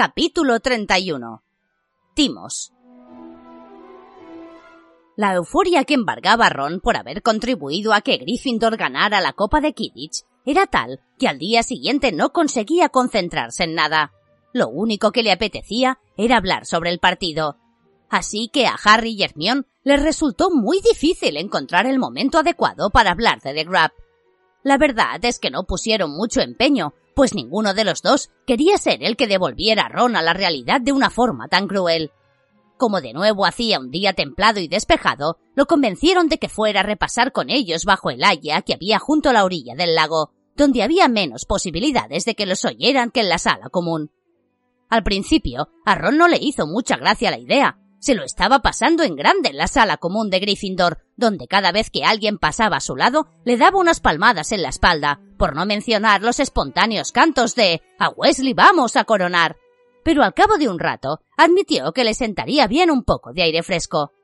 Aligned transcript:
Capítulo 0.00 0.60
31. 0.60 1.42
Timos. 2.14 2.72
La 5.16 5.34
euforia 5.34 5.82
que 5.82 5.94
embargaba 5.94 6.46
a 6.46 6.50
Ron 6.50 6.78
por 6.78 6.96
haber 6.96 7.20
contribuido 7.20 7.92
a 7.92 8.00
que 8.02 8.16
Gryffindor 8.16 8.76
ganara 8.76 9.20
la 9.20 9.32
Copa 9.32 9.60
de 9.60 9.72
Kidditch 9.72 10.22
era 10.46 10.68
tal 10.68 11.00
que 11.18 11.26
al 11.26 11.40
día 11.40 11.64
siguiente 11.64 12.12
no 12.12 12.30
conseguía 12.32 12.90
concentrarse 12.90 13.64
en 13.64 13.74
nada. 13.74 14.12
Lo 14.52 14.68
único 14.68 15.10
que 15.10 15.24
le 15.24 15.32
apetecía 15.32 15.98
era 16.16 16.36
hablar 16.36 16.64
sobre 16.64 16.90
el 16.90 17.00
partido. 17.00 17.56
Así 18.08 18.50
que 18.52 18.68
a 18.68 18.76
Harry 18.84 19.16
y 19.18 19.24
Hermione 19.24 19.64
les 19.82 20.00
resultó 20.00 20.50
muy 20.52 20.80
difícil 20.80 21.36
encontrar 21.36 21.86
el 21.86 21.98
momento 21.98 22.38
adecuado 22.38 22.90
para 22.90 23.10
hablar 23.10 23.40
de 23.40 23.52
The 23.52 23.64
Grab. 23.64 23.90
La 24.62 24.78
verdad 24.78 25.18
es 25.24 25.40
que 25.40 25.50
no 25.50 25.64
pusieron 25.64 26.12
mucho 26.12 26.40
empeño, 26.40 26.94
pues 27.18 27.34
ninguno 27.34 27.74
de 27.74 27.82
los 27.82 28.00
dos 28.00 28.30
quería 28.46 28.78
ser 28.78 29.02
el 29.02 29.16
que 29.16 29.26
devolviera 29.26 29.86
a 29.86 29.88
Ron 29.88 30.14
a 30.14 30.22
la 30.22 30.34
realidad 30.34 30.80
de 30.80 30.92
una 30.92 31.10
forma 31.10 31.48
tan 31.48 31.66
cruel. 31.66 32.12
Como 32.76 33.00
de 33.00 33.12
nuevo 33.12 33.44
hacía 33.44 33.80
un 33.80 33.90
día 33.90 34.12
templado 34.12 34.60
y 34.60 34.68
despejado, 34.68 35.36
lo 35.56 35.66
convencieron 35.66 36.28
de 36.28 36.38
que 36.38 36.48
fuera 36.48 36.78
a 36.78 36.84
repasar 36.84 37.32
con 37.32 37.50
ellos 37.50 37.84
bajo 37.84 38.10
el 38.10 38.22
haya 38.22 38.62
que 38.62 38.74
había 38.74 39.00
junto 39.00 39.30
a 39.30 39.32
la 39.32 39.44
orilla 39.44 39.74
del 39.74 39.96
lago, 39.96 40.30
donde 40.54 40.84
había 40.84 41.08
menos 41.08 41.44
posibilidades 41.44 42.24
de 42.24 42.36
que 42.36 42.46
los 42.46 42.64
oyeran 42.64 43.10
que 43.10 43.18
en 43.18 43.30
la 43.30 43.38
sala 43.38 43.68
común. 43.68 44.12
Al 44.88 45.02
principio, 45.02 45.70
a 45.84 45.96
Ron 45.96 46.18
no 46.18 46.28
le 46.28 46.38
hizo 46.40 46.68
mucha 46.68 46.96
gracia 46.96 47.32
la 47.32 47.40
idea. 47.40 47.80
Se 48.00 48.14
lo 48.14 48.24
estaba 48.24 48.60
pasando 48.60 49.02
en 49.02 49.16
grande 49.16 49.50
en 49.50 49.56
la 49.56 49.66
sala 49.66 49.96
común 49.96 50.30
de 50.30 50.40
Gryffindor, 50.40 51.04
donde 51.16 51.48
cada 51.48 51.72
vez 51.72 51.90
que 51.90 52.04
alguien 52.04 52.38
pasaba 52.38 52.76
a 52.76 52.80
su 52.80 52.96
lado 52.96 53.28
le 53.44 53.56
daba 53.56 53.78
unas 53.78 54.00
palmadas 54.00 54.52
en 54.52 54.62
la 54.62 54.68
espalda, 54.68 55.20
por 55.36 55.54
no 55.54 55.66
mencionar 55.66 56.22
los 56.22 56.40
espontáneos 56.40 57.12
cantos 57.12 57.54
de 57.54 57.82
A 57.98 58.10
Wesley 58.10 58.54
vamos 58.54 58.96
a 58.96 59.04
coronar 59.04 59.56
pero 60.08 60.22
al 60.22 60.32
cabo 60.32 60.56
de 60.56 60.70
un 60.70 60.78
rato 60.78 61.20
admitió 61.36 61.92
que 61.92 62.02
le 62.02 62.14
sentaría 62.14 62.66
bien 62.66 62.90
un 62.90 63.04
poco 63.04 63.34
de 63.34 63.42
aire 63.42 63.62
fresco. 63.62 64.14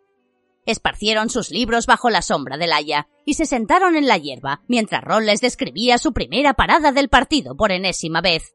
Esparcieron 0.65 1.29
sus 1.29 1.51
libros 1.51 1.85
bajo 1.85 2.09
la 2.09 2.23
sombra 2.23 2.57
del 2.57 2.73
haya 2.73 3.07
y 3.27 3.35
se 3.35 3.45
sentaron 3.45 3.95
en 3.95 4.09
la 4.09 4.17
hierba 4.17 4.63
mientras 4.67 5.05
Ron 5.05 5.27
les 5.27 5.43
describía 5.43 5.99
su 5.99 6.15
primera 6.15 6.55
parada 6.55 6.91
del 6.91 7.11
partido 7.11 7.55
por 7.55 7.71
enésima 7.71 8.23
vez. 8.23 8.55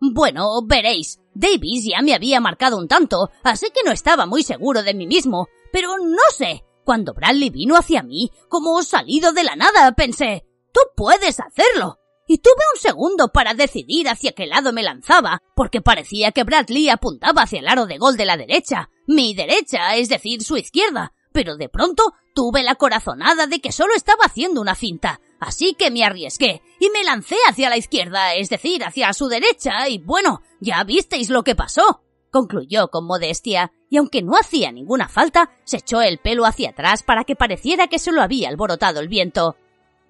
Bueno, 0.00 0.62
veréis, 0.64 1.20
Davis 1.34 1.84
ya 1.84 2.00
me 2.00 2.14
había 2.14 2.40
marcado 2.40 2.78
un 2.78 2.88
tanto, 2.88 3.30
así 3.42 3.66
que 3.70 3.82
no 3.84 3.92
estaba 3.92 4.24
muy 4.24 4.42
seguro 4.42 4.82
de 4.82 4.94
mí 4.94 5.06
mismo, 5.06 5.48
pero 5.72 5.98
no 5.98 6.22
sé, 6.34 6.64
cuando 6.84 7.12
Bradley 7.12 7.50
vino 7.50 7.76
hacia 7.76 8.02
mí, 8.02 8.30
como 8.48 8.82
salido 8.82 9.32
de 9.32 9.44
la 9.44 9.56
nada, 9.56 9.92
pensé, 9.92 10.46
tú 10.72 10.80
puedes 10.96 11.38
hacerlo 11.38 11.98
y 12.26 12.38
tuve 12.38 12.62
un 12.74 12.80
segundo 12.80 13.28
para 13.28 13.54
decidir 13.54 14.08
hacia 14.08 14.32
qué 14.32 14.46
lado 14.46 14.72
me 14.72 14.82
lanzaba, 14.82 15.42
porque 15.54 15.82
parecía 15.82 16.32
que 16.32 16.44
Bradley 16.44 16.88
apuntaba 16.88 17.42
hacia 17.42 17.58
el 17.58 17.68
aro 17.68 17.86
de 17.86 17.98
gol 17.98 18.16
de 18.16 18.24
la 18.24 18.36
derecha, 18.36 18.88
mi 19.06 19.34
derecha, 19.34 19.96
es 19.96 20.08
decir, 20.08 20.42
su 20.42 20.56
izquierda, 20.56 21.12
pero 21.32 21.56
de 21.56 21.68
pronto 21.68 22.14
tuve 22.34 22.62
la 22.62 22.76
corazonada 22.76 23.46
de 23.46 23.60
que 23.60 23.72
solo 23.72 23.94
estaba 23.94 24.24
haciendo 24.24 24.60
una 24.60 24.74
finta, 24.74 25.20
así 25.40 25.74
que 25.74 25.90
me 25.90 26.04
arriesgué 26.04 26.62
y 26.78 26.90
me 26.90 27.02
lancé 27.02 27.36
hacia 27.48 27.70
la 27.70 27.76
izquierda, 27.76 28.34
es 28.34 28.48
decir, 28.48 28.84
hacia 28.84 29.12
su 29.12 29.28
derecha, 29.28 29.88
y 29.88 29.98
bueno, 29.98 30.42
ya 30.60 30.84
visteis 30.84 31.30
lo 31.30 31.42
que 31.42 31.56
pasó 31.56 32.02
concluyó 32.30 32.88
con 32.88 33.06
modestia, 33.06 33.72
y 33.88 33.96
aunque 33.96 34.22
no 34.22 34.32
hacía 34.36 34.72
ninguna 34.72 35.08
falta, 35.08 35.50
se 35.64 35.78
echó 35.78 36.00
el 36.00 36.18
pelo 36.18 36.46
hacia 36.46 36.70
atrás 36.70 37.02
para 37.02 37.24
que 37.24 37.36
pareciera 37.36 37.88
que 37.88 37.98
se 37.98 38.12
lo 38.12 38.22
había 38.22 38.48
alborotado 38.48 39.00
el 39.00 39.08
viento. 39.08 39.56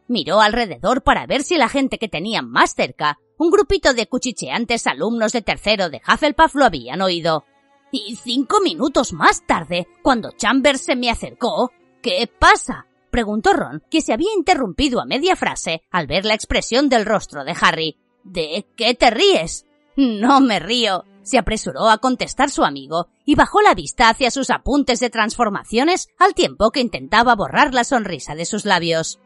Miró 0.06 0.40
alrededor 0.40 1.02
para 1.02 1.26
ver 1.26 1.42
si 1.42 1.56
la 1.56 1.68
gente 1.68 1.98
que 1.98 2.08
tenía 2.08 2.42
más 2.42 2.74
cerca, 2.74 3.18
un 3.38 3.50
grupito 3.50 3.94
de 3.94 4.06
cuchicheantes 4.06 4.86
alumnos 4.86 5.32
de 5.32 5.42
tercero 5.42 5.88
de 5.88 6.02
Hufflepuff 6.06 6.54
lo 6.54 6.64
habían 6.64 7.00
oído. 7.00 7.44
Y 7.90 8.16
cinco 8.16 8.60
minutos 8.60 9.12
más 9.12 9.46
tarde, 9.46 9.88
cuando 10.02 10.32
Chambers 10.32 10.82
se 10.82 10.96
me 10.96 11.10
acercó, 11.10 11.70
¿qué 12.02 12.30
pasa? 12.38 12.86
Preguntó 13.10 13.52
Ron, 13.52 13.82
que 13.90 14.00
se 14.00 14.12
había 14.12 14.32
interrumpido 14.36 15.00
a 15.00 15.06
media 15.06 15.36
frase 15.36 15.82
al 15.90 16.06
ver 16.06 16.24
la 16.24 16.34
expresión 16.34 16.88
del 16.88 17.04
rostro 17.04 17.44
de 17.44 17.54
Harry. 17.60 17.98
¿De 18.24 18.66
qué 18.76 18.94
te 18.94 19.10
ríes? 19.10 19.66
No 19.96 20.40
me 20.40 20.60
río, 20.60 21.04
se 21.22 21.38
apresuró 21.38 21.88
a 21.88 21.98
contestar 21.98 22.50
su 22.50 22.64
amigo 22.64 23.08
y 23.24 23.34
bajó 23.34 23.60
la 23.60 23.74
vista 23.74 24.08
hacia 24.08 24.30
sus 24.30 24.50
apuntes 24.50 25.00
de 25.00 25.10
transformaciones 25.10 26.08
al 26.18 26.34
tiempo 26.34 26.70
que 26.70 26.80
intentaba 26.80 27.34
borrar 27.34 27.74
la 27.74 27.84
sonrisa 27.84 28.34
de 28.34 28.46
sus 28.46 28.64
labios. 28.64 29.20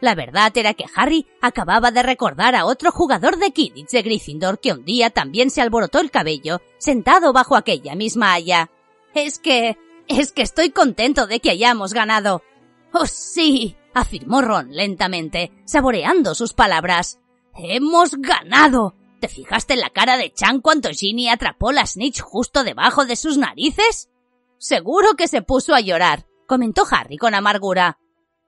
La 0.00 0.14
verdad 0.16 0.50
era 0.56 0.74
que 0.74 0.86
Harry 0.96 1.26
acababa 1.40 1.92
de 1.92 2.02
recordar 2.02 2.56
a 2.56 2.64
otro 2.64 2.90
jugador 2.90 3.36
de 3.38 3.52
Quidditch 3.52 3.90
de 3.90 4.02
Gryffindor 4.02 4.58
que 4.58 4.72
un 4.72 4.84
día 4.84 5.10
también 5.10 5.50
se 5.50 5.60
alborotó 5.60 6.00
el 6.00 6.10
cabello, 6.10 6.60
sentado 6.78 7.32
bajo 7.32 7.54
aquella 7.54 7.94
misma 7.94 8.32
haya. 8.32 8.70
Es 9.14 9.38
que... 9.38 9.78
es 10.08 10.32
que 10.32 10.42
estoy 10.42 10.70
contento 10.70 11.28
de 11.28 11.38
que 11.38 11.50
hayamos 11.50 11.92
ganado. 11.92 12.42
Oh, 12.92 13.06
sí, 13.06 13.76
afirmó 13.94 14.42
Ron 14.42 14.70
lentamente, 14.72 15.52
saboreando 15.64 16.34
sus 16.34 16.52
palabras. 16.52 17.20
¡Hemos 17.54 18.12
ganado! 18.16 18.94
¿Te 19.20 19.28
fijaste 19.28 19.74
en 19.74 19.80
la 19.80 19.90
cara 19.90 20.16
de 20.16 20.32
Chan 20.32 20.60
cuando 20.60 20.90
Ginny 20.90 21.28
atrapó 21.28 21.72
la 21.72 21.86
snitch 21.86 22.20
justo 22.20 22.64
debajo 22.64 23.04
de 23.04 23.16
sus 23.16 23.38
narices? 23.38 24.10
Seguro 24.58 25.14
que 25.14 25.28
se 25.28 25.42
puso 25.42 25.74
a 25.74 25.80
llorar, 25.80 26.26
comentó 26.46 26.84
Harry 26.90 27.16
con 27.16 27.34
amargura. 27.34 27.98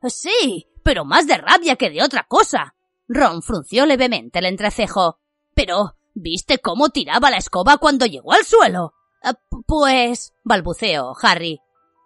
Sí, 0.02 0.66
pero 0.82 1.04
más 1.04 1.26
de 1.26 1.38
rabia 1.38 1.76
que 1.76 1.90
de 1.90 2.02
otra 2.02 2.24
cosa. 2.24 2.74
Ron 3.08 3.42
frunció 3.42 3.86
levemente 3.86 4.40
el 4.40 4.46
entrecejo. 4.46 5.18
Pero, 5.54 5.96
¿viste 6.14 6.58
cómo 6.58 6.90
tiraba 6.90 7.30
la 7.30 7.38
escoba 7.38 7.78
cuando 7.78 8.06
llegó 8.06 8.32
al 8.32 8.44
suelo? 8.44 8.94
Ah, 9.22 9.34
pues, 9.66 10.34
balbuceó 10.44 11.14
Harry. 11.22 11.60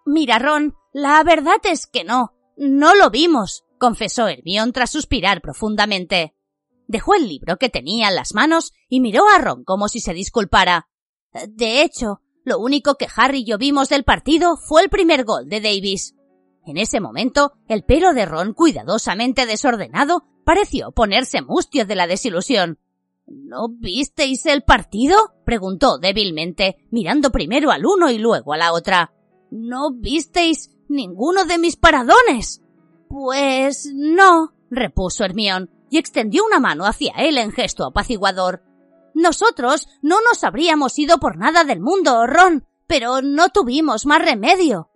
Mira, 0.06 0.38
Ron, 0.38 0.77
la 0.93 1.22
verdad 1.22 1.60
es 1.65 1.87
que 1.87 2.04
no. 2.04 2.34
No 2.56 2.94
lo 2.94 3.10
vimos, 3.10 3.65
confesó 3.78 4.26
Hermión 4.28 4.72
tras 4.72 4.91
suspirar 4.91 5.41
profundamente. 5.41 6.34
Dejó 6.87 7.15
el 7.15 7.28
libro 7.28 7.59
que 7.59 7.69
tenía 7.69 8.09
en 8.09 8.15
las 8.15 8.34
manos 8.34 8.72
y 8.88 9.00
miró 9.00 9.25
a 9.28 9.38
Ron 9.38 9.65
como 9.65 9.88
si 9.88 10.00
se 10.00 10.15
disculpara. 10.15 10.88
De 11.48 11.82
hecho, 11.82 12.22
lo 12.44 12.59
único 12.59 12.94
que 12.94 13.06
Harry 13.15 13.41
y 13.41 13.44
yo 13.44 13.59
vimos 13.59 13.88
del 13.91 14.04
partido 14.04 14.56
fue 14.56 14.82
el 14.82 14.88
primer 14.88 15.25
gol 15.25 15.48
de 15.48 15.60
Davis. 15.60 16.15
En 16.65 16.78
ese 16.78 17.00
momento, 17.00 17.53
el 17.69 17.84
pelo 17.84 18.12
de 18.15 18.27
Ron, 18.27 18.54
cuidadosamente 18.54 19.47
desordenado, 19.47 20.25
pareció 20.44 20.93
ponerse 20.93 21.43
mustio 21.43 21.84
de 21.87 21.94
la 21.94 22.06
desilusión. 22.06 22.78
¿No 23.27 23.69
visteis 23.69 24.47
el 24.47 24.62
partido? 24.62 25.16
preguntó 25.44 25.98
débilmente, 25.98 26.77
mirando 26.91 27.31
primero 27.31 27.71
al 27.71 27.84
uno 27.84 28.10
y 28.10 28.19
luego 28.19 28.54
a 28.54 28.56
la 28.56 28.72
otra. 28.72 29.12
¿No 29.50 29.93
visteis 29.93 30.71
ninguno 30.88 31.44
de 31.44 31.59
mis 31.59 31.76
paradones? 31.76 32.62
Pues 33.09 33.91
no, 33.94 34.53
repuso 34.71 35.25
Hermión, 35.25 35.71
y 35.91 35.99
extendió 35.99 36.44
una 36.44 36.60
mano 36.60 36.84
hacia 36.84 37.12
él 37.16 37.38
en 37.38 37.53
gesto 37.53 37.87
apaciguador. 37.87 38.62
Nosotros 39.15 39.88
no 40.03 40.16
nos 40.21 40.44
habríamos 40.44 40.98
ido 40.98 41.19
por 41.19 41.38
nada 41.38 41.65
del 41.65 41.81
mundo, 41.81 42.27
Ron, 42.27 42.66
pero 42.87 43.22
no 43.22 43.48
tuvimos 43.48 44.06
más 44.06 44.25
remedio. 44.25 44.91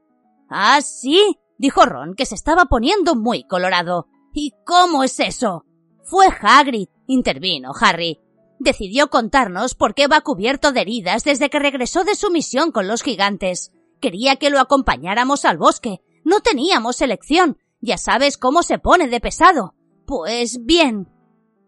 Ah, 0.48 0.80
sí, 0.82 1.38
dijo 1.58 1.86
Ron, 1.86 2.14
que 2.14 2.26
se 2.26 2.34
estaba 2.34 2.66
poniendo 2.66 3.14
muy 3.14 3.44
colorado. 3.44 4.08
¿Y 4.34 4.52
cómo 4.64 5.04
es 5.04 5.18
eso? 5.20 5.64
Fue 6.04 6.26
Hagrid, 6.40 6.88
intervino 7.06 7.72
Harry. 7.80 8.20
Decidió 8.58 9.08
contarnos 9.10 9.74
por 9.74 9.94
qué 9.94 10.06
va 10.06 10.20
cubierto 10.20 10.72
de 10.72 10.82
heridas 10.82 11.24
desde 11.24 11.50
que 11.50 11.58
regresó 11.58 12.04
de 12.04 12.14
su 12.14 12.30
misión 12.30 12.70
con 12.70 12.86
los 12.86 13.02
gigantes. 13.02 13.72
Quería 14.02 14.34
que 14.34 14.50
lo 14.50 14.58
acompañáramos 14.58 15.44
al 15.44 15.58
bosque. 15.58 16.00
No 16.24 16.40
teníamos 16.40 17.00
elección. 17.00 17.56
Ya 17.80 17.96
sabes 17.98 18.36
cómo 18.36 18.64
se 18.64 18.80
pone 18.80 19.06
de 19.06 19.20
pesado. 19.20 19.76
Pues 20.06 20.64
bien. 20.64 21.08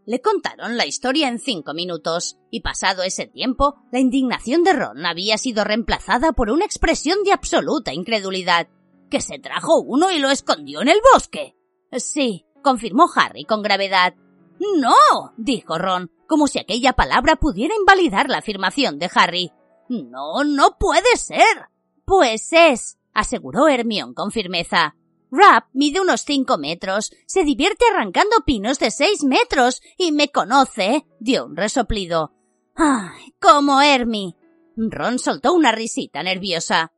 Le 0.04 0.20
contaron 0.20 0.76
la 0.76 0.84
historia 0.84 1.28
en 1.28 1.38
cinco 1.38 1.74
minutos, 1.74 2.36
y 2.50 2.60
pasado 2.60 3.04
ese 3.04 3.28
tiempo, 3.28 3.76
la 3.92 4.00
indignación 4.00 4.64
de 4.64 4.72
Ron 4.72 5.06
había 5.06 5.38
sido 5.38 5.62
reemplazada 5.62 6.32
por 6.32 6.50
una 6.50 6.64
expresión 6.64 7.22
de 7.22 7.32
absoluta 7.32 7.94
incredulidad 7.94 8.66
que 9.10 9.20
se 9.20 9.38
trajo 9.38 9.80
uno 9.80 10.10
y 10.10 10.18
lo 10.18 10.28
escondió 10.28 10.82
en 10.82 10.88
el 10.88 10.98
bosque. 11.14 11.56
Sí, 11.92 12.46
confirmó 12.64 13.06
Harry 13.14 13.44
con 13.44 13.62
gravedad. 13.62 14.14
No, 14.58 15.32
dijo 15.36 15.78
Ron, 15.78 16.10
como 16.26 16.48
si 16.48 16.58
aquella 16.58 16.94
palabra 16.94 17.36
pudiera 17.36 17.76
invalidar 17.76 18.28
la 18.28 18.38
afirmación 18.38 18.98
de 18.98 19.08
Harry. 19.14 19.52
No, 19.88 20.42
no 20.42 20.76
puede 20.78 21.16
ser. 21.16 21.68
Pues 22.04 22.52
es, 22.52 22.98
aseguró 23.12 23.68
Hermión 23.68 24.14
con 24.14 24.30
firmeza. 24.30 24.96
Rap 25.30 25.66
mide 25.72 26.00
unos 26.00 26.22
cinco 26.22 26.58
metros, 26.58 27.12
se 27.26 27.44
divierte 27.44 27.84
arrancando 27.92 28.36
pinos 28.46 28.78
de 28.78 28.90
seis 28.90 29.24
metros 29.24 29.82
y 29.98 30.12
me 30.12 30.28
conoce, 30.30 31.06
dio 31.18 31.46
un 31.46 31.56
resoplido. 31.56 32.32
¡Ay, 32.76 33.34
como 33.40 33.80
Hermi! 33.80 34.36
Ron 34.76 35.18
soltó 35.18 35.52
una 35.52 35.72
risita 35.72 36.22
nerviosa. 36.22 36.92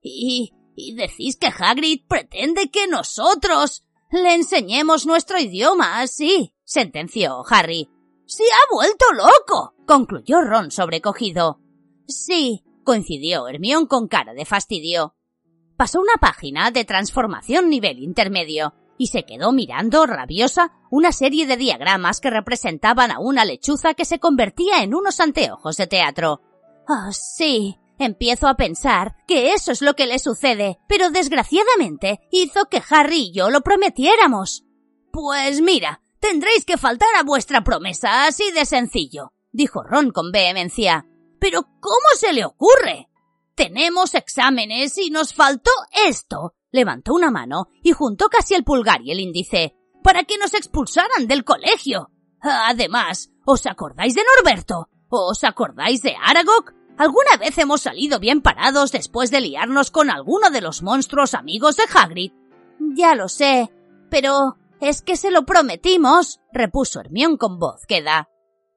Y 0.00 0.52
y 0.74 0.94
decís 0.94 1.36
que 1.36 1.48
Hagrid 1.48 2.02
pretende 2.08 2.70
que 2.70 2.86
nosotros 2.86 3.84
le 4.10 4.34
enseñemos 4.34 5.06
nuestro 5.06 5.38
idioma, 5.38 6.06
sí, 6.06 6.54
sentenció 6.64 7.42
Harry. 7.48 7.88
Se 8.26 8.44
ha 8.44 8.74
vuelto 8.74 9.04
loco, 9.12 9.74
concluyó 9.86 10.40
Ron 10.42 10.70
sobrecogido. 10.70 11.60
Sí, 12.06 12.64
coincidió 12.82 13.48
Hermión 13.48 13.86
con 13.86 14.08
cara 14.08 14.34
de 14.34 14.44
fastidio. 14.44 15.14
Pasó 15.76 16.00
una 16.00 16.14
página 16.20 16.70
de 16.70 16.84
transformación 16.84 17.68
nivel 17.68 17.98
intermedio 17.98 18.74
y 18.98 19.08
se 19.08 19.24
quedó 19.24 19.52
mirando, 19.52 20.06
rabiosa, 20.06 20.72
una 20.90 21.12
serie 21.12 21.46
de 21.46 21.56
diagramas 21.56 22.20
que 22.20 22.30
representaban 22.30 23.10
a 23.10 23.18
una 23.18 23.44
lechuza 23.44 23.94
que 23.94 24.04
se 24.04 24.20
convertía 24.20 24.82
en 24.82 24.94
unos 24.94 25.18
anteojos 25.18 25.76
de 25.76 25.86
teatro. 25.86 26.40
Ah, 26.86 27.10
sí, 27.12 27.78
empiezo 27.98 28.46
a 28.46 28.54
pensar 28.54 29.16
que 29.26 29.54
eso 29.54 29.72
es 29.72 29.82
lo 29.82 29.94
que 29.94 30.06
le 30.06 30.18
sucede, 30.18 30.78
pero 30.88 31.10
desgraciadamente 31.10 32.20
hizo 32.30 32.66
que 32.66 32.82
Harry 32.90 33.30
y 33.30 33.32
yo 33.32 33.50
lo 33.50 33.62
prometiéramos. 33.62 34.64
Pues 35.10 35.60
mira, 35.60 36.02
tendréis 36.20 36.64
que 36.64 36.78
faltar 36.78 37.08
a 37.18 37.24
vuestra 37.24 37.64
promesa, 37.64 38.26
así 38.26 38.50
de 38.52 38.64
sencillo, 38.64 39.32
dijo 39.50 39.82
Ron 39.82 40.10
con 40.10 40.30
vehemencia. 40.30 41.06
Pero 41.42 41.62
¿cómo 41.80 42.06
se 42.14 42.32
le 42.32 42.44
ocurre? 42.44 43.08
Tenemos 43.56 44.14
exámenes 44.14 44.96
y 44.96 45.10
nos 45.10 45.34
faltó 45.34 45.72
esto. 46.06 46.54
Levantó 46.70 47.14
una 47.14 47.32
mano 47.32 47.66
y 47.82 47.90
juntó 47.90 48.28
casi 48.28 48.54
el 48.54 48.62
pulgar 48.62 49.02
y 49.02 49.10
el 49.10 49.18
índice 49.18 49.74
para 50.04 50.22
que 50.22 50.38
nos 50.38 50.54
expulsaran 50.54 51.26
del 51.26 51.42
colegio. 51.42 52.12
Además, 52.40 53.32
¿os 53.44 53.66
acordáis 53.66 54.14
de 54.14 54.22
Norberto? 54.36 54.88
¿Os 55.08 55.42
acordáis 55.42 56.00
de 56.02 56.14
Aragog? 56.22 56.74
¿Alguna 56.96 57.36
vez 57.40 57.58
hemos 57.58 57.80
salido 57.80 58.20
bien 58.20 58.40
parados 58.40 58.92
después 58.92 59.32
de 59.32 59.40
liarnos 59.40 59.90
con 59.90 60.10
alguno 60.10 60.48
de 60.50 60.60
los 60.60 60.82
monstruos 60.82 61.34
amigos 61.34 61.76
de 61.76 61.82
Hagrid? 61.92 62.32
Ya 62.94 63.16
lo 63.16 63.28
sé, 63.28 63.68
pero 64.10 64.58
es 64.80 65.02
que 65.02 65.16
se 65.16 65.32
lo 65.32 65.44
prometimos, 65.44 66.38
repuso 66.52 67.00
Hermión 67.00 67.36
con 67.36 67.58
voz 67.58 67.84
queda. 67.88 68.28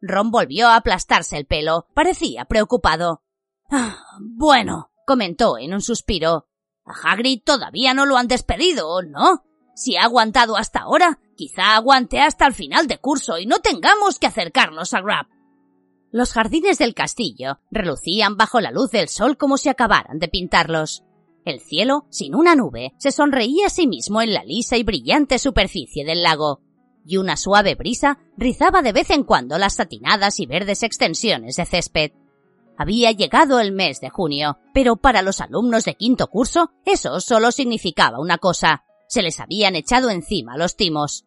Ron 0.08 0.32
volvió 0.32 0.68
a 0.68 0.76
aplastarse 0.76 1.38
el 1.38 1.46
pelo. 1.46 1.88
Parecía 1.94 2.46
preocupado. 2.46 3.24
Ah, 3.70 3.98
bueno, 4.20 4.92
comentó 5.06 5.58
en 5.58 5.74
un 5.74 5.82
suspiro. 5.82 6.48
A 6.86 7.12
Hagrid 7.12 7.42
todavía 7.44 7.94
no 7.94 8.06
lo 8.06 8.18
han 8.18 8.28
despedido, 8.28 9.02
¿no? 9.02 9.44
Si 9.76 9.98
ha 9.98 10.04
aguantado 10.04 10.56
hasta 10.56 10.80
ahora, 10.80 11.20
quizá 11.36 11.76
aguante 11.76 12.20
hasta 12.20 12.48
el 12.48 12.54
final 12.54 12.88
de 12.88 13.00
curso 13.00 13.38
y 13.40 13.46
no 13.46 13.60
tengamos 13.60 14.20
que 14.20 14.28
acercarnos 14.28 14.94
a 14.94 15.02
Grab. 15.02 15.26
Los 16.12 16.32
jardines 16.32 16.78
del 16.78 16.94
castillo 16.94 17.60
relucían 17.72 18.38
bajo 18.38 18.62
la 18.62 18.72
luz 18.72 18.92
del 18.92 19.10
sol 19.10 19.36
como 19.36 19.58
si 19.58 19.68
acabaran 19.68 20.20
de 20.20 20.30
pintarlos. 20.30 21.04
El 21.44 21.60
cielo, 21.60 22.08
sin 22.10 22.36
una 22.36 22.56
nube, 22.56 22.94
se 22.98 23.12
sonreía 23.12 23.68
a 23.68 23.70
sí 23.70 23.86
mismo 23.86 24.22
en 24.22 24.34
la 24.34 24.44
lisa 24.44 24.78
y 24.78 24.84
brillante 24.84 25.38
superficie 25.40 26.06
del 26.06 26.24
lago, 26.24 26.62
y 27.06 27.18
una 27.18 27.38
suave 27.38 27.76
brisa 27.76 28.20
rizaba 28.38 28.82
de 28.82 28.92
vez 28.92 29.10
en 29.12 29.24
cuando 29.24 29.58
las 29.58 29.76
satinadas 29.76 30.40
y 30.40 30.46
verdes 30.46 30.84
extensiones 30.84 31.56
de 31.56 31.66
césped. 31.66 32.12
Había 32.78 33.12
llegado 33.12 33.60
el 33.60 33.72
mes 33.72 34.02
de 34.02 34.10
junio, 34.10 34.58
pero 34.74 34.98
para 34.98 35.22
los 35.22 35.40
alumnos 35.40 35.86
de 35.86 35.96
quinto 35.96 36.28
curso 36.28 36.72
eso 36.86 37.22
solo 37.22 37.52
significaba 37.52 38.20
una 38.20 38.38
cosa. 38.38 38.84
Se 39.08 39.22
les 39.22 39.40
habían 39.40 39.76
echado 39.76 40.10
encima 40.10 40.58
los 40.58 40.76
timos. 40.76 41.24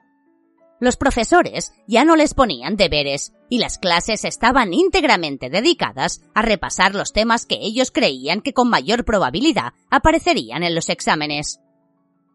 Los 0.80 0.96
profesores 0.96 1.72
ya 1.88 2.04
no 2.04 2.14
les 2.14 2.34
ponían 2.34 2.76
deberes 2.76 3.32
y 3.48 3.58
las 3.58 3.78
clases 3.78 4.24
estaban 4.24 4.72
íntegramente 4.72 5.50
dedicadas 5.50 6.22
a 6.34 6.42
repasar 6.42 6.94
los 6.94 7.12
temas 7.12 7.46
que 7.46 7.56
ellos 7.60 7.90
creían 7.90 8.42
que 8.42 8.52
con 8.52 8.68
mayor 8.68 9.04
probabilidad 9.04 9.72
aparecerían 9.90 10.62
en 10.62 10.74
los 10.74 10.88
exámenes. 10.88 11.60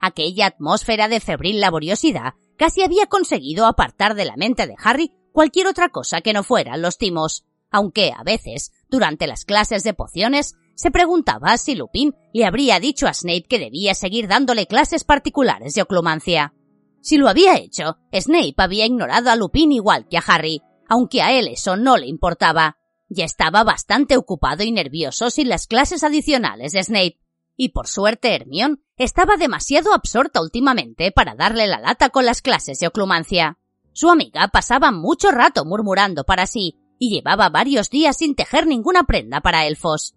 Aquella 0.01 0.47
atmósfera 0.47 1.07
de 1.07 1.21
febril 1.21 1.61
laboriosidad 1.61 2.33
casi 2.57 2.83
había 2.83 3.07
conseguido 3.07 3.65
apartar 3.65 4.15
de 4.15 4.25
la 4.25 4.35
mente 4.35 4.67
de 4.67 4.75
Harry 4.83 5.13
cualquier 5.31 5.67
otra 5.67 5.89
cosa 5.89 6.21
que 6.21 6.33
no 6.33 6.43
fueran 6.43 6.81
los 6.81 6.97
timos, 6.97 7.45
aunque 7.71 8.13
a 8.15 8.23
veces 8.23 8.71
durante 8.87 9.27
las 9.27 9.45
clases 9.45 9.83
de 9.83 9.93
pociones, 9.93 10.55
se 10.75 10.91
preguntaba 10.91 11.57
si 11.57 11.75
Lupin 11.75 12.15
le 12.33 12.45
habría 12.45 12.79
dicho 12.79 13.07
a 13.07 13.13
Snape 13.13 13.45
que 13.49 13.59
debía 13.59 13.95
seguir 13.95 14.27
dándole 14.27 14.67
clases 14.67 15.03
particulares 15.03 15.73
de 15.73 15.81
oclumancia. 15.81 16.53
Si 17.01 17.17
lo 17.17 17.27
había 17.27 17.57
hecho, 17.57 17.97
Snape 18.13 18.55
había 18.57 18.85
ignorado 18.85 19.29
a 19.29 19.35
Lupin 19.35 19.71
igual 19.71 20.07
que 20.07 20.17
a 20.17 20.23
Harry, 20.25 20.61
aunque 20.87 21.21
a 21.21 21.31
él 21.31 21.47
eso 21.47 21.75
no 21.75 21.97
le 21.97 22.07
importaba. 22.07 22.77
Ya 23.09 23.25
estaba 23.25 23.63
bastante 23.63 24.17
ocupado 24.17 24.63
y 24.63 24.71
nervioso 24.71 25.29
sin 25.29 25.49
las 25.49 25.67
clases 25.67 26.03
adicionales 26.03 26.71
de 26.71 26.83
Snape. 26.83 27.19
Y 27.55 27.69
por 27.69 27.87
suerte 27.87 28.35
Hermione 28.35 28.77
estaba 28.97 29.37
demasiado 29.37 29.93
absorta 29.93 30.41
últimamente 30.41 31.11
para 31.11 31.35
darle 31.35 31.67
la 31.67 31.79
lata 31.79 32.09
con 32.09 32.25
las 32.25 32.41
clases 32.41 32.79
de 32.79 32.87
oclumancia. 32.87 33.57
Su 33.91 34.09
amiga 34.09 34.47
pasaba 34.47 34.91
mucho 34.91 35.31
rato 35.31 35.65
murmurando 35.65 36.23
para 36.23 36.47
sí, 36.47 36.79
y 36.97 37.09
llevaba 37.09 37.49
varios 37.49 37.89
días 37.89 38.17
sin 38.17 38.35
tejer 38.35 38.65
ninguna 38.65 39.03
prenda 39.03 39.41
para 39.41 39.67
elfos. 39.67 40.15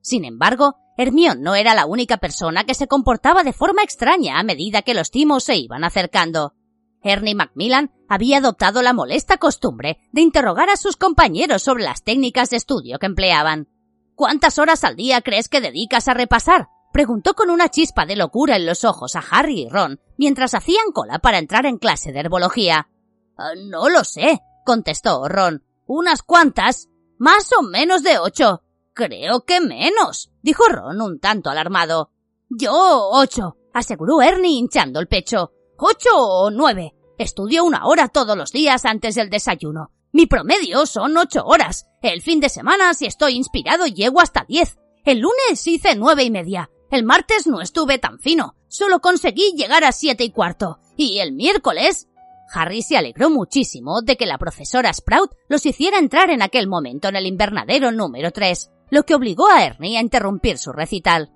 Sin 0.00 0.24
embargo, 0.24 0.76
Hermión 0.96 1.42
no 1.42 1.54
era 1.54 1.74
la 1.74 1.86
única 1.86 2.16
persona 2.16 2.64
que 2.64 2.74
se 2.74 2.88
comportaba 2.88 3.44
de 3.44 3.52
forma 3.52 3.82
extraña 3.82 4.38
a 4.38 4.42
medida 4.42 4.82
que 4.82 4.94
los 4.94 5.10
timos 5.10 5.44
se 5.44 5.56
iban 5.56 5.84
acercando. 5.84 6.54
Ernie 7.02 7.34
Macmillan 7.34 7.92
había 8.08 8.38
adoptado 8.38 8.82
la 8.82 8.92
molesta 8.92 9.36
costumbre 9.36 9.98
de 10.12 10.22
interrogar 10.22 10.70
a 10.70 10.76
sus 10.76 10.96
compañeros 10.96 11.62
sobre 11.62 11.84
las 11.84 12.02
técnicas 12.02 12.50
de 12.50 12.56
estudio 12.56 12.98
que 12.98 13.06
empleaban. 13.06 13.68
¿Cuántas 14.14 14.58
horas 14.58 14.82
al 14.82 14.96
día 14.96 15.20
crees 15.20 15.48
que 15.48 15.60
dedicas 15.60 16.08
a 16.08 16.14
repasar? 16.14 16.68
Preguntó 16.92 17.34
con 17.34 17.50
una 17.50 17.68
chispa 17.68 18.06
de 18.06 18.16
locura 18.16 18.56
en 18.56 18.66
los 18.66 18.84
ojos 18.84 19.16
a 19.16 19.24
Harry 19.30 19.62
y 19.62 19.68
Ron 19.68 20.00
mientras 20.16 20.54
hacían 20.54 20.92
cola 20.92 21.18
para 21.18 21.38
entrar 21.38 21.66
en 21.66 21.78
clase 21.78 22.12
de 22.12 22.20
herbología. 22.20 22.88
Ah, 23.36 23.52
no 23.56 23.88
lo 23.88 24.04
sé, 24.04 24.40
contestó 24.64 25.28
Ron. 25.28 25.64
Unas 25.86 26.22
cuantas. 26.22 26.88
Más 27.18 27.50
o 27.58 27.62
menos 27.62 28.02
de 28.02 28.18
ocho. 28.18 28.62
Creo 28.92 29.44
que 29.44 29.60
menos, 29.60 30.30
dijo 30.42 30.64
Ron 30.68 31.00
un 31.00 31.20
tanto 31.20 31.50
alarmado. 31.50 32.10
Yo 32.48 32.72
ocho, 33.12 33.56
aseguró 33.72 34.20
Ernie 34.22 34.58
hinchando 34.58 35.00
el 35.00 35.08
pecho. 35.08 35.52
Ocho 35.76 36.10
o 36.14 36.50
nueve. 36.50 36.94
Estudio 37.16 37.64
una 37.64 37.86
hora 37.86 38.08
todos 38.08 38.36
los 38.36 38.52
días 38.52 38.84
antes 38.84 39.14
del 39.14 39.30
desayuno. 39.30 39.92
Mi 40.12 40.26
promedio 40.26 40.86
son 40.86 41.16
ocho 41.16 41.44
horas. 41.44 41.86
El 42.02 42.22
fin 42.22 42.40
de 42.40 42.48
semana, 42.48 42.94
si 42.94 43.06
estoy 43.06 43.34
inspirado, 43.34 43.86
llego 43.86 44.20
hasta 44.20 44.44
diez. 44.48 44.78
El 45.04 45.20
lunes 45.20 45.66
hice 45.66 45.94
nueve 45.96 46.24
y 46.24 46.30
media. 46.30 46.70
El 46.90 47.04
martes 47.04 47.46
no 47.46 47.60
estuve 47.60 47.98
tan 47.98 48.18
fino. 48.18 48.54
Solo 48.68 49.00
conseguí 49.00 49.52
llegar 49.56 49.84
a 49.84 49.92
siete 49.92 50.24
y 50.24 50.30
cuarto. 50.30 50.78
Y 50.96 51.18
el 51.18 51.32
miércoles 51.32 52.08
Harry 52.50 52.82
se 52.82 52.96
alegró 52.96 53.30
muchísimo 53.30 54.00
de 54.02 54.16
que 54.16 54.26
la 54.26 54.38
profesora 54.38 54.92
Sprout 54.92 55.32
los 55.48 55.66
hiciera 55.66 55.98
entrar 55.98 56.30
en 56.30 56.42
aquel 56.42 56.66
momento 56.66 57.08
en 57.08 57.16
el 57.16 57.26
invernadero 57.26 57.92
número 57.92 58.30
3, 58.30 58.70
lo 58.90 59.04
que 59.04 59.14
obligó 59.14 59.48
a 59.48 59.64
Ernie 59.64 59.98
a 59.98 60.00
interrumpir 60.00 60.58
su 60.58 60.72
recital. 60.72 61.30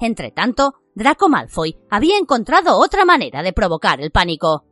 Entretanto, 0.00 0.74
Draco 0.94 1.28
Malfoy 1.28 1.76
había 1.90 2.18
encontrado 2.18 2.78
otra 2.78 3.04
manera 3.04 3.42
de 3.42 3.52
provocar 3.52 4.00
el 4.00 4.10
pánico. 4.10 4.64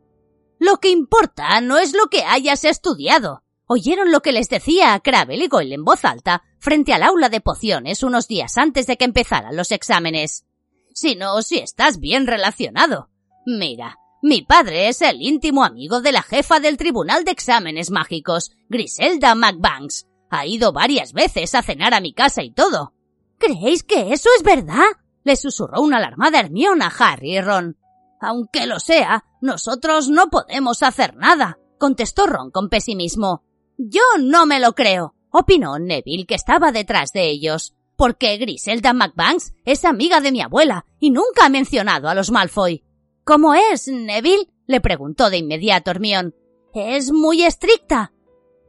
Lo 0.59 0.77
que 0.77 0.89
importa 0.89 1.61
no 1.61 1.77
es 1.77 1.93
lo 1.93 2.07
que 2.07 2.23
hayas 2.23 2.65
estudiado. 2.65 3.43
Oyeron 3.67 4.11
lo 4.11 4.21
que 4.21 4.31
les 4.31 4.49
decía 4.49 4.93
a 4.93 4.99
Crabble 4.99 5.43
y 5.43 5.47
Goyle 5.47 5.73
en 5.73 5.83
voz 5.83 6.05
alta 6.05 6.43
frente 6.59 6.93
al 6.93 7.03
aula 7.03 7.29
de 7.29 7.41
pociones 7.41 8.03
unos 8.03 8.27
días 8.27 8.57
antes 8.57 8.87
de 8.87 8.97
que 8.97 9.05
empezaran 9.05 9.55
los 9.55 9.71
exámenes. 9.71 10.45
Sino 10.93 11.41
si 11.41 11.57
estás 11.57 11.99
bien 11.99 12.27
relacionado. 12.27 13.09
Mira, 13.45 13.97
mi 14.21 14.41
padre 14.41 14.87
es 14.87 15.01
el 15.01 15.21
íntimo 15.21 15.63
amigo 15.63 16.01
de 16.01 16.11
la 16.11 16.23
jefa 16.23 16.59
del 16.59 16.77
Tribunal 16.77 17.23
de 17.23 17.31
Exámenes 17.31 17.91
Mágicos, 17.91 18.51
Griselda 18.69 19.35
McBanks. 19.35 20.07
Ha 20.29 20.45
ido 20.45 20.73
varias 20.73 21.13
veces 21.13 21.53
a 21.55 21.61
cenar 21.61 21.93
a 21.93 22.01
mi 22.01 22.13
casa 22.13 22.43
y 22.43 22.51
todo. 22.51 22.93
¿Creéis 23.37 23.83
que 23.83 24.13
eso 24.13 24.29
es 24.37 24.43
verdad? 24.43 24.85
le 25.23 25.35
susurró 25.35 25.81
una 25.81 25.97
alarmada 25.97 26.39
Hermione 26.39 26.85
a 26.85 26.87
Harry 26.87 27.37
y 27.37 27.41
Ron. 27.41 27.77
Aunque 28.21 28.67
lo 28.67 28.79
sea, 28.79 29.25
nosotros 29.41 30.09
no 30.09 30.29
podemos 30.29 30.83
hacer 30.83 31.15
nada, 31.15 31.59
contestó 31.77 32.27
Ron 32.27 32.51
con 32.51 32.69
pesimismo. 32.69 33.44
Yo 33.77 34.01
no 34.19 34.45
me 34.45 34.59
lo 34.59 34.73
creo, 34.73 35.15
opinó 35.29 35.79
Neville 35.79 36.25
que 36.25 36.35
estaba 36.35 36.71
detrás 36.71 37.11
de 37.11 37.29
ellos, 37.29 37.73
porque 37.95 38.37
Griselda 38.37 38.93
McBanks 38.93 39.53
es 39.65 39.85
amiga 39.85 40.21
de 40.21 40.31
mi 40.31 40.41
abuela 40.41 40.85
y 40.99 41.11
nunca 41.11 41.45
ha 41.45 41.49
mencionado 41.49 42.07
a 42.07 42.15
los 42.15 42.31
Malfoy. 42.31 42.83
¿Cómo 43.23 43.53
es, 43.53 43.87
Neville? 43.87 44.49
le 44.67 44.81
preguntó 44.81 45.29
de 45.29 45.37
inmediato 45.37 45.91
Hermione. 45.91 46.33
Es 46.73 47.11
muy 47.11 47.43
estricta. 47.43 48.13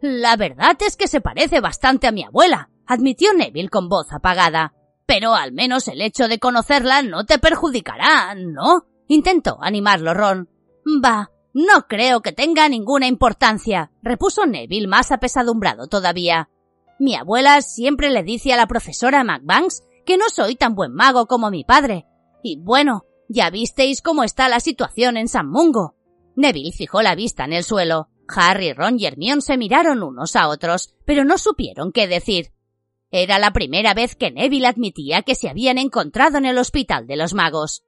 La 0.00 0.36
verdad 0.36 0.76
es 0.80 0.96
que 0.96 1.08
se 1.08 1.20
parece 1.20 1.60
bastante 1.60 2.06
a 2.06 2.12
mi 2.12 2.22
abuela, 2.22 2.70
admitió 2.86 3.32
Neville 3.32 3.68
con 3.68 3.88
voz 3.88 4.12
apagada. 4.12 4.74
Pero 5.06 5.34
al 5.34 5.52
menos 5.52 5.88
el 5.88 6.00
hecho 6.00 6.28
de 6.28 6.38
conocerla 6.38 7.02
no 7.02 7.24
te 7.24 7.38
perjudicará, 7.38 8.34
¿no? 8.34 8.86
intentó 9.08 9.58
animarlo 9.60 10.14
Ron. 10.14 10.48
Bah, 11.00 11.30
no 11.58 11.86
creo 11.88 12.20
que 12.20 12.32
tenga 12.32 12.68
ninguna 12.68 13.06
importancia, 13.06 13.90
repuso 14.02 14.44
Neville 14.44 14.88
más 14.88 15.10
apesadumbrado 15.10 15.86
todavía. 15.86 16.50
Mi 16.98 17.14
abuela 17.14 17.62
siempre 17.62 18.10
le 18.10 18.22
dice 18.22 18.52
a 18.52 18.58
la 18.58 18.66
profesora 18.66 19.24
McBanks 19.24 19.82
que 20.04 20.18
no 20.18 20.28
soy 20.28 20.56
tan 20.56 20.74
buen 20.74 20.92
mago 20.92 21.24
como 21.24 21.50
mi 21.50 21.64
padre. 21.64 22.04
Y 22.42 22.58
bueno, 22.60 23.06
ya 23.30 23.48
visteis 23.48 24.02
cómo 24.02 24.22
está 24.22 24.50
la 24.50 24.60
situación 24.60 25.16
en 25.16 25.28
San 25.28 25.48
Mungo. 25.48 25.96
Neville 26.34 26.72
fijó 26.72 27.00
la 27.00 27.14
vista 27.14 27.46
en 27.46 27.54
el 27.54 27.64
suelo. 27.64 28.10
Harry, 28.28 28.74
Ron 28.74 29.00
y 29.00 29.06
Hermione 29.06 29.40
se 29.40 29.56
miraron 29.56 30.02
unos 30.02 30.36
a 30.36 30.48
otros, 30.48 30.94
pero 31.06 31.24
no 31.24 31.38
supieron 31.38 31.90
qué 31.90 32.06
decir. 32.06 32.52
Era 33.10 33.38
la 33.38 33.54
primera 33.54 33.94
vez 33.94 34.14
que 34.14 34.30
Neville 34.30 34.66
admitía 34.66 35.22
que 35.22 35.34
se 35.34 35.48
habían 35.48 35.78
encontrado 35.78 36.36
en 36.36 36.44
el 36.44 36.58
Hospital 36.58 37.06
de 37.06 37.16
los 37.16 37.32
Magos. 37.32 37.82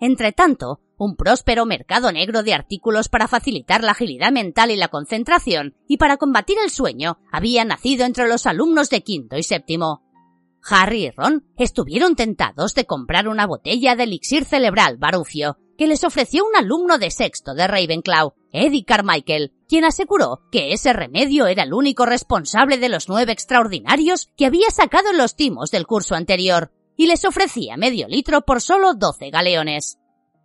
Entretanto, 0.00 0.80
un 1.02 1.16
próspero 1.16 1.66
mercado 1.66 2.12
negro 2.12 2.42
de 2.42 2.54
artículos 2.54 3.08
para 3.08 3.28
facilitar 3.28 3.82
la 3.82 3.92
agilidad 3.92 4.30
mental 4.30 4.70
y 4.70 4.76
la 4.76 4.88
concentración 4.88 5.74
y 5.88 5.96
para 5.96 6.16
combatir 6.16 6.58
el 6.62 6.70
sueño 6.70 7.18
había 7.30 7.64
nacido 7.64 8.04
entre 8.04 8.28
los 8.28 8.46
alumnos 8.46 8.88
de 8.88 9.02
quinto 9.02 9.36
y 9.36 9.42
séptimo. 9.42 10.02
Harry 10.64 11.06
y 11.06 11.10
Ron 11.10 11.44
estuvieron 11.58 12.14
tentados 12.14 12.74
de 12.74 12.86
comprar 12.86 13.26
una 13.26 13.46
botella 13.46 13.96
de 13.96 14.04
elixir 14.04 14.44
cerebral 14.44 14.96
Barucio 14.96 15.58
que 15.76 15.88
les 15.88 16.04
ofreció 16.04 16.44
un 16.46 16.54
alumno 16.54 16.98
de 16.98 17.10
sexto 17.10 17.54
de 17.54 17.66
Ravenclaw, 17.66 18.34
Eddie 18.52 18.84
Carmichael, 18.84 19.52
quien 19.68 19.84
aseguró 19.84 20.42
que 20.52 20.72
ese 20.72 20.92
remedio 20.92 21.46
era 21.46 21.64
el 21.64 21.74
único 21.74 22.06
responsable 22.06 22.78
de 22.78 22.88
los 22.88 23.08
nueve 23.08 23.32
extraordinarios 23.32 24.28
que 24.36 24.46
había 24.46 24.70
sacado 24.70 25.10
en 25.10 25.18
los 25.18 25.34
timos 25.34 25.72
del 25.72 25.86
curso 25.86 26.14
anterior, 26.14 26.70
y 26.96 27.06
les 27.06 27.24
ofrecía 27.24 27.76
medio 27.76 28.06
litro 28.06 28.42
por 28.42 28.60
solo 28.60 28.94
doce 28.94 29.30
galeones. 29.30 29.98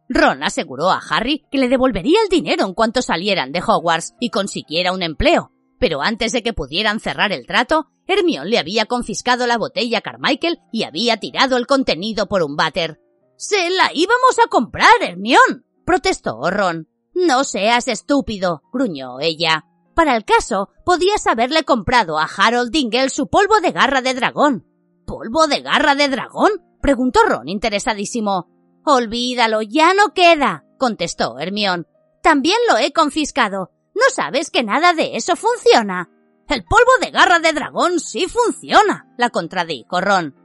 Ron 0.10 0.44
aseguró 0.44 0.90
a 0.90 1.02
Harry 1.10 1.46
que 1.52 1.58
le 1.58 1.70
devolvería 1.70 2.20
el 2.24 2.30
dinero 2.30 2.66
en 2.66 2.74
cuanto 2.74 3.02
salieran 3.02 3.52
de 3.52 3.62
Hogwarts 3.66 4.16
y 4.20 4.30
consiguiera 4.30 4.94
un 4.94 5.04
empleo, 5.04 5.52
pero 5.80 6.02
antes 6.02 6.32
de 6.32 6.44
que 6.44 6.54
pudieran 6.54 7.00
cerrar 7.00 7.32
el 7.32 7.46
trato, 7.46 7.88
Hermione 8.08 8.50
le 8.50 8.60
había 8.60 8.86
confiscado 8.86 9.48
la 9.48 9.58
botella 9.58 10.00
a 10.00 10.02
Carmichael 10.02 10.60
y 10.72 10.84
había 10.84 11.18
tirado 11.18 11.58
el 11.58 11.68
contenido 11.68 12.28
por 12.28 12.42
un 12.42 12.56
váter. 12.56 13.02
¡Se 13.36 13.70
la 13.70 13.92
íbamos 13.94 14.40
a 14.44 14.48
comprar, 14.48 14.94
Hermión! 15.02 15.66
protestó 15.86 16.50
Ron. 16.50 16.88
No 17.14 17.44
seas 17.44 17.88
estúpido, 17.88 18.62
gruñó 18.72 19.20
ella. 19.20 19.66
Para 19.96 20.16
el 20.16 20.26
caso, 20.26 20.70
podías 20.86 21.26
haberle 21.28 21.64
comprado 21.64 22.20
a 22.20 22.26
Harold 22.26 22.72
Dingle 22.72 23.10
su 23.10 23.28
polvo 23.28 23.60
de 23.62 23.72
garra 23.72 24.02
de 24.02 24.14
dragón. 24.14 24.66
¿Polvo 25.06 25.48
de 25.48 25.62
garra 25.62 25.96
de 25.96 26.08
dragón? 26.08 26.52
preguntó 26.82 27.22
Ron 27.28 27.48
interesadísimo. 27.48 28.48
Olvídalo, 28.89 29.62
ya 29.63 29.94
no 29.94 30.13
queda, 30.13 30.63
contestó 30.77 31.39
Hermión. 31.39 31.88
También 32.24 32.56
lo 32.72 32.77
he 32.77 32.94
confiscado. 32.94 33.70
¿No 33.94 34.03
sabes 34.15 34.50
que 34.50 34.63
nada 34.63 34.94
de 34.94 35.17
eso 35.17 35.36
funciona? 35.36 36.10
El 36.48 36.63
polvo 36.63 36.91
de 37.01 37.12
garra 37.12 37.39
de 37.39 37.51
dragón 37.51 38.00
sí 38.00 38.27
funciona, 38.27 39.13
la 39.17 39.29
contradijo 39.29 40.00
Ron. 40.00 40.36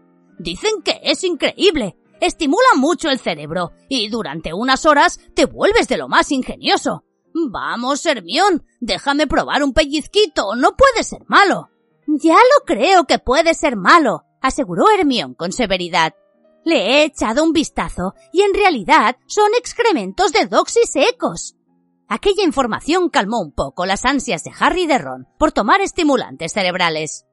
Dicen 0.40 0.82
que 0.82 0.98
es 1.04 1.22
increíble, 1.22 1.96
estimula 2.20 2.74
mucho 2.74 3.10
el 3.10 3.20
cerebro 3.20 3.74
y 3.88 4.08
durante 4.08 4.52
unas 4.52 4.86
horas 4.86 5.20
te 5.36 5.44
vuelves 5.44 5.86
de 5.86 5.98
lo 5.98 6.08
más 6.08 6.32
ingenioso. 6.32 7.04
Vamos, 7.32 8.04
Hermión, 8.06 8.66
déjame 8.80 9.28
probar 9.28 9.62
un 9.62 9.72
pellizquito, 9.72 10.56
no 10.56 10.76
puede 10.76 11.04
ser 11.04 11.22
malo. 11.28 11.70
Ya 12.08 12.34
lo 12.34 12.64
creo 12.66 13.04
que 13.04 13.20
puede 13.20 13.54
ser 13.54 13.76
malo, 13.76 14.24
aseguró 14.40 14.86
Hermión 14.90 15.34
con 15.34 15.52
severidad. 15.52 16.14
Le 16.64 16.76
he 16.76 17.04
echado 17.04 17.42
un 17.42 17.52
vistazo 17.52 18.14
y 18.32 18.42
en 18.42 18.54
realidad 18.54 19.16
son 19.26 19.50
excrementos 19.58 20.32
de 20.32 20.46
doxy 20.46 20.82
secos. 20.84 21.56
Aquella 22.08 22.44
información 22.44 23.08
calmó 23.08 23.40
un 23.40 23.52
poco 23.52 23.86
las 23.86 24.04
ansias 24.04 24.44
de 24.44 24.52
Harry 24.58 24.86
de 24.86 24.98
Ron 24.98 25.26
por 25.38 25.52
tomar 25.52 25.80
estimulantes 25.80 26.52
cerebrales. 26.52 27.24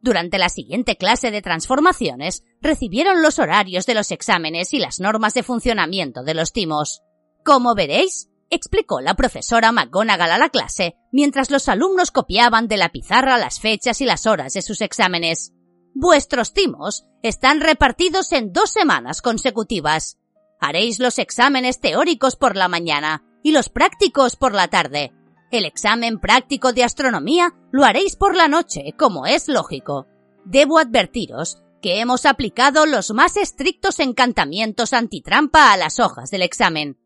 Durante 0.00 0.38
la 0.38 0.48
siguiente 0.48 0.96
clase 0.96 1.30
de 1.30 1.42
transformaciones, 1.42 2.44
recibieron 2.60 3.22
los 3.22 3.38
horarios 3.38 3.84
de 3.86 3.94
los 3.94 4.12
exámenes 4.12 4.72
y 4.74 4.78
las 4.78 5.00
normas 5.00 5.34
de 5.34 5.42
funcionamiento 5.42 6.22
de 6.22 6.34
los 6.34 6.52
timos. 6.52 7.02
Como 7.44 7.74
veréis, 7.74 8.28
explicó 8.50 9.00
la 9.00 9.14
profesora 9.14 9.72
McGonagall 9.72 10.30
a 10.30 10.38
la 10.38 10.50
clase, 10.50 10.94
mientras 11.10 11.50
los 11.50 11.68
alumnos 11.68 12.10
copiaban 12.10 12.68
de 12.68 12.76
la 12.76 12.90
pizarra 12.90 13.38
las 13.38 13.60
fechas 13.60 14.00
y 14.00 14.04
las 14.04 14.26
horas 14.26 14.52
de 14.52 14.62
sus 14.62 14.80
exámenes. 14.82 15.52
Vuestros 16.00 16.52
timos 16.52 17.06
están 17.24 17.60
repartidos 17.60 18.30
en 18.30 18.52
dos 18.52 18.70
semanas 18.70 19.20
consecutivas. 19.20 20.16
Haréis 20.60 21.00
los 21.00 21.18
exámenes 21.18 21.80
teóricos 21.80 22.36
por 22.36 22.54
la 22.54 22.68
mañana 22.68 23.24
y 23.42 23.50
los 23.50 23.68
prácticos 23.68 24.36
por 24.36 24.54
la 24.54 24.68
tarde, 24.68 25.12
el 25.50 25.64
examen 25.64 26.20
práctico 26.20 26.72
de 26.72 26.84
astronomía 26.84 27.52
lo 27.72 27.84
haréis 27.84 28.14
por 28.14 28.36
la 28.36 28.46
noche, 28.46 28.94
como 28.96 29.26
es 29.26 29.48
lógico. 29.48 30.06
Debo 30.44 30.78
advertiros 30.78 31.58
que 31.82 31.98
hemos 31.98 32.26
aplicado 32.26 32.86
los 32.86 33.10
más 33.10 33.36
estrictos 33.36 33.98
encantamientos 33.98 34.92
antitrampa 34.92 35.72
a 35.72 35.76
las 35.76 35.98
hojas 35.98 36.30
del 36.30 36.42
examen. 36.42 36.96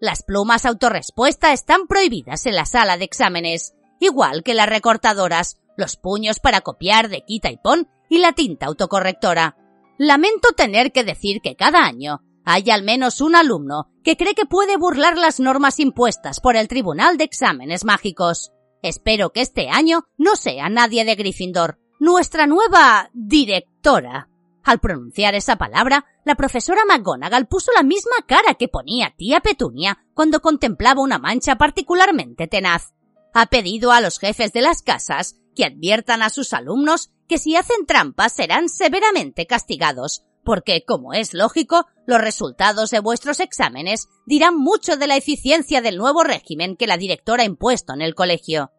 Las 0.00 0.22
plumas 0.22 0.64
autorrespuesta 0.64 1.52
están 1.52 1.86
prohibidas 1.86 2.46
en 2.46 2.54
la 2.54 2.64
sala 2.64 2.96
de 2.96 3.04
exámenes, 3.04 3.74
igual 3.98 4.44
que 4.44 4.54
las 4.54 4.70
recortadoras, 4.70 5.60
los 5.76 5.96
puños 5.96 6.40
para 6.40 6.62
copiar 6.62 7.10
de 7.10 7.22
quita 7.26 7.50
y 7.50 7.58
pon 7.58 7.86
y 8.10 8.18
la 8.18 8.32
tinta 8.34 8.66
autocorrectora. 8.66 9.56
Lamento 9.96 10.52
tener 10.54 10.92
que 10.92 11.04
decir 11.04 11.40
que 11.40 11.56
cada 11.56 11.84
año 11.84 12.20
hay 12.44 12.70
al 12.70 12.82
menos 12.82 13.20
un 13.20 13.36
alumno 13.36 13.88
que 14.02 14.16
cree 14.16 14.34
que 14.34 14.44
puede 14.44 14.76
burlar 14.76 15.16
las 15.16 15.40
normas 15.40 15.78
impuestas 15.78 16.40
por 16.40 16.56
el 16.56 16.68
Tribunal 16.68 17.16
de 17.16 17.24
Exámenes 17.24 17.84
Mágicos. 17.84 18.52
Espero 18.82 19.30
que 19.30 19.42
este 19.42 19.68
año 19.68 20.06
no 20.18 20.36
sea 20.36 20.68
nadie 20.68 21.04
de 21.04 21.14
Gryffindor, 21.14 21.78
nuestra 22.00 22.46
nueva 22.46 23.10
directora. 23.14 24.28
Al 24.64 24.80
pronunciar 24.80 25.34
esa 25.34 25.56
palabra, 25.56 26.04
la 26.24 26.34
profesora 26.34 26.82
McGonagall 26.86 27.46
puso 27.46 27.70
la 27.76 27.82
misma 27.82 28.16
cara 28.26 28.54
que 28.54 28.68
ponía 28.68 29.14
tía 29.16 29.40
Petunia 29.40 30.04
cuando 30.14 30.40
contemplaba 30.40 31.00
una 31.00 31.18
mancha 31.18 31.56
particularmente 31.56 32.46
tenaz. 32.46 32.94
Ha 33.32 33.46
pedido 33.46 33.92
a 33.92 34.00
los 34.00 34.18
jefes 34.18 34.52
de 34.52 34.62
las 34.62 34.82
casas 34.82 35.36
que 35.54 35.64
adviertan 35.64 36.22
a 36.22 36.30
sus 36.30 36.52
alumnos 36.52 37.10
que 37.30 37.38
si 37.38 37.54
hacen 37.54 37.86
trampas 37.86 38.32
serán 38.32 38.68
severamente 38.68 39.46
castigados, 39.46 40.24
porque, 40.44 40.84
como 40.84 41.12
es 41.12 41.32
lógico, 41.32 41.86
los 42.04 42.20
resultados 42.20 42.90
de 42.90 42.98
vuestros 42.98 43.38
exámenes 43.38 44.08
dirán 44.26 44.56
mucho 44.56 44.96
de 44.96 45.06
la 45.06 45.16
eficiencia 45.16 45.80
del 45.80 45.96
nuevo 45.96 46.24
régimen 46.24 46.74
que 46.74 46.88
la 46.88 46.96
directora 46.96 47.44
ha 47.44 47.46
impuesto 47.46 47.94
en 47.94 48.02
el 48.02 48.16
colegio. 48.16 48.72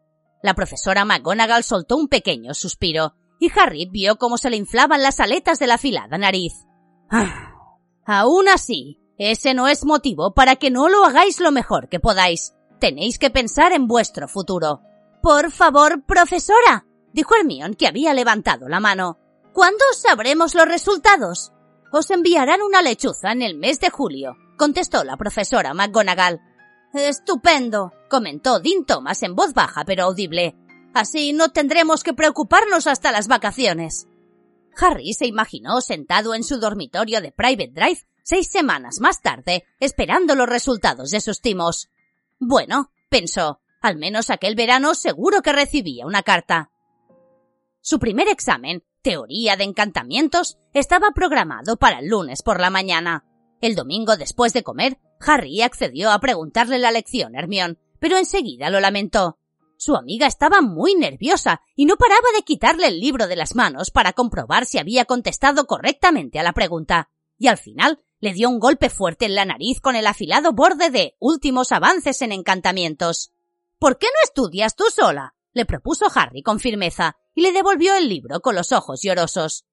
La 0.44 0.54
profesora 0.54 1.06
McGonagall 1.06 1.64
soltó 1.64 1.96
un 1.96 2.10
pequeño 2.10 2.54
suspiro, 2.54 3.14
y 3.40 3.50
Harry 3.58 3.88
vio 3.90 4.18
cómo 4.18 4.38
se 4.38 4.50
le 4.50 4.58
inflaban 4.58 5.02
las 5.02 5.22
aletas 5.22 5.58
de 5.58 5.68
la 5.68 5.76
afilada 5.76 6.18
nariz. 6.18 6.52
Ah, 7.10 7.54
aún 8.06 8.50
así, 8.50 9.00
ese 9.18 9.54
no 9.54 9.70
es 9.70 9.86
motivo 9.86 10.34
para 10.34 10.58
que 10.58 10.72
no 10.72 10.90
lo 10.90 11.06
hagáis 11.06 11.40
lo 11.40 11.54
mejor 11.54 11.88
que 11.88 12.02
podáis. 12.02 12.54
Tenéis 12.82 13.18
que 13.18 13.30
pensar 13.30 13.72
en 13.72 13.88
vuestro 13.88 14.28
futuro. 14.28 14.82
Por 15.22 15.52
favor, 15.52 16.04
profesora, 16.06 16.86
dijo 17.14 17.36
Hermione, 17.36 17.76
que 17.76 17.88
había 17.88 18.14
levantado 18.14 18.68
la 18.70 18.80
mano. 18.80 19.18
¿Cuándo 19.54 19.84
sabremos 19.96 20.56
los 20.56 20.68
resultados? 20.68 21.52
Os 21.92 22.10
enviarán 22.10 22.62
una 22.62 22.82
lechuza 22.82 23.32
en 23.32 23.42
el 23.42 23.58
mes 23.58 23.80
de 23.80 23.90
julio, 23.90 24.38
contestó 24.58 25.04
la 25.04 25.18
profesora 25.18 25.74
McGonagall. 25.74 26.40
Estupendo, 26.94 27.92
comentó 28.10 28.60
Dean 28.60 28.86
Thomas 28.86 29.24
en 29.24 29.36
voz 29.36 29.54
baja 29.54 29.84
pero 29.86 30.04
audible. 30.04 30.56
Así 30.94 31.34
no 31.34 31.50
tendremos 31.50 32.04
que 32.04 32.14
preocuparnos 32.14 32.88
hasta 32.88 33.12
las 33.12 33.28
vacaciones. 33.28 34.08
Harry 34.78 35.14
se 35.14 35.26
imaginó 35.26 35.82
sentado 35.82 36.34
en 36.34 36.44
su 36.44 36.60
dormitorio 36.60 37.22
de 37.22 37.32
Private 37.32 37.72
Drive 37.74 38.06
seis 38.24 38.50
semanas 38.50 39.00
más 39.00 39.22
tarde, 39.22 39.66
esperando 39.80 40.36
los 40.36 40.48
resultados 40.48 41.12
de 41.12 41.22
sus 41.22 41.42
timos. 41.42 41.90
Bueno, 42.40 42.92
pensó, 43.10 43.62
al 43.82 43.98
menos 43.98 44.30
aquel 44.30 44.56
verano 44.56 44.96
seguro 44.96 45.42
que 45.42 45.54
recibía 45.54 46.06
una 46.06 46.24
carta. 46.24 46.71
Su 47.82 47.98
primer 47.98 48.28
examen 48.28 48.84
teoría 49.02 49.58
de 49.58 49.64
encantamientos 49.64 50.60
estaba 50.74 51.12
programado 51.12 51.78
para 51.78 52.00
el 52.00 52.08
lunes 52.08 52.44
por 52.44 52.60
la 52.60 52.70
mañana. 52.70 53.26
El 53.60 53.76
domingo 53.76 54.18
después 54.18 54.54
de 54.54 54.64
comer, 54.64 55.00
Harry 55.20 55.62
accedió 55.64 56.12
a 56.12 56.20
preguntarle 56.20 56.78
la 56.78 56.92
lección 56.92 57.36
a 57.36 57.40
Hermione, 57.40 57.78
pero 58.00 58.18
enseguida 58.18 58.70
lo 58.70 58.80
lamentó. 58.80 59.40
Su 59.78 59.96
amiga 59.96 60.28
estaba 60.28 60.62
muy 60.62 60.94
nerviosa 60.94 61.62
y 61.76 61.86
no 61.86 61.96
paraba 61.98 62.28
de 62.36 62.44
quitarle 62.44 62.88
el 62.88 63.00
libro 63.00 63.28
de 63.28 63.36
las 63.36 63.56
manos 63.56 63.90
para 63.90 64.14
comprobar 64.14 64.68
si 64.68 64.78
había 64.78 65.06
contestado 65.06 65.66
correctamente 65.66 66.40
a 66.40 66.44
la 66.44 66.54
pregunta, 66.54 67.10
y 67.40 67.48
al 67.48 67.58
final 67.58 68.00
le 68.20 68.34
dio 68.34 68.48
un 68.48 68.60
golpe 68.60 68.92
fuerte 68.92 69.26
en 69.26 69.34
la 69.34 69.46
nariz 69.46 69.82
con 69.82 69.96
el 69.96 70.06
afilado 70.06 70.54
borde 70.54 70.92
de 70.92 71.16
Últimos 71.20 71.72
avances 71.72 72.22
en 72.22 72.32
encantamientos. 72.32 73.32
¿Por 73.80 73.98
qué 73.98 74.06
no 74.06 74.24
estudias 74.24 74.76
tú 74.76 74.84
sola? 74.96 75.34
le 75.54 75.66
propuso 75.66 76.06
Harry 76.14 76.44
con 76.44 76.60
firmeza, 76.60 77.18
y 77.34 77.42
le 77.42 77.52
devolvió 77.52 77.96
el 77.96 78.10
libro 78.10 78.42
con 78.42 78.56
los 78.56 78.72
ojos 78.72 79.02
llorosos. 79.02 79.66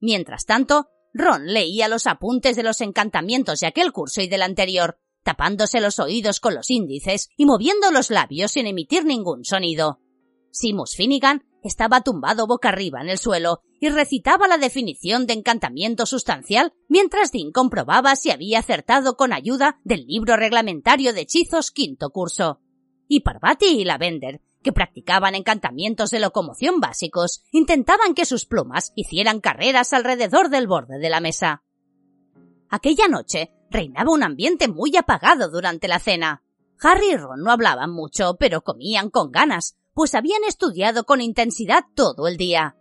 Mientras 0.00 0.44
tanto, 0.44 0.88
Ron 1.12 1.46
leía 1.46 1.88
los 1.88 2.06
apuntes 2.06 2.56
de 2.56 2.62
los 2.62 2.80
encantamientos 2.80 3.60
de 3.60 3.66
aquel 3.66 3.92
curso 3.92 4.20
y 4.20 4.28
del 4.28 4.42
anterior, 4.42 4.98
tapándose 5.24 5.80
los 5.80 5.98
oídos 5.98 6.40
con 6.40 6.54
los 6.54 6.70
índices 6.70 7.28
y 7.36 7.46
moviendo 7.46 7.90
los 7.90 8.10
labios 8.10 8.52
sin 8.52 8.66
emitir 8.66 9.04
ningún 9.04 9.44
sonido. 9.44 10.00
Simus 10.50 10.94
Finnegan 10.96 11.44
estaba 11.62 12.02
tumbado 12.02 12.46
boca 12.46 12.68
arriba 12.68 13.00
en 13.00 13.08
el 13.08 13.18
suelo 13.18 13.60
y 13.80 13.88
recitaba 13.88 14.48
la 14.48 14.58
definición 14.58 15.26
de 15.26 15.34
encantamiento 15.34 16.06
sustancial 16.06 16.72
mientras 16.88 17.32
Dean 17.32 17.52
comprobaba 17.52 18.16
si 18.16 18.30
había 18.30 18.60
acertado 18.60 19.16
con 19.16 19.32
ayuda 19.32 19.80
del 19.84 20.06
libro 20.06 20.36
reglamentario 20.36 21.12
de 21.12 21.22
hechizos 21.22 21.70
quinto 21.70 22.10
curso. 22.10 22.60
Y 23.08 23.20
Parvati 23.20 23.66
y 23.66 23.84
Lavender 23.84 24.40
que 24.68 24.72
practicaban 24.74 25.34
encantamientos 25.34 26.10
de 26.10 26.20
locomoción 26.20 26.78
básicos, 26.78 27.42
intentaban 27.52 28.12
que 28.12 28.26
sus 28.26 28.44
plumas 28.44 28.92
hicieran 28.96 29.40
carreras 29.40 29.94
alrededor 29.94 30.50
del 30.50 30.66
borde 30.66 30.98
de 30.98 31.08
la 31.08 31.20
mesa. 31.20 31.62
Aquella 32.68 33.08
noche 33.08 33.50
reinaba 33.70 34.12
un 34.12 34.22
ambiente 34.22 34.68
muy 34.68 34.94
apagado 34.94 35.48
durante 35.48 35.88
la 35.88 35.98
cena. 36.00 36.42
Harry 36.82 37.12
y 37.12 37.16
Ron 37.16 37.42
no 37.42 37.50
hablaban 37.50 37.90
mucho, 37.90 38.36
pero 38.38 38.60
comían 38.60 39.08
con 39.08 39.32
ganas, 39.32 39.78
pues 39.94 40.14
habían 40.14 40.44
estudiado 40.44 41.04
con 41.04 41.22
intensidad 41.22 41.84
todo 41.94 42.28
el 42.28 42.36
día. 42.36 42.76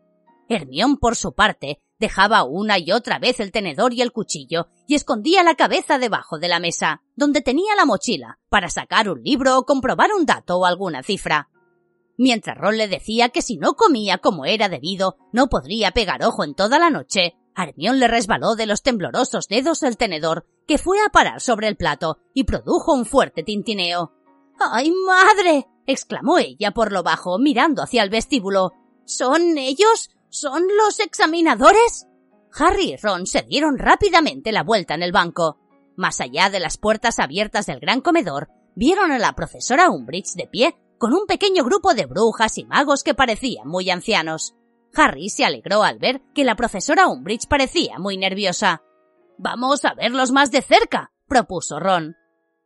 Hermión, 0.50 0.98
por 0.98 1.15
su 1.15 1.36
parte, 1.36 1.82
dejaba 2.00 2.44
una 2.44 2.79
y 2.79 2.91
otra 2.91 3.17
vez 3.17 3.39
el 3.39 3.53
tenedor 3.53 3.94
y 3.94 4.01
el 4.01 4.12
cuchillo 4.12 4.67
y 4.88 4.96
escondía 4.96 5.41
la 5.41 5.56
cabeza 5.56 6.00
debajo 6.00 6.38
de 6.38 6.50
la 6.50 6.60
mesa, 6.60 7.01
donde 7.15 7.39
tenía 7.39 7.77
la 7.77 7.86
mochila, 7.86 8.39
para 8.50 8.70
sacar 8.70 9.08
un 9.08 9.24
libro 9.24 9.58
o 9.58 9.63
comprobar 9.63 10.10
un 10.12 10.25
dato 10.25 10.58
o 10.58 10.65
alguna 10.65 11.01
cifra. 11.01 11.50
Mientras 12.17 12.57
Ron 12.57 12.77
le 12.77 12.88
decía 12.88 13.29
que 13.29 13.43
si 13.43 13.57
no 13.57 13.75
comía 13.75 14.17
como 14.17 14.45
era 14.45 14.69
debido, 14.69 15.17
no 15.31 15.47
podría 15.47 15.91
pegar 15.91 16.24
ojo 16.24 16.43
en 16.43 16.55
toda 16.55 16.79
la 16.79 16.89
noche, 16.89 17.36
Hermión 17.55 18.00
le 18.00 18.07
resbaló 18.07 18.55
de 18.55 18.65
los 18.65 18.83
temblorosos 18.83 19.47
dedos 19.47 19.83
el 19.83 19.97
tenedor, 19.97 20.45
que 20.67 20.77
fue 20.77 21.00
a 21.00 21.09
parar 21.09 21.41
sobre 21.41 21.67
el 21.67 21.77
plato 21.77 22.19
y 22.33 22.43
produjo 22.43 22.93
un 22.93 23.05
fuerte 23.05 23.43
tintineo. 23.43 24.13
¡Ay, 24.59 24.91
madre! 24.91 25.67
exclamó 25.86 26.38
ella 26.39 26.71
por 26.71 26.91
lo 26.91 27.03
bajo, 27.03 27.39
mirando 27.39 27.81
hacia 27.81 28.03
el 28.03 28.09
vestíbulo. 28.09 28.74
¿Son 29.05 29.57
ellos? 29.57 30.09
¿Son 30.29 30.63
los 30.77 31.00
examinadores? 31.00 32.07
Harry 32.53 32.93
y 32.93 32.97
Ron 32.97 33.25
se 33.27 33.43
dieron 33.43 33.77
rápidamente 33.77 34.51
la 34.51 34.63
vuelta 34.63 34.95
en 34.95 35.03
el 35.03 35.12
banco. 35.12 35.59
Más 35.95 36.19
allá 36.19 36.50
de 36.50 36.59
las 36.59 36.77
puertas 36.77 37.19
abiertas 37.19 37.65
del 37.67 37.79
gran 37.79 38.01
comedor, 38.01 38.50
vieron 38.75 39.12
a 39.12 39.19
la 39.19 39.33
profesora 39.33 39.89
Umbridge 39.89 40.33
de 40.36 40.47
pie 40.47 40.75
con 40.97 41.13
un 41.13 41.25
pequeño 41.25 41.63
grupo 41.63 41.93
de 41.93 42.05
brujas 42.05 42.57
y 42.57 42.65
magos 42.65 43.03
que 43.03 43.13
parecían 43.13 43.67
muy 43.67 43.89
ancianos. 43.89 44.55
Harry 44.93 45.29
se 45.29 45.45
alegró 45.45 45.83
al 45.83 45.99
ver 45.99 46.21
que 46.33 46.43
la 46.43 46.55
profesora 46.55 47.07
Umbridge 47.07 47.47
parecía 47.47 47.99
muy 47.99 48.17
nerviosa. 48.17 48.81
Vamos 49.37 49.85
a 49.85 49.93
verlos 49.93 50.31
más 50.31 50.51
de 50.51 50.61
cerca, 50.61 51.11
propuso 51.27 51.79
Ron. 51.79 52.15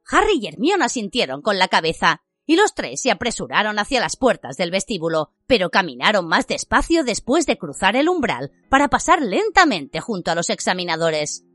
Harry 0.10 0.40
y 0.42 0.48
Hermione 0.48 0.86
asintieron 0.86 1.42
con 1.42 1.60
la 1.60 1.68
cabeza, 1.68 2.22
y 2.46 2.56
los 2.56 2.74
tres 2.74 3.02
se 3.02 3.12
apresuraron 3.12 3.80
hacia 3.80 4.00
las 4.00 4.16
puertas 4.16 4.58
del 4.58 4.72
vestíbulo, 4.72 5.32
pero 5.48 5.70
caminaron 5.70 6.28
más 6.28 6.48
despacio 6.48 7.04
después 7.04 7.46
de 7.46 7.58
cruzar 7.58 7.96
el 7.96 8.10
umbral 8.10 8.52
para 8.70 8.90
pasar 8.90 9.22
lentamente 9.22 10.00
junto 10.00 10.32
a 10.32 10.36
los 10.36 10.50
examinadores. 10.50 11.46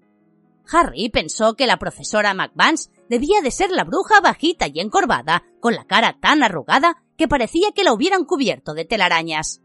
Harry 0.71 1.09
pensó 1.09 1.55
que 1.55 1.67
la 1.67 1.79
profesora 1.79 2.35
McVance 2.35 2.91
debía 3.09 3.41
de 3.41 3.51
ser 3.51 3.71
la 3.71 3.85
bruja 3.85 4.21
bajita 4.21 4.67
y 4.67 4.81
encorvada, 4.81 5.45
con 5.61 5.75
la 5.75 5.85
cara 5.85 6.19
tan 6.21 6.43
arrugada 6.43 7.03
que 7.17 7.29
parecía 7.29 7.73
que 7.73 7.85
la 7.85 7.93
hubieran 7.93 8.25
cubierto 8.25 8.75
de 8.75 8.85
telarañas. 8.85 9.63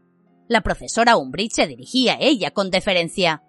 La 0.48 0.62
profesora 0.62 1.16
Umbridge 1.16 1.54
se 1.54 1.66
dirigía 1.66 2.14
a 2.14 2.20
ella 2.20 2.50
con 2.50 2.70
deferencia. 2.70 3.42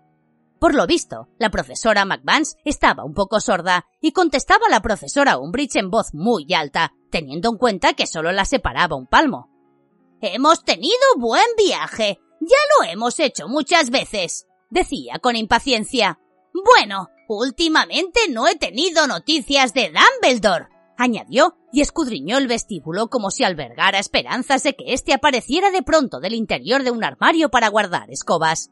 Por 0.59 0.75
lo 0.75 0.87
visto, 0.87 1.27
la 1.39 1.49
profesora 1.49 2.05
McVance 2.05 2.55
estaba 2.63 3.03
un 3.03 3.13
poco 3.13 3.41
sorda 3.41 3.85
y 3.99 4.13
contestaba 4.13 4.67
a 4.67 4.71
la 4.71 4.81
profesora 4.81 5.37
Umbridge 5.37 5.75
en 5.75 5.89
voz 5.89 6.13
muy 6.13 6.53
alta, 6.53 6.93
teniendo 7.11 7.49
en 7.49 7.57
cuenta 7.57 7.93
que 7.93 8.07
solo 8.07 8.31
la 8.31 8.45
separaba 8.45 8.95
un 8.95 9.07
palmo. 9.07 9.49
Hemos 10.21 10.63
tenido 10.63 10.95
buen 11.17 11.43
viaje. 11.57 12.19
Ya 12.39 12.57
lo 12.79 12.89
hemos 12.89 13.19
hecho 13.19 13.49
muchas 13.49 13.89
veces, 13.89 14.47
decía 14.69 15.19
con 15.19 15.35
impaciencia. 15.35 16.19
Bueno, 16.53 17.09
últimamente 17.27 18.21
no 18.29 18.47
he 18.47 18.55
tenido 18.55 19.07
noticias 19.07 19.73
de 19.73 19.91
Dumbledore 19.91 20.73
añadió 20.97 21.57
y 21.71 21.81
escudriñó 21.81 22.37
el 22.37 22.47
vestíbulo 22.47 23.09
como 23.09 23.31
si 23.31 23.43
albergara 23.43 23.99
esperanzas 23.99 24.63
de 24.63 24.75
que 24.75 24.93
éste 24.93 25.13
apareciera 25.13 25.71
de 25.71 25.83
pronto 25.83 26.19
del 26.19 26.33
interior 26.33 26.83
de 26.83 26.91
un 26.91 27.03
armario 27.03 27.49
para 27.49 27.69
guardar 27.69 28.09
escobas. 28.11 28.71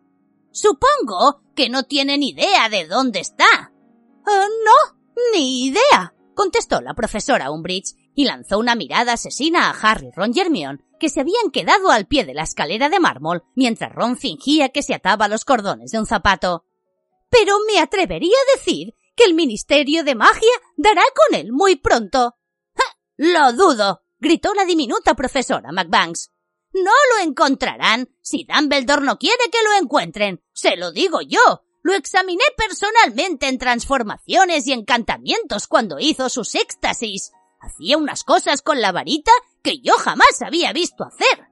Supongo 0.51 1.41
que 1.55 1.69
no 1.69 1.83
tienen 1.83 2.23
idea 2.23 2.69
de 2.69 2.85
dónde 2.85 3.19
está. 3.19 3.71
Eh, 4.27 4.47
no, 4.65 4.97
ni 5.33 5.65
idea, 5.65 6.13
contestó 6.35 6.81
la 6.81 6.93
profesora 6.93 7.51
Umbridge 7.51 7.95
y 8.13 8.25
lanzó 8.25 8.59
una 8.59 8.75
mirada 8.75 9.13
asesina 9.13 9.69
a 9.69 9.71
Harry, 9.71 10.11
Ron 10.13 10.31
y 10.35 10.39
Hermione, 10.39 10.83
que 10.99 11.09
se 11.09 11.21
habían 11.21 11.49
quedado 11.51 11.89
al 11.89 12.05
pie 12.05 12.25
de 12.25 12.33
la 12.33 12.43
escalera 12.43 12.89
de 12.89 12.99
mármol 12.99 13.43
mientras 13.55 13.93
Ron 13.93 14.17
fingía 14.17 14.69
que 14.69 14.83
se 14.83 14.93
ataba 14.93 15.27
los 15.27 15.45
cordones 15.45 15.91
de 15.91 15.99
un 15.99 16.05
zapato. 16.05 16.65
Pero 17.31 17.57
me 17.65 17.79
atrevería 17.79 18.35
a 18.37 18.57
decir 18.57 18.93
que 19.15 19.23
el 19.23 19.33
Ministerio 19.33 20.03
de 20.03 20.13
Magia 20.13 20.51
dará 20.77 21.01
con 21.15 21.39
él 21.39 21.51
muy 21.51 21.77
pronto. 21.77 22.35
Lo 23.17 23.53
dudo, 23.53 24.03
gritó 24.19 24.53
la 24.53 24.65
diminuta 24.65 25.15
profesora 25.15 25.71
McBanks. 25.71 26.31
No 26.73 26.91
lo 27.13 27.23
encontrarán 27.23 28.09
si 28.21 28.45
Dumbledore 28.45 29.05
no 29.05 29.17
quiere 29.17 29.49
que 29.51 29.63
lo 29.63 29.81
encuentren. 29.81 30.43
Se 30.53 30.75
lo 30.75 30.91
digo 30.91 31.21
yo. 31.21 31.63
Lo 31.83 31.93
examiné 31.93 32.43
personalmente 32.55 33.47
en 33.47 33.57
transformaciones 33.57 34.67
y 34.67 34.73
encantamientos 34.73 35.67
cuando 35.67 35.99
hizo 35.99 36.29
sus 36.29 36.53
éxtasis. 36.55 37.31
Hacía 37.59 37.97
unas 37.97 38.23
cosas 38.23 38.61
con 38.61 38.81
la 38.81 38.91
varita 38.91 39.31
que 39.63 39.79
yo 39.79 39.93
jamás 39.95 40.41
había 40.41 40.73
visto 40.73 41.03
hacer. 41.03 41.47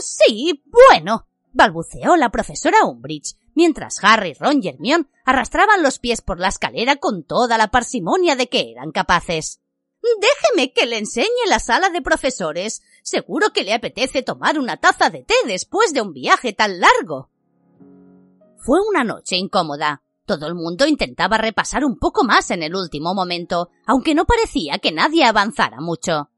Sí, 0.00 0.62
bueno, 0.66 1.26
balbuceó 1.52 2.16
la 2.16 2.30
profesora 2.30 2.84
Umbridge, 2.84 3.36
mientras 3.54 4.02
Harry, 4.02 4.34
Ron 4.34 4.60
y 4.62 4.68
Hermione 4.68 5.06
arrastraban 5.24 5.82
los 5.82 5.98
pies 5.98 6.20
por 6.20 6.40
la 6.40 6.48
escalera 6.48 6.96
con 6.96 7.24
toda 7.24 7.58
la 7.58 7.68
parsimonia 7.68 8.36
de 8.36 8.48
que 8.48 8.70
eran 8.72 8.92
capaces. 8.92 9.60
Déjeme 10.20 10.72
que 10.72 10.86
le 10.86 10.98
enseñe 10.98 11.46
la 11.48 11.58
sala 11.58 11.90
de 11.90 12.02
profesores. 12.02 12.82
Seguro 13.02 13.52
que 13.52 13.64
le 13.64 13.74
apetece 13.74 14.22
tomar 14.22 14.58
una 14.58 14.76
taza 14.76 15.10
de 15.10 15.22
té 15.22 15.34
después 15.46 15.92
de 15.92 16.00
un 16.00 16.12
viaje 16.12 16.52
tan 16.52 16.80
largo. 16.80 17.30
Fue 18.58 18.78
una 18.88 19.04
noche 19.04 19.36
incómoda. 19.36 20.02
Todo 20.26 20.46
el 20.46 20.54
mundo 20.54 20.86
intentaba 20.86 21.38
repasar 21.38 21.84
un 21.84 21.98
poco 21.98 22.24
más 22.24 22.50
en 22.50 22.62
el 22.62 22.76
último 22.76 23.14
momento, 23.14 23.70
aunque 23.86 24.14
no 24.14 24.26
parecía 24.26 24.78
que 24.78 24.92
nadie 24.92 25.24
avanzara 25.24 25.80
mucho. 25.80 26.30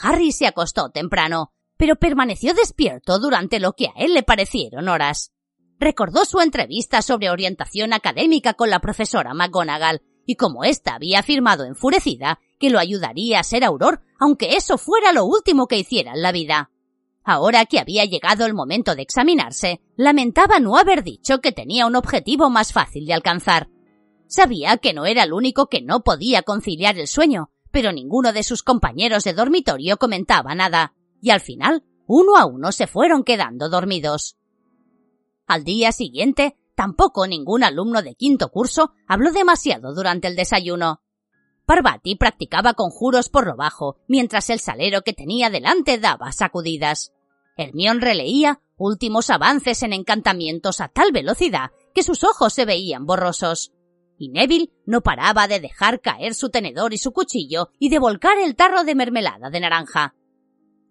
Harry 0.00 0.32
se 0.32 0.46
acostó 0.46 0.90
temprano, 0.90 1.52
pero 1.76 1.96
permaneció 1.96 2.54
despierto 2.54 3.18
durante 3.18 3.60
lo 3.60 3.72
que 3.72 3.88
a 3.88 3.92
él 3.96 4.14
le 4.14 4.22
parecieron 4.22 4.88
horas. 4.88 5.32
Recordó 5.78 6.24
su 6.24 6.40
entrevista 6.40 7.02
sobre 7.02 7.30
orientación 7.30 7.92
académica 7.92 8.54
con 8.54 8.70
la 8.70 8.80
profesora 8.80 9.34
McGonagall 9.34 10.02
y 10.26 10.34
como 10.36 10.64
ésta 10.64 10.94
había 10.94 11.20
afirmado 11.20 11.64
enfurecida 11.64 12.40
que 12.58 12.70
lo 12.70 12.78
ayudaría 12.78 13.40
a 13.40 13.44
ser 13.44 13.64
auror, 13.64 14.02
aunque 14.18 14.56
eso 14.56 14.76
fuera 14.76 15.12
lo 15.12 15.24
último 15.24 15.68
que 15.68 15.78
hiciera 15.78 16.12
en 16.12 16.22
la 16.22 16.32
vida. 16.32 16.70
Ahora 17.24 17.66
que 17.66 17.78
había 17.78 18.04
llegado 18.04 18.46
el 18.46 18.54
momento 18.54 18.94
de 18.94 19.02
examinarse, 19.02 19.80
lamentaba 19.96 20.60
no 20.60 20.76
haber 20.76 21.04
dicho 21.04 21.40
que 21.40 21.52
tenía 21.52 21.86
un 21.86 21.94
objetivo 21.94 22.50
más 22.50 22.72
fácil 22.72 23.06
de 23.06 23.14
alcanzar. 23.14 23.68
Sabía 24.26 24.78
que 24.78 24.92
no 24.92 25.06
era 25.06 25.22
el 25.24 25.32
único 25.32 25.66
que 25.66 25.82
no 25.82 26.00
podía 26.00 26.42
conciliar 26.42 26.98
el 26.98 27.06
sueño, 27.06 27.50
pero 27.70 27.92
ninguno 27.92 28.32
de 28.32 28.42
sus 28.42 28.62
compañeros 28.62 29.24
de 29.24 29.34
dormitorio 29.34 29.98
comentaba 29.98 30.54
nada 30.54 30.94
y 31.20 31.30
al 31.30 31.40
final, 31.40 31.84
uno 32.06 32.36
a 32.36 32.46
uno 32.46 32.72
se 32.72 32.86
fueron 32.86 33.24
quedando 33.24 33.68
dormidos. 33.68 34.37
Al 35.48 35.64
día 35.64 35.92
siguiente, 35.92 36.58
tampoco 36.74 37.26
ningún 37.26 37.64
alumno 37.64 38.02
de 38.02 38.14
quinto 38.14 38.50
curso 38.50 38.92
habló 39.06 39.32
demasiado 39.32 39.94
durante 39.94 40.28
el 40.28 40.36
desayuno. 40.36 41.00
Parvati 41.64 42.16
practicaba 42.16 42.74
conjuros 42.74 43.30
por 43.30 43.46
lo 43.46 43.56
bajo, 43.56 43.96
mientras 44.08 44.50
el 44.50 44.60
salero 44.60 45.00
que 45.00 45.14
tenía 45.14 45.48
delante 45.48 45.98
daba 45.98 46.32
sacudidas. 46.32 47.12
Hermión 47.56 48.02
releía 48.02 48.60
últimos 48.76 49.30
avances 49.30 49.82
en 49.82 49.94
encantamientos 49.94 50.82
a 50.82 50.88
tal 50.88 51.12
velocidad 51.12 51.70
que 51.94 52.02
sus 52.02 52.24
ojos 52.24 52.52
se 52.52 52.66
veían 52.66 53.06
borrosos. 53.06 53.72
Y 54.18 54.28
Neville 54.28 54.70
no 54.84 55.00
paraba 55.00 55.48
de 55.48 55.60
dejar 55.60 56.02
caer 56.02 56.34
su 56.34 56.50
tenedor 56.50 56.92
y 56.92 56.98
su 56.98 57.12
cuchillo 57.12 57.70
y 57.78 57.88
de 57.88 57.98
volcar 57.98 58.36
el 58.38 58.54
tarro 58.54 58.84
de 58.84 58.94
mermelada 58.94 59.48
de 59.48 59.60
naranja. 59.60 60.14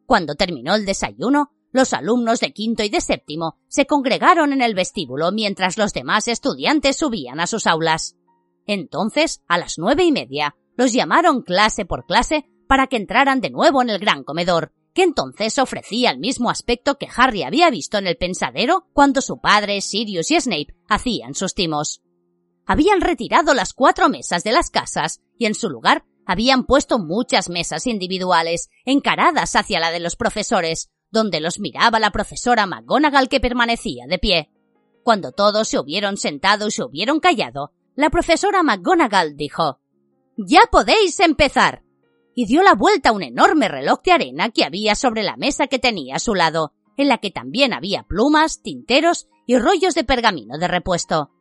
Cuando 0.07 0.33
terminó 0.33 0.73
el 0.73 0.85
desayuno, 0.85 1.51
los 1.77 1.93
alumnos 1.93 2.41
de 2.41 2.51
quinto 2.51 2.83
y 2.83 2.89
de 2.89 2.99
séptimo 2.99 3.55
se 3.69 3.85
congregaron 3.85 4.51
en 4.51 4.61
el 4.61 4.73
vestíbulo 4.73 5.31
mientras 5.31 5.77
los 5.77 5.93
demás 5.93 6.27
estudiantes 6.27 6.97
subían 6.97 7.39
a 7.39 7.47
sus 7.47 7.67
aulas. 7.67 8.17
Entonces, 8.65 9.41
a 9.47 9.57
las 9.57 9.77
nueve 9.77 10.03
y 10.03 10.11
media, 10.11 10.55
los 10.75 10.91
llamaron 10.91 11.43
clase 11.43 11.85
por 11.85 12.05
clase 12.05 12.49
para 12.67 12.87
que 12.87 12.97
entraran 12.97 13.39
de 13.39 13.51
nuevo 13.51 13.81
en 13.81 13.89
el 13.89 13.99
gran 13.99 14.23
comedor, 14.23 14.73
que 14.93 15.03
entonces 15.03 15.59
ofrecía 15.59 16.09
el 16.09 16.17
mismo 16.17 16.49
aspecto 16.49 16.97
que 16.97 17.07
Harry 17.15 17.43
había 17.43 17.69
visto 17.69 17.99
en 17.99 18.07
el 18.07 18.17
pensadero 18.17 18.87
cuando 18.91 19.21
su 19.21 19.39
padre, 19.39 19.79
Sirius 19.81 20.31
y 20.31 20.41
Snape 20.41 20.75
hacían 20.89 21.35
sus 21.35 21.53
timos. 21.53 22.01
Habían 22.65 23.01
retirado 23.01 23.53
las 23.53 23.73
cuatro 23.73 24.09
mesas 24.09 24.43
de 24.43 24.51
las 24.51 24.71
casas 24.71 25.21
y 25.37 25.45
en 25.45 25.53
su 25.53 25.69
lugar 25.69 26.03
habían 26.25 26.65
puesto 26.65 26.99
muchas 26.99 27.49
mesas 27.49 27.87
individuales, 27.87 28.69
encaradas 28.83 29.55
hacia 29.55 29.79
la 29.79 29.91
de 29.91 30.01
los 30.01 30.17
profesores, 30.17 30.89
donde 31.11 31.39
los 31.39 31.59
miraba 31.59 31.99
la 31.99 32.11
profesora 32.11 32.65
McGonagall 32.65 33.29
que 33.29 33.39
permanecía 33.39 34.05
de 34.07 34.19
pie. 34.19 34.49
Cuando 35.03 35.31
todos 35.31 35.67
se 35.67 35.79
hubieron 35.79 36.17
sentado 36.17 36.67
y 36.67 36.71
se 36.71 36.83
hubieron 36.83 37.19
callado, 37.19 37.71
la 37.95 38.09
profesora 38.09 38.63
McGonagall 38.63 39.35
dijo 39.35 39.79
Ya 40.37 40.61
podéis 40.71 41.19
empezar. 41.19 41.83
y 42.35 42.45
dio 42.45 42.61
la 42.61 42.75
vuelta 42.75 43.09
a 43.09 43.13
un 43.13 43.23
enorme 43.23 43.67
reloj 43.67 44.01
de 44.03 44.11
arena 44.11 44.49
que 44.51 44.63
había 44.63 44.93
sobre 44.93 45.23
la 45.23 45.37
mesa 45.37 45.65
que 45.65 45.79
tenía 45.79 46.17
a 46.17 46.19
su 46.19 46.35
lado, 46.35 46.73
en 46.95 47.07
la 47.07 47.17
que 47.17 47.31
también 47.31 47.73
había 47.73 48.03
plumas, 48.03 48.61
tinteros 48.61 49.27
y 49.47 49.57
rollos 49.57 49.95
de 49.95 50.03
pergamino 50.03 50.59
de 50.59 50.67
repuesto. 50.67 51.31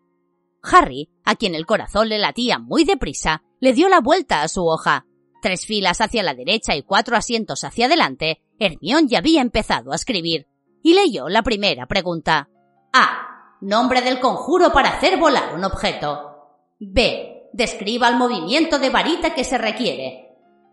Harry, 0.62 1.10
a 1.24 1.34
quien 1.36 1.54
el 1.54 1.66
corazón 1.66 2.08
le 2.08 2.18
latía 2.18 2.58
muy 2.58 2.84
deprisa, 2.84 3.42
le 3.60 3.72
dio 3.72 3.88
la 3.88 4.00
vuelta 4.00 4.42
a 4.42 4.48
su 4.48 4.64
hoja. 4.64 5.06
Tres 5.42 5.66
filas 5.66 6.00
hacia 6.00 6.22
la 6.22 6.34
derecha 6.34 6.74
y 6.76 6.82
cuatro 6.82 7.16
asientos 7.16 7.62
hacia 7.64 7.86
adelante, 7.86 8.40
Hermión 8.58 9.08
ya 9.08 9.18
había 9.18 9.42
empezado 9.42 9.92
a 9.92 9.96
escribir, 9.96 10.46
y 10.82 10.94
leyó 10.94 11.28
la 11.28 11.42
primera 11.42 11.86
pregunta. 11.86 12.48
A. 12.92 13.56
Nombre 13.60 14.02
del 14.02 14.20
conjuro 14.20 14.72
para 14.72 14.90
hacer 14.90 15.18
volar 15.18 15.54
un 15.54 15.64
objeto. 15.64 16.36
B. 16.78 17.48
Describa 17.52 18.08
el 18.08 18.16
movimiento 18.16 18.78
de 18.78 18.90
varita 18.90 19.34
que 19.34 19.44
se 19.44 19.58
requiere. 19.58 20.26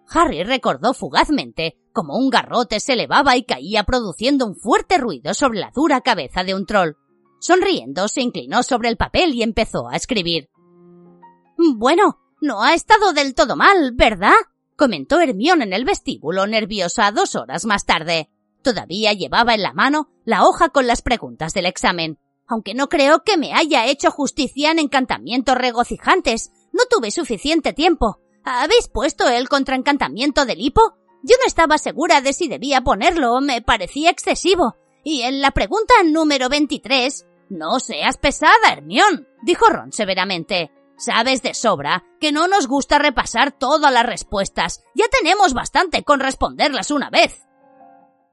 Harry 0.10 0.44
recordó 0.44 0.94
fugazmente 0.94 1.78
cómo 1.94 2.18
un 2.18 2.30
garrote 2.30 2.80
se 2.80 2.94
elevaba 2.94 3.38
y 3.38 3.44
caía 3.44 3.84
produciendo 3.84 4.46
un 4.46 4.56
fuerte 4.56 4.98
ruido 4.98 5.34
sobre 5.34 5.60
la 5.60 5.72
dura 5.74 6.02
cabeza 6.02 6.44
de 6.44 6.54
un 6.54 6.66
troll. 6.66 6.96
Sonriendo, 7.40 8.08
se 8.08 8.22
inclinó 8.22 8.64
sobre 8.64 8.90
el 8.90 8.98
papel 8.98 9.34
y 9.34 9.44
empezó 9.44 9.90
a 9.90 9.96
escribir. 9.96 10.50
Bueno, 11.58 12.20
no 12.42 12.62
ha 12.62 12.74
estado 12.74 13.14
del 13.14 13.36
todo 13.36 13.56
mal, 13.56 13.94
¿verdad? 13.96 14.34
Comentó 14.76 15.20
Hermión 15.20 15.62
en 15.62 15.74
el 15.74 15.86
vestíbulo, 15.86 16.48
nerviosa 16.48 17.12
dos 17.12 17.36
horas 17.36 17.66
más 17.66 17.86
tarde. 17.86 18.30
Todavía 18.62 19.14
llevaba 19.14 19.54
en 19.54 19.62
la 19.62 19.74
mano 19.74 20.10
la 20.26 20.46
hoja 20.46 20.70
con 20.70 20.88
las 20.88 21.02
preguntas 21.02 21.54
del 21.54 21.66
examen. 21.66 22.18
Aunque 22.48 22.74
no 22.74 22.90
creo 22.90 23.24
que 23.24 23.38
me 23.38 23.54
haya 23.54 23.86
hecho 23.88 24.12
justicia 24.12 24.72
en 24.72 24.80
encantamientos 24.80 25.56
regocijantes, 25.56 26.52
no 26.72 26.84
tuve 26.90 27.12
suficiente 27.12 27.74
tiempo. 27.74 28.20
¿Habéis 28.44 28.88
puesto 28.88 29.28
el 29.30 29.48
contraencantamiento 29.48 30.46
del 30.46 30.60
hipo? 30.60 30.82
Yo 31.24 31.36
no 31.40 31.48
estaba 31.48 31.78
segura 31.78 32.22
de 32.22 32.34
si 32.34 32.48
debía 32.48 32.82
ponerlo, 32.82 33.40
me 33.40 33.62
parecía 33.62 34.10
excesivo. 34.10 34.76
Y 35.04 35.22
en 35.22 35.42
la 35.42 35.52
pregunta 35.52 35.94
número 36.06 36.50
23, 36.50 37.26
no 37.50 37.80
seas 37.80 38.18
pesada, 38.18 38.72
Hermión, 38.72 39.28
dijo 39.42 39.68
Ron 39.68 39.92
severamente. 39.92 40.72
Sabes 41.04 41.42
de 41.42 41.54
sobra 41.54 42.06
que 42.22 42.32
no 42.32 42.48
nos 42.48 42.66
gusta 42.66 42.98
repasar 42.98 43.52
todas 43.52 43.92
las 43.92 44.06
respuestas. 44.06 44.86
Ya 44.96 45.04
tenemos 45.12 45.54
bastante 45.54 46.04
con 46.04 46.22
responderlas 46.22 46.92
una 46.92 47.10
vez. 47.10 47.44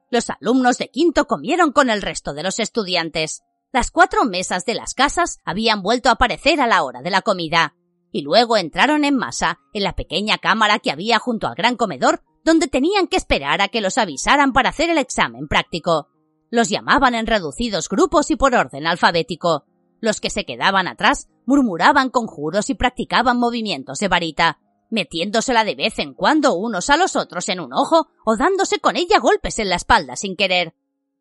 Los 0.08 0.30
alumnos 0.30 0.78
de 0.78 0.88
quinto 0.88 1.26
comieron 1.26 1.72
con 1.72 1.90
el 1.90 2.00
resto 2.00 2.32
de 2.32 2.44
los 2.44 2.60
estudiantes. 2.60 3.42
Las 3.72 3.90
cuatro 3.90 4.24
mesas 4.24 4.66
de 4.66 4.74
las 4.74 4.94
casas 4.94 5.40
habían 5.44 5.82
vuelto 5.82 6.10
a 6.10 6.12
aparecer 6.12 6.60
a 6.60 6.68
la 6.68 6.84
hora 6.84 7.02
de 7.02 7.10
la 7.10 7.22
comida, 7.22 7.74
y 8.12 8.22
luego 8.22 8.56
entraron 8.56 9.04
en 9.04 9.16
masa 9.16 9.58
en 9.72 9.82
la 9.82 9.96
pequeña 9.96 10.38
cámara 10.38 10.78
que 10.78 10.92
había 10.92 11.18
junto 11.18 11.48
al 11.48 11.56
gran 11.56 11.74
comedor, 11.74 12.22
donde 12.44 12.68
tenían 12.68 13.08
que 13.08 13.16
esperar 13.16 13.62
a 13.62 13.68
que 13.68 13.80
los 13.80 13.98
avisaran 13.98 14.52
para 14.52 14.68
hacer 14.68 14.90
el 14.90 14.98
examen 14.98 15.48
práctico. 15.48 16.06
Los 16.50 16.68
llamaban 16.68 17.16
en 17.16 17.26
reducidos 17.26 17.88
grupos 17.88 18.30
y 18.30 18.36
por 18.36 18.54
orden 18.54 18.86
alfabético. 18.86 19.66
Los 20.00 20.20
que 20.20 20.30
se 20.30 20.44
quedaban 20.44 20.88
atrás 20.88 21.28
murmuraban 21.46 22.10
conjuros 22.10 22.70
y 22.70 22.74
practicaban 22.74 23.38
movimientos 23.38 23.98
de 23.98 24.08
varita, 24.08 24.58
metiéndosela 24.90 25.64
de 25.64 25.74
vez 25.74 25.98
en 25.98 26.14
cuando 26.14 26.54
unos 26.54 26.90
a 26.90 26.96
los 26.96 27.16
otros 27.16 27.48
en 27.48 27.60
un 27.60 27.72
ojo 27.72 28.08
o 28.24 28.36
dándose 28.36 28.80
con 28.80 28.96
ella 28.96 29.18
golpes 29.18 29.58
en 29.58 29.68
la 29.68 29.76
espalda 29.76 30.16
sin 30.16 30.36
querer. 30.36 30.74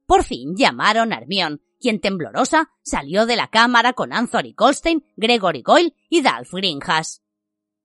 Por 0.05 0.23
fin 0.23 0.55
llamaron 0.55 1.13
a 1.13 1.17
Hermión, 1.17 1.61
quien 1.79 2.01
temblorosa 2.01 2.71
salió 2.81 3.25
de 3.25 3.35
la 3.35 3.49
cámara 3.49 3.93
con 3.93 4.11
Anthony 4.11 4.53
Goldstein, 4.55 5.05
Gregory 5.15 5.61
Goyle 5.61 5.95
y 6.09 6.21
Dalf 6.21 6.51
Grinjas. 6.51 7.21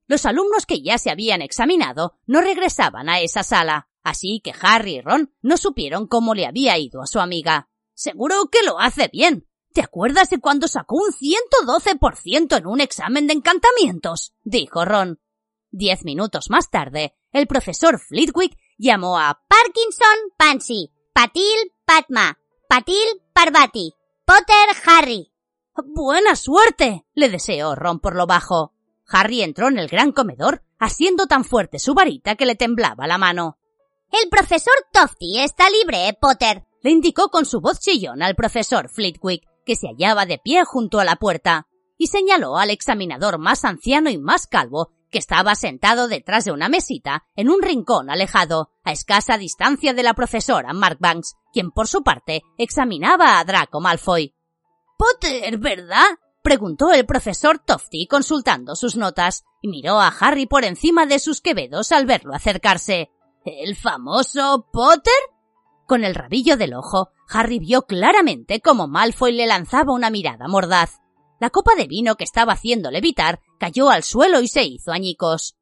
Los 0.06 0.26
alumnos 0.26 0.66
que 0.66 0.82
ya 0.82 0.98
se 0.98 1.10
habían 1.10 1.42
examinado 1.42 2.18
no 2.26 2.40
regresaban 2.40 3.08
a 3.08 3.20
esa 3.20 3.42
sala. 3.42 3.88
Así 4.02 4.40
que 4.44 4.52
Harry 4.60 4.96
y 4.96 5.00
Ron 5.00 5.32
no 5.40 5.56
supieron 5.56 6.06
cómo 6.06 6.34
le 6.34 6.46
había 6.46 6.76
ido 6.76 7.00
a 7.00 7.06
su 7.06 7.20
amiga. 7.20 7.70
Seguro 7.94 8.48
que 8.52 8.62
lo 8.62 8.78
hace 8.78 9.08
bien. 9.10 9.48
¿Te 9.74 9.82
acuerdas 9.82 10.30
de 10.30 10.38
cuando 10.38 10.68
sacó 10.68 10.94
un 10.94 11.10
112% 11.10 12.56
en 12.56 12.66
un 12.68 12.80
examen 12.80 13.26
de 13.26 13.32
encantamientos? 13.32 14.32
dijo 14.44 14.84
Ron. 14.84 15.18
Diez 15.72 16.04
minutos 16.04 16.48
más 16.48 16.70
tarde, 16.70 17.16
el 17.32 17.48
profesor 17.48 17.98
Flitwick 17.98 18.56
llamó 18.78 19.18
a 19.18 19.42
Parkinson 19.48 20.30
Pansy, 20.38 20.92
Patil 21.12 21.72
Padma, 21.84 22.38
Patil 22.68 23.20
Parvati, 23.32 23.92
Potter 24.24 24.76
Harry. 24.86 25.32
Buena 25.74 26.36
suerte. 26.36 27.04
le 27.14 27.28
deseó 27.28 27.74
Ron 27.74 27.98
por 27.98 28.14
lo 28.14 28.28
bajo. 28.28 28.74
Harry 29.08 29.42
entró 29.42 29.66
en 29.66 29.78
el 29.80 29.88
gran 29.88 30.12
comedor, 30.12 30.62
haciendo 30.78 31.26
tan 31.26 31.44
fuerte 31.44 31.80
su 31.80 31.94
varita 31.94 32.36
que 32.36 32.46
le 32.46 32.54
temblaba 32.54 33.08
la 33.08 33.18
mano. 33.18 33.58
El 34.12 34.28
profesor 34.28 34.74
Tofty 34.92 35.40
está 35.40 35.68
libre, 35.68 36.08
¿eh, 36.10 36.16
Potter, 36.20 36.64
le 36.80 36.92
indicó 36.92 37.28
con 37.28 37.44
su 37.44 37.60
voz 37.60 37.80
chillón 37.80 38.22
al 38.22 38.36
profesor 38.36 38.88
Flitwick, 38.88 39.42
que 39.64 39.76
se 39.76 39.88
hallaba 39.88 40.26
de 40.26 40.38
pie 40.38 40.64
junto 40.64 41.00
a 41.00 41.04
la 41.04 41.16
puerta, 41.16 41.66
y 41.96 42.08
señaló 42.08 42.56
al 42.56 42.70
examinador 42.70 43.38
más 43.38 43.64
anciano 43.64 44.10
y 44.10 44.18
más 44.18 44.46
calvo, 44.46 44.92
que 45.10 45.18
estaba 45.18 45.54
sentado 45.54 46.08
detrás 46.08 46.44
de 46.44 46.50
una 46.50 46.68
mesita 46.68 47.24
en 47.36 47.48
un 47.48 47.62
rincón 47.62 48.10
alejado, 48.10 48.70
a 48.82 48.90
escasa 48.90 49.38
distancia 49.38 49.94
de 49.94 50.02
la 50.02 50.14
profesora 50.14 50.72
Markbanks, 50.72 51.36
quien 51.52 51.70
por 51.70 51.86
su 51.86 52.02
parte 52.02 52.42
examinaba 52.58 53.38
a 53.38 53.44
Draco 53.44 53.80
Malfoy. 53.80 54.34
Potter, 54.98 55.58
¿verdad? 55.58 56.18
preguntó 56.42 56.92
el 56.92 57.06
profesor 57.06 57.58
Tofty 57.58 58.06
consultando 58.06 58.74
sus 58.74 58.96
notas, 58.96 59.44
y 59.62 59.68
miró 59.68 60.00
a 60.00 60.08
Harry 60.08 60.46
por 60.46 60.64
encima 60.64 61.06
de 61.06 61.18
sus 61.18 61.40
quevedos 61.40 61.92
al 61.92 62.06
verlo 62.06 62.34
acercarse. 62.34 63.10
¿El 63.44 63.76
famoso 63.76 64.68
Potter? 64.72 65.12
Con 65.86 66.04
el 66.04 66.14
rabillo 66.14 66.56
del 66.56 66.74
ojo, 66.74 67.10
Harry 67.28 67.58
vio 67.58 67.82
claramente 67.82 68.60
cómo 68.60 68.88
Malfoy 68.88 69.32
le 69.32 69.46
lanzaba 69.46 69.92
una 69.92 70.10
mirada 70.10 70.48
mordaz. 70.48 71.00
La 71.40 71.50
copa 71.50 71.74
de 71.74 71.86
vino 71.86 72.16
que 72.16 72.24
estaba 72.24 72.54
haciendo 72.54 72.90
levitar 72.90 73.40
cayó 73.58 73.90
al 73.90 74.02
suelo 74.02 74.40
y 74.40 74.48
se 74.48 74.64
hizo 74.64 74.92
añicos. 74.92 75.56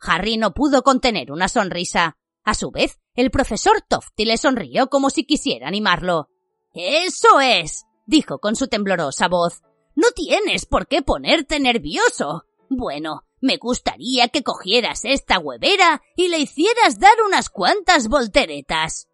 Harry 0.00 0.36
no 0.36 0.52
pudo 0.52 0.82
contener 0.82 1.30
una 1.30 1.48
sonrisa. 1.48 2.16
A 2.44 2.54
su 2.54 2.70
vez, 2.70 2.98
el 3.14 3.30
profesor 3.30 3.82
Tofty 3.86 4.24
le 4.24 4.36
sonrió 4.36 4.88
como 4.88 5.10
si 5.10 5.24
quisiera 5.24 5.68
animarlo. 5.68 6.28
Eso 6.72 7.40
es, 7.40 7.84
dijo 8.06 8.38
con 8.38 8.56
su 8.56 8.68
temblorosa 8.68 9.28
voz. 9.28 9.62
No 9.94 10.10
tienes 10.12 10.66
por 10.66 10.86
qué 10.86 11.02
ponerte 11.02 11.60
nervioso. 11.60 12.44
Bueno, 12.70 13.24
me 13.40 13.56
gustaría 13.56 14.28
que 14.28 14.42
cogieras 14.42 15.04
esta 15.04 15.38
huevera 15.38 16.02
y 16.16 16.28
le 16.28 16.38
hicieras 16.38 16.98
dar 16.98 17.14
unas 17.26 17.48
cuantas 17.48 18.08
volteretas. 18.08 19.07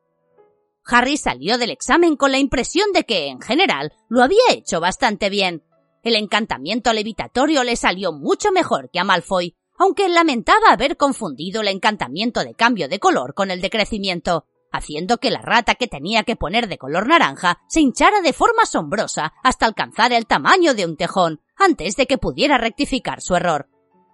Harry 0.86 1.16
salió 1.16 1.58
del 1.58 1.70
examen 1.70 2.16
con 2.16 2.32
la 2.32 2.38
impresión 2.38 2.92
de 2.92 3.04
que, 3.04 3.28
en 3.28 3.40
general, 3.40 3.92
lo 4.08 4.22
había 4.22 4.42
hecho 4.50 4.80
bastante 4.80 5.30
bien. 5.30 5.62
El 6.02 6.16
encantamiento 6.16 6.92
levitatorio 6.92 7.64
le 7.64 7.76
salió 7.76 8.12
mucho 8.12 8.52
mejor 8.52 8.90
que 8.90 9.00
a 9.00 9.04
Malfoy, 9.04 9.56
aunque 9.78 10.08
lamentaba 10.08 10.70
haber 10.70 10.96
confundido 10.96 11.62
el 11.62 11.68
encantamiento 11.68 12.44
de 12.44 12.54
cambio 12.54 12.88
de 12.88 12.98
color 12.98 13.34
con 13.34 13.50
el 13.50 13.60
de 13.60 13.70
crecimiento, 13.70 14.46
haciendo 14.70 15.18
que 15.18 15.30
la 15.30 15.40
rata 15.40 15.76
que 15.76 15.86
tenía 15.86 16.24
que 16.24 16.36
poner 16.36 16.68
de 16.68 16.78
color 16.78 17.06
naranja 17.06 17.60
se 17.68 17.80
hinchara 17.80 18.20
de 18.20 18.32
forma 18.32 18.62
asombrosa 18.64 19.32
hasta 19.42 19.66
alcanzar 19.66 20.12
el 20.12 20.26
tamaño 20.26 20.74
de 20.74 20.84
un 20.84 20.96
tejón, 20.96 21.40
antes 21.56 21.96
de 21.96 22.06
que 22.06 22.18
pudiera 22.18 22.58
rectificar 22.58 23.20
su 23.20 23.36
error. 23.36 23.68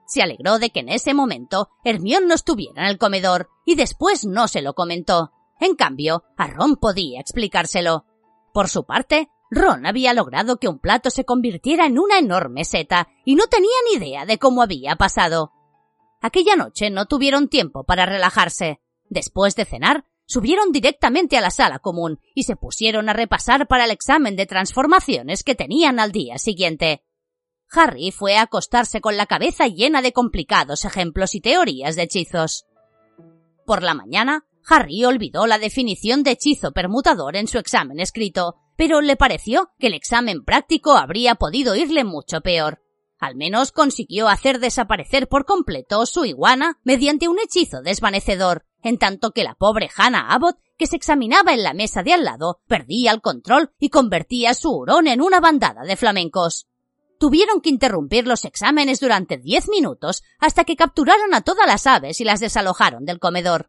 Se 0.06 0.22
alegró 0.22 0.59
de 0.59 0.70
que 0.70 0.80
en 0.80 0.90
ese 0.90 1.14
momento 1.14 1.68
Hermión 1.85 2.26
no 2.26 2.35
estuviera 2.35 2.83
en 2.83 2.88
el 2.88 2.98
comedor 2.98 3.48
y 3.64 3.74
después 3.74 4.24
no 4.24 4.48
se 4.48 4.61
lo 4.61 4.74
comentó. 4.74 5.33
En 5.61 5.75
cambio, 5.77 6.25
a 6.37 6.46
Ron 6.46 6.77
podía 6.77 7.20
explicárselo. 7.20 8.07
Por 8.53 8.68
su 8.68 8.85
parte, 8.85 9.29
Ron 9.51 9.85
había 9.85 10.14
logrado 10.14 10.59
que 10.59 10.68
un 10.68 10.79
plato 10.79 11.11
se 11.11 11.25
convirtiera 11.25 11.87
en 11.87 11.99
una 11.99 12.18
enorme 12.18 12.64
seta 12.64 13.09
y 13.25 13.35
no 13.35 13.46
tenía 13.46 13.70
ni 13.87 13.99
idea 13.99 14.25
de 14.25 14.38
cómo 14.38 14.62
había 14.62 14.96
pasado. 14.96 15.53
Aquella 16.23 16.57
noche 16.57 16.90
no 16.90 17.07
tuvieron 17.07 17.49
tiempo 17.49 17.85
para 17.85 18.07
relajarse. 18.07 18.81
Después 19.09 19.57
de 19.57 19.64
cenar, 19.64 20.05
subieron 20.27 20.70
directamente 20.70 21.37
a 21.37 21.40
la 21.40 21.51
sala 21.51 21.81
común 21.81 22.20
y 22.35 22.44
se 22.44 22.57
pusieron 22.57 23.09
a 23.09 23.12
repasar 23.12 23.66
para 23.66 23.85
el 23.85 23.90
examen 23.90 24.37
de 24.37 24.46
transformaciones 24.46 25.42
que 25.42 25.57
tenían 25.57 25.99
al 25.99 26.12
día 26.12 26.38
siguiente. 26.38 27.05
Harry 27.73 28.12
fue 28.12 28.37
a 28.37 28.42
acostarse 28.42 29.01
con 29.01 29.16
la 29.16 29.27
cabeza 29.27 29.66
llena 29.66 30.03
de 30.03 30.12
complicados 30.12 30.85
ejemplos 30.85 31.35
y 31.35 31.40
teorías 31.40 31.96
de 31.96 32.03
hechizos. 32.03 32.66
Por 33.66 33.83
la 33.83 33.94
mañana, 33.94 34.44
Harry 34.70 35.04
olvidó 35.04 35.48
la 35.48 35.59
definición 35.59 36.22
de 36.22 36.30
hechizo 36.30 36.70
permutador 36.70 37.35
en 37.35 37.48
su 37.48 37.59
examen 37.59 37.98
escrito, 37.98 38.54
pero 38.76 39.00
le 39.00 39.16
pareció 39.16 39.72
que 39.80 39.88
el 39.88 39.94
examen 39.94 40.44
práctico 40.44 40.92
habría 40.92 41.35
podido 41.35 41.74
irle 41.74 42.04
mucho 42.04 42.40
peor. 42.40 42.80
Al 43.18 43.35
menos 43.35 43.72
consiguió 43.72 44.28
hacer 44.28 44.61
desaparecer 44.61 45.28
por 45.28 45.44
completo 45.44 46.06
su 46.06 46.24
iguana 46.24 46.78
mediante 46.85 47.26
un 47.26 47.40
hechizo 47.40 47.83
desvanecedor, 47.83 48.64
en 48.83 48.96
tanto 48.96 49.33
que 49.33 49.42
la 49.42 49.56
pobre 49.56 49.90
Hannah 49.94 50.33
Abbott, 50.33 50.56
que 50.78 50.87
se 50.87 50.96
examinaba 50.96 51.52
en 51.52 51.64
la 51.64 51.74
mesa 51.74 52.04
de 52.04 52.14
al 52.14 52.24
lado, 52.24 52.61
perdía 52.68 53.11
el 53.11 53.20
control 53.20 53.72
y 53.80 53.90
convertía 53.90 54.54
su 54.54 54.70
hurón 54.70 55.09
en 55.09 55.20
una 55.20 55.40
bandada 55.40 55.83
de 55.83 55.96
flamencos. 55.96 56.68
tuvieron 57.18 57.61
que 57.61 57.68
interrumpir 57.68 58.26
los 58.26 58.46
exámenes 58.46 59.00
durante 59.00 59.37
diez 59.37 59.68
minutos 59.68 60.22
hasta 60.38 60.64
que 60.64 60.76
capturaron 60.76 61.35
a 61.35 61.42
todas 61.42 61.66
las 61.66 61.87
aves 61.87 62.20
y 62.20 62.24
las 62.24 62.40
desalojaron 62.40 63.04
del 63.04 63.18
comedor. 63.18 63.68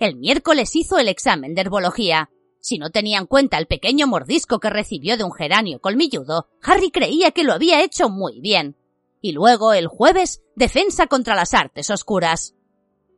El 0.00 0.16
miércoles 0.16 0.74
hizo 0.76 0.98
el 0.98 1.08
examen 1.08 1.54
de 1.54 1.60
herbología. 1.60 2.30
Si 2.58 2.78
no 2.78 2.88
tenía 2.88 3.18
en 3.18 3.26
cuenta 3.26 3.58
el 3.58 3.66
pequeño 3.66 4.06
mordisco 4.06 4.58
que 4.58 4.70
recibió 4.70 5.18
de 5.18 5.24
un 5.24 5.32
geranio 5.32 5.78
colmilludo, 5.78 6.48
Harry 6.62 6.90
creía 6.90 7.32
que 7.32 7.44
lo 7.44 7.52
había 7.52 7.82
hecho 7.82 8.08
muy 8.08 8.40
bien. 8.40 8.76
Y 9.20 9.32
luego, 9.32 9.74
el 9.74 9.88
jueves, 9.88 10.42
defensa 10.56 11.06
contra 11.06 11.34
las 11.34 11.52
artes 11.52 11.90
oscuras. 11.90 12.54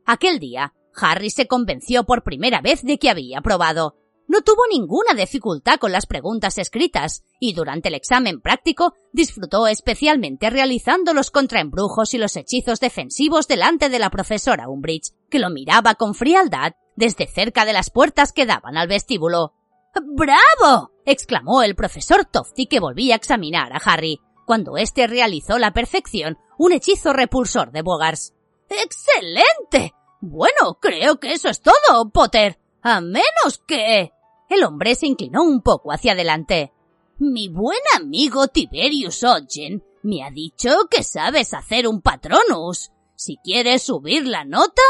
Aquel 0.05 0.39
día, 0.39 0.73
Harry 0.93 1.29
se 1.29 1.47
convenció 1.47 2.03
por 2.03 2.21
primera 2.21 2.59
vez 2.59 2.83
de 2.83 2.99
que 2.99 3.09
había 3.09 3.39
probado. 3.39 3.95
No 4.33 4.41
tuvo 4.41 4.63
ninguna 4.67 5.13
dificultad 5.13 5.77
con 5.77 5.91
las 5.91 6.07
preguntas 6.07 6.57
escritas 6.57 7.23
y 7.39 7.53
durante 7.53 7.89
el 7.89 7.93
examen 7.93 8.41
práctico 8.41 8.95
disfrutó 9.11 9.67
especialmente 9.67 10.49
realizando 10.49 11.13
los 11.13 11.29
contraembrujos 11.29 12.15
y 12.15 12.17
los 12.17 12.35
hechizos 12.35 12.79
defensivos 12.79 13.47
delante 13.47 13.89
de 13.89 13.99
la 13.99 14.09
profesora 14.09 14.69
Umbridge, 14.69 15.13
que 15.29 15.37
lo 15.37 15.51
miraba 15.51 15.93
con 15.93 16.15
frialdad 16.15 16.73
desde 16.95 17.27
cerca 17.27 17.63
de 17.63 17.73
las 17.73 17.91
puertas 17.91 18.33
que 18.33 18.47
daban 18.47 18.75
al 18.75 18.87
vestíbulo. 18.87 19.53
¡Bravo! 19.93 20.89
exclamó 21.05 21.61
el 21.61 21.75
profesor 21.75 22.25
Tofty 22.25 22.65
que 22.65 22.79
volvía 22.79 23.13
a 23.13 23.17
examinar 23.17 23.71
a 23.71 23.81
Harry, 23.85 24.19
cuando 24.47 24.77
éste 24.77 25.05
realizó 25.05 25.59
la 25.59 25.73
perfección 25.73 26.39
un 26.57 26.71
hechizo 26.71 27.13
repulsor 27.13 27.71
de 27.71 27.83
Bogars. 27.83 28.33
¡Excelente! 28.67 29.93
Bueno, 30.21 30.79
creo 30.81 31.19
que 31.19 31.33
eso 31.33 31.49
es 31.49 31.61
todo, 31.61 32.09
Potter. 32.11 32.57
A 32.81 32.99
menos 32.99 33.61
que... 33.67 34.12
El 34.53 34.63
hombre 34.65 34.93
se 34.93 35.07
inclinó 35.07 35.41
un 35.41 35.61
poco 35.61 35.91
hacia 35.91 36.11
adelante. 36.11 36.71
Mi 37.17 37.47
buen 37.47 37.79
amigo 37.95 38.47
Tiberius 38.47 39.23
Ogden 39.23 39.83
me 40.03 40.23
ha 40.23 40.29
dicho 40.29 40.69
que 40.91 41.01
sabes 41.01 41.55
hacer 41.55 41.87
un 41.87 42.01
patronus. 42.01 42.91
Si 43.15 43.37
quieres 43.37 43.81
subir 43.81 44.27
la 44.27 44.45
nota. 44.45 44.83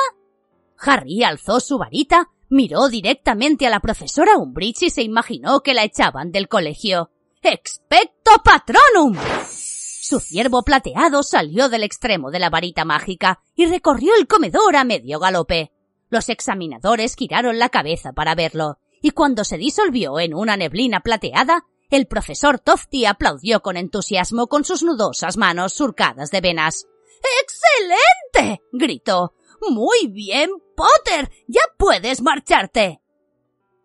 Harry 0.77 1.23
alzó 1.23 1.61
su 1.61 1.77
varita, 1.77 2.29
miró 2.49 2.89
directamente 2.89 3.65
a 3.65 3.69
la 3.69 3.79
profesora 3.79 4.35
Umbridge 4.37 4.83
y 4.83 4.89
se 4.89 5.01
imaginó 5.01 5.61
que 5.61 5.73
la 5.73 5.85
echaban 5.85 6.33
del 6.33 6.49
colegio. 6.49 7.11
¡Expecto 7.41 8.31
patronum! 8.43 9.17
Su 9.47 10.19
ciervo 10.19 10.63
plateado 10.63 11.23
salió 11.23 11.69
del 11.69 11.83
extremo 11.83 12.31
de 12.31 12.39
la 12.39 12.49
varita 12.49 12.83
mágica 12.83 13.41
y 13.55 13.67
recorrió 13.67 14.13
el 14.19 14.27
comedor 14.27 14.75
a 14.75 14.83
medio 14.83 15.19
galope. 15.19 15.71
Los 16.09 16.27
examinadores 16.27 17.15
giraron 17.15 17.59
la 17.59 17.69
cabeza 17.69 18.11
para 18.11 18.35
verlo, 18.35 18.77
y 19.03 19.11
cuando 19.11 19.43
se 19.43 19.57
disolvió 19.57 20.17
en 20.17 20.33
una 20.33 20.55
neblina 20.55 21.01
plateada, 21.01 21.65
el 21.91 22.07
profesor 22.07 22.57
Tofty 22.57 23.05
aplaudió 23.05 23.61
con 23.61 23.75
entusiasmo 23.75 24.47
con 24.47 24.63
sus 24.63 24.81
nudosas 24.81 25.35
manos 25.35 25.73
surcadas 25.73 26.31
de 26.31 26.39
venas. 26.39 26.87
¡Excelente! 27.43 28.63
gritó. 28.71 29.33
Muy 29.69 30.07
bien, 30.07 30.51
Potter. 30.77 31.29
Ya 31.47 31.61
puedes 31.77 32.21
marcharte. 32.21 33.01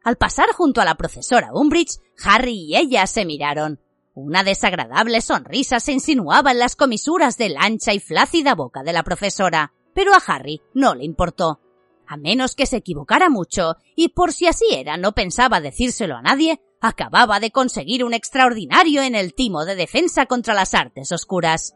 Al 0.05 0.17
pasar 0.17 0.53
junto 0.53 0.81
a 0.81 0.85
la 0.85 0.95
profesora 0.95 1.51
Umbridge, 1.53 1.99
Harry 2.25 2.67
y 2.69 2.77
ella 2.77 3.05
se 3.09 3.25
miraron. 3.25 3.81
Una 4.15 4.45
desagradable 4.45 5.21
sonrisa 5.21 5.81
se 5.81 5.93
insinuaba 5.93 6.53
en 6.53 6.61
las 6.61 6.77
comisuras 6.77 7.37
de 7.39 7.49
la 7.49 7.63
ancha 7.63 7.93
y 7.93 7.99
flácida 7.99 8.55
boca 8.55 8.85
de 8.85 8.93
la 8.93 9.03
profesora, 9.03 9.73
pero 9.95 10.15
a 10.15 10.23
Harry 10.25 10.63
no 10.75 10.95
le 10.95 11.05
importó 11.05 11.61
a 12.09 12.17
menos 12.17 12.55
que 12.55 12.67
se 12.67 12.79
equivocara 12.79 13.29
mucho, 13.29 13.77
y 13.95 14.09
por 14.09 14.33
si 14.33 14.47
así 14.47 14.67
era 14.73 14.97
no 14.97 15.13
pensaba 15.13 15.61
decírselo 15.61 16.17
a 16.17 16.23
nadie, 16.23 16.61
acababa 16.81 17.41
de 17.41 17.51
conseguir 17.51 18.05
un 18.05 18.15
extraordinario 18.15 19.03
en 19.03 19.15
el 19.15 19.35
timo 19.35 19.65
de 19.65 19.77
defensa 19.77 20.27
contra 20.27 20.55
las 20.55 20.75
artes 20.75 21.13
oscuras. 21.13 21.75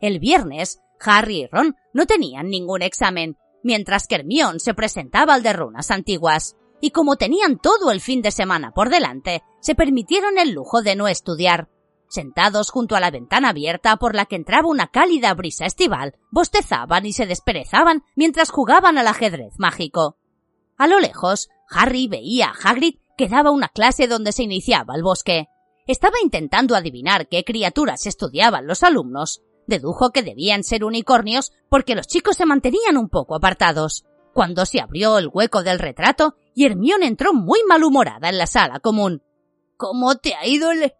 El 0.00 0.18
viernes, 0.18 0.80
Harry 1.00 1.42
y 1.42 1.46
Ron 1.46 1.76
no 1.92 2.06
tenían 2.06 2.48
ningún 2.48 2.82
examen, 2.82 3.36
mientras 3.62 4.06
que 4.06 4.16
Hermione 4.16 4.60
se 4.60 4.74
presentaba 4.74 5.34
al 5.34 5.42
de 5.42 5.52
runas 5.52 5.90
antiguas, 5.90 6.56
y 6.80 6.90
como 6.90 7.16
tenían 7.16 7.58
todo 7.58 7.90
el 7.90 8.00
fin 8.00 8.22
de 8.22 8.30
semana 8.30 8.72
por 8.72 8.90
delante, 8.90 9.42
se 9.60 9.74
permitieron 9.74 10.38
el 10.38 10.50
lujo 10.50 10.82
de 10.82 10.96
no 10.96 11.08
estudiar. 11.08 11.68
Sentados 12.14 12.70
junto 12.70 12.94
a 12.94 13.00
la 13.00 13.10
ventana 13.10 13.48
abierta 13.48 13.96
por 13.96 14.14
la 14.14 14.26
que 14.26 14.36
entraba 14.36 14.68
una 14.68 14.86
cálida 14.86 15.34
brisa 15.34 15.66
estival, 15.66 16.14
bostezaban 16.30 17.06
y 17.06 17.12
se 17.12 17.26
desperezaban 17.26 18.04
mientras 18.14 18.50
jugaban 18.50 18.98
al 18.98 19.08
ajedrez 19.08 19.54
mágico. 19.58 20.16
A 20.76 20.86
lo 20.86 21.00
lejos, 21.00 21.48
Harry 21.68 22.06
veía 22.06 22.50
a 22.50 22.70
Hagrid 22.70 22.98
que 23.18 23.28
daba 23.28 23.50
una 23.50 23.66
clase 23.66 24.06
donde 24.06 24.30
se 24.30 24.44
iniciaba 24.44 24.94
el 24.94 25.02
bosque. 25.02 25.48
Estaba 25.88 26.14
intentando 26.22 26.76
adivinar 26.76 27.26
qué 27.26 27.42
criaturas 27.42 28.06
estudiaban 28.06 28.68
los 28.68 28.84
alumnos. 28.84 29.42
Dedujo 29.66 30.10
que 30.10 30.22
debían 30.22 30.62
ser 30.62 30.84
unicornios 30.84 31.52
porque 31.68 31.96
los 31.96 32.06
chicos 32.06 32.36
se 32.36 32.46
mantenían 32.46 32.96
un 32.96 33.08
poco 33.08 33.34
apartados. 33.34 34.04
Cuando 34.32 34.66
se 34.66 34.80
abrió 34.80 35.18
el 35.18 35.30
hueco 35.32 35.64
del 35.64 35.80
retrato, 35.80 36.36
y 36.54 36.66
Hermione 36.66 37.08
entró 37.08 37.34
muy 37.34 37.58
malhumorada 37.68 38.28
en 38.28 38.38
la 38.38 38.46
sala 38.46 38.78
común. 38.78 39.24
¿Cómo 39.76 40.14
te 40.14 40.36
ha 40.36 40.46
ido 40.46 40.70
el... 40.70 40.92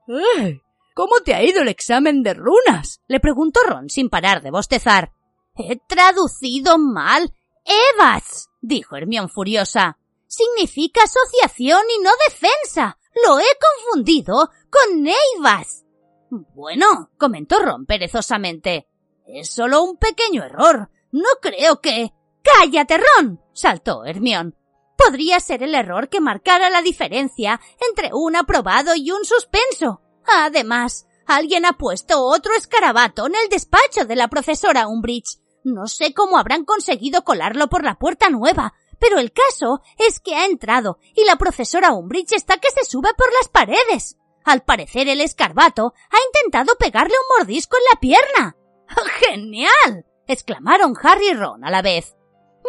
¿Cómo 0.94 1.20
te 1.24 1.34
ha 1.34 1.42
ido 1.42 1.60
el 1.60 1.68
examen 1.68 2.22
de 2.22 2.34
runas? 2.34 3.00
le 3.08 3.18
preguntó 3.18 3.60
Ron 3.66 3.90
sin 3.90 4.08
parar 4.08 4.42
de 4.42 4.52
bostezar. 4.52 5.12
He 5.56 5.76
traducido 5.76 6.78
mal. 6.78 7.34
Evas, 7.64 8.48
dijo 8.60 8.96
Hermión 8.96 9.28
furiosa. 9.28 9.98
Significa 10.26 11.02
asociación 11.02 11.82
y 11.96 12.02
no 12.02 12.10
defensa. 12.28 12.98
Lo 13.26 13.38
he 13.38 13.44
confundido 13.60 14.50
con 14.70 15.02
Neivas. 15.02 15.84
Bueno, 16.30 17.10
comentó 17.18 17.58
Ron 17.58 17.86
perezosamente. 17.86 18.88
Es 19.26 19.50
solo 19.50 19.82
un 19.82 19.96
pequeño 19.96 20.44
error. 20.44 20.90
No 21.10 21.28
creo 21.40 21.80
que. 21.80 22.12
¡Cállate, 22.42 22.98
Ron! 22.98 23.40
saltó 23.52 24.04
Hermión. 24.04 24.56
Podría 24.96 25.40
ser 25.40 25.62
el 25.62 25.74
error 25.74 26.08
que 26.08 26.20
marcara 26.20 26.70
la 26.70 26.82
diferencia 26.82 27.60
entre 27.88 28.10
un 28.12 28.36
aprobado 28.36 28.94
y 28.94 29.10
un 29.10 29.24
suspenso. 29.24 30.03
Además, 30.26 31.06
alguien 31.26 31.64
ha 31.64 31.74
puesto 31.74 32.24
otro 32.24 32.54
escarabato 32.54 33.26
en 33.26 33.34
el 33.34 33.48
despacho 33.48 34.04
de 34.04 34.16
la 34.16 34.28
profesora 34.28 34.88
Umbridge. 34.88 35.38
No 35.64 35.86
sé 35.86 36.12
cómo 36.12 36.38
habrán 36.38 36.64
conseguido 36.64 37.24
colarlo 37.24 37.68
por 37.68 37.84
la 37.84 37.98
puerta 37.98 38.28
nueva, 38.28 38.74
pero 38.98 39.18
el 39.18 39.32
caso 39.32 39.80
es 39.98 40.20
que 40.20 40.34
ha 40.34 40.46
entrado 40.46 40.98
y 41.14 41.24
la 41.24 41.36
profesora 41.36 41.92
Umbridge 41.92 42.32
está 42.32 42.58
que 42.58 42.70
se 42.70 42.84
sube 42.84 43.10
por 43.16 43.32
las 43.32 43.48
paredes. 43.48 44.16
Al 44.44 44.62
parecer 44.62 45.08
el 45.08 45.20
escarbato 45.20 45.94
ha 46.10 46.16
intentado 46.26 46.76
pegarle 46.76 47.14
un 47.14 47.38
mordisco 47.38 47.76
en 47.76 47.82
la 47.92 48.00
pierna. 48.00 48.56
¡Genial! 49.26 50.06
exclamaron 50.26 50.94
Harry 51.02 51.28
y 51.28 51.34
Ron 51.34 51.64
a 51.64 51.70
la 51.70 51.82
vez. 51.82 52.14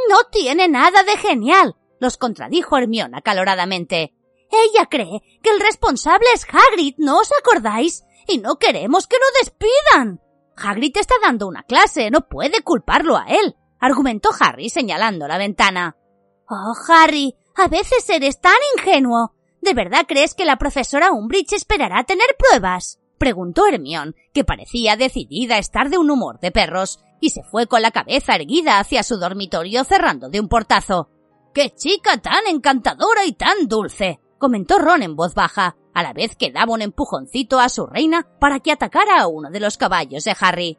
No 0.09 0.23
tiene 0.31 0.67
nada 0.67 1.03
de 1.03 1.17
genial, 1.17 1.75
los 1.99 2.17
contradijo 2.17 2.77
Hermione 2.77 3.17
acaloradamente. 3.17 4.13
Ella 4.51 4.87
cree 4.89 5.21
que 5.41 5.49
el 5.49 5.59
responsable 5.59 6.27
es 6.33 6.45
Hagrid, 6.45 6.95
¿no 6.97 7.19
os 7.19 7.29
acordáis? 7.39 8.03
Y 8.27 8.37
no 8.37 8.57
queremos 8.57 9.07
que 9.07 9.17
lo 9.17 9.25
despidan. 9.39 10.21
Hagrid 10.55 10.95
está 10.97 11.15
dando 11.21 11.47
una 11.47 11.63
clase, 11.63 12.09
no 12.11 12.27
puede 12.27 12.61
culparlo 12.61 13.17
a 13.17 13.25
él, 13.27 13.55
argumentó 13.79 14.29
Harry 14.39 14.69
señalando 14.69 15.27
la 15.27 15.37
ventana. 15.37 15.97
Oh, 16.49 16.73
Harry, 16.87 17.35
a 17.55 17.67
veces 17.67 18.09
eres 18.09 18.39
tan 18.39 18.55
ingenuo. 18.77 19.33
¿De 19.61 19.73
verdad 19.73 20.05
crees 20.07 20.35
que 20.35 20.45
la 20.45 20.57
profesora 20.57 21.11
Umbridge 21.11 21.53
esperará 21.53 22.03
tener 22.03 22.27
pruebas? 22.37 22.99
preguntó 23.17 23.67
Hermione, 23.67 24.13
que 24.33 24.43
parecía 24.43 24.95
decidida 24.95 25.55
a 25.55 25.59
estar 25.59 25.89
de 25.89 25.97
un 25.97 26.11
humor 26.11 26.39
de 26.39 26.51
perros, 26.51 26.99
y 27.19 27.29
se 27.31 27.43
fue 27.43 27.65
con 27.65 27.81
la 27.81 27.91
cabeza 27.91 28.35
erguida 28.35 28.79
hacia 28.79 29.03
su 29.03 29.17
dormitorio 29.17 29.83
cerrando 29.83 30.29
de 30.29 30.39
un 30.39 30.47
portazo. 30.47 31.09
¡Qué 31.53 31.71
chica 31.73 32.17
tan 32.17 32.45
encantadora 32.47 33.25
y 33.25 33.33
tan 33.33 33.67
dulce! 33.67 34.19
Comentó 34.37 34.77
Ron 34.77 35.03
en 35.03 35.15
voz 35.15 35.33
baja, 35.33 35.75
a 35.93 36.03
la 36.03 36.13
vez 36.13 36.35
que 36.35 36.51
daba 36.51 36.73
un 36.73 36.81
empujoncito 36.81 37.59
a 37.59 37.69
su 37.69 37.85
reina 37.85 38.27
para 38.39 38.59
que 38.59 38.71
atacara 38.71 39.21
a 39.21 39.27
uno 39.27 39.49
de 39.49 39.59
los 39.59 39.77
caballos 39.77 40.23
de 40.25 40.35
Harry. 40.39 40.77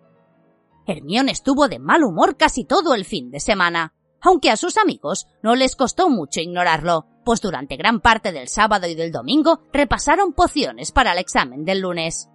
Hermione 0.86 1.32
estuvo 1.32 1.68
de 1.68 1.78
mal 1.78 2.04
humor 2.04 2.36
casi 2.36 2.64
todo 2.64 2.94
el 2.94 3.04
fin 3.04 3.30
de 3.30 3.40
semana, 3.40 3.94
aunque 4.20 4.50
a 4.50 4.56
sus 4.56 4.76
amigos 4.76 5.26
no 5.42 5.54
les 5.54 5.76
costó 5.76 6.08
mucho 6.08 6.40
ignorarlo, 6.40 7.06
pues 7.24 7.40
durante 7.40 7.76
gran 7.76 8.00
parte 8.00 8.32
del 8.32 8.48
sábado 8.48 8.86
y 8.86 8.94
del 8.94 9.10
domingo 9.10 9.60
repasaron 9.72 10.32
pociones 10.32 10.92
para 10.92 11.12
el 11.12 11.18
examen 11.18 11.64
del 11.64 11.80
lunes. 11.80 12.28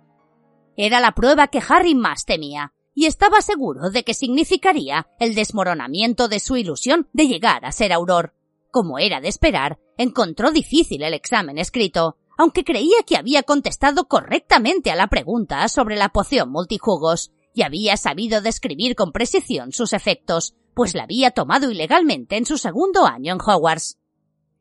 Era 0.76 1.00
la 1.00 1.14
prueba 1.14 1.48
que 1.48 1.62
Harry 1.68 1.96
más 1.96 2.26
temía, 2.26 2.74
y 2.94 3.06
estaba 3.06 3.42
seguro 3.42 3.90
de 3.90 4.04
que 4.04 4.14
significaría 4.14 5.08
el 5.20 5.36
desmoronamiento 5.36 6.28
de 6.28 6.40
su 6.40 6.58
ilusión 6.58 7.08
de 7.14 7.28
llegar 7.28 7.66
a 7.66 7.72
ser 7.72 7.94
Auror. 7.94 8.34
Como 8.70 9.00
era 9.00 9.22
de 9.22 9.28
esperar, 9.28 9.80
encontró 9.98 10.52
difícil 10.52 11.04
el 11.04 11.14
examen 11.14 11.58
escrito, 11.58 12.18
aunque 12.38 12.64
creía 12.64 13.04
que 13.06 13.18
había 13.18 13.44
contestado 13.44 14.08
correctamente 14.08 14.92
a 14.92 14.96
la 14.96 15.08
pregunta 15.08 15.68
sobre 15.68 15.96
la 15.96 16.10
poción 16.10 16.50
multijugos, 16.50 17.32
y 17.54 17.64
había 17.64 17.98
sabido 17.98 18.42
describir 18.42 18.96
con 18.96 19.12
precisión 19.12 19.72
sus 19.72 19.94
efectos, 19.94 20.56
pues 20.74 20.96
la 20.96 21.04
había 21.04 21.32
tomado 21.32 21.70
ilegalmente 21.70 22.38
en 22.38 22.46
su 22.46 22.58
segundo 22.58 23.06
año 23.06 23.34
en 23.34 23.40
Hogwarts. 23.42 23.98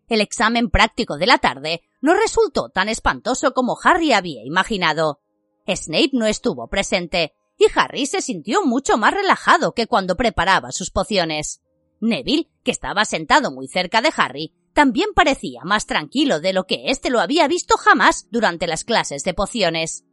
El 0.08 0.20
examen 0.20 0.70
práctico 0.70 1.16
de 1.16 1.26
la 1.26 1.38
tarde 1.38 1.82
no 2.00 2.14
resultó 2.14 2.68
tan 2.68 2.88
espantoso 2.88 3.52
como 3.52 3.78
Harry 3.82 4.12
había 4.12 4.44
imaginado. 4.44 5.20
Snape 5.68 6.10
no 6.14 6.26
estuvo 6.26 6.66
presente, 6.68 7.32
y 7.56 7.66
Harry 7.76 8.06
se 8.06 8.20
sintió 8.20 8.64
mucho 8.64 8.98
más 8.98 9.14
relajado 9.14 9.72
que 9.72 9.86
cuando 9.86 10.16
preparaba 10.16 10.72
sus 10.72 10.90
pociones. 10.90 11.62
Neville, 12.00 12.50
que 12.64 12.70
estaba 12.70 13.04
sentado 13.04 13.52
muy 13.52 13.68
cerca 13.68 14.00
de 14.00 14.10
Harry, 14.16 14.54
también 14.72 15.10
parecía 15.14 15.62
más 15.64 15.86
tranquilo 15.86 16.40
de 16.40 16.52
lo 16.52 16.64
que 16.64 16.90
éste 16.90 17.10
lo 17.10 17.20
había 17.20 17.48
visto 17.48 17.76
jamás 17.76 18.28
durante 18.30 18.66
las 18.66 18.84
clases 18.84 19.24
de 19.24 19.34
pociones. 19.34 20.04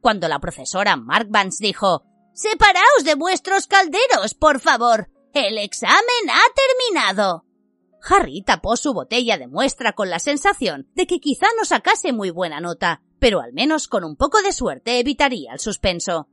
Cuando 0.00 0.28
la 0.28 0.38
profesora 0.38 0.96
Mark 0.96 1.28
Vance 1.30 1.64
dijo 1.64 2.04
Separaos 2.34 3.04
de 3.04 3.14
vuestros 3.14 3.66
calderos, 3.66 4.34
por 4.34 4.60
favor. 4.60 5.08
El 5.32 5.58
examen 5.58 6.30
ha 6.30 6.42
terminado. 6.54 7.44
Harry 8.08 8.42
tapó 8.42 8.76
su 8.76 8.92
botella 8.92 9.38
de 9.38 9.48
muestra 9.48 9.94
con 9.94 10.10
la 10.10 10.18
sensación 10.18 10.88
de 10.94 11.06
que 11.06 11.20
quizá 11.20 11.46
no 11.56 11.64
sacase 11.64 12.12
muy 12.12 12.30
buena 12.30 12.60
nota, 12.60 13.02
pero 13.18 13.40
al 13.40 13.52
menos 13.52 13.88
con 13.88 14.04
un 14.04 14.16
poco 14.16 14.42
de 14.42 14.52
suerte 14.52 14.98
evitaría 14.98 15.52
el 15.54 15.58
suspenso. 15.58 16.28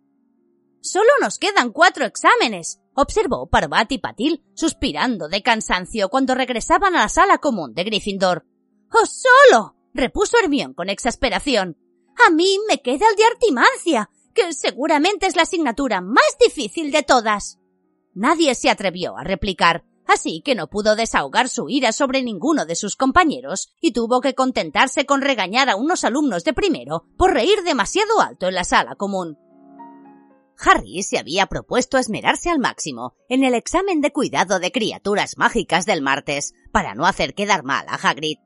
Solo 0.82 1.10
nos 1.22 1.38
quedan 1.38 1.72
cuatro 1.72 2.06
exámenes, 2.06 2.81
observó 2.94 3.48
Parvati 3.48 3.98
Patil, 3.98 4.44
suspirando 4.54 5.30
de 5.30 5.42
cansancio 5.42 6.10
cuando 6.10 6.36
regresaban 6.36 6.96
a 6.96 7.00
la 7.00 7.10
sala 7.10 7.38
común 7.38 7.74
de 7.74 7.84
Gryffindor. 7.84 8.46
¡Oh, 8.92 9.06
solo! 9.06 9.76
repuso 9.94 10.38
Hermión 10.42 10.74
con 10.74 10.90
exasperación. 10.90 11.78
A 12.28 12.30
mí 12.30 12.60
me 12.68 12.82
queda 12.82 13.06
el 13.10 13.16
de 13.16 13.26
artimancia, 13.26 14.10
que 14.34 14.54
seguramente 14.54 15.28
es 15.28 15.36
la 15.36 15.44
asignatura 15.44 16.02
más 16.02 16.38
difícil 16.40 16.92
de 16.92 17.04
todas. 17.04 17.60
Nadie 18.14 18.56
se 18.56 18.70
atrevió 18.70 19.18
a 19.18 19.24
replicar, 19.24 19.86
así 20.06 20.42
que 20.42 20.56
no 20.56 20.68
pudo 20.68 20.96
desahogar 20.96 21.50
su 21.50 21.70
ira 21.70 21.92
sobre 21.92 22.22
ninguno 22.22 22.66
de 22.66 22.76
sus 22.76 22.96
compañeros 22.96 23.70
y 23.80 23.92
tuvo 23.92 24.22
que 24.22 24.36
contentarse 24.36 25.06
con 25.06 25.22
regañar 25.22 25.70
a 25.70 25.76
unos 25.76 26.04
alumnos 26.04 26.44
de 26.44 26.54
primero 26.54 27.06
por 27.18 27.34
reír 27.34 27.64
demasiado 27.64 28.20
alto 28.20 28.48
en 28.48 28.56
la 28.56 28.64
sala 28.64 28.96
común. 28.96 29.38
Harry 30.64 31.04
se 31.04 31.18
había 31.18 31.48
propuesto 31.48 31.98
esmerarse 31.98 32.50
al 32.50 32.60
máximo 32.60 33.16
en 33.30 33.44
el 33.44 33.56
examen 33.56 34.00
de 34.02 34.12
cuidado 34.12 34.60
de 34.60 34.72
criaturas 34.72 35.38
mágicas 35.38 35.86
del 35.86 36.02
martes 36.02 36.54
para 36.72 36.94
no 36.94 37.06
hacer 37.06 37.34
quedar 37.34 37.64
mal 37.64 37.86
a 37.88 37.96
Hagrid. 37.96 38.38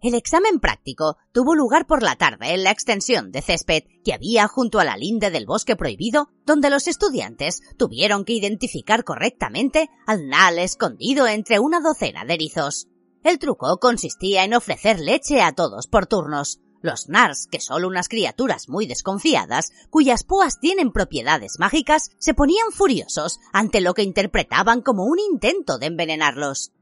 El 0.00 0.14
examen 0.14 0.60
práctico 0.60 1.16
tuvo 1.32 1.56
lugar 1.56 1.86
por 1.86 2.04
la 2.04 2.14
tarde 2.14 2.54
en 2.54 2.62
la 2.62 2.70
extensión 2.70 3.32
de 3.32 3.42
césped 3.42 3.82
que 4.04 4.14
había 4.14 4.46
junto 4.46 4.78
a 4.78 4.84
la 4.84 4.96
linde 4.96 5.30
del 5.30 5.44
bosque 5.44 5.74
prohibido, 5.74 6.28
donde 6.46 6.70
los 6.70 6.86
estudiantes 6.86 7.62
tuvieron 7.76 8.24
que 8.24 8.34
identificar 8.34 9.02
correctamente 9.02 9.88
al 10.06 10.28
Nal 10.28 10.60
escondido 10.60 11.26
entre 11.26 11.58
una 11.58 11.80
docena 11.80 12.24
de 12.24 12.34
erizos. 12.34 12.86
El 13.24 13.40
truco 13.40 13.78
consistía 13.78 14.44
en 14.44 14.54
ofrecer 14.54 15.00
leche 15.00 15.40
a 15.40 15.52
todos 15.52 15.88
por 15.88 16.06
turnos, 16.06 16.60
los 16.82 17.08
Nars, 17.08 17.46
que 17.50 17.60
son 17.60 17.84
unas 17.84 18.08
criaturas 18.08 18.68
muy 18.68 18.86
desconfiadas, 18.86 19.72
cuyas 19.90 20.24
púas 20.24 20.60
tienen 20.60 20.92
propiedades 20.92 21.58
mágicas, 21.58 22.10
se 22.18 22.34
ponían 22.34 22.70
furiosos 22.72 23.38
ante 23.52 23.80
lo 23.80 23.94
que 23.94 24.02
interpretaban 24.02 24.82
como 24.82 25.04
un 25.04 25.18
intento 25.18 25.78
de 25.78 25.86
envenenarlos. 25.86 26.72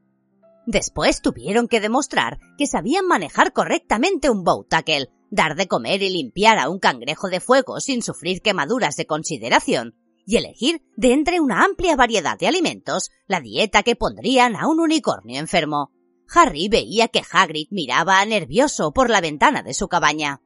Después 0.67 1.23
tuvieron 1.23 1.69
que 1.69 1.81
demostrar 1.81 2.41
que 2.59 2.67
sabían 2.67 3.07
manejar 3.07 3.53
correctamente 3.53 4.31
un 4.31 4.43
bow 4.43 4.65
tackle, 4.65 5.11
dar 5.31 5.55
de 5.55 5.69
comer 5.69 6.03
y 6.03 6.11
limpiar 6.11 6.59
a 6.59 6.69
un 6.69 6.79
cangrejo 6.79 7.29
de 7.29 7.41
fuego 7.41 7.81
sin 7.81 8.03
sufrir 8.03 8.43
quemaduras 8.43 8.97
de 8.97 9.07
consideración, 9.07 9.95
y 10.27 10.37
elegir 10.37 10.83
de 10.97 11.13
entre 11.13 11.41
una 11.41 11.65
amplia 11.65 11.95
variedad 11.95 12.37
de 12.37 12.49
alimentos 12.49 13.11
la 13.29 13.41
dieta 13.41 13.85
que 13.85 13.95
pondrían 13.95 14.57
a 14.57 14.67
un 14.67 14.81
unicornio 14.81 15.39
enfermo. 15.39 15.93
Harry 16.35 16.69
veía 16.69 17.09
que 17.09 17.23
Hagrid 17.31 17.69
miraba 17.71 18.25
nervioso 18.25 18.93
por 18.93 19.11
la 19.11 19.21
ventana 19.21 19.63
de 19.63 19.75
su 19.75 19.89
cabaña. 19.89 20.41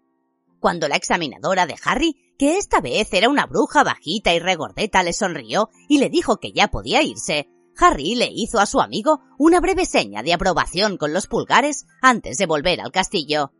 Cuando 0.58 0.88
la 0.88 0.96
examinadora 0.96 1.66
de 1.66 1.76
Harry, 1.84 2.34
que 2.38 2.58
esta 2.58 2.80
vez 2.80 3.12
era 3.12 3.28
una 3.28 3.46
bruja 3.46 3.82
bajita 3.82 4.34
y 4.34 4.38
regordeta, 4.38 5.02
le 5.02 5.12
sonrió 5.12 5.70
y 5.88 5.98
le 5.98 6.10
dijo 6.10 6.38
que 6.38 6.52
ya 6.52 6.68
podía 6.68 7.02
irse, 7.02 7.48
Harry 7.78 8.14
le 8.14 8.30
hizo 8.30 8.60
a 8.60 8.66
su 8.66 8.80
amigo 8.80 9.20
una 9.38 9.60
breve 9.60 9.86
seña 9.86 10.22
de 10.22 10.34
aprobación 10.34 10.98
con 10.98 11.12
los 11.12 11.26
pulgares 11.26 11.86
antes 12.02 12.36
de 12.36 12.46
volver 12.46 12.80
al 12.80 12.92
castillo. 12.92 13.52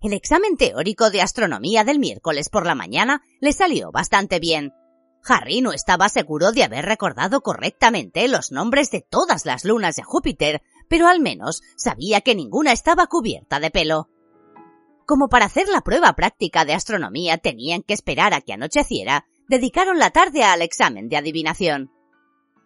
El 0.00 0.12
examen 0.12 0.56
teórico 0.56 1.10
de 1.10 1.22
astronomía 1.22 1.84
del 1.84 1.98
miércoles 1.98 2.48
por 2.48 2.66
la 2.66 2.74
mañana 2.74 3.22
le 3.40 3.52
salió 3.52 3.90
bastante 3.90 4.38
bien. 4.38 4.72
Harry 5.26 5.62
no 5.62 5.72
estaba 5.72 6.08
seguro 6.10 6.52
de 6.52 6.64
haber 6.64 6.84
recordado 6.84 7.40
correctamente 7.40 8.28
los 8.28 8.52
nombres 8.52 8.90
de 8.90 9.00
todas 9.00 9.46
las 9.46 9.64
lunas 9.64 9.96
de 9.96 10.02
Júpiter, 10.02 10.62
pero 10.88 11.08
al 11.08 11.20
menos 11.20 11.62
sabía 11.76 12.20
que 12.20 12.34
ninguna 12.34 12.72
estaba 12.72 13.06
cubierta 13.06 13.60
de 13.60 13.70
pelo. 13.70 14.08
Como 15.06 15.28
para 15.28 15.46
hacer 15.46 15.68
la 15.68 15.82
prueba 15.82 16.14
práctica 16.14 16.64
de 16.64 16.72
astronomía 16.72 17.38
tenían 17.38 17.82
que 17.82 17.94
esperar 17.94 18.32
a 18.32 18.40
que 18.40 18.54
anocheciera, 18.54 19.26
dedicaron 19.48 19.98
la 19.98 20.10
tarde 20.10 20.44
al 20.44 20.62
examen 20.62 21.08
de 21.08 21.16
adivinación. 21.16 21.90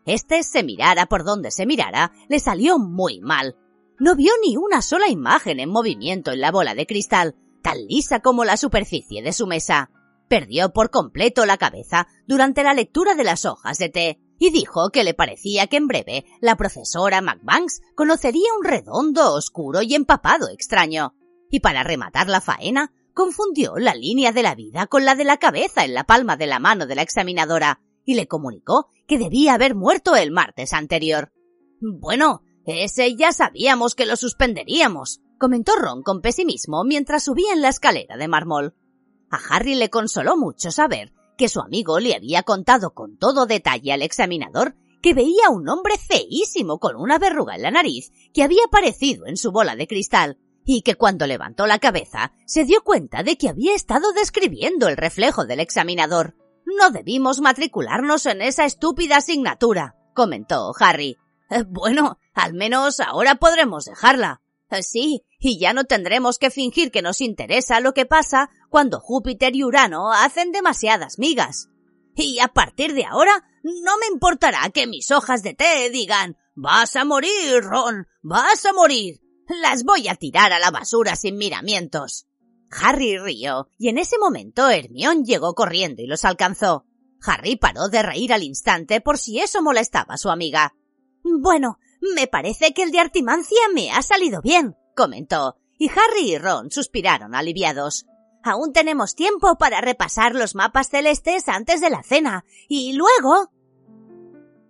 Este, 0.06 0.42
se 0.42 0.62
mirara 0.62 1.06
por 1.06 1.24
donde 1.24 1.50
se 1.50 1.66
mirara, 1.66 2.12
le 2.28 2.38
salió 2.38 2.78
muy 2.78 3.20
mal. 3.20 3.56
No 3.98 4.14
vio 4.14 4.32
ni 4.42 4.56
una 4.56 4.80
sola 4.82 5.08
imagen 5.08 5.58
en 5.58 5.68
movimiento 5.68 6.30
en 6.30 6.40
la 6.40 6.52
bola 6.52 6.74
de 6.74 6.86
cristal, 6.86 7.34
tan 7.62 7.86
lisa 7.86 8.20
como 8.20 8.44
la 8.44 8.56
superficie 8.56 9.22
de 9.22 9.32
su 9.32 9.46
mesa. 9.46 9.90
Perdió 10.28 10.72
por 10.72 10.90
completo 10.90 11.44
la 11.44 11.56
cabeza 11.56 12.06
durante 12.26 12.62
la 12.62 12.74
lectura 12.74 13.14
de 13.14 13.24
las 13.24 13.44
hojas 13.44 13.78
de 13.78 13.88
té 13.88 14.20
y 14.38 14.50
dijo 14.50 14.90
que 14.90 15.04
le 15.04 15.14
parecía 15.14 15.66
que 15.66 15.76
en 15.76 15.88
breve 15.88 16.24
la 16.40 16.56
profesora 16.56 17.20
McBanks 17.20 17.80
conocería 17.94 18.48
un 18.58 18.64
redondo, 18.64 19.34
oscuro 19.34 19.82
y 19.82 19.94
empapado 19.94 20.48
extraño. 20.48 21.14
Y 21.50 21.60
para 21.60 21.82
rematar 21.82 22.28
la 22.28 22.40
faena, 22.40 22.92
confundió 23.14 23.76
la 23.76 23.94
línea 23.94 24.32
de 24.32 24.42
la 24.42 24.54
vida 24.54 24.86
con 24.86 25.04
la 25.04 25.14
de 25.14 25.24
la 25.24 25.38
cabeza 25.38 25.84
en 25.84 25.94
la 25.94 26.04
palma 26.04 26.36
de 26.36 26.46
la 26.46 26.60
mano 26.60 26.86
de 26.86 26.94
la 26.94 27.02
examinadora 27.02 27.80
y 28.04 28.14
le 28.14 28.28
comunicó 28.28 28.88
que 29.06 29.18
debía 29.18 29.54
haber 29.54 29.74
muerto 29.74 30.14
el 30.14 30.30
martes 30.30 30.72
anterior. 30.72 31.32
Bueno, 31.80 32.42
ese 32.64 33.16
ya 33.16 33.32
sabíamos 33.32 33.94
que 33.94 34.06
lo 34.06 34.16
suspenderíamos, 34.16 35.20
comentó 35.38 35.74
Ron 35.76 36.02
con 36.02 36.20
pesimismo 36.20 36.84
mientras 36.84 37.24
subía 37.24 37.52
en 37.52 37.62
la 37.62 37.70
escalera 37.70 38.16
de 38.16 38.28
mármol. 38.28 38.74
A 39.30 39.38
Harry 39.50 39.74
le 39.74 39.90
consoló 39.90 40.36
mucho 40.36 40.70
saber 40.70 41.12
que 41.38 41.48
su 41.48 41.60
amigo 41.60 42.00
le 42.00 42.14
había 42.14 42.42
contado 42.42 42.92
con 42.92 43.16
todo 43.16 43.46
detalle 43.46 43.92
al 43.92 44.02
examinador 44.02 44.74
que 45.00 45.14
veía 45.14 45.46
a 45.46 45.50
un 45.50 45.68
hombre 45.68 45.96
feísimo 45.96 46.78
con 46.78 46.96
una 46.96 47.18
verruga 47.18 47.54
en 47.54 47.62
la 47.62 47.70
nariz 47.70 48.12
que 48.34 48.42
había 48.42 48.64
aparecido 48.66 49.26
en 49.26 49.36
su 49.36 49.52
bola 49.52 49.76
de 49.76 49.86
cristal 49.86 50.38
y 50.64 50.82
que 50.82 50.96
cuando 50.96 51.26
levantó 51.26 51.66
la 51.66 51.78
cabeza 51.78 52.32
se 52.44 52.64
dio 52.64 52.82
cuenta 52.82 53.22
de 53.22 53.38
que 53.38 53.48
había 53.48 53.74
estado 53.74 54.12
describiendo 54.12 54.88
el 54.88 54.98
reflejo 54.98 55.46
del 55.46 55.60
examinador. 55.60 56.34
No 56.66 56.90
debimos 56.90 57.40
matricularnos 57.40 58.26
en 58.26 58.42
esa 58.42 58.66
estúpida 58.66 59.16
asignatura, 59.16 59.96
comentó 60.14 60.72
Harry. 60.78 61.16
Eh, 61.48 61.64
bueno, 61.66 62.18
al 62.34 62.52
menos 62.52 63.00
ahora 63.00 63.36
podremos 63.36 63.86
dejarla. 63.86 64.42
Eh, 64.70 64.82
sí, 64.82 65.24
y 65.38 65.58
ya 65.58 65.72
no 65.72 65.84
tendremos 65.84 66.38
que 66.38 66.50
fingir 66.50 66.90
que 66.90 67.02
nos 67.02 67.20
interesa 67.20 67.80
lo 67.80 67.94
que 67.94 68.06
pasa 68.06 68.50
cuando 68.68 69.00
Júpiter 69.00 69.56
y 69.56 69.64
Urano 69.64 70.12
hacen 70.12 70.52
demasiadas 70.52 71.18
migas. 71.18 71.68
Y 72.14 72.40
a 72.40 72.48
partir 72.48 72.94
de 72.94 73.04
ahora 73.04 73.44
no 73.62 73.96
me 73.98 74.06
importará 74.12 74.70
que 74.70 74.86
mis 74.86 75.10
hojas 75.10 75.42
de 75.42 75.54
té 75.54 75.90
digan 75.90 76.36
Vas 76.60 76.96
a 76.96 77.04
morir, 77.04 77.62
Ron, 77.62 78.08
vas 78.20 78.66
a 78.66 78.72
morir. 78.72 79.20
Las 79.62 79.84
voy 79.84 80.08
a 80.08 80.16
tirar 80.16 80.52
a 80.52 80.58
la 80.58 80.72
basura 80.72 81.14
sin 81.14 81.36
miramientos. 81.36 82.26
Harry 82.70 83.16
rió, 83.16 83.70
y 83.78 83.88
en 83.88 83.96
ese 83.96 84.18
momento 84.18 84.68
Hermión 84.68 85.24
llegó 85.24 85.54
corriendo 85.54 86.02
y 86.02 86.08
los 86.08 86.24
alcanzó. 86.24 86.84
Harry 87.22 87.54
paró 87.54 87.88
de 87.88 88.02
reír 88.02 88.32
al 88.32 88.42
instante 88.42 89.00
por 89.00 89.18
si 89.18 89.38
eso 89.38 89.62
molestaba 89.62 90.14
a 90.14 90.18
su 90.18 90.30
amiga. 90.30 90.74
Bueno, 91.22 91.78
me 92.00 92.26
parece 92.26 92.72
que 92.72 92.82
el 92.82 92.90
de 92.90 93.00
Artimancia 93.00 93.60
me 93.74 93.90
ha 93.90 94.02
salido 94.02 94.40
bien, 94.42 94.76
comentó, 94.94 95.56
y 95.78 95.88
Harry 95.90 96.32
y 96.32 96.38
Ron 96.38 96.70
suspiraron 96.70 97.34
aliviados. 97.34 98.06
Aún 98.42 98.72
tenemos 98.72 99.14
tiempo 99.14 99.56
para 99.58 99.80
repasar 99.80 100.34
los 100.34 100.54
mapas 100.54 100.88
celestes 100.88 101.48
antes 101.48 101.80
de 101.80 101.90
la 101.90 102.02
cena, 102.02 102.44
y 102.68 102.92
luego. 102.92 103.50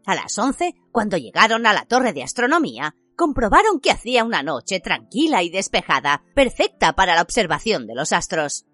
A 0.07 0.15
las 0.15 0.39
once, 0.39 0.75
cuando 0.91 1.17
llegaron 1.17 1.67
a 1.67 1.73
la 1.73 1.85
torre 1.85 2.13
de 2.13 2.23
astronomía, 2.23 2.95
comprobaron 3.15 3.81
que 3.81 3.91
hacía 3.91 4.25
una 4.25 4.43
noche 4.43 4.81
tranquila 4.81 5.43
y 5.43 5.51
despejada, 5.51 6.23
perfecta 6.35 6.95
para 6.95 7.15
la 7.15 7.23
observación 7.23 7.87
de 7.87 7.95
los 7.95 8.13
astros. 8.13 8.65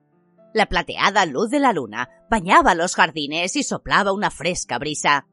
La 0.53 0.67
plateada 0.67 1.27
luz 1.27 1.51
de 1.51 1.59
la 1.59 1.73
luna 1.73 2.09
bañaba 2.31 2.77
los 2.77 2.95
jardines 2.95 3.57
y 3.57 3.65
soplaba 3.65 4.13
una 4.13 4.31
fresca 4.31 4.79
brisa. 4.79 5.27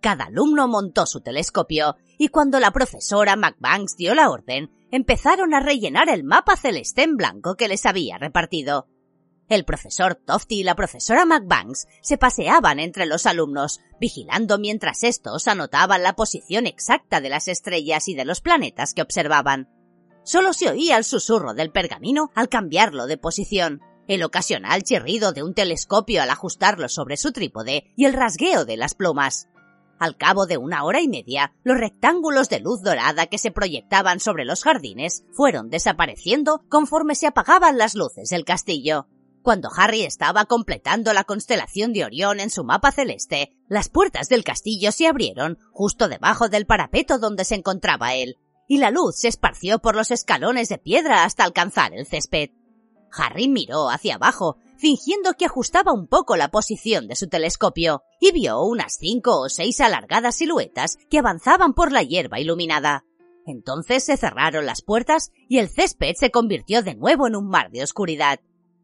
Cada 0.00 0.24
alumno 0.24 0.68
montó 0.68 1.04
su 1.06 1.20
telescopio 1.20 1.96
y 2.22 2.28
cuando 2.28 2.60
la 2.60 2.70
profesora 2.70 3.34
McBanks 3.34 3.96
dio 3.96 4.14
la 4.14 4.30
orden, 4.30 4.70
empezaron 4.92 5.54
a 5.54 5.60
rellenar 5.60 6.08
el 6.08 6.22
mapa 6.22 6.56
celeste 6.56 7.02
en 7.02 7.16
blanco 7.16 7.56
que 7.56 7.66
les 7.66 7.84
había 7.84 8.16
repartido. 8.16 8.86
El 9.48 9.64
profesor 9.64 10.14
Tofty 10.14 10.60
y 10.60 10.62
la 10.62 10.76
profesora 10.76 11.24
McBanks 11.24 11.88
se 12.00 12.18
paseaban 12.18 12.78
entre 12.78 13.06
los 13.06 13.26
alumnos, 13.26 13.80
vigilando 13.98 14.60
mientras 14.60 15.02
estos 15.02 15.48
anotaban 15.48 16.04
la 16.04 16.12
posición 16.12 16.68
exacta 16.68 17.20
de 17.20 17.28
las 17.28 17.48
estrellas 17.48 18.06
y 18.06 18.14
de 18.14 18.24
los 18.24 18.40
planetas 18.40 18.94
que 18.94 19.02
observaban. 19.02 19.68
Solo 20.22 20.52
se 20.52 20.70
oía 20.70 20.98
el 20.98 21.04
susurro 21.04 21.54
del 21.54 21.72
pergamino 21.72 22.30
al 22.36 22.48
cambiarlo 22.48 23.08
de 23.08 23.18
posición. 23.18 23.80
el 24.06 24.22
ocasional 24.22 24.84
chirrido 24.84 25.32
de 25.32 25.42
un 25.42 25.54
telescopio 25.54 26.22
al 26.22 26.30
ajustarlo 26.30 26.88
sobre 26.88 27.16
su 27.16 27.32
trípode 27.32 27.92
y 27.96 28.04
el 28.04 28.12
rasgueo 28.12 28.64
de 28.64 28.76
las 28.76 28.94
plumas. 28.94 29.48
Al 30.02 30.16
cabo 30.16 30.46
de 30.46 30.56
una 30.56 30.82
hora 30.82 31.00
y 31.00 31.06
media, 31.06 31.54
los 31.62 31.78
rectángulos 31.78 32.48
de 32.48 32.58
luz 32.58 32.82
dorada 32.82 33.28
que 33.28 33.38
se 33.38 33.52
proyectaban 33.52 34.18
sobre 34.18 34.44
los 34.44 34.64
jardines 34.64 35.22
fueron 35.30 35.70
desapareciendo 35.70 36.64
conforme 36.68 37.14
se 37.14 37.28
apagaban 37.28 37.78
las 37.78 37.94
luces 37.94 38.28
del 38.28 38.44
castillo. 38.44 39.06
Cuando 39.42 39.70
Harry 39.76 40.02
estaba 40.02 40.46
completando 40.46 41.12
la 41.12 41.22
constelación 41.22 41.92
de 41.92 42.04
Orión 42.04 42.40
en 42.40 42.50
su 42.50 42.64
mapa 42.64 42.90
celeste, 42.90 43.54
las 43.68 43.88
puertas 43.88 44.28
del 44.28 44.42
castillo 44.42 44.90
se 44.90 45.06
abrieron 45.06 45.56
justo 45.70 46.08
debajo 46.08 46.48
del 46.48 46.66
parapeto 46.66 47.20
donde 47.20 47.44
se 47.44 47.54
encontraba 47.54 48.14
él, 48.14 48.38
y 48.66 48.78
la 48.78 48.90
luz 48.90 49.20
se 49.20 49.28
esparció 49.28 49.78
por 49.78 49.94
los 49.94 50.10
escalones 50.10 50.68
de 50.68 50.78
piedra 50.78 51.22
hasta 51.22 51.44
alcanzar 51.44 51.94
el 51.94 52.06
césped. 52.06 52.50
Harry 53.12 53.46
miró 53.46 53.88
hacia 53.88 54.16
abajo, 54.16 54.56
fingiendo 54.82 55.34
que 55.34 55.44
ajustaba 55.44 55.92
un 55.92 56.08
poco 56.08 56.34
la 56.34 56.48
posición 56.48 57.06
de 57.06 57.14
su 57.14 57.28
telescopio, 57.28 58.02
y 58.18 58.32
vio 58.32 58.60
unas 58.62 58.96
cinco 58.98 59.38
o 59.38 59.48
seis 59.48 59.80
alargadas 59.80 60.34
siluetas 60.34 60.98
que 61.08 61.20
avanzaban 61.20 61.72
por 61.72 61.92
la 61.92 62.02
hierba 62.02 62.40
iluminada. 62.40 63.04
Entonces 63.46 64.02
se 64.02 64.16
cerraron 64.16 64.66
las 64.66 64.82
puertas 64.82 65.30
y 65.48 65.58
el 65.58 65.68
césped 65.68 66.14
se 66.16 66.32
convirtió 66.32 66.82
de 66.82 66.96
nuevo 66.96 67.28
en 67.28 67.36
un 67.36 67.48
mar 67.48 67.70
de 67.70 67.84
oscuridad. 67.84 68.40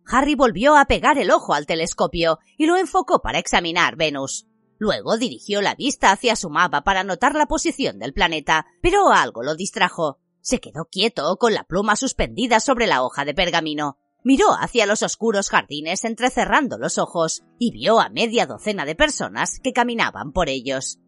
Harry 0.06 0.36
volvió 0.36 0.76
a 0.76 0.84
pegar 0.84 1.18
el 1.18 1.32
ojo 1.32 1.52
al 1.52 1.66
telescopio 1.66 2.38
y 2.56 2.66
lo 2.66 2.76
enfocó 2.76 3.20
para 3.20 3.40
examinar 3.40 3.96
Venus. 3.96 4.46
Luego 4.78 5.18
dirigió 5.18 5.62
la 5.62 5.74
vista 5.74 6.12
hacia 6.12 6.36
su 6.36 6.48
mapa 6.48 6.82
para 6.82 7.02
notar 7.02 7.34
la 7.34 7.46
posición 7.46 7.98
del 7.98 8.12
planeta, 8.12 8.66
pero 8.80 9.10
algo 9.10 9.42
lo 9.42 9.56
distrajo. 9.56 10.20
Se 10.42 10.60
quedó 10.60 10.84
quieto 10.84 11.38
con 11.38 11.54
la 11.54 11.64
pluma 11.64 11.96
suspendida 11.96 12.60
sobre 12.60 12.86
la 12.86 13.02
hoja 13.02 13.24
de 13.24 13.34
pergamino. 13.34 13.98
Miró 14.24 14.52
hacia 14.58 14.86
los 14.86 15.02
oscuros 15.02 15.48
jardines 15.48 16.04
entrecerrando 16.04 16.76
los 16.76 16.98
ojos 16.98 17.44
y 17.58 17.70
vio 17.70 18.00
a 18.00 18.08
media 18.08 18.46
docena 18.46 18.84
de 18.84 18.94
personas 18.94 19.60
que 19.62 19.72
caminaban 19.72 20.32
por 20.32 20.48
ellos. 20.48 20.98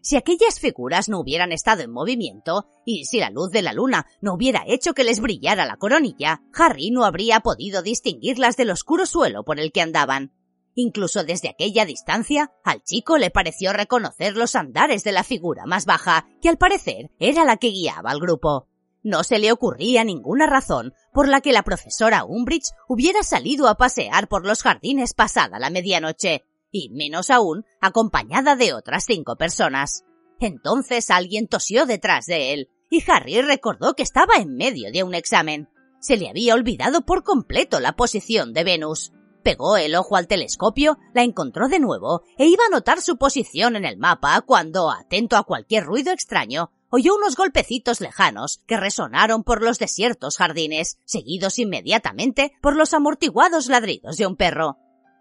Si 0.00 0.16
aquellas 0.16 0.60
figuras 0.60 1.08
no 1.08 1.18
hubieran 1.18 1.50
estado 1.50 1.82
en 1.82 1.90
movimiento, 1.90 2.66
y 2.84 3.04
si 3.04 3.18
la 3.18 3.30
luz 3.30 3.50
de 3.50 3.62
la 3.62 3.72
luna 3.72 4.06
no 4.20 4.34
hubiera 4.34 4.64
hecho 4.66 4.94
que 4.94 5.04
les 5.04 5.20
brillara 5.20 5.66
la 5.66 5.76
coronilla, 5.76 6.42
Harry 6.54 6.90
no 6.90 7.04
habría 7.04 7.40
podido 7.40 7.82
distinguirlas 7.82 8.56
del 8.56 8.70
oscuro 8.70 9.06
suelo 9.06 9.44
por 9.44 9.58
el 9.58 9.72
que 9.72 9.82
andaban. 9.82 10.32
Incluso 10.74 11.24
desde 11.24 11.48
aquella 11.48 11.84
distancia, 11.84 12.52
al 12.64 12.82
chico 12.84 13.18
le 13.18 13.30
pareció 13.30 13.72
reconocer 13.72 14.36
los 14.36 14.54
andares 14.54 15.02
de 15.02 15.12
la 15.12 15.24
figura 15.24 15.66
más 15.66 15.86
baja, 15.86 16.28
que 16.40 16.48
al 16.48 16.58
parecer 16.58 17.10
era 17.18 17.44
la 17.44 17.56
que 17.56 17.70
guiaba 17.70 18.10
al 18.10 18.20
grupo. 18.20 18.68
No 19.02 19.24
se 19.24 19.38
le 19.38 19.52
ocurría 19.52 20.04
ninguna 20.04 20.46
razón 20.46 20.92
por 21.18 21.26
la 21.26 21.40
que 21.40 21.52
la 21.52 21.64
profesora 21.64 22.24
Umbridge 22.24 22.70
hubiera 22.86 23.24
salido 23.24 23.66
a 23.66 23.74
pasear 23.74 24.28
por 24.28 24.46
los 24.46 24.62
jardines 24.62 25.14
pasada 25.14 25.58
la 25.58 25.68
medianoche, 25.68 26.44
y 26.70 26.90
menos 26.90 27.30
aún 27.30 27.64
acompañada 27.80 28.54
de 28.54 28.72
otras 28.72 29.02
cinco 29.04 29.34
personas. 29.34 30.04
Entonces 30.38 31.10
alguien 31.10 31.48
tosió 31.48 31.86
detrás 31.86 32.26
de 32.26 32.52
él, 32.52 32.70
y 32.88 33.02
Harry 33.10 33.42
recordó 33.42 33.94
que 33.94 34.04
estaba 34.04 34.36
en 34.36 34.54
medio 34.54 34.92
de 34.92 35.02
un 35.02 35.12
examen. 35.12 35.68
Se 35.98 36.16
le 36.16 36.28
había 36.28 36.54
olvidado 36.54 37.04
por 37.04 37.24
completo 37.24 37.80
la 37.80 37.96
posición 37.96 38.52
de 38.52 38.62
Venus. 38.62 39.10
Pegó 39.42 39.76
el 39.76 39.96
ojo 39.96 40.14
al 40.14 40.28
telescopio, 40.28 40.98
la 41.14 41.24
encontró 41.24 41.66
de 41.66 41.80
nuevo 41.80 42.22
e 42.36 42.46
iba 42.46 42.62
a 42.64 42.70
notar 42.70 43.00
su 43.00 43.16
posición 43.16 43.74
en 43.74 43.84
el 43.84 43.98
mapa 43.98 44.40
cuando, 44.42 44.88
atento 44.92 45.36
a 45.36 45.42
cualquier 45.42 45.82
ruido 45.82 46.12
extraño, 46.12 46.70
oyó 46.90 47.14
unos 47.14 47.36
golpecitos 47.36 48.00
lejanos 48.00 48.62
que 48.66 48.76
resonaron 48.76 49.44
por 49.44 49.62
los 49.62 49.78
desiertos 49.78 50.36
jardines, 50.36 50.98
seguidos 51.04 51.58
inmediatamente 51.58 52.52
por 52.60 52.76
los 52.76 52.94
amortiguados 52.94 53.66
ladridos 53.66 54.16
de 54.16 54.26
un 54.26 54.36
perro. 54.36 54.78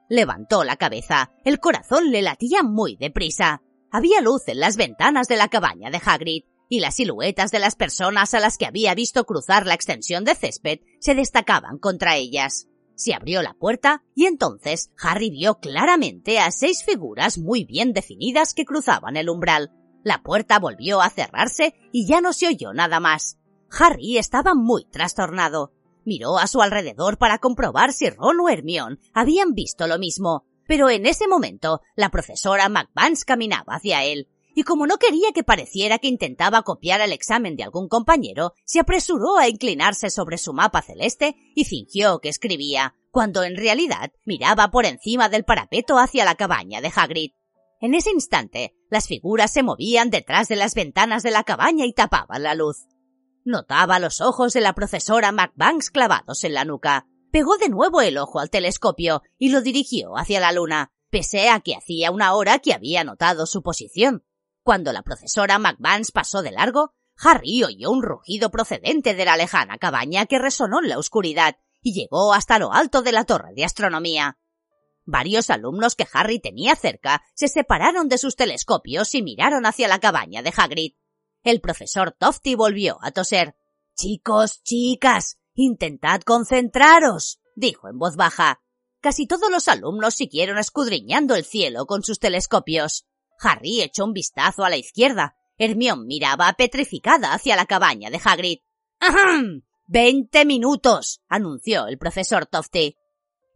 Levantó 0.09 0.63
la 0.63 0.77
cabeza. 0.77 1.31
El 1.43 1.59
corazón 1.59 2.11
le 2.11 2.21
latía 2.21 2.63
muy 2.63 2.95
deprisa. 2.95 3.61
Había 3.91 4.21
luz 4.21 4.47
en 4.47 4.59
las 4.59 4.77
ventanas 4.77 5.27
de 5.27 5.37
la 5.37 5.49
cabaña 5.49 5.89
de 5.89 6.01
Hagrid, 6.03 6.43
y 6.69 6.79
las 6.79 6.95
siluetas 6.95 7.51
de 7.51 7.59
las 7.59 7.75
personas 7.75 8.33
a 8.33 8.39
las 8.39 8.57
que 8.57 8.65
había 8.65 8.93
visto 8.93 9.25
cruzar 9.25 9.65
la 9.65 9.73
extensión 9.73 10.23
de 10.23 10.35
césped 10.35 10.79
se 10.99 11.15
destacaban 11.15 11.77
contra 11.77 12.17
ellas. 12.17 12.67
Se 12.95 13.13
abrió 13.13 13.43
la 13.43 13.53
puerta 13.53 14.03
y 14.15 14.25
entonces 14.25 14.89
Harry 15.01 15.29
vio 15.29 15.59
claramente 15.59 16.39
a 16.39 16.51
seis 16.51 16.83
figuras 16.83 17.37
muy 17.37 17.63
bien 17.63 17.93
definidas 17.93 18.53
que 18.53 18.65
cruzaban 18.65 19.17
el 19.17 19.29
umbral, 19.29 19.71
la 20.03 20.21
puerta 20.21 20.59
volvió 20.59 21.01
a 21.01 21.09
cerrarse 21.09 21.73
y 21.91 22.07
ya 22.07 22.21
no 22.21 22.33
se 22.33 22.47
oyó 22.47 22.73
nada 22.73 22.99
más. 22.99 23.37
Harry 23.71 24.17
estaba 24.17 24.55
muy 24.55 24.85
trastornado. 24.85 25.73
Miró 26.05 26.37
a 26.37 26.47
su 26.47 26.61
alrededor 26.61 27.17
para 27.17 27.39
comprobar 27.39 27.91
si 27.91 28.09
Ron 28.09 28.39
o 28.39 28.49
Hermione 28.49 28.97
habían 29.13 29.53
visto 29.53 29.87
lo 29.87 29.99
mismo, 29.99 30.45
pero 30.67 30.89
en 30.89 31.05
ese 31.05 31.27
momento 31.27 31.81
la 31.95 32.09
profesora 32.09 32.69
McVance 32.69 33.25
caminaba 33.25 33.75
hacia 33.75 34.03
él, 34.03 34.29
y 34.57 34.63
como 34.63 34.87
no 34.87 34.97
quería 34.97 35.31
que 35.33 35.43
pareciera 35.43 35.99
que 35.99 36.07
intentaba 36.07 36.63
copiar 36.63 36.99
el 37.01 37.11
examen 37.11 37.55
de 37.55 37.63
algún 37.63 37.87
compañero, 37.87 38.53
se 38.65 38.79
apresuró 38.79 39.37
a 39.37 39.47
inclinarse 39.47 40.09
sobre 40.09 40.39
su 40.39 40.51
mapa 40.51 40.81
celeste 40.81 41.35
y 41.53 41.65
fingió 41.65 42.19
que 42.19 42.29
escribía, 42.29 42.95
cuando 43.11 43.43
en 43.43 43.55
realidad 43.55 44.11
miraba 44.25 44.71
por 44.71 44.85
encima 44.85 45.29
del 45.29 45.43
parapeto 45.43 45.99
hacia 45.99 46.25
la 46.25 46.33
cabaña 46.33 46.81
de 46.81 46.91
Hagrid. 46.95 47.31
En 47.79 47.93
ese 47.93 48.09
instante, 48.09 48.75
las 48.89 49.07
figuras 49.07 49.51
se 49.51 49.61
movían 49.61 50.09
detrás 50.09 50.47
de 50.47 50.55
las 50.55 50.73
ventanas 50.73 51.21
de 51.21 51.31
la 51.31 51.43
cabaña 51.43 51.85
y 51.85 51.93
tapaban 51.93 52.41
la 52.41 52.55
luz. 52.55 52.87
Notaba 53.45 53.99
los 53.99 54.19
ojos 54.19 54.53
de 54.53 54.61
la 54.61 54.73
profesora 54.73 55.31
McBanks 55.31 55.91
clavados 55.91 56.43
en 56.43 56.53
la 56.53 56.65
nuca. 56.65 57.07
Pegó 57.31 57.57
de 57.57 57.69
nuevo 57.69 58.01
el 58.01 58.17
ojo 58.17 58.39
al 58.39 58.49
telescopio 58.49 59.21
y 59.37 59.49
lo 59.49 59.61
dirigió 59.61 60.17
hacia 60.17 60.39
la 60.39 60.51
luna, 60.51 60.91
pese 61.11 61.49
a 61.49 61.59
que 61.59 61.75
hacía 61.75 62.11
una 62.11 62.33
hora 62.33 62.59
que 62.59 62.73
había 62.73 63.03
notado 63.03 63.45
su 63.45 63.61
posición. 63.61 64.25
Cuando 64.63 64.91
la 64.91 65.03
profesora 65.03 65.59
McBanks 65.59 66.11
pasó 66.11 66.41
de 66.41 66.51
largo, 66.51 66.93
Harry 67.19 67.63
oyó 67.63 67.91
un 67.91 68.01
rugido 68.01 68.49
procedente 68.49 69.13
de 69.13 69.25
la 69.25 69.37
lejana 69.37 69.77
cabaña 69.77 70.25
que 70.25 70.39
resonó 70.39 70.79
en 70.81 70.89
la 70.89 70.97
oscuridad 70.97 71.57
y 71.81 71.93
llegó 71.93 72.33
hasta 72.33 72.59
lo 72.59 72.73
alto 72.73 73.01
de 73.01 73.11
la 73.11 73.23
torre 73.23 73.53
de 73.55 73.65
astronomía. 73.65 74.37
Varios 75.09 75.49
alumnos 75.49 75.95
que 75.95 76.05
Harry 76.11 76.41
tenía 76.41 76.75
cerca 76.75 77.23
se 77.33 77.47
separaron 77.47 78.09
de 78.09 78.17
sus 78.17 78.35
telescopios 78.35 79.15
y 79.15 79.23
miraron 79.23 79.65
hacia 79.65 79.87
la 79.87 79.99
cabaña 79.99 80.41
de 80.41 80.51
Hagrid. 80.55 80.95
El 81.43 81.61
profesor 81.61 82.11
Tofty 82.11 82.55
volvió 82.55 82.97
a 83.01 83.11
toser. 83.11 83.55
Chicos, 83.95 84.61
chicas, 84.63 85.39
intentad 85.53 86.19
concentraros, 86.23 87.39
dijo 87.55 87.87
en 87.87 87.97
voz 87.97 88.17
baja. 88.17 88.59
Casi 88.99 89.27
todos 89.27 89.49
los 89.49 89.69
alumnos 89.69 90.13
siguieron 90.13 90.57
escudriñando 90.57 91.35
el 91.35 91.45
cielo 91.45 91.85
con 91.85 92.03
sus 92.03 92.19
telescopios. 92.19 93.07
Harry 93.39 93.81
echó 93.81 94.03
un 94.03 94.11
vistazo 94.11 94.65
a 94.65 94.69
la 94.69 94.75
izquierda. 94.75 95.37
Hermión 95.57 96.05
miraba 96.05 96.51
petrificada 96.51 97.33
hacia 97.33 97.55
la 97.55 97.65
cabaña 97.65 98.09
de 98.09 98.19
Hagrid. 98.21 98.59
¡Ahem! 98.99 99.61
Veinte 99.85 100.43
minutos, 100.43 101.21
anunció 101.29 101.87
el 101.87 101.97
profesor 101.97 102.45
Tofty. 102.45 102.97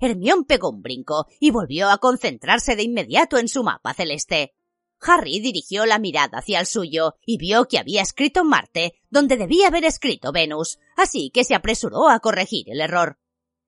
Hermión 0.02 0.46
pegó 0.46 0.72
un 0.72 0.82
brinco 0.82 1.28
y 1.40 1.52
volvió 1.52 1.90
a 1.90 2.00
concentrarse 2.00 2.76
de 2.76 2.82
inmediato 2.82 3.38
en 3.38 3.48
su 3.48 3.64
mapa 3.64 3.94
celeste. 3.94 4.56
Harry 5.00 5.40
dirigió 5.40 5.86
la 5.86 6.00
mirada 6.00 6.40
hacia 6.40 6.60
el 6.60 6.66
suyo 6.66 7.16
y 7.24 7.38
vio 7.38 7.68
que 7.68 7.78
había 7.78 8.02
escrito 8.02 8.44
Marte 8.44 8.96
donde 9.12 9.38
debía 9.38 9.68
haber 9.68 9.86
escrito 9.86 10.32
Venus, 10.32 10.80
así 10.98 11.30
que 11.32 11.44
se 11.44 11.54
apresuró 11.54 12.10
a 12.10 12.20
corregir 12.20 12.66
el 12.70 12.82
error. 12.82 13.20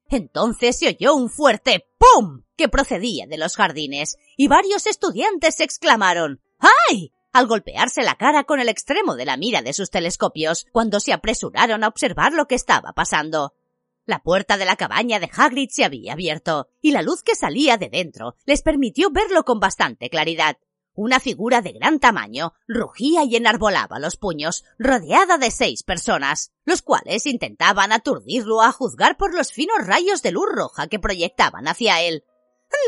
Entonces 0.09 0.77
se 0.77 0.87
oyó 0.87 1.15
un 1.15 1.29
fuerte 1.29 1.87
¡pum! 1.97 2.43
que 2.55 2.67
procedía 2.67 3.27
de 3.27 3.37
los 3.37 3.55
jardines, 3.55 4.17
y 4.35 4.47
varios 4.47 4.87
estudiantes 4.87 5.59
exclamaron 5.59 6.41
¡Ay! 6.89 7.11
al 7.31 7.47
golpearse 7.47 8.03
la 8.03 8.15
cara 8.15 8.43
con 8.43 8.59
el 8.59 8.69
extremo 8.69 9.15
de 9.15 9.25
la 9.25 9.37
mira 9.37 9.61
de 9.61 9.73
sus 9.73 9.89
telescopios 9.89 10.65
cuando 10.71 10.99
se 10.99 11.13
apresuraron 11.13 11.83
a 11.83 11.87
observar 11.87 12.33
lo 12.33 12.47
que 12.47 12.55
estaba 12.55 12.93
pasando. 12.93 13.53
La 14.05 14.19
puerta 14.19 14.57
de 14.57 14.65
la 14.65 14.75
cabaña 14.75 15.19
de 15.19 15.29
Hagrid 15.33 15.69
se 15.71 15.85
había 15.85 16.13
abierto, 16.13 16.67
y 16.81 16.91
la 16.91 17.01
luz 17.01 17.23
que 17.23 17.35
salía 17.35 17.77
de 17.77 17.87
dentro 17.87 18.35
les 18.45 18.61
permitió 18.61 19.09
verlo 19.11 19.45
con 19.45 19.61
bastante 19.61 20.09
claridad. 20.09 20.57
Una 20.93 21.21
figura 21.21 21.61
de 21.61 21.71
gran 21.71 21.99
tamaño 21.99 22.53
rugía 22.67 23.23
y 23.23 23.37
enarbolaba 23.37 23.99
los 23.99 24.17
puños, 24.17 24.65
rodeada 24.77 25.37
de 25.37 25.51
seis 25.51 25.83
personas, 25.83 26.51
los 26.65 26.81
cuales 26.81 27.25
intentaban 27.25 27.93
aturdirlo 27.93 28.61
a 28.61 28.73
juzgar 28.73 29.15
por 29.15 29.33
los 29.33 29.53
finos 29.53 29.87
rayos 29.87 30.21
de 30.21 30.31
luz 30.31 30.47
roja 30.53 30.87
que 30.87 30.99
proyectaban 30.99 31.67
hacia 31.69 32.01
él. 32.01 32.25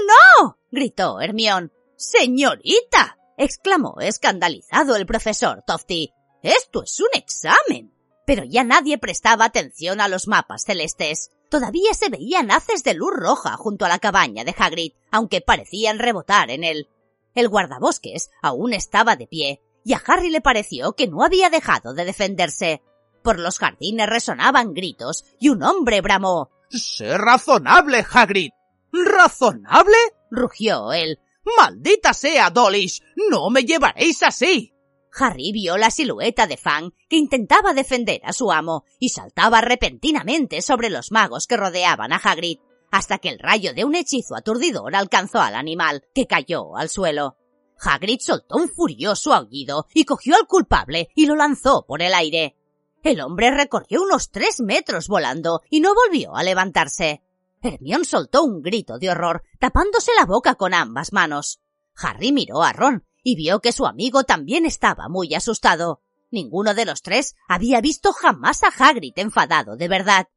¡No! 0.07 0.59
gritó 0.69 1.21
Hermión. 1.21 1.71
¡Señorita! 1.95 3.17
exclamó 3.37 3.95
escandalizado 4.01 4.97
el 4.97 5.05
profesor 5.05 5.63
Tofty. 5.65 6.11
Esto 6.43 6.83
es 6.83 6.99
un 6.99 7.09
examen 7.13 7.94
pero 8.25 8.43
ya 8.43 8.63
nadie 8.63 8.97
prestaba 8.97 9.45
atención 9.45 10.01
a 10.01 10.07
los 10.07 10.27
mapas 10.27 10.63
celestes. 10.65 11.31
Todavía 11.49 11.93
se 11.93 12.09
veían 12.09 12.51
haces 12.51 12.83
de 12.83 12.93
luz 12.93 13.13
roja 13.15 13.55
junto 13.57 13.85
a 13.85 13.89
la 13.89 13.99
cabaña 13.99 14.43
de 14.43 14.55
Hagrid, 14.57 14.93
aunque 15.11 15.41
parecían 15.41 15.99
rebotar 15.99 16.49
en 16.49 16.63
él. 16.63 16.89
El 17.33 17.49
guardabosques 17.49 18.31
aún 18.41 18.73
estaba 18.73 19.15
de 19.15 19.27
pie, 19.27 19.61
y 19.83 19.93
a 19.93 20.01
Harry 20.07 20.29
le 20.29 20.41
pareció 20.41 20.93
que 20.93 21.07
no 21.07 21.23
había 21.23 21.49
dejado 21.49 21.93
de 21.93 22.05
defenderse. 22.05 22.81
Por 23.23 23.39
los 23.39 23.59
jardines 23.59 24.07
resonaban 24.07 24.73
gritos, 24.73 25.25
y 25.39 25.49
un 25.49 25.63
hombre 25.63 26.01
bramó 26.01 26.49
Sé 26.69 27.17
razonable, 27.17 28.05
Hagrid. 28.11 28.51
¿Razonable? 28.91 29.97
rugió 30.31 30.91
él. 30.93 31.19
Maldita 31.57 32.13
sea, 32.13 32.49
Dolish. 32.49 33.01
No 33.29 33.49
me 33.49 33.63
llevaréis 33.63 34.23
así. 34.23 34.73
Harry 35.17 35.51
vio 35.51 35.77
la 35.77 35.91
silueta 35.91 36.45
de 36.45 36.57
Fang 36.57 36.91
que 37.09 37.15
intentaba 37.15 37.73
defender 37.73 38.21
a 38.25 38.33
su 38.33 38.51
amo 38.51 38.83
y 38.99 39.09
saltaba 39.09 39.61
repentinamente 39.61 40.61
sobre 40.61 40.89
los 40.89 41.11
magos 41.11 41.47
que 41.47 41.57
rodeaban 41.57 42.11
a 42.11 42.17
Hagrid, 42.17 42.59
hasta 42.91 43.17
que 43.17 43.29
el 43.29 43.39
rayo 43.39 43.73
de 43.73 43.85
un 43.85 43.95
hechizo 43.95 44.35
aturdidor 44.35 44.95
alcanzó 44.95 45.39
al 45.39 45.55
animal, 45.55 46.03
que 46.13 46.27
cayó 46.27 46.75
al 46.75 46.89
suelo. 46.89 47.37
Hagrid 47.79 48.19
soltó 48.19 48.57
un 48.57 48.69
furioso 48.69 49.33
aullido 49.33 49.87
y 49.93 50.05
cogió 50.05 50.35
al 50.35 50.47
culpable 50.47 51.09
y 51.15 51.25
lo 51.25 51.35
lanzó 51.35 51.85
por 51.87 52.01
el 52.01 52.13
aire. 52.13 52.55
El 53.03 53.21
hombre 53.21 53.51
recorrió 53.51 54.01
unos 54.01 54.31
tres 54.31 54.59
metros 54.61 55.07
volando 55.07 55.61
y 55.69 55.79
no 55.79 55.93
volvió 55.93 56.35
a 56.35 56.43
levantarse. 56.43 57.21
Hermión 57.61 58.05
soltó 58.05 58.43
un 58.43 58.61
grito 58.61 58.97
de 58.97 59.09
horror, 59.09 59.43
tapándose 59.59 60.11
la 60.17 60.25
boca 60.25 60.55
con 60.55 60.73
ambas 60.73 61.13
manos. 61.13 61.59
Harry 61.95 62.31
miró 62.31 62.61
a 62.61 62.73
Ron 62.73 63.05
y 63.25 63.35
vio 63.35 63.59
que 63.59 63.71
su 63.71 63.87
amigo 63.87 64.23
también 64.23 64.67
estaba 64.67 65.09
muy 65.09 65.33
asustado. 65.33 65.99
Ninguno 66.29 66.75
de 66.75 66.85
los 66.85 67.01
tres 67.01 67.35
había 67.47 67.81
visto 67.81 68.13
jamás 68.13 68.61
a 68.63 68.67
Hagrid 68.67 69.13
enfadado 69.15 69.75
de 69.75 69.87
verdad. 69.87 70.27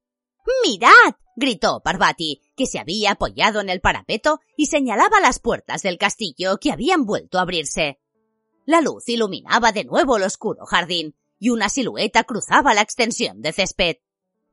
¡Mirad! 0.64 1.16
gritó 1.36 1.82
Parvati, 1.84 2.40
que 2.56 2.66
se 2.66 2.78
había 2.78 3.12
apoyado 3.12 3.60
en 3.60 3.68
el 3.68 3.82
parapeto 3.82 4.40
y 4.56 4.66
señalaba 4.66 5.20
las 5.20 5.38
puertas 5.38 5.82
del 5.82 5.98
castillo 5.98 6.56
que 6.56 6.72
habían 6.72 7.04
vuelto 7.04 7.38
a 7.38 7.42
abrirse. 7.42 8.00
La 8.64 8.80
luz 8.80 9.06
iluminaba 9.10 9.70
de 9.70 9.84
nuevo 9.84 10.16
el 10.16 10.22
oscuro 10.22 10.64
jardín 10.64 11.14
y 11.38 11.50
una 11.50 11.68
silueta 11.68 12.24
cruzaba 12.24 12.72
la 12.72 12.80
extensión 12.80 13.42
de 13.42 13.52
césped. 13.52 13.96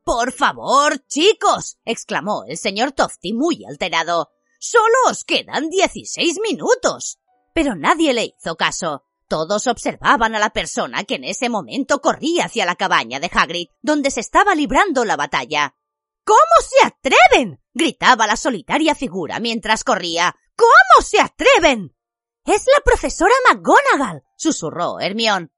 Por 0.04 0.30
favor, 0.32 0.98
chicos, 1.06 1.78
exclamó 1.86 2.44
el 2.46 2.58
señor 2.58 2.92
Tofty 2.92 3.32
muy 3.32 3.64
alterado. 3.64 4.30
Solo 4.58 4.94
os 5.08 5.24
quedan 5.24 5.70
dieciséis 5.70 6.38
minutos. 6.46 7.18
Pero 7.56 7.74
nadie 7.74 8.12
le 8.12 8.34
hizo 8.38 8.54
caso. 8.56 9.04
Todos 9.28 9.66
observaban 9.66 10.34
a 10.34 10.38
la 10.38 10.50
persona 10.50 11.04
que 11.04 11.14
en 11.14 11.24
ese 11.24 11.48
momento 11.48 12.02
corría 12.02 12.44
hacia 12.44 12.66
la 12.66 12.76
cabaña 12.76 13.18
de 13.18 13.30
Hagrid, 13.32 13.68
donde 13.80 14.10
se 14.10 14.20
estaba 14.20 14.54
librando 14.54 15.06
la 15.06 15.16
batalla. 15.16 15.74
¿Cómo 16.22 16.36
se 16.60 16.86
atreven? 16.86 17.58
gritaba 17.72 18.26
la 18.26 18.36
solitaria 18.36 18.94
figura 18.94 19.40
mientras 19.40 19.84
corría. 19.84 20.36
¿Cómo 20.54 21.02
se 21.02 21.18
atreven? 21.18 21.96
Es 22.44 22.66
la 22.66 22.82
profesora 22.84 23.32
McGonagall, 23.48 24.22
susurró 24.36 25.00
Hermión. 25.00 25.50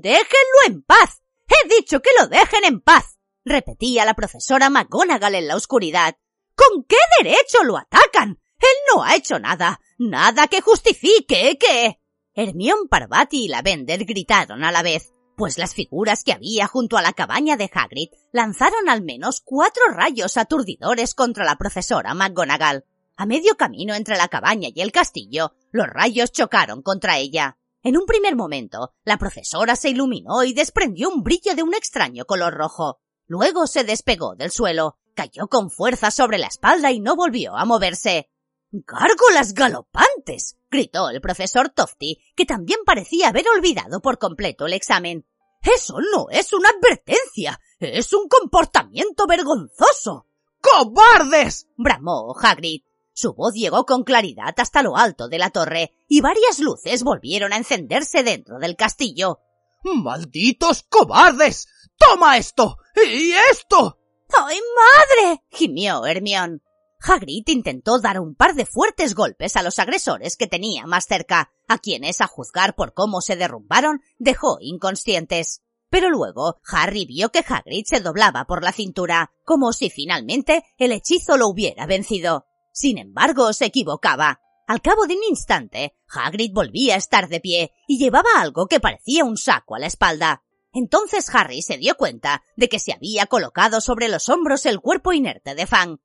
Déjenlo 0.00 0.58
en 0.66 0.82
paz. 0.82 1.22
He 1.46 1.76
dicho 1.76 2.02
que 2.02 2.10
lo 2.18 2.26
dejen 2.26 2.64
en 2.64 2.80
paz, 2.80 3.20
repetía 3.44 4.04
la 4.04 4.14
profesora 4.14 4.68
McGonagall 4.68 5.36
en 5.36 5.46
la 5.46 5.54
oscuridad. 5.54 6.16
¿Con 6.56 6.82
qué 6.88 6.96
derecho 7.22 7.62
lo 7.62 7.76
atacan? 7.76 8.40
Él 8.58 8.76
no 8.92 9.04
ha 9.04 9.14
hecho 9.14 9.38
nada. 9.38 9.80
Nada 9.98 10.46
que 10.48 10.60
justifique 10.60 11.56
que... 11.58 12.00
Hermión 12.34 12.88
Parvati 12.90 13.44
y 13.44 13.48
Lavender 13.48 14.04
gritaron 14.04 14.62
a 14.62 14.70
la 14.70 14.82
vez, 14.82 15.14
pues 15.36 15.56
las 15.56 15.74
figuras 15.74 16.22
que 16.22 16.32
había 16.32 16.66
junto 16.66 16.98
a 16.98 17.02
la 17.02 17.14
cabaña 17.14 17.56
de 17.56 17.70
Hagrid 17.72 18.08
lanzaron 18.32 18.90
al 18.90 19.02
menos 19.02 19.40
cuatro 19.40 19.82
rayos 19.88 20.36
aturdidores 20.36 21.14
contra 21.14 21.44
la 21.44 21.56
profesora 21.56 22.12
McGonagall. 22.12 22.84
A 23.16 23.24
medio 23.24 23.56
camino 23.56 23.94
entre 23.94 24.18
la 24.18 24.28
cabaña 24.28 24.68
y 24.74 24.82
el 24.82 24.92
castillo, 24.92 25.54
los 25.72 25.86
rayos 25.86 26.30
chocaron 26.30 26.82
contra 26.82 27.16
ella. 27.16 27.58
En 27.82 27.96
un 27.96 28.04
primer 28.04 28.36
momento, 28.36 28.92
la 29.04 29.16
profesora 29.16 29.76
se 29.76 29.88
iluminó 29.88 30.44
y 30.44 30.52
desprendió 30.52 31.08
un 31.08 31.22
brillo 31.22 31.54
de 31.54 31.62
un 31.62 31.72
extraño 31.72 32.26
color 32.26 32.52
rojo. 32.52 33.00
Luego 33.26 33.66
se 33.66 33.84
despegó 33.84 34.34
del 34.34 34.50
suelo, 34.50 34.98
cayó 35.14 35.48
con 35.48 35.70
fuerza 35.70 36.10
sobre 36.10 36.36
la 36.36 36.48
espalda 36.48 36.92
y 36.92 37.00
no 37.00 37.16
volvió 37.16 37.56
a 37.56 37.64
moverse. 37.64 38.28
¡Gárgolas 38.70 39.54
galopantes! 39.54 40.56
gritó 40.70 41.08
el 41.08 41.20
profesor 41.20 41.70
Tofty, 41.70 42.18
que 42.34 42.44
también 42.44 42.80
parecía 42.84 43.28
haber 43.28 43.46
olvidado 43.48 44.00
por 44.00 44.18
completo 44.18 44.66
el 44.66 44.72
examen. 44.72 45.26
Eso 45.62 45.96
no 46.12 46.28
es 46.30 46.52
una 46.52 46.68
advertencia, 46.68 47.60
es 47.80 48.12
un 48.12 48.28
comportamiento 48.28 49.26
vergonzoso. 49.26 50.26
¡Cobardes! 50.60 51.68
bramó 51.76 52.34
Hagrid. 52.40 52.82
Su 53.12 53.32
voz 53.34 53.54
llegó 53.54 53.86
con 53.86 54.04
claridad 54.04 54.54
hasta 54.58 54.82
lo 54.82 54.96
alto 54.96 55.28
de 55.28 55.38
la 55.38 55.50
torre, 55.50 55.92
y 56.06 56.20
varias 56.20 56.58
luces 56.58 57.02
volvieron 57.02 57.52
a 57.52 57.56
encenderse 57.56 58.22
dentro 58.22 58.58
del 58.58 58.76
castillo. 58.76 59.40
¡Malditos 59.82 60.82
cobardes! 60.82 61.68
¡Toma 61.96 62.36
esto! 62.36 62.76
¡Y 62.94 63.32
esto! 63.50 63.98
¡Ay, 64.36 64.58
madre! 64.76 65.42
gimió 65.50 66.04
Hermión. 66.04 66.62
Hagrid 67.00 67.44
intentó 67.46 68.00
dar 68.00 68.20
un 68.20 68.34
par 68.34 68.54
de 68.54 68.66
fuertes 68.66 69.14
golpes 69.14 69.56
a 69.56 69.62
los 69.62 69.78
agresores 69.78 70.36
que 70.36 70.46
tenía 70.46 70.86
más 70.86 71.06
cerca, 71.06 71.52
a 71.68 71.78
quienes, 71.78 72.20
a 72.20 72.26
juzgar 72.26 72.74
por 72.74 72.94
cómo 72.94 73.20
se 73.20 73.36
derrumbaron, 73.36 74.00
dejó 74.18 74.58
inconscientes. 74.60 75.62
Pero 75.88 76.10
luego 76.10 76.60
Harry 76.66 77.06
vio 77.06 77.30
que 77.30 77.44
Hagrid 77.46 77.84
se 77.86 78.00
doblaba 78.00 78.44
por 78.46 78.64
la 78.64 78.72
cintura, 78.72 79.32
como 79.44 79.72
si 79.72 79.90
finalmente 79.90 80.64
el 80.78 80.92
hechizo 80.92 81.36
lo 81.36 81.48
hubiera 81.48 81.86
vencido. 81.86 82.46
Sin 82.72 82.98
embargo, 82.98 83.52
se 83.52 83.66
equivocaba. 83.66 84.40
Al 84.66 84.82
cabo 84.82 85.06
de 85.06 85.14
un 85.14 85.22
instante, 85.28 85.94
Hagrid 86.08 86.52
volvía 86.52 86.94
a 86.94 86.98
estar 86.98 87.28
de 87.28 87.40
pie 87.40 87.72
y 87.86 87.98
llevaba 87.98 88.28
algo 88.38 88.66
que 88.66 88.80
parecía 88.80 89.24
un 89.24 89.36
saco 89.36 89.76
a 89.76 89.78
la 89.78 89.86
espalda. 89.86 90.42
Entonces 90.72 91.32
Harry 91.32 91.62
se 91.62 91.78
dio 91.78 91.94
cuenta 91.96 92.42
de 92.56 92.68
que 92.68 92.80
se 92.80 92.92
había 92.92 93.26
colocado 93.26 93.80
sobre 93.80 94.08
los 94.08 94.28
hombros 94.28 94.66
el 94.66 94.80
cuerpo 94.80 95.12
inerte 95.12 95.54
de 95.54 95.66
Fang, 95.66 96.00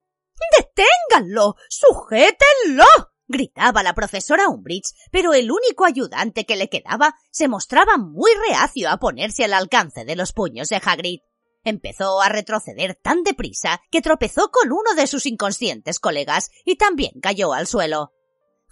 ¡Deténganlo! 0.57 1.55
¡Sujétenlo! 1.69 2.85
gritaba 3.31 3.81
la 3.81 3.93
profesora 3.93 4.49
Umbridge, 4.49 4.93
pero 5.11 5.33
el 5.33 5.51
único 5.51 5.85
ayudante 5.85 6.45
que 6.45 6.55
le 6.55 6.69
quedaba 6.69 7.15
se 7.31 7.47
mostraba 7.47 7.97
muy 7.97 8.31
reacio 8.47 8.89
a 8.89 8.97
ponerse 8.97 9.45
al 9.45 9.53
alcance 9.53 10.05
de 10.05 10.15
los 10.15 10.33
puños 10.33 10.69
de 10.69 10.81
Hagrid. 10.83 11.19
Empezó 11.63 12.21
a 12.21 12.29
retroceder 12.29 12.95
tan 13.01 13.23
deprisa 13.23 13.81
que 13.89 14.01
tropezó 14.01 14.49
con 14.51 14.71
uno 14.71 14.93
de 14.95 15.07
sus 15.07 15.25
inconscientes 15.25 15.99
colegas 15.99 16.49
y 16.65 16.75
también 16.75 17.13
cayó 17.21 17.53
al 17.53 17.67
suelo. 17.67 18.11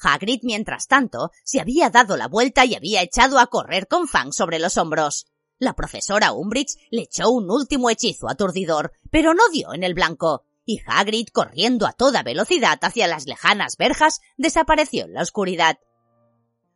Hagrid, 0.01 0.41
mientras 0.43 0.88
tanto, 0.88 1.32
se 1.43 1.59
había 1.59 1.89
dado 1.89 2.17
la 2.17 2.28
vuelta 2.28 2.65
y 2.65 2.76
había 2.76 3.01
echado 3.01 3.39
a 3.39 3.47
correr 3.47 3.88
con 3.88 4.07
Fang 4.07 4.32
sobre 4.32 4.59
los 4.59 4.78
hombros. 4.78 5.28
La 5.57 5.74
profesora 5.74 6.32
Umbridge 6.32 6.78
le 6.89 7.01
echó 7.01 7.30
un 7.30 7.51
último 7.51 7.89
hechizo 7.89 8.30
aturdidor, 8.30 8.93
pero 9.11 9.34
no 9.34 9.49
dio 9.49 9.74
en 9.74 9.84
el 9.84 9.93
blanco 9.93 10.45
y 10.70 10.84
Hagrid, 10.86 11.30
corriendo 11.34 11.88
a 11.88 11.93
toda 11.93 12.22
velocidad 12.22 12.78
hacia 12.84 13.07
las 13.07 13.26
lejanas 13.26 13.76
verjas, 13.76 14.22
desapareció 14.38 15.05
en 15.05 15.13
la 15.13 15.24
oscuridad. 15.24 15.80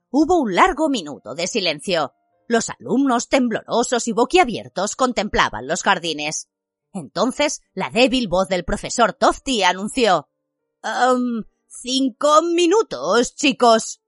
Hubo 0.10 0.42
un 0.42 0.56
largo 0.56 0.90
minuto 0.90 1.36
de 1.36 1.46
silencio. 1.46 2.12
Los 2.48 2.72
alumnos 2.72 3.30
temblorosos 3.30 4.08
y 4.08 4.12
boquiabiertos 4.12 4.96
contemplaban 4.96 5.68
los 5.68 5.84
jardines. 5.84 6.50
Entonces 6.92 7.62
la 7.76 7.92
débil 7.92 8.28
voz 8.28 8.48
del 8.48 8.66
profesor 8.66 9.14
Tofty 9.14 9.62
anunció 9.62 10.28
um, 10.84 11.44
cinco 11.68 12.42
minutos, 12.42 13.36
chicos. 13.36 14.02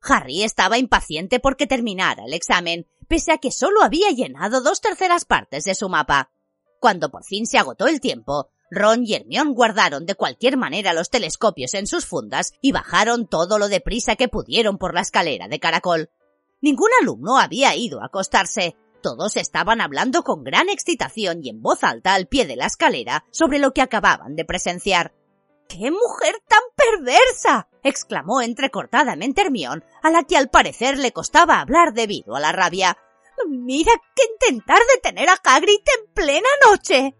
Harry 0.00 0.44
estaba 0.44 0.78
impaciente 0.78 1.40
porque 1.40 1.66
terminara 1.66 2.24
el 2.24 2.32
examen, 2.32 2.88
pese 3.06 3.32
a 3.32 3.38
que 3.38 3.50
solo 3.50 3.82
había 3.82 4.10
llenado 4.12 4.62
dos 4.62 4.80
terceras 4.80 5.26
partes 5.26 5.64
de 5.64 5.74
su 5.74 5.90
mapa. 5.90 6.30
Cuando 6.80 7.10
por 7.10 7.24
fin 7.24 7.46
se 7.46 7.58
agotó 7.58 7.86
el 7.86 8.00
tiempo, 8.00 8.50
Ron 8.70 9.04
y 9.04 9.14
Hermione 9.14 9.52
guardaron 9.52 10.06
de 10.06 10.14
cualquier 10.14 10.56
manera 10.56 10.92
los 10.92 11.10
telescopios 11.10 11.74
en 11.74 11.86
sus 11.86 12.06
fundas 12.06 12.52
y 12.60 12.72
bajaron 12.72 13.28
todo 13.28 13.58
lo 13.58 13.68
deprisa 13.68 14.16
que 14.16 14.28
pudieron 14.28 14.78
por 14.78 14.94
la 14.94 15.02
escalera 15.02 15.48
de 15.48 15.60
caracol. 15.60 16.10
Ningún 16.60 16.90
alumno 17.00 17.38
había 17.38 17.74
ido 17.76 18.02
a 18.02 18.06
acostarse. 18.06 18.76
Todos 19.02 19.36
estaban 19.36 19.80
hablando 19.80 20.24
con 20.24 20.42
gran 20.42 20.68
excitación 20.68 21.40
y 21.44 21.50
en 21.50 21.62
voz 21.62 21.84
alta 21.84 22.14
al 22.14 22.26
pie 22.26 22.46
de 22.46 22.56
la 22.56 22.66
escalera 22.66 23.24
sobre 23.30 23.58
lo 23.58 23.72
que 23.72 23.82
acababan 23.82 24.34
de 24.34 24.44
presenciar. 24.44 25.14
¡Qué 25.68 25.90
mujer 25.90 26.34
tan 26.48 26.62
perversa! 26.74 27.68
exclamó 27.82 28.40
entrecortadamente 28.40 29.42
Hermione, 29.42 29.84
a 30.02 30.10
la 30.10 30.24
que 30.24 30.36
al 30.36 30.48
parecer 30.48 30.98
le 30.98 31.12
costaba 31.12 31.60
hablar 31.60 31.92
debido 31.92 32.34
a 32.34 32.40
la 32.40 32.52
rabia. 32.52 32.96
Mira 33.48 33.92
que 34.14 34.48
intentar 34.48 34.80
detener 34.94 35.28
a 35.28 35.40
Hagrid 35.44 35.78
en 35.78 36.12
plena 36.12 36.48
noche. 36.68 37.14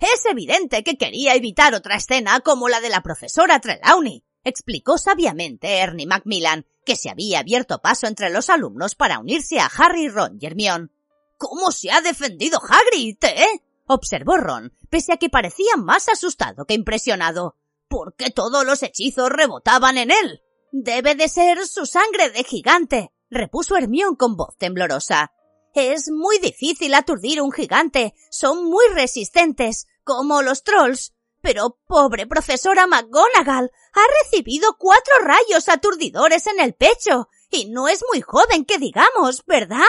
Es 0.00 0.24
evidente 0.26 0.84
que 0.84 0.96
quería 0.96 1.34
evitar 1.34 1.74
otra 1.74 1.96
escena 1.96 2.40
como 2.40 2.68
la 2.68 2.80
de 2.80 2.88
la 2.88 3.02
profesora 3.02 3.60
Trelawney, 3.60 4.24
explicó 4.44 4.96
sabiamente 4.96 5.78
Ernie 5.78 6.06
Macmillan, 6.06 6.66
que 6.84 6.96
se 6.96 7.10
había 7.10 7.40
abierto 7.40 7.80
paso 7.80 8.06
entre 8.06 8.30
los 8.30 8.48
alumnos 8.48 8.94
para 8.94 9.18
unirse 9.18 9.58
a 9.58 9.66
Harry, 9.66 10.08
Ron 10.08 10.38
y 10.40 10.46
Hermione. 10.46 10.88
¿Cómo 11.36 11.70
se 11.70 11.90
ha 11.90 12.00
defendido 12.00 12.60
Hagrid, 12.62 13.16
eh? 13.22 13.62
observó 13.86 14.36
Ron, 14.36 14.72
pese 14.88 15.12
a 15.12 15.16
que 15.16 15.30
parecía 15.30 15.76
más 15.76 16.08
asustado 16.08 16.64
que 16.64 16.74
impresionado. 16.74 17.56
¿Por 17.88 18.14
qué 18.14 18.30
todos 18.30 18.64
los 18.64 18.82
hechizos 18.82 19.30
rebotaban 19.30 19.98
en 19.98 20.10
él? 20.10 20.42
Debe 20.72 21.14
de 21.14 21.28
ser 21.28 21.66
su 21.66 21.86
sangre 21.86 22.30
de 22.30 22.44
gigante, 22.44 23.12
repuso 23.30 23.76
Hermione 23.76 24.16
con 24.16 24.36
voz 24.36 24.56
temblorosa. 24.58 25.32
Es 25.80 26.10
muy 26.10 26.40
difícil 26.40 26.92
aturdir 26.92 27.40
un 27.40 27.52
gigante. 27.52 28.12
Son 28.30 28.64
muy 28.64 28.84
resistentes, 28.94 29.86
como 30.02 30.42
los 30.42 30.64
trolls. 30.64 31.14
Pero 31.40 31.78
pobre 31.86 32.26
profesora 32.26 32.88
McGonagall 32.88 33.70
ha 33.92 34.24
recibido 34.24 34.76
cuatro 34.76 35.12
rayos 35.20 35.68
aturdidores 35.68 36.48
en 36.48 36.58
el 36.58 36.74
pecho 36.74 37.28
y 37.48 37.66
no 37.70 37.86
es 37.86 38.04
muy 38.12 38.20
joven 38.22 38.64
que 38.64 38.78
digamos, 38.78 39.44
¿verdad? 39.46 39.86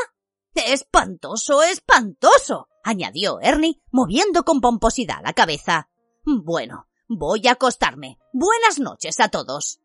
Espantoso, 0.53 1.63
espantoso, 1.63 2.67
añadió 2.83 3.39
Ernie, 3.41 3.81
moviendo 3.89 4.45
con 4.45 4.61
pomposidad 4.61 5.23
la 5.23 5.33
cabeza. 5.33 5.89
Bueno, 6.23 6.87
voy 7.07 7.47
a 7.47 7.53
acostarme. 7.53 8.19
Buenas 8.31 8.77
noches 8.77 9.19
a 9.19 9.29
todos. 9.29 9.79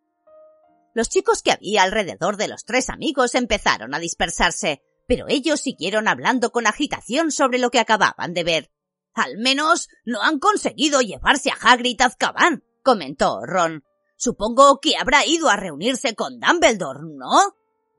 Los 0.93 1.09
chicos 1.09 1.41
que 1.41 1.53
había 1.53 1.83
alrededor 1.83 2.37
de 2.37 2.49
los 2.49 2.67
tres 2.67 2.91
amigos 2.91 3.35
empezaron 3.35 3.95
a 3.95 3.99
dispersarse, 3.99 4.83
pero 5.07 5.27
ellos 5.29 5.61
siguieron 5.61 6.09
hablando 6.09 6.51
con 6.51 6.67
agitación 6.67 7.31
sobre 7.31 7.59
lo 7.59 7.71
que 7.71 7.81
acababan 7.81 8.35
de 8.35 8.45
ver. 8.45 8.71
Al 9.15 9.39
menos 9.39 9.89
no 10.05 10.23
han 10.23 10.39
conseguido 10.39 11.01
llevarse 11.01 11.51
a 11.51 11.59
Hagrid 11.61 12.01
a 12.01 12.07
Azkaban, 12.07 12.65
comentó 12.83 13.41
Ron. 13.45 13.85
Supongo 14.17 14.81
que 14.81 14.97
habrá 14.97 15.25
ido 15.27 15.49
a 15.49 15.57
reunirse 15.57 16.15
con 16.15 16.41
Dumbledore, 16.41 17.01
¿no? 17.17 17.57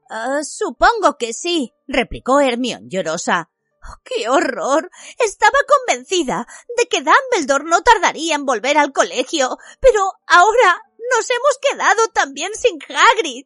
Ah, 0.10 0.44
supongo 0.44 1.18
que 1.18 1.34
sí, 1.34 1.74
replicó 1.88 2.40
Hermione 2.40 2.88
llorosa. 2.90 3.50
Oh, 3.82 4.02
¡Qué 4.04 4.30
horror! 4.30 4.90
Estaba 5.20 5.58
convencida 5.68 6.48
de 6.78 6.88
que 6.88 7.04
Dumbledore 7.04 7.66
no 7.66 7.82
tardaría 7.82 8.36
en 8.36 8.46
volver 8.46 8.78
al 8.78 8.94
colegio, 8.94 9.58
pero 9.80 10.14
ahora 10.28 10.82
nos 11.16 11.30
hemos 11.30 11.60
quedado 11.62 12.08
también 12.14 12.52
sin 12.56 12.80
Hagrid. 12.82 13.46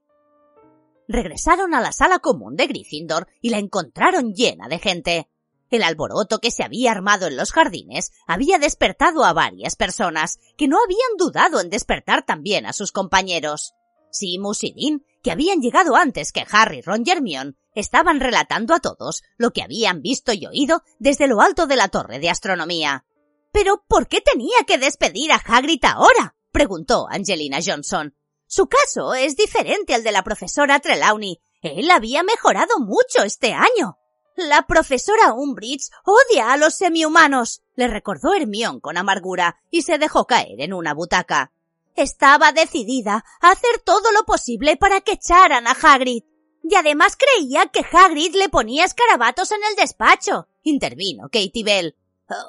Regresaron 1.09 1.73
a 1.73 1.81
la 1.81 1.91
sala 1.91 2.19
común 2.19 2.55
de 2.55 2.67
Gryffindor 2.67 3.27
y 3.41 3.49
la 3.49 3.57
encontraron 3.57 4.35
llena 4.35 4.67
de 4.67 4.77
gente. 4.77 5.27
El 5.71 5.81
alboroto 5.81 6.37
que 6.37 6.51
se 6.51 6.63
había 6.63 6.91
armado 6.91 7.25
en 7.25 7.35
los 7.35 7.51
jardines 7.51 8.11
había 8.27 8.59
despertado 8.59 9.25
a 9.25 9.33
varias 9.33 9.75
personas 9.75 10.37
que 10.55 10.67
no 10.67 10.77
habían 10.77 11.17
dudado 11.17 11.61
en 11.61 11.71
despertar 11.71 12.27
también 12.27 12.67
a 12.67 12.73
sus 12.73 12.91
compañeros. 12.91 13.73
Simus 14.11 14.63
y 14.63 14.71
Dean, 14.71 15.03
que 15.23 15.31
habían 15.31 15.61
llegado 15.61 15.95
antes 15.95 16.31
que 16.31 16.45
Harry, 16.51 16.81
Ron 16.81 17.01
y 17.03 17.09
Hermione, 17.09 17.55
estaban 17.73 18.19
relatando 18.19 18.75
a 18.75 18.79
todos 18.79 19.23
lo 19.35 19.49
que 19.49 19.63
habían 19.63 20.03
visto 20.03 20.31
y 20.31 20.45
oído 20.45 20.83
desde 20.99 21.25
lo 21.25 21.41
alto 21.41 21.65
de 21.65 21.75
la 21.75 21.87
torre 21.87 22.19
de 22.19 22.29
astronomía. 22.29 23.05
Pero 23.51 23.83
¿por 23.87 24.07
qué 24.07 24.21
tenía 24.21 24.59
que 24.67 24.77
despedir 24.77 25.31
a 25.31 25.41
Hagrid 25.43 25.83
ahora? 25.85 26.35
preguntó 26.51 27.07
Angelina 27.09 27.57
Johnson. 27.65 28.13
Su 28.51 28.65
caso 28.65 29.13
es 29.13 29.35
diferente 29.35 29.93
al 29.93 30.03
de 30.03 30.11
la 30.11 30.23
profesora 30.23 30.79
Trelawney. 30.79 31.39
Él 31.61 31.91
había 31.91 32.23
mejorado 32.23 32.79
mucho 32.79 33.21
este 33.23 33.53
año. 33.53 33.99
La 34.35 34.65
profesora 34.65 35.33
Umbridge 35.33 35.91
odia 36.03 36.51
a 36.51 36.57
los 36.57 36.73
semihumanos, 36.73 37.61
le 37.75 37.87
recordó 37.87 38.33
Hermión 38.33 38.79
con 38.79 38.97
amargura 38.97 39.61
y 39.69 39.83
se 39.83 39.99
dejó 39.99 40.25
caer 40.25 40.61
en 40.61 40.73
una 40.73 40.95
butaca. 40.95 41.51
Estaba 41.95 42.51
decidida 42.51 43.23
a 43.39 43.51
hacer 43.51 43.81
todo 43.85 44.11
lo 44.13 44.23
posible 44.25 44.77
para 44.77 45.01
que 45.01 45.11
echaran 45.11 45.67
a 45.67 45.77
Hagrid. 45.79 46.23
Y 46.63 46.73
además 46.73 47.17
creía 47.17 47.67
que 47.67 47.85
Hagrid 47.85 48.33
le 48.33 48.49
ponía 48.49 48.83
escarabatos 48.83 49.51
en 49.51 49.59
el 49.69 49.75
despacho, 49.75 50.47
intervino 50.63 51.29
Katie 51.31 51.63
Bell. 51.63 51.95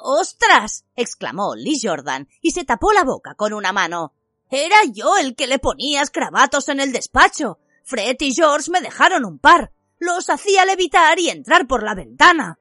¡Ostras! 0.03 0.87
exclamó 0.97 1.55
Liz 1.57 1.83
Jordan 1.83 2.27
y 2.41 2.53
se 2.53 2.65
tapó 2.65 2.91
la 2.95 3.05
boca 3.05 3.35
con 3.35 3.53
una 3.53 3.73
mano. 3.73 4.15
Era 4.51 4.77
yo 4.93 5.17
el 5.17 5.37
que 5.37 5.47
le 5.47 5.59
ponía 5.59 6.03
escarabatos 6.03 6.69
en 6.69 6.81
el 6.81 6.93
despacho. 6.93 7.59
Fred 7.85 8.17
y 8.21 8.35
George 8.35 8.71
me 8.71 8.81
dejaron 8.81 9.25
un 9.25 9.39
par. 9.39 9.73
Los 9.99 10.31
hacía 10.31 10.65
levitar 10.65 11.19
y 11.19 11.31
entrar 11.31 11.67
por 11.67 11.83
la 11.83 11.95
ventana. 11.95 12.59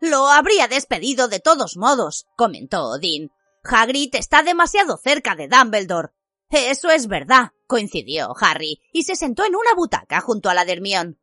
Lo 0.00 0.28
habría 0.28 0.68
despedido 0.68 1.28
de 1.28 1.40
todos 1.40 1.76
modos, 1.76 2.26
comentó 2.36 2.88
Odin. 2.88 3.30
Hagrid 3.62 4.14
está 4.14 4.42
demasiado 4.42 4.96
cerca 4.96 5.34
de 5.34 5.48
Dumbledore. 5.48 6.10
Eso 6.50 6.90
es 6.90 7.06
verdad, 7.06 7.52
coincidió 7.66 8.34
Harry, 8.40 8.80
y 8.92 9.04
se 9.04 9.14
sentó 9.14 9.44
en 9.44 9.54
una 9.54 9.74
butaca 9.74 10.20
junto 10.20 10.50
a 10.50 10.54
la 10.54 10.64
de 10.64 10.72
Hermione. 10.72 11.16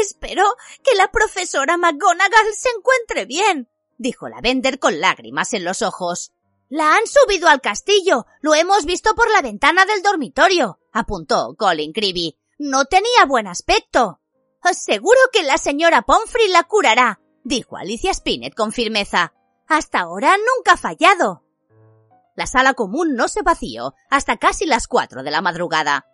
Espero 0.00 0.44
que 0.84 0.94
la 0.94 1.10
profesora 1.10 1.76
McGonagall 1.76 2.54
se 2.56 2.68
encuentre 2.76 3.24
bien, 3.24 3.68
dijo 3.98 4.28
la 4.28 4.40
Bender 4.40 4.78
con 4.78 5.00
lágrimas 5.00 5.52
en 5.54 5.64
los 5.64 5.82
ojos. 5.82 6.32
La 6.70 6.94
han 6.94 7.04
subido 7.06 7.48
al 7.48 7.60
castillo. 7.60 8.26
Lo 8.40 8.54
hemos 8.54 8.84
visto 8.84 9.16
por 9.16 9.28
la 9.28 9.42
ventana 9.42 9.84
del 9.86 10.02
dormitorio, 10.02 10.78
apuntó 10.92 11.56
Colin 11.58 11.92
Creevy. 11.92 12.38
No 12.58 12.84
tenía 12.84 13.26
buen 13.26 13.48
aspecto. 13.48 14.20
Seguro 14.72 15.18
que 15.32 15.42
la 15.42 15.58
señora 15.58 16.02
Pomfrey 16.02 16.48
la 16.48 16.62
curará, 16.62 17.20
dijo 17.42 17.76
Alicia 17.76 18.14
Spinett 18.14 18.54
con 18.54 18.70
firmeza. 18.70 19.34
Hasta 19.66 20.00
ahora 20.00 20.36
nunca 20.36 20.74
ha 20.74 20.76
fallado. 20.76 21.44
La 22.36 22.46
sala 22.46 22.74
común 22.74 23.16
no 23.16 23.26
se 23.26 23.42
vació 23.42 23.94
hasta 24.08 24.36
casi 24.36 24.64
las 24.64 24.86
cuatro 24.86 25.24
de 25.24 25.32
la 25.32 25.42
madrugada. 25.42 26.06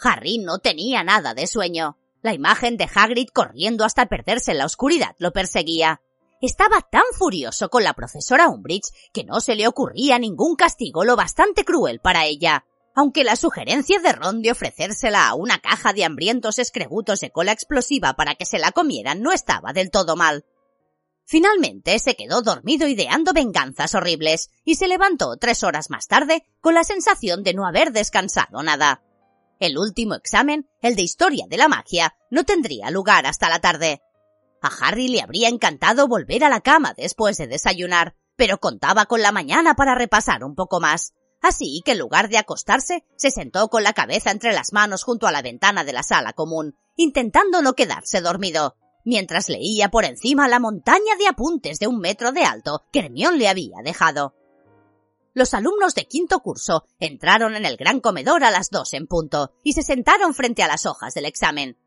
Harry 0.00 0.38
no 0.38 0.58
tenía 0.58 1.04
nada 1.04 1.34
de 1.34 1.46
sueño. 1.46 1.98
La 2.22 2.32
imagen 2.32 2.78
de 2.78 2.88
Hagrid 2.92 3.28
corriendo 3.28 3.84
hasta 3.84 4.06
perderse 4.06 4.52
en 4.52 4.58
la 4.58 4.64
oscuridad 4.64 5.14
lo 5.18 5.32
perseguía. 5.32 6.00
Estaba 6.40 6.82
tan 6.82 7.02
furioso 7.16 7.68
con 7.68 7.82
la 7.82 7.94
profesora 7.94 8.48
Umbridge 8.48 8.92
que 9.12 9.24
no 9.24 9.40
se 9.40 9.56
le 9.56 9.66
ocurría 9.66 10.20
ningún 10.20 10.54
castigo 10.54 11.04
lo 11.04 11.16
bastante 11.16 11.64
cruel 11.64 11.98
para 12.00 12.26
ella. 12.26 12.64
Aunque 12.94 13.24
la 13.24 13.34
sugerencia 13.34 13.98
de 13.98 14.12
Ron 14.12 14.40
de 14.40 14.52
ofrecérsela 14.52 15.28
a 15.28 15.34
una 15.34 15.58
caja 15.58 15.92
de 15.92 16.04
hambrientos 16.04 16.60
escrebutos 16.60 17.20
de 17.20 17.30
cola 17.30 17.52
explosiva 17.52 18.14
para 18.14 18.36
que 18.36 18.44
se 18.44 18.58
la 18.58 18.70
comieran 18.70 19.20
no 19.20 19.32
estaba 19.32 19.72
del 19.72 19.90
todo 19.90 20.14
mal. 20.14 20.44
Finalmente 21.24 21.98
se 21.98 22.14
quedó 22.14 22.40
dormido 22.40 22.86
ideando 22.86 23.32
venganzas 23.32 23.94
horribles 23.94 24.50
y 24.64 24.76
se 24.76 24.88
levantó 24.88 25.36
tres 25.36 25.62
horas 25.62 25.90
más 25.90 26.06
tarde 26.06 26.44
con 26.60 26.74
la 26.74 26.84
sensación 26.84 27.42
de 27.42 27.52
no 27.52 27.66
haber 27.66 27.92
descansado 27.92 28.62
nada. 28.62 29.02
El 29.60 29.76
último 29.76 30.14
examen, 30.14 30.68
el 30.82 30.94
de 30.94 31.02
historia 31.02 31.46
de 31.48 31.56
la 31.56 31.68
magia, 31.68 32.16
no 32.30 32.44
tendría 32.44 32.90
lugar 32.90 33.26
hasta 33.26 33.48
la 33.48 33.60
tarde. 33.60 34.00
A 34.62 34.68
Harry 34.80 35.08
le 35.08 35.20
habría 35.20 35.48
encantado 35.48 36.08
volver 36.08 36.44
a 36.44 36.48
la 36.48 36.60
cama 36.60 36.94
después 36.96 37.36
de 37.36 37.46
desayunar, 37.46 38.16
pero 38.36 38.58
contaba 38.58 39.06
con 39.06 39.22
la 39.22 39.32
mañana 39.32 39.74
para 39.74 39.94
repasar 39.94 40.44
un 40.44 40.54
poco 40.54 40.80
más. 40.80 41.14
Así 41.40 41.82
que 41.84 41.92
en 41.92 41.98
lugar 41.98 42.28
de 42.28 42.38
acostarse, 42.38 43.04
se 43.16 43.30
sentó 43.30 43.68
con 43.68 43.82
la 43.82 43.92
cabeza 43.92 44.30
entre 44.30 44.52
las 44.52 44.72
manos 44.72 45.04
junto 45.04 45.26
a 45.26 45.32
la 45.32 45.42
ventana 45.42 45.84
de 45.84 45.92
la 45.92 46.02
sala 46.02 46.32
común, 46.32 46.76
intentando 46.96 47.62
no 47.62 47.74
quedarse 47.74 48.20
dormido 48.20 48.76
mientras 49.08 49.48
leía 49.48 49.88
por 49.88 50.04
encima 50.04 50.48
la 50.48 50.60
montaña 50.60 51.16
de 51.18 51.28
apuntes 51.28 51.78
de 51.78 51.86
un 51.86 51.98
metro 51.98 52.30
de 52.30 52.42
alto 52.42 52.84
que 52.92 53.00
Hermión 53.00 53.38
le 53.38 53.48
había 53.48 53.78
dejado. 53.82 54.34
Los 55.32 55.54
alumnos 55.54 55.94
de 55.94 56.06
quinto 56.06 56.40
curso 56.40 56.84
entraron 56.98 57.54
en 57.54 57.64
el 57.64 57.78
gran 57.78 58.00
comedor 58.00 58.44
a 58.44 58.50
las 58.50 58.68
dos 58.68 58.92
en 58.92 59.06
punto 59.06 59.54
y 59.62 59.72
se 59.72 59.82
sentaron 59.82 60.34
frente 60.34 60.62
a 60.62 60.68
las 60.68 60.84
hojas 60.84 61.14
del 61.14 61.24
examen. 61.24 61.78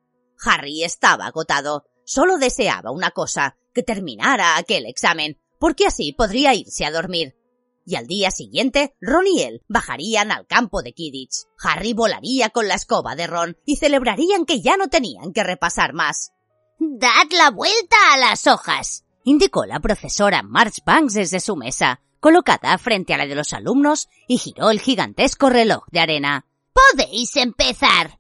Harry 0.44 0.84
estaba 0.84 1.28
agotado. 1.28 1.86
Solo 2.14 2.38
deseaba 2.38 2.92
una 2.92 3.12
cosa, 3.12 3.56
que 3.74 3.84
terminara 3.84 4.58
aquel 4.58 4.86
examen, 4.86 5.40
porque 5.58 5.86
así 5.86 6.12
podría 6.12 6.54
irse 6.54 6.84
a 6.84 6.92
dormir. 6.92 7.38
Y 7.86 7.96
al 7.96 8.06
día 8.06 8.32
siguiente, 8.32 8.94
Ron 9.00 9.28
y 9.28 9.44
él 9.44 9.62
bajarían 9.70 10.30
al 10.30 10.46
campo 10.46 10.82
de 10.82 10.92
Kidditch. 10.92 11.46
Harry 11.64 11.94
volaría 11.94 12.50
con 12.50 12.68
la 12.68 12.76
escoba 12.76 13.16
de 13.16 13.28
Ron 13.28 13.58
y 13.66 13.78
celebrarían 13.78 14.44
que 14.46 14.60
ya 14.60 14.76
no 14.76 14.90
tenían 14.90 15.32
que 15.32 15.46
repasar 15.46 15.94
más. 15.94 16.34
Dad 16.80 17.32
la 17.32 17.50
vuelta 17.50 17.96
a 18.12 18.18
las 18.18 18.46
hojas, 18.46 19.06
indicó 19.24 19.66
la 19.66 19.80
profesora 19.80 20.44
Marchbanks 20.44 21.14
desde 21.14 21.40
su 21.40 21.56
mesa, 21.56 22.02
colocada 22.20 22.78
frente 22.78 23.14
a 23.14 23.18
la 23.20 23.26
de 23.26 23.36
los 23.36 23.54
alumnos, 23.54 24.10
y 24.28 24.38
giró 24.38 24.70
el 24.70 24.82
gigantesco 24.82 25.50
reloj 25.50 25.86
de 25.94 26.02
arena. 26.02 26.46
Podéis 26.74 27.38
empezar. 27.38 28.20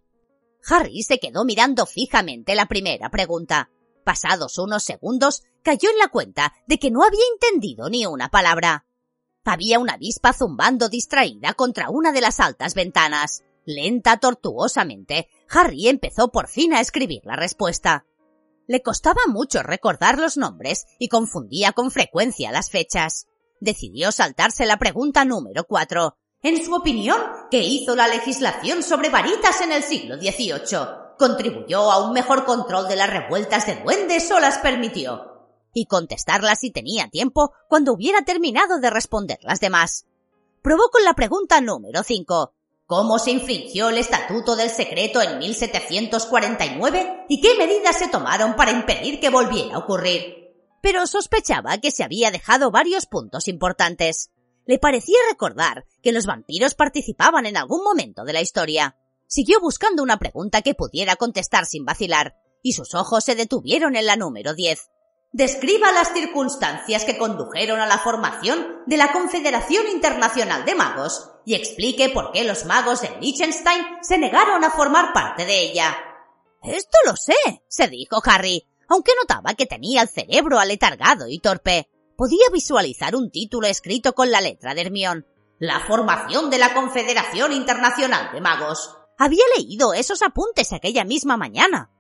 Harry 0.69 1.03
se 1.03 1.19
quedó 1.19 1.43
mirando 1.43 1.85
fijamente 1.85 2.55
la 2.55 2.67
primera 2.67 3.09
pregunta. 3.09 3.69
Pasados 4.03 4.57
unos 4.57 4.83
segundos, 4.83 5.43
cayó 5.63 5.89
en 5.89 5.97
la 5.97 6.07
cuenta 6.07 6.53
de 6.67 6.79
que 6.79 6.91
no 6.91 7.03
había 7.03 7.23
entendido 7.33 7.89
ni 7.89 8.05
una 8.05 8.29
palabra. 8.29 8.85
Había 9.43 9.79
una 9.79 9.93
avispa 9.93 10.33
zumbando 10.33 10.89
distraída 10.89 11.53
contra 11.53 11.89
una 11.89 12.11
de 12.11 12.21
las 12.21 12.39
altas 12.39 12.73
ventanas. 12.73 13.43
Lenta, 13.65 14.17
tortuosamente, 14.17 15.27
Harry 15.49 15.87
empezó 15.87 16.31
por 16.31 16.47
fin 16.47 16.73
a 16.73 16.81
escribir 16.81 17.21
la 17.25 17.35
respuesta. 17.35 18.05
Le 18.67 18.81
costaba 18.81 19.21
mucho 19.27 19.63
recordar 19.63 20.17
los 20.17 20.37
nombres 20.37 20.85
y 20.99 21.09
confundía 21.09 21.71
con 21.73 21.91
frecuencia 21.91 22.51
las 22.51 22.69
fechas. 22.69 23.27
Decidió 23.59 24.11
saltarse 24.11 24.65
la 24.65 24.77
pregunta 24.77 25.25
número 25.25 25.65
cuatro. 25.65 26.17
En 26.43 26.63
su 26.63 26.73
opinión, 26.73 27.19
¿qué 27.51 27.59
hizo 27.59 27.95
la 27.95 28.07
legislación 28.07 28.81
sobre 28.81 29.09
varitas 29.09 29.61
en 29.61 29.71
el 29.71 29.83
siglo 29.83 30.17
XVIII? 30.17 31.00
¿Contribuyó 31.21 31.91
a 31.91 32.03
un 32.03 32.13
mejor 32.13 32.45
control 32.45 32.87
de 32.87 32.95
las 32.95 33.07
revueltas 33.07 33.67
de 33.67 33.75
duendes 33.75 34.31
o 34.31 34.39
las 34.39 34.57
permitió? 34.57 35.45
Y 35.71 35.85
contestarla 35.85 36.55
si 36.55 36.71
tenía 36.71 37.09
tiempo 37.09 37.53
cuando 37.69 37.93
hubiera 37.93 38.23
terminado 38.23 38.79
de 38.79 38.89
responder 38.89 39.37
las 39.43 39.59
demás. 39.59 40.07
Probó 40.63 40.89
con 40.91 41.03
la 41.03 41.13
pregunta 41.13 41.61
número 41.61 42.01
cinco 42.01 42.55
cómo 42.87 43.19
se 43.19 43.29
infringió 43.29 43.89
el 43.89 43.99
Estatuto 43.99 44.55
del 44.55 44.71
Secreto 44.71 45.21
en 45.21 45.37
1749 45.37 47.25
y 47.29 47.39
qué 47.39 47.55
medidas 47.55 47.99
se 47.99 48.07
tomaron 48.07 48.55
para 48.55 48.71
impedir 48.71 49.19
que 49.19 49.29
volviera 49.29 49.75
a 49.75 49.77
ocurrir. 49.77 50.55
Pero 50.81 51.05
sospechaba 51.05 51.77
que 51.77 51.91
se 51.91 52.03
había 52.03 52.31
dejado 52.31 52.71
varios 52.71 53.05
puntos 53.05 53.47
importantes. 53.47 54.31
Le 54.65 54.79
parecía 54.79 55.17
recordar 55.29 55.85
que 56.01 56.13
los 56.13 56.25
vampiros 56.25 56.73
participaban 56.73 57.45
en 57.45 57.57
algún 57.57 57.83
momento 57.83 58.23
de 58.23 58.33
la 58.33 58.41
historia. 58.41 58.97
Siguió 59.33 59.61
buscando 59.61 60.03
una 60.03 60.19
pregunta 60.19 60.61
que 60.61 60.75
pudiera 60.75 61.15
contestar 61.15 61.65
sin 61.65 61.85
vacilar, 61.85 62.35
y 62.61 62.73
sus 62.73 62.93
ojos 62.95 63.23
se 63.23 63.33
detuvieron 63.33 63.95
en 63.95 64.05
la 64.05 64.17
número 64.17 64.53
10. 64.53 64.89
Describa 65.31 65.93
las 65.93 66.11
circunstancias 66.11 67.05
que 67.05 67.17
condujeron 67.17 67.79
a 67.79 67.85
la 67.85 67.97
formación 67.97 68.81
de 68.87 68.97
la 68.97 69.13
Confederación 69.13 69.87
Internacional 69.87 70.65
de 70.65 70.75
Magos 70.75 71.31
y 71.45 71.55
explique 71.55 72.09
por 72.09 72.33
qué 72.33 72.43
los 72.43 72.65
magos 72.65 73.03
de 73.03 73.09
Liechtenstein 73.21 73.81
se 74.01 74.17
negaron 74.17 74.65
a 74.65 74.71
formar 74.71 75.13
parte 75.13 75.45
de 75.45 75.61
ella. 75.61 75.95
Esto 76.61 76.97
lo 77.05 77.15
sé, 77.15 77.63
se 77.69 77.87
dijo 77.87 78.21
Harry, 78.25 78.67
aunque 78.89 79.13
notaba 79.17 79.53
que 79.53 79.65
tenía 79.65 80.01
el 80.01 80.09
cerebro 80.09 80.59
aletargado 80.59 81.29
y 81.29 81.39
torpe. 81.39 81.87
Podía 82.17 82.47
visualizar 82.51 83.15
un 83.15 83.31
título 83.31 83.67
escrito 83.67 84.11
con 84.11 84.29
la 84.29 84.41
letra 84.41 84.73
de 84.73 84.81
Hermión. 84.81 85.25
La 85.57 85.79
formación 85.79 86.49
de 86.49 86.57
la 86.57 86.73
Confederación 86.73 87.53
Internacional 87.53 88.33
de 88.33 88.41
Magos. 88.41 88.97
Había 89.23 89.43
leído 89.55 89.93
esos 89.93 90.23
apuntes 90.23 90.73
aquella 90.73 91.03
misma 91.03 91.37
mañana. 91.37 91.91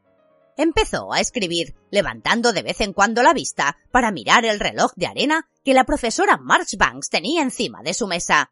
Empezó 0.57 1.13
a 1.13 1.19
escribir, 1.19 1.75
levantando 1.91 2.51
de 2.51 2.63
vez 2.63 2.81
en 2.81 2.93
cuando 2.93 3.21
la 3.21 3.31
vista 3.31 3.77
para 3.91 4.09
mirar 4.09 4.43
el 4.43 4.59
reloj 4.59 4.93
de 4.95 5.05
arena 5.05 5.47
que 5.63 5.75
la 5.75 5.83
profesora 5.83 6.39
Marchbanks 6.41 7.11
tenía 7.11 7.43
encima 7.43 7.83
de 7.83 7.93
su 7.93 8.07
mesa. 8.07 8.51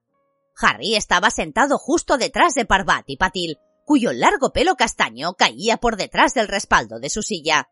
Harry 0.56 0.96
estaba 0.96 1.32
sentado 1.32 1.80
justo 1.80 2.20
detrás 2.20 2.54
de 2.54 2.66
Parvati 2.66 3.18
Patil, 3.18 3.58
cuyo 3.86 4.14
largo 4.14 4.54
pelo 4.54 4.76
castaño 4.76 5.34
caía 5.34 5.78
por 5.78 5.98
detrás 5.98 6.36
del 6.36 6.48
respaldo 6.48 7.00
de 7.00 7.10
su 7.10 7.24
silla. 7.24 7.72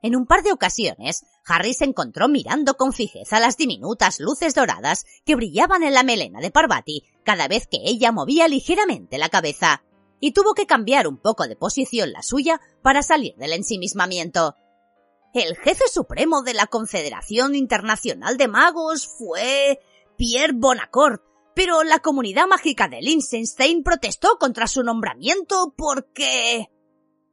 En 0.00 0.16
un 0.16 0.24
par 0.24 0.42
de 0.42 0.52
ocasiones, 0.52 1.26
Harry 1.44 1.74
se 1.74 1.84
encontró 1.84 2.26
mirando 2.26 2.78
con 2.78 2.94
fijeza 2.94 3.38
las 3.38 3.58
diminutas 3.58 4.18
luces 4.18 4.54
doradas 4.54 5.04
que 5.26 5.34
brillaban 5.34 5.82
en 5.82 5.92
la 5.92 6.04
melena 6.04 6.40
de 6.40 6.50
Parvati 6.50 7.02
cada 7.22 7.48
vez 7.48 7.66
que 7.66 7.82
ella 7.84 8.12
movía 8.12 8.48
ligeramente 8.48 9.18
la 9.18 9.28
cabeza, 9.28 9.82
y 10.20 10.32
tuvo 10.32 10.54
que 10.54 10.66
cambiar 10.66 11.06
un 11.06 11.18
poco 11.18 11.46
de 11.46 11.56
posición 11.56 12.12
la 12.12 12.22
suya 12.22 12.60
para 12.82 13.02
salir 13.02 13.34
del 13.36 13.52
ensimismamiento. 13.52 14.56
El 15.34 15.56
jefe 15.56 15.84
supremo 15.92 16.42
de 16.42 16.54
la 16.54 16.66
Confederación 16.66 17.54
Internacional 17.54 18.36
de 18.36 18.48
Magos 18.48 19.06
fue 19.06 19.78
Pierre 20.16 20.54
Bonacourt, 20.54 21.22
pero 21.54 21.84
la 21.84 21.98
comunidad 21.98 22.46
mágica 22.46 22.88
de 22.88 23.02
Liechtenstein 23.02 23.82
protestó 23.82 24.38
contra 24.38 24.66
su 24.66 24.82
nombramiento 24.82 25.74
porque... 25.76 26.68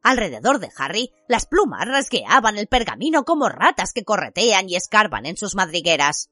Alrededor 0.03 0.59
de 0.59 0.69
Harry, 0.77 1.11
las 1.27 1.47
plumas 1.47 1.87
rasgueaban 1.87 2.57
el 2.57 2.67
pergamino 2.67 3.23
como 3.23 3.49
ratas 3.49 3.91
que 3.91 4.03
corretean 4.03 4.69
y 4.69 4.75
escarban 4.75 5.25
en 5.25 5.35
sus 5.35 5.55
madrigueras. 5.55 6.29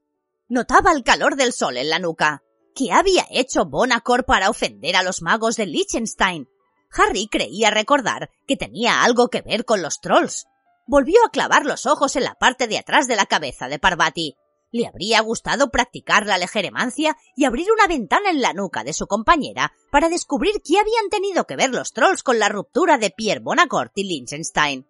Notaba 0.48 0.92
el 0.92 1.04
calor 1.04 1.36
del 1.38 1.54
sol 1.54 1.78
en 1.78 1.90
la 1.90 1.98
nuca. 1.98 2.44
¿Qué 2.76 2.92
había 2.92 3.28
hecho 3.30 3.66
Bonacor 3.66 4.26
para 4.26 4.50
ofender 4.50 4.96
a 4.96 5.04
los 5.04 5.22
magos 5.22 5.58
de 5.58 5.68
Liechtenstein? 5.68 6.50
Harry 6.92 7.28
creía 7.28 7.70
recordar 7.70 8.32
que 8.48 8.58
tenía 8.58 9.04
algo 9.04 9.30
que 9.30 9.42
ver 9.42 9.64
con 9.64 9.84
los 9.84 10.02
trolls. 10.02 10.48
Volvió 10.88 11.24
a 11.24 11.30
clavar 11.30 11.66
los 11.66 11.86
ojos 11.86 12.16
en 12.16 12.24
la 12.24 12.34
parte 12.34 12.68
de 12.68 12.80
atrás 12.80 13.08
de 13.08 13.16
la 13.16 13.28
cabeza 13.28 13.68
de 13.68 13.78
Parvati. 13.78 14.36
Le 14.72 14.88
habría 14.88 15.22
gustado 15.22 15.70
practicar 15.70 16.26
la 16.26 16.40
legeremancia 16.40 17.16
y 17.36 17.46
abrir 17.46 17.68
una 17.72 17.86
ventana 17.86 18.32
en 18.32 18.42
la 18.42 18.54
nuca 18.54 18.84
de 18.84 18.94
su 18.94 19.06
compañera 19.06 19.72
para 19.92 20.10
descubrir 20.10 20.56
qué 20.64 20.80
habían 20.80 21.10
tenido 21.12 21.46
que 21.46 21.56
ver 21.56 21.70
los 21.70 21.94
trolls 21.94 22.24
con 22.24 22.40
la 22.40 22.50
ruptura 22.50 22.98
de 22.98 23.12
Pierre 23.12 23.42
Bonacourt 23.42 23.92
y 23.96 24.04
Liechtenstein. 24.06 24.88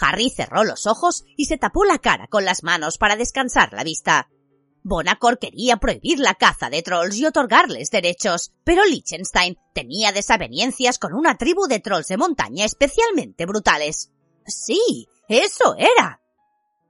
Harry 0.00 0.28
cerró 0.28 0.64
los 0.64 0.88
ojos 0.88 1.22
y 1.36 1.44
se 1.44 1.56
tapó 1.56 1.84
la 1.84 1.98
cara 1.98 2.26
con 2.26 2.44
las 2.44 2.64
manos 2.64 2.98
para 2.98 3.14
descansar 3.14 3.72
la 3.72 3.84
vista. 3.84 4.28
Bonacourt 4.84 5.40
quería 5.40 5.76
prohibir 5.76 6.18
la 6.18 6.34
caza 6.34 6.68
de 6.68 6.82
trolls 6.82 7.16
y 7.16 7.26
otorgarles 7.26 7.90
derechos, 7.90 8.52
pero 8.64 8.84
Liechtenstein 8.84 9.56
tenía 9.72 10.12
desavenencias 10.12 10.98
con 10.98 11.14
una 11.14 11.38
tribu 11.38 11.66
de 11.68 11.78
trolls 11.78 12.08
de 12.08 12.16
montaña 12.16 12.64
especialmente 12.64 13.46
brutales. 13.46 14.10
Sí, 14.46 15.08
eso 15.28 15.76
era. 15.76 16.20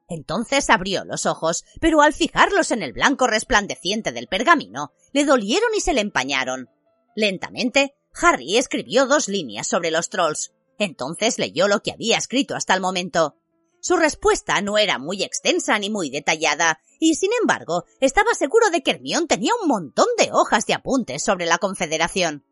Entonces 0.09 0.69
abrió 0.71 1.05
los 1.05 1.27
ojos, 1.27 1.65
pero 1.81 2.03
al 2.03 2.13
fijarlos 2.13 2.71
en 2.71 2.83
el 2.83 2.93
blanco 2.93 3.27
resplandeciente 3.27 4.13
del 4.13 4.27
pergamino, 4.27 4.93
le 5.13 5.25
dolieron 5.25 5.71
y 5.77 5.81
se 5.81 5.93
le 5.93 6.01
empañaron. 6.01 6.69
Lentamente, 7.15 7.95
Harry 8.21 8.57
escribió 8.57 9.07
dos 9.07 9.29
líneas 9.29 9.67
sobre 9.67 9.91
los 9.91 10.09
trolls. 10.09 10.53
Entonces 10.79 11.39
leyó 11.39 11.69
lo 11.69 11.81
que 11.81 11.93
había 11.93 12.19
escrito 12.19 12.55
hasta 12.57 12.75
el 12.75 12.81
momento. 12.81 13.37
Su 13.83 13.97
respuesta 13.97 14.61
no 14.61 14.79
era 14.79 15.01
muy 15.01 15.25
extensa 15.25 15.77
ni 15.77 15.91
muy 15.91 16.09
detallada, 16.09 16.79
y 17.01 17.17
sin 17.17 17.31
embargo, 17.41 17.85
estaba 18.01 18.33
seguro 18.33 18.71
de 18.71 18.81
que 18.81 18.93
Hermión 18.93 19.27
tenía 19.27 19.51
un 19.61 19.67
montón 19.67 20.07
de 20.19 20.31
hojas 20.31 20.67
de 20.67 20.75
apuntes 20.75 21.25
sobre 21.25 21.47
la 21.47 21.59
Confederación. 21.59 22.47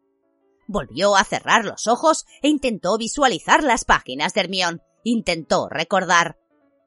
Volvió 0.66 1.14
a 1.14 1.22
cerrar 1.22 1.64
los 1.64 1.86
ojos 1.86 2.26
e 2.42 2.48
intentó 2.48 2.98
visualizar 2.98 3.62
las 3.62 3.84
páginas 3.84 4.34
de 4.34 4.40
Hermión. 4.40 4.82
Intentó 5.04 5.68
recordar. 5.68 6.36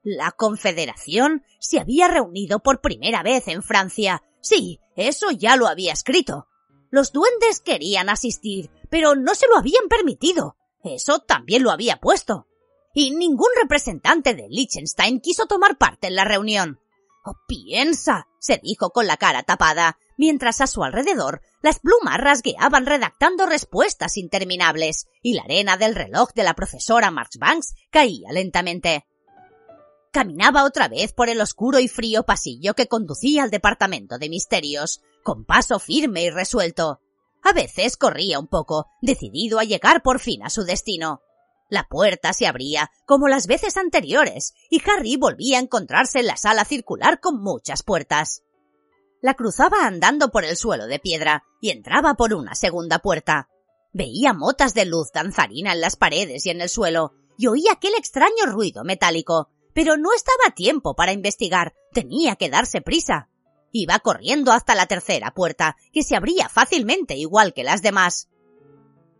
La 0.04 0.34
Confederación 0.34 1.44
se 1.62 1.80
había 1.80 2.10
reunido 2.10 2.60
por 2.60 2.82
primera 2.82 3.24
vez 3.24 3.48
en 3.48 3.64
Francia. 3.64 4.24
Sí, 4.42 4.82
eso 4.98 5.32
ya 5.32 5.56
lo 5.56 5.70
había 5.70 5.94
escrito. 5.94 6.48
Los 6.92 7.14
duendes 7.14 7.62
querían 7.62 8.10
asistir, 8.10 8.70
pero 8.90 9.16
no 9.16 9.36
se 9.36 9.48
lo 9.48 9.58
habían 9.58 9.88
permitido. 9.88 10.58
Eso 10.84 11.20
también 11.20 11.64
lo 11.64 11.72
había 11.72 12.02
puesto. 12.02 12.48
Y 12.94 13.12
ningún 13.12 13.50
representante 13.62 14.36
de 14.36 14.48
Liechtenstein 14.50 15.20
quiso 15.20 15.46
tomar 15.46 15.78
parte 15.78 16.08
en 16.08 16.16
la 16.16 16.26
reunión. 16.26 16.80
Oh, 17.26 17.36
piensa, 17.48 18.28
se 18.40 18.60
dijo 18.62 18.90
con 18.90 19.08
la 19.08 19.18
cara 19.18 19.44
tapada, 19.44 19.98
mientras 20.18 20.60
a 20.62 20.68
su 20.68 20.84
alrededor 20.84 21.42
las 21.62 21.80
plumas 21.80 22.18
rasgueaban 22.18 22.86
redactando 22.86 23.46
respuestas 23.46 24.18
interminables 24.18 25.08
y 25.22 25.34
la 25.34 25.44
arena 25.44 25.78
del 25.78 25.96
reloj 25.96 26.34
de 26.34 26.44
la 26.44 26.54
profesora 26.54 27.12
Marchbanks 27.12 27.76
caía 27.90 28.32
lentamente. 28.34 29.06
Caminaba 30.12 30.66
otra 30.66 30.90
vez 30.90 31.14
por 31.14 31.30
el 31.30 31.42
oscuro 31.42 31.80
y 31.80 31.88
frío 31.88 32.24
pasillo 32.24 32.76
que 32.76 32.88
conducía 32.88 33.44
al 33.44 33.50
departamento 33.50 34.20
de 34.20 34.30
misterios, 34.30 35.02
con 35.24 35.46
paso 35.46 35.80
firme 35.80 36.24
y 36.24 36.30
resuelto. 36.30 37.00
A 37.42 37.54
veces 37.54 37.98
corría 37.98 38.38
un 38.38 38.48
poco, 38.48 38.88
decidido 39.02 39.60
a 39.60 39.64
llegar 39.64 40.04
por 40.04 40.20
fin 40.20 40.44
a 40.44 40.50
su 40.50 40.66
destino. 40.66 41.22
La 41.70 41.88
puerta 41.88 42.34
se 42.34 42.48
abría, 42.48 42.92
como 43.06 43.28
las 43.28 43.48
veces 43.48 43.78
anteriores, 43.78 44.54
y 44.70 44.82
Harry 44.90 45.18
volvía 45.18 45.58
a 45.58 45.62
encontrarse 45.62 46.20
en 46.20 46.28
la 46.28 46.38
sala 46.38 46.66
circular 46.66 47.20
con 47.20 47.42
muchas 47.42 47.84
puertas. 47.84 48.44
La 49.22 49.36
cruzaba 49.36 49.86
andando 49.88 50.30
por 50.30 50.44
el 50.44 50.58
suelo 50.58 50.86
de 50.86 51.00
piedra 51.00 51.46
y 51.62 51.70
entraba 51.70 52.16
por 52.16 52.34
una 52.34 52.56
segunda 52.56 53.00
puerta. 53.00 53.50
Veía 53.94 54.34
motas 54.34 54.74
de 54.74 54.86
luz 54.86 55.12
danzarina 55.14 55.72
en 55.72 55.82
las 55.82 55.96
paredes 55.96 56.46
y 56.46 56.50
en 56.50 56.62
el 56.62 56.70
suelo, 56.70 57.14
y 57.38 57.48
oía 57.48 57.74
aquel 57.74 57.94
extraño 57.96 58.46
ruido 58.48 58.84
metálico, 58.84 59.50
pero 59.74 59.98
no 59.98 60.14
estaba 60.14 60.54
tiempo 60.56 60.96
para 60.96 61.14
investigar, 61.14 61.74
tenía 61.94 62.36
que 62.36 62.50
darse 62.50 62.82
prisa. 62.82 63.30
Iba 63.72 64.00
corriendo 64.00 64.52
hasta 64.52 64.76
la 64.76 64.86
tercera 64.86 65.34
puerta, 65.34 65.78
que 65.92 66.04
se 66.04 66.16
abría 66.16 66.48
fácilmente 66.48 67.16
igual 67.16 67.54
que 67.54 67.64
las 67.64 67.82
demás. 67.82 68.30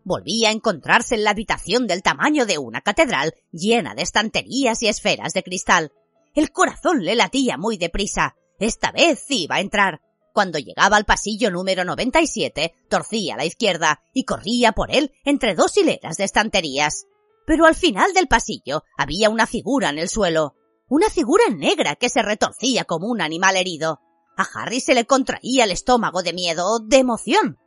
Volvía 0.04 0.50
a 0.50 0.52
encontrarse 0.52 1.14
en 1.14 1.24
la 1.24 1.30
habitación 1.30 1.86
del 1.86 2.02
tamaño 2.02 2.46
de 2.46 2.58
una 2.58 2.82
catedral, 2.82 3.34
llena 3.50 3.94
de 3.94 4.02
estanterías 4.02 4.82
y 4.82 4.88
esferas 4.88 5.32
de 5.32 5.42
cristal. 5.42 5.92
El 6.34 6.52
corazón 6.52 7.04
le 7.04 7.14
latía 7.14 7.56
muy 7.56 7.78
deprisa. 7.78 8.36
Esta 8.58 8.92
vez 8.92 9.24
iba 9.28 9.56
a 9.56 9.60
entrar. 9.60 10.00
Cuando 10.32 10.58
llegaba 10.58 10.96
al 10.96 11.04
pasillo 11.04 11.50
número 11.50 11.84
97, 11.84 12.74
torcía 12.88 13.34
a 13.34 13.36
la 13.38 13.44
izquierda 13.44 14.02
y 14.12 14.24
corría 14.24 14.72
por 14.72 14.90
él 14.90 15.12
entre 15.24 15.54
dos 15.54 15.76
hileras 15.76 16.16
de 16.16 16.24
estanterías 16.24 17.06
pero 17.46 17.66
al 17.66 17.74
final 17.74 18.12
del 18.12 18.28
pasillo 18.28 18.84
había 18.96 19.30
una 19.30 19.46
figura 19.46 19.90
en 19.90 19.98
el 19.98 20.08
suelo, 20.08 20.54
una 20.88 21.10
figura 21.10 21.44
negra 21.50 21.96
que 21.96 22.08
se 22.08 22.22
retorcía 22.22 22.84
como 22.84 23.08
un 23.08 23.20
animal 23.20 23.56
herido. 23.56 24.00
A 24.36 24.46
Harry 24.54 24.80
se 24.80 24.94
le 24.94 25.06
contraía 25.06 25.64
el 25.64 25.70
estómago 25.70 26.22
de 26.22 26.32
miedo, 26.32 26.80
de 26.80 26.98
emoción. 26.98 27.58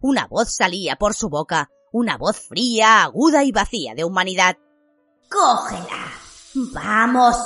Una 0.00 0.26
voz 0.26 0.54
salía 0.54 0.96
por 0.96 1.14
su 1.14 1.28
boca, 1.28 1.70
una 1.92 2.16
voz 2.16 2.38
fría, 2.38 3.02
aguda 3.02 3.44
y 3.44 3.52
vacía 3.52 3.94
de 3.94 4.04
humanidad. 4.04 4.56
Cógela. 5.30 6.12
Vamos, 6.54 7.36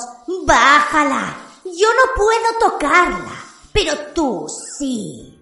bájala. 0.47 1.37
Yo 1.65 1.89
no 1.89 2.15
puedo 2.17 2.71
tocarla, 2.71 3.33
pero 3.73 3.93
tú 4.15 4.47
sí. 4.49 5.39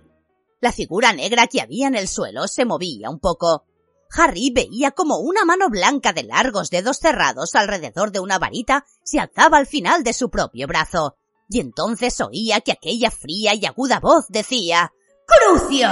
La 0.60 0.72
figura 0.72 1.12
negra 1.12 1.46
que 1.46 1.60
había 1.60 1.86
en 1.88 1.94
el 1.94 2.08
suelo 2.08 2.46
se 2.48 2.64
movía 2.64 3.10
un 3.10 3.18
poco. 3.18 3.64
Harry 4.12 4.50
veía 4.50 4.90
como 4.90 5.18
una 5.18 5.44
mano 5.44 5.70
blanca 5.70 6.12
de 6.12 6.24
largos 6.24 6.70
dedos 6.70 6.98
cerrados 6.98 7.54
alrededor 7.54 8.10
de 8.10 8.20
una 8.20 8.38
varita 8.38 8.84
se 9.04 9.20
alzaba 9.20 9.58
al 9.58 9.66
final 9.66 10.02
de 10.02 10.12
su 10.12 10.30
propio 10.30 10.66
brazo. 10.66 11.16
Y 11.48 11.60
entonces 11.60 12.20
oía 12.20 12.60
que 12.60 12.72
aquella 12.72 13.10
fría 13.10 13.54
y 13.54 13.66
aguda 13.66 14.00
voz 14.00 14.26
decía 14.28 14.92
¡Crucio! 15.26 15.88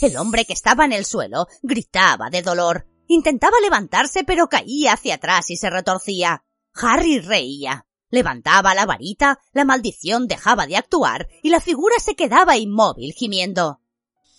El 0.00 0.16
hombre 0.16 0.44
que 0.44 0.52
estaba 0.52 0.84
en 0.84 0.92
el 0.92 1.04
suelo 1.04 1.46
gritaba 1.62 2.30
de 2.30 2.42
dolor. 2.42 2.86
Intentaba 3.06 3.56
levantarse 3.62 4.24
pero 4.24 4.48
caía 4.48 4.94
hacia 4.94 5.16
atrás 5.16 5.50
y 5.50 5.56
se 5.56 5.70
retorcía. 5.70 6.44
Harry 6.74 7.20
reía. 7.20 7.86
Levantaba 8.10 8.74
la 8.74 8.86
varita, 8.86 9.40
la 9.52 9.64
maldición 9.64 10.28
dejaba 10.28 10.66
de 10.66 10.76
actuar 10.76 11.28
y 11.42 11.50
la 11.50 11.60
figura 11.60 11.96
se 11.98 12.14
quedaba 12.14 12.56
inmóvil 12.56 13.12
gimiendo. 13.12 13.80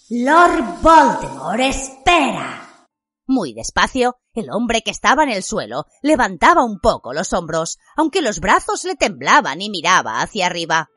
Lord 0.10 0.82
Voldemort, 0.82 1.60
espera. 1.60 2.88
Muy 3.28 3.54
despacio, 3.54 4.18
el 4.34 4.52
hombre 4.52 4.82
que 4.82 4.92
estaba 4.92 5.24
en 5.24 5.30
el 5.30 5.42
suelo 5.42 5.86
levantaba 6.04 6.64
un 6.64 6.80
poco 6.80 7.12
los 7.12 7.34
hombros, 7.34 7.80
aunque 7.96 8.22
los 8.22 8.40
brazos 8.40 8.84
le 8.84 8.96
temblaban 8.96 9.62
y 9.62 9.70
miraba 9.70 10.22
hacia 10.22 10.46
arriba. 10.46 10.90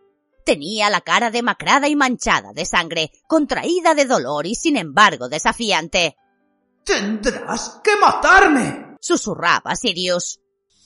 Tenía 0.48 0.88
la 0.88 1.02
cara 1.02 1.30
demacrada 1.30 1.88
y 1.88 1.94
manchada 1.94 2.54
de 2.54 2.64
sangre, 2.64 3.12
contraída 3.26 3.94
de 3.94 4.06
dolor 4.06 4.46
y 4.46 4.54
sin 4.54 4.78
embargo 4.78 5.28
desafiante. 5.28 6.16
Tendrás 6.82 7.82
que 7.84 7.94
matarme. 7.96 8.96
susurraba 8.98 9.76
Sirius. 9.76 10.40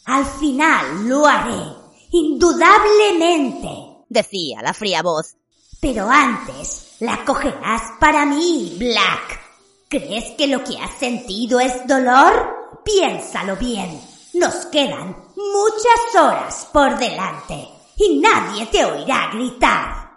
Al 0.07 0.27
final 0.27 1.09
lo 1.09 1.29
haré. 1.29 1.63
Indudablemente, 2.11 3.69
decía 4.09 4.63
la 4.63 4.75
fría 4.75 5.01
voz. 5.01 5.37
Pero 5.81 6.11
antes 6.11 6.97
la 6.99 7.25
cogerás 7.25 7.83
para 8.01 8.27
mí, 8.27 8.75
Black. 8.81 9.41
¿Crees 9.89 10.33
que 10.37 10.49
lo 10.49 10.65
que 10.65 10.77
has 10.77 10.99
sentido 10.99 11.61
es 11.61 11.87
dolor? 11.87 12.83
Piénsalo 12.85 13.55
bien. 13.55 14.01
Nos 14.35 14.67
quedan 14.67 15.17
muchas 15.37 16.21
horas 16.21 16.69
por 16.73 16.99
delante 16.99 17.72
y 18.03 18.19
nadie 18.19 18.67
te 18.67 18.85
oirá 18.85 19.31
gritar. 19.33 20.11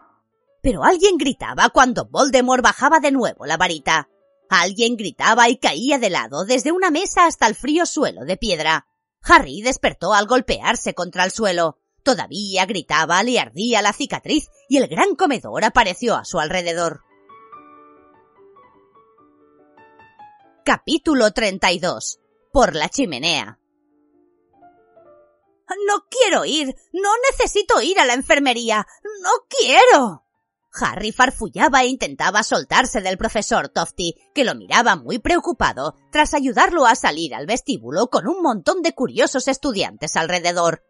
Pero 0.62 0.84
alguien 0.84 1.18
gritaba 1.18 1.70
cuando 1.70 2.06
Voldemort 2.06 2.64
bajaba 2.64 3.00
de 3.00 3.12
nuevo 3.12 3.46
la 3.46 3.58
varita. 3.58 4.10
Alguien 4.50 4.96
gritaba 4.96 5.50
y 5.50 5.58
caía 5.58 6.00
de 6.00 6.10
lado 6.10 6.46
desde 6.46 6.72
una 6.72 6.90
mesa 6.90 7.26
hasta 7.26 7.48
el 7.48 7.56
frío 7.56 7.86
suelo 7.86 8.26
de 8.26 8.38
piedra. 8.38 8.88
Harry 9.22 9.62
despertó 9.62 10.14
al 10.14 10.28
golpearse 10.28 10.94
contra 10.94 11.24
el 11.24 11.32
suelo. 11.32 11.78
Todavía 12.04 12.66
gritaba, 12.66 13.22
le 13.24 13.40
ardía 13.40 13.82
la 13.82 13.94
cicatriz 13.94 14.50
y 14.70 14.78
el 14.78 14.88
gran 14.88 15.16
comedor 15.16 15.64
apareció 15.64 16.16
a 16.16 16.26
su 16.26 16.40
alrededor. 16.40 17.02
Capítulo 20.64 21.32
32. 21.32 22.20
Por 22.52 22.76
la 22.76 22.90
chimenea. 22.90 23.60
No 25.88 26.06
quiero 26.10 26.46
ir. 26.46 26.76
No 26.94 27.10
necesito 27.32 27.82
ir 27.82 28.00
a 28.00 28.06
la 28.06 28.14
enfermería. 28.14 28.86
No 29.22 29.32
quiero. 29.50 30.26
Harry 30.82 31.12
farfullaba 31.12 31.84
e 31.84 31.88
intentaba 31.88 32.44
soltarse 32.44 33.02
del 33.02 33.18
profesor 33.18 33.70
Tofty, 33.70 34.16
que 34.34 34.44
lo 34.44 34.56
miraba 34.56 34.96
muy 34.96 35.20
preocupado 35.20 35.96
tras 36.12 36.34
ayudarlo 36.34 36.86
a 36.86 36.96
salir 36.96 37.34
al 37.34 37.46
vestíbulo 37.46 38.08
con 38.08 38.28
un 38.28 38.42
montón 38.42 38.82
de 38.82 38.94
curiosos 38.94 39.48
estudiantes 39.48 40.16
alrededor. 40.16 40.84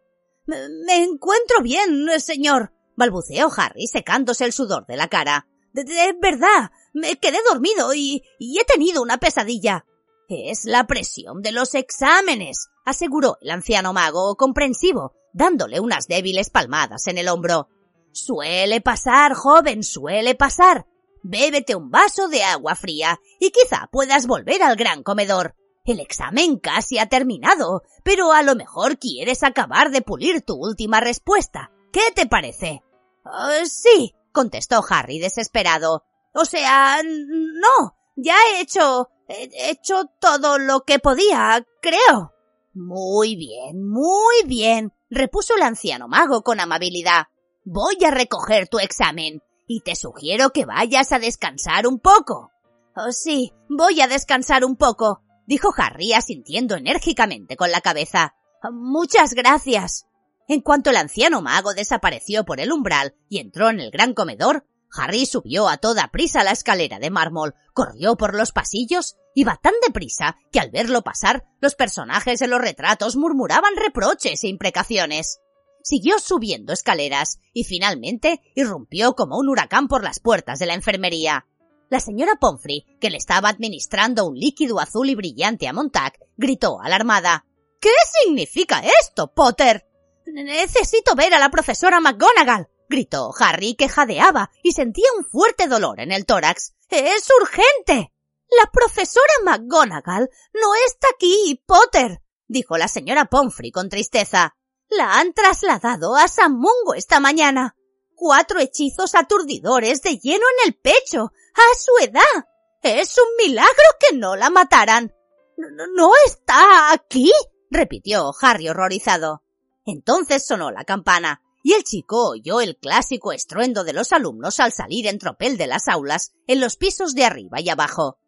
Me, 0.46 1.04
encuentro 1.04 1.60
bien, 1.62 2.08
señor, 2.20 2.72
balbuceó 2.96 3.50
Harry 3.56 3.86
secándose 3.86 4.44
el 4.44 4.52
sudor 4.52 4.86
de 4.86 4.96
la 4.96 5.08
cara. 5.08 5.46
De, 5.72 5.84
verdad, 6.20 6.70
me 6.92 7.16
quedé 7.16 7.38
dormido 7.48 7.94
y 7.94 8.22
he 8.40 8.64
tenido 8.64 9.02
una 9.02 9.18
pesadilla. 9.18 9.84
Es 10.28 10.64
la 10.64 10.86
presión 10.86 11.40
de 11.40 11.52
los 11.52 11.74
exámenes, 11.74 12.68
aseguró 12.84 13.38
el 13.40 13.50
anciano 13.50 13.92
mago 13.92 14.36
comprensivo, 14.36 15.14
dándole 15.32 15.78
unas 15.78 16.08
débiles 16.08 16.50
palmadas 16.50 17.06
en 17.06 17.18
el 17.18 17.28
hombro. 17.28 17.68
Suele 18.12 18.80
pasar, 18.80 19.34
joven, 19.34 19.84
suele 19.84 20.34
pasar. 20.34 20.86
Bébete 21.22 21.76
un 21.76 21.90
vaso 21.90 22.28
de 22.28 22.42
agua 22.42 22.74
fría 22.74 23.20
y 23.38 23.50
quizá 23.50 23.88
puedas 23.92 24.26
volver 24.26 24.62
al 24.62 24.76
gran 24.76 25.02
comedor. 25.02 25.54
El 25.84 26.00
examen 26.00 26.58
casi 26.58 26.98
ha 26.98 27.08
terminado, 27.08 27.82
pero 28.02 28.32
a 28.32 28.42
lo 28.42 28.56
mejor 28.56 28.98
quieres 28.98 29.44
acabar 29.44 29.90
de 29.90 30.02
pulir 30.02 30.42
tu 30.42 30.54
última 30.54 31.00
respuesta. 31.00 31.70
¿Qué 31.92 32.10
te 32.14 32.26
parece? 32.26 32.82
Ah, 33.24 33.60
sí, 33.64 34.14
contestó 34.32 34.84
Harry 34.88 35.20
desesperado. 35.20 36.04
O 36.34 36.44
sea, 36.44 37.00
no, 37.04 37.95
ya 38.16 38.34
he 38.50 38.60
hecho, 38.60 39.10
he 39.28 39.70
hecho 39.70 40.06
todo 40.20 40.58
lo 40.58 40.80
que 40.80 40.98
podía, 40.98 41.64
creo. 41.80 42.32
Muy 42.74 43.36
bien, 43.36 43.88
muy 43.88 44.42
bien, 44.46 44.92
repuso 45.08 45.54
el 45.54 45.62
anciano 45.62 46.08
mago 46.08 46.42
con 46.42 46.60
amabilidad. 46.60 47.26
Voy 47.64 47.96
a 48.04 48.10
recoger 48.10 48.68
tu 48.68 48.78
examen 48.78 49.42
y 49.66 49.80
te 49.80 49.96
sugiero 49.96 50.50
que 50.50 50.66
vayas 50.66 51.12
a 51.12 51.18
descansar 51.18 51.86
un 51.86 51.98
poco. 51.98 52.50
Oh, 52.94 53.12
sí, 53.12 53.52
voy 53.68 54.00
a 54.00 54.08
descansar 54.08 54.64
un 54.64 54.76
poco, 54.76 55.22
dijo 55.46 55.70
Harry 55.76 56.12
asintiendo 56.12 56.76
enérgicamente 56.76 57.56
con 57.56 57.70
la 57.70 57.80
cabeza. 57.80 58.34
Muchas 58.72 59.34
gracias. 59.34 60.06
En 60.48 60.60
cuanto 60.60 60.90
el 60.90 60.96
anciano 60.96 61.42
mago 61.42 61.74
desapareció 61.74 62.44
por 62.44 62.60
el 62.60 62.72
umbral 62.72 63.14
y 63.28 63.38
entró 63.38 63.68
en 63.68 63.80
el 63.80 63.90
gran 63.90 64.14
comedor, 64.14 64.64
Harry 64.96 65.26
subió 65.26 65.68
a 65.68 65.76
toda 65.76 66.08
prisa 66.08 66.44
la 66.44 66.52
escalera 66.52 66.98
de 66.98 67.10
mármol, 67.10 67.54
corrió 67.72 68.16
por 68.16 68.34
los 68.34 68.52
pasillos, 68.52 69.16
iba 69.34 69.58
tan 69.62 69.74
deprisa 69.86 70.36
que 70.50 70.60
al 70.60 70.70
verlo 70.70 71.02
pasar, 71.02 71.44
los 71.60 71.74
personajes 71.74 72.38
de 72.38 72.46
los 72.48 72.60
retratos 72.60 73.16
murmuraban 73.16 73.76
reproches 73.76 74.42
e 74.44 74.48
imprecaciones. 74.48 75.40
Siguió 75.82 76.18
subiendo 76.18 76.72
escaleras 76.72 77.38
y 77.52 77.64
finalmente 77.64 78.40
irrumpió 78.54 79.14
como 79.14 79.38
un 79.38 79.48
huracán 79.48 79.88
por 79.88 80.02
las 80.02 80.18
puertas 80.18 80.58
de 80.58 80.66
la 80.66 80.74
enfermería. 80.74 81.46
La 81.88 82.00
señora 82.00 82.32
Pomfrey, 82.40 82.84
que 83.00 83.10
le 83.10 83.16
estaba 83.16 83.48
administrando 83.48 84.26
un 84.26 84.36
líquido 84.36 84.80
azul 84.80 85.08
y 85.08 85.14
brillante 85.14 85.68
a 85.68 85.72
Montag, 85.72 86.14
gritó 86.36 86.80
alarmada. 86.80 87.46
¿Qué 87.80 87.92
significa 88.20 88.82
esto, 89.00 89.32
Potter? 89.32 89.86
Necesito 90.26 91.14
ver 91.14 91.34
a 91.34 91.38
la 91.38 91.50
profesora 91.50 92.00
McGonagall, 92.00 92.68
gritó 92.88 93.32
Harry, 93.38 93.74
que 93.74 93.88
jadeaba 93.88 94.50
y 94.62 94.72
sentía 94.72 95.06
un 95.16 95.24
fuerte 95.24 95.66
dolor 95.66 96.00
en 96.00 96.12
el 96.12 96.26
tórax. 96.26 96.74
¡Es 96.88 97.28
urgente! 97.40 98.12
La 98.48 98.70
profesora 98.72 99.32
McGonagall 99.44 100.30
no 100.54 100.74
está 100.86 101.08
aquí, 101.14 101.62
Potter, 101.66 102.22
dijo 102.46 102.78
la 102.78 102.88
señora 102.88 103.24
Pomfrey 103.24 103.72
con 103.72 103.88
tristeza. 103.88 104.56
La 104.88 105.18
han 105.18 105.32
trasladado 105.32 106.16
a 106.16 106.28
San 106.28 106.52
Mungo 106.52 106.94
esta 106.94 107.18
mañana 107.18 107.76
cuatro 108.16 108.58
hechizos 108.58 109.14
aturdidores 109.14 110.02
de 110.02 110.18
lleno 110.18 110.44
en 110.58 110.68
el 110.68 110.74
pecho, 110.74 111.32
a 111.54 111.78
su 111.78 112.04
edad. 112.04 112.48
Es 112.82 113.16
un 113.18 113.46
milagro 113.46 113.84
que 114.00 114.16
no 114.16 114.34
la 114.34 114.50
mataran. 114.50 115.14
¿No 115.56 116.12
está 116.26 116.92
aquí? 116.92 117.30
repitió 117.70 118.32
Harry 118.40 118.68
horrorizado. 118.68 119.42
Entonces 119.84 120.44
sonó 120.44 120.70
la 120.72 120.84
campana, 120.84 121.42
y 121.66 121.72
el 121.72 121.82
chico 121.82 122.28
oyó 122.28 122.60
el 122.60 122.76
clásico 122.76 123.32
estruendo 123.32 123.82
de 123.82 123.92
los 123.92 124.12
alumnos 124.12 124.60
al 124.60 124.72
salir 124.72 125.08
en 125.08 125.18
tropel 125.18 125.56
de 125.56 125.66
las 125.66 125.88
aulas, 125.88 126.32
en 126.46 126.60
los 126.60 126.76
pisos 126.76 127.12
de 127.16 127.24
arriba 127.24 127.60
y 127.60 127.68
abajo. 127.68 128.20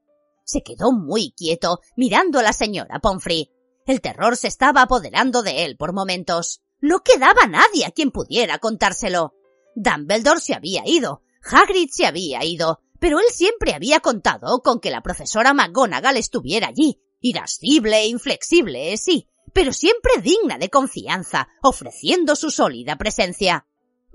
Se 0.43 0.65
quedó 0.65 0.91
muy 0.91 1.31
quieto, 1.37 1.79
mirando 1.95 2.41
a 2.41 2.43
la 2.43 2.53
señora 2.53 2.99
Pomfrey. 2.99 3.53
El 3.87 4.01
terror 4.01 4.37
se 4.37 4.49
estaba 4.49 4.83
apoderando 4.83 5.45
de 5.45 5.65
él 5.65 5.77
por 5.77 5.93
momentos. 5.93 6.63
No 6.81 7.05
quedaba 7.05 7.47
nadie 7.47 7.87
a 7.87 7.93
quien 7.93 8.11
pudiera 8.11 8.59
contárselo. 8.59 9.35
Dumbledore 9.77 10.41
se 10.41 10.55
había 10.55 10.83
ido, 10.85 11.23
Hagrid 11.49 11.91
se 11.93 12.07
había 12.07 12.45
ido, 12.45 12.81
pero 12.99 13.21
él 13.21 13.27
siempre 13.31 13.73
había 13.73 14.01
contado 14.01 14.63
con 14.65 14.81
que 14.81 14.91
la 14.91 15.01
profesora 15.01 15.55
McGonagall 15.55 16.17
estuviera 16.17 16.67
allí, 16.67 17.01
irascible 17.21 17.99
e 17.99 18.09
inflexible, 18.09 18.97
sí, 18.97 19.29
pero 19.53 19.73
siempre 19.73 20.21
digna 20.23 20.59
de 20.59 20.71
confianza, 20.71 21.49
ofreciendo 21.63 22.37
su 22.37 22.51
sólida 22.51 22.97
presencia. 22.97 23.67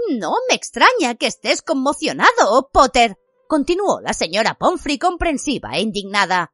No 0.09 0.33
me 0.49 0.55
extraña 0.55 1.15
que 1.15 1.27
estés 1.27 1.61
conmocionado, 1.61 2.69
Potter, 2.71 3.17
continuó 3.47 4.01
la 4.01 4.13
señora 4.13 4.57
Pomfrey 4.57 4.97
comprensiva 4.97 5.71
e 5.73 5.81
indignada. 5.81 6.53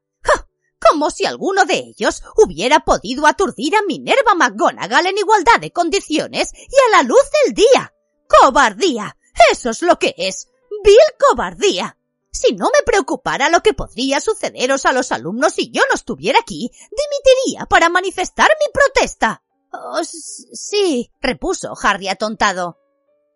Como 0.80 1.12
si 1.12 1.26
alguno 1.26 1.66
de 1.66 1.76
ellos 1.76 2.24
hubiera 2.38 2.80
podido 2.80 3.28
aturdir 3.28 3.76
a 3.76 3.82
Minerva 3.82 4.34
McGonagall 4.34 5.08
en 5.08 5.18
igualdad 5.18 5.60
de 5.60 5.72
condiciones 5.72 6.52
y 6.54 6.76
a 6.88 6.98
la 6.98 7.04
luz 7.04 7.22
del 7.46 7.54
día. 7.54 7.94
¡Cobardía! 8.28 9.18
Eso 9.52 9.72
es 9.72 9.82
lo 9.82 10.00
que 10.00 10.16
es. 10.18 10.48
Vil 10.84 10.96
cobardía. 11.20 11.98
Si 12.32 12.54
no 12.54 12.66
me 12.66 12.84
preocupara 12.86 13.50
lo 13.50 13.62
que 13.62 13.74
podría 13.74 14.20
sucederos 14.22 14.86
a 14.86 14.94
los 14.94 15.12
alumnos 15.12 15.54
si 15.54 15.72
yo 15.72 15.82
no 15.90 15.96
estuviera 15.96 16.40
aquí, 16.40 16.72
dimitiría 16.72 17.66
para 17.66 17.90
manifestar 17.90 18.50
mi 18.60 18.72
protesta. 18.72 19.44
Oh, 19.72 20.02
sí, 20.04 21.12
repuso 21.22 21.74
Harry 21.82 22.08
atontado. 22.08 22.78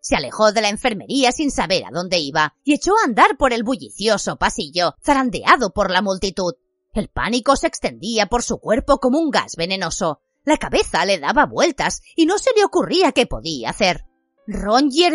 Se 0.02 0.16
alejó 0.16 0.52
de 0.52 0.62
la 0.62 0.70
enfermería 0.70 1.32
sin 1.32 1.50
saber 1.50 1.86
a 1.86 1.91
dónde 1.91 2.20
iba 2.20 2.56
y 2.64 2.74
echó 2.74 2.91
a 2.98 3.06
andar 3.06 3.38
por 3.38 3.54
el 3.54 3.64
bullicioso 3.64 4.36
pasillo, 4.36 4.96
zarandeado 5.04 5.72
por 5.72 5.91
la 5.91 6.02
multitud. 6.02 6.56
El 6.94 7.10
pánico 7.10 7.56
se 7.56 7.68
extendía 7.68 8.28
por 8.28 8.44
su 8.44 8.58
cuerpo 8.58 9.00
como 9.00 9.20
un 9.20 9.32
gas 9.32 9.56
venenoso. 9.56 10.22
La 10.44 10.58
cabeza 10.58 11.06
le 11.06 11.20
daba 11.20 11.46
vueltas 11.46 12.02
y 12.16 12.26
no 12.26 12.38
se 12.38 12.52
le 12.56 12.66
ocurría 12.66 13.14
qué 13.14 13.26
podía 13.26 13.70
hacer. 13.70 14.06
Ron 14.46 14.89
y 14.91 15.06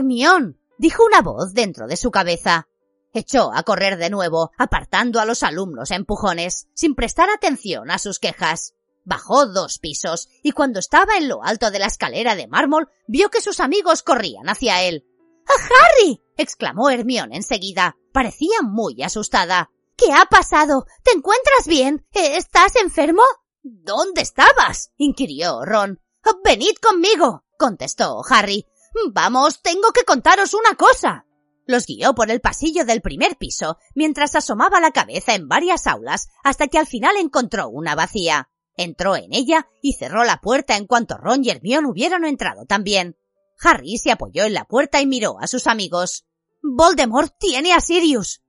dijo 0.79 1.05
una 1.05 1.21
voz 1.21 1.53
dentro 1.53 1.87
de 1.87 1.97
su 1.97 2.11
cabeza. 2.11 2.68
Echó 3.13 3.53
a 3.55 3.63
correr 3.63 3.97
de 3.97 4.11
nuevo, 4.11 4.53
apartando 4.59 5.21
a 5.21 5.25
los 5.25 5.43
alumnos 5.43 5.91
empujones, 5.91 6.69
sin 6.75 6.95
prestar 6.95 7.31
atención 7.31 7.91
a 7.91 7.99
sus 7.99 8.19
quejas. 8.19 8.75
Bajó 9.05 9.47
dos 9.47 9.79
pisos 9.79 10.29
y 10.43 10.53
cuando 10.53 10.79
estaba 10.79 11.17
en 11.17 11.29
lo 11.29 11.43
alto 11.43 11.71
de 11.71 11.79
la 11.79 11.87
escalera 11.87 12.35
de 12.35 12.47
mármol 12.47 12.91
vio 13.07 13.31
que 13.31 13.41
sus 13.41 13.61
amigos 13.61 14.03
corrían 14.03 14.49
hacia 14.49 14.83
él. 14.83 15.07
¡Ah, 15.47 15.53
Harry! 15.55 16.23
exclamó 16.37 16.91
Hermión 16.91 17.33
enseguida. 17.33 17.97
Parecía 18.13 18.61
muy 18.63 19.03
asustada. 19.03 19.71
¿Qué 19.97 20.13
ha 20.13 20.27
pasado? 20.27 20.87
¿Te 21.03 21.13
encuentras 21.13 21.67
bien? 21.67 22.07
¿Estás 22.13 22.77
enfermo? 22.77 23.23
¿Dónde 23.63 24.21
estabas? 24.21 24.93
inquirió 24.97 25.65
Ron. 25.65 26.01
Venid 26.45 26.77
conmigo, 26.83 27.45
contestó 27.59 28.23
Harry. 28.29 28.67
Vamos, 29.13 29.63
tengo 29.63 29.93
que 29.93 30.05
contaros 30.05 30.55
una 30.55 30.75
cosa. 30.75 31.25
Los 31.69 31.85
guió 31.85 32.15
por 32.15 32.31
el 32.31 32.41
pasillo 32.41 32.87
del 32.87 33.03
primer 33.03 33.37
piso, 33.37 33.77
mientras 33.95 34.35
asomaba 34.35 34.81
la 34.81 34.91
cabeza 34.91 35.35
en 35.35 35.49
varias 35.49 35.87
aulas, 35.87 36.29
hasta 36.43 36.67
que 36.67 36.79
al 36.79 36.87
final 36.87 37.19
encontró 37.19 37.69
una 37.69 37.95
vacía. 37.95 38.49
Entró 38.75 39.17
en 39.17 39.35
ella 39.35 39.69
y 39.83 39.93
cerró 39.93 40.25
la 40.25 40.41
puerta 40.41 40.77
en 40.77 40.87
cuanto 40.87 41.19
Ron 41.19 41.45
y 41.45 41.51
Hermione 41.51 41.87
hubieran 41.87 42.25
entrado 42.25 42.65
también. 42.65 43.19
Harry 43.61 43.99
se 43.99 44.11
apoyó 44.11 44.45
en 44.45 44.55
la 44.55 44.65
puerta 44.65 45.03
y 45.03 45.07
miró 45.07 45.39
a 45.41 45.47
sus 45.47 45.67
amigos. 45.67 46.25
Voldemort 46.63 47.35
tiene 47.39 47.75
a 47.75 47.83
Sirius. 47.83 48.41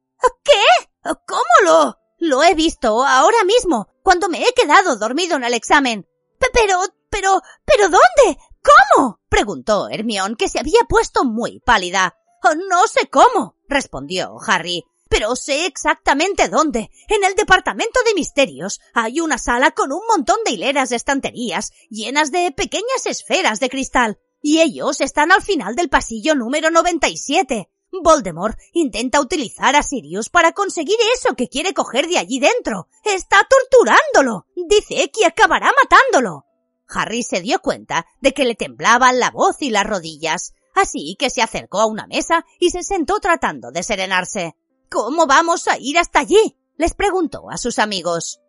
¿Qué? 0.42 0.88
¿Cómo 1.04 1.44
lo? 1.66 1.98
Lo 2.20 2.42
he 2.42 2.56
visto 2.56 3.04
ahora 3.04 3.44
mismo, 3.44 3.90
cuando 4.02 4.30
me 4.30 4.44
he 4.44 4.54
quedado 4.54 4.96
dormido 4.96 5.36
en 5.36 5.44
el 5.44 5.56
examen. 5.56 6.08
Pero, 6.54 6.80
pero, 7.10 7.42
pero 7.66 7.84
¿dónde? 7.84 8.40
¿Cómo? 8.64 9.20
preguntó 9.28 9.90
Hermione, 9.90 10.38
que 10.38 10.48
se 10.48 10.60
había 10.60 10.80
puesto 10.88 11.26
muy 11.26 11.60
pálida. 11.60 12.16
No 12.44 12.88
sé 12.88 13.08
cómo, 13.10 13.56
respondió 13.68 14.38
Harry, 14.48 14.86
pero 15.10 15.36
sé 15.36 15.66
exactamente 15.66 16.48
dónde. 16.48 16.90
En 17.08 17.24
el 17.24 17.36
departamento 17.36 18.00
de 18.06 18.14
misterios 18.14 18.80
hay 18.94 19.20
una 19.20 19.38
sala 19.38 19.72
con 19.72 19.92
un 19.92 20.02
montón 20.08 20.38
de 20.46 20.52
hileras 20.52 20.90
de 20.90 20.96
estanterías 20.96 21.72
llenas 21.90 22.32
de 22.32 22.52
pequeñas 22.52 23.06
esferas 23.06 23.60
de 23.60 23.70
cristal, 23.70 24.20
y 24.42 24.62
ellos 24.62 25.02
están 25.02 25.32
al 25.32 25.42
final 25.42 25.76
del 25.76 25.90
pasillo 25.90 26.36
número 26.36 26.72
97. 26.72 27.70
Voldemort 28.04 28.58
intenta 28.72 29.20
utilizar 29.20 29.76
a 29.76 29.84
Sirius 29.84 30.30
para 30.30 30.54
conseguir 30.54 30.98
eso 31.16 31.36
que 31.36 31.50
quiere 31.50 31.74
coger 31.74 32.08
de 32.08 32.20
allí 32.20 32.40
dentro. 32.40 32.88
Está 33.04 33.46
torturándolo. 33.50 34.46
Dice 34.56 35.10
que 35.12 35.26
acabará 35.26 35.72
matándolo. 35.82 36.46
Harry 36.88 37.24
se 37.24 37.42
dio 37.42 37.60
cuenta 37.60 38.06
de 38.22 38.34
que 38.34 38.46
le 38.46 38.56
temblaban 38.56 39.20
la 39.20 39.32
voz 39.32 39.58
y 39.62 39.70
las 39.70 39.86
rodillas, 39.86 40.54
así 40.76 41.16
que 41.18 41.30
se 41.30 41.42
acercó 41.42 41.80
a 41.80 41.86
una 41.86 42.08
mesa 42.08 42.46
y 42.60 42.70
se 42.70 42.84
sentó 42.84 43.20
tratando 43.20 43.72
de 43.72 43.84
serenarse. 43.84 44.56
¿Cómo 44.90 45.28
vamos 45.28 45.68
a 45.68 45.78
ir 45.80 45.98
hasta 45.98 46.20
allí? 46.20 46.58
les 46.78 46.94
preguntó 46.94 47.50
a 47.50 47.58
sus 47.58 47.78
amigos. 47.78 48.40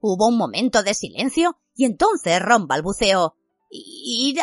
Hubo 0.00 0.28
un 0.28 0.38
momento 0.38 0.82
de 0.82 0.94
silencio 0.94 1.58
y 1.74 1.84
entonces 1.84 2.40
Ron 2.40 2.66
balbuceó. 2.66 3.36
¿Ir 3.70 4.38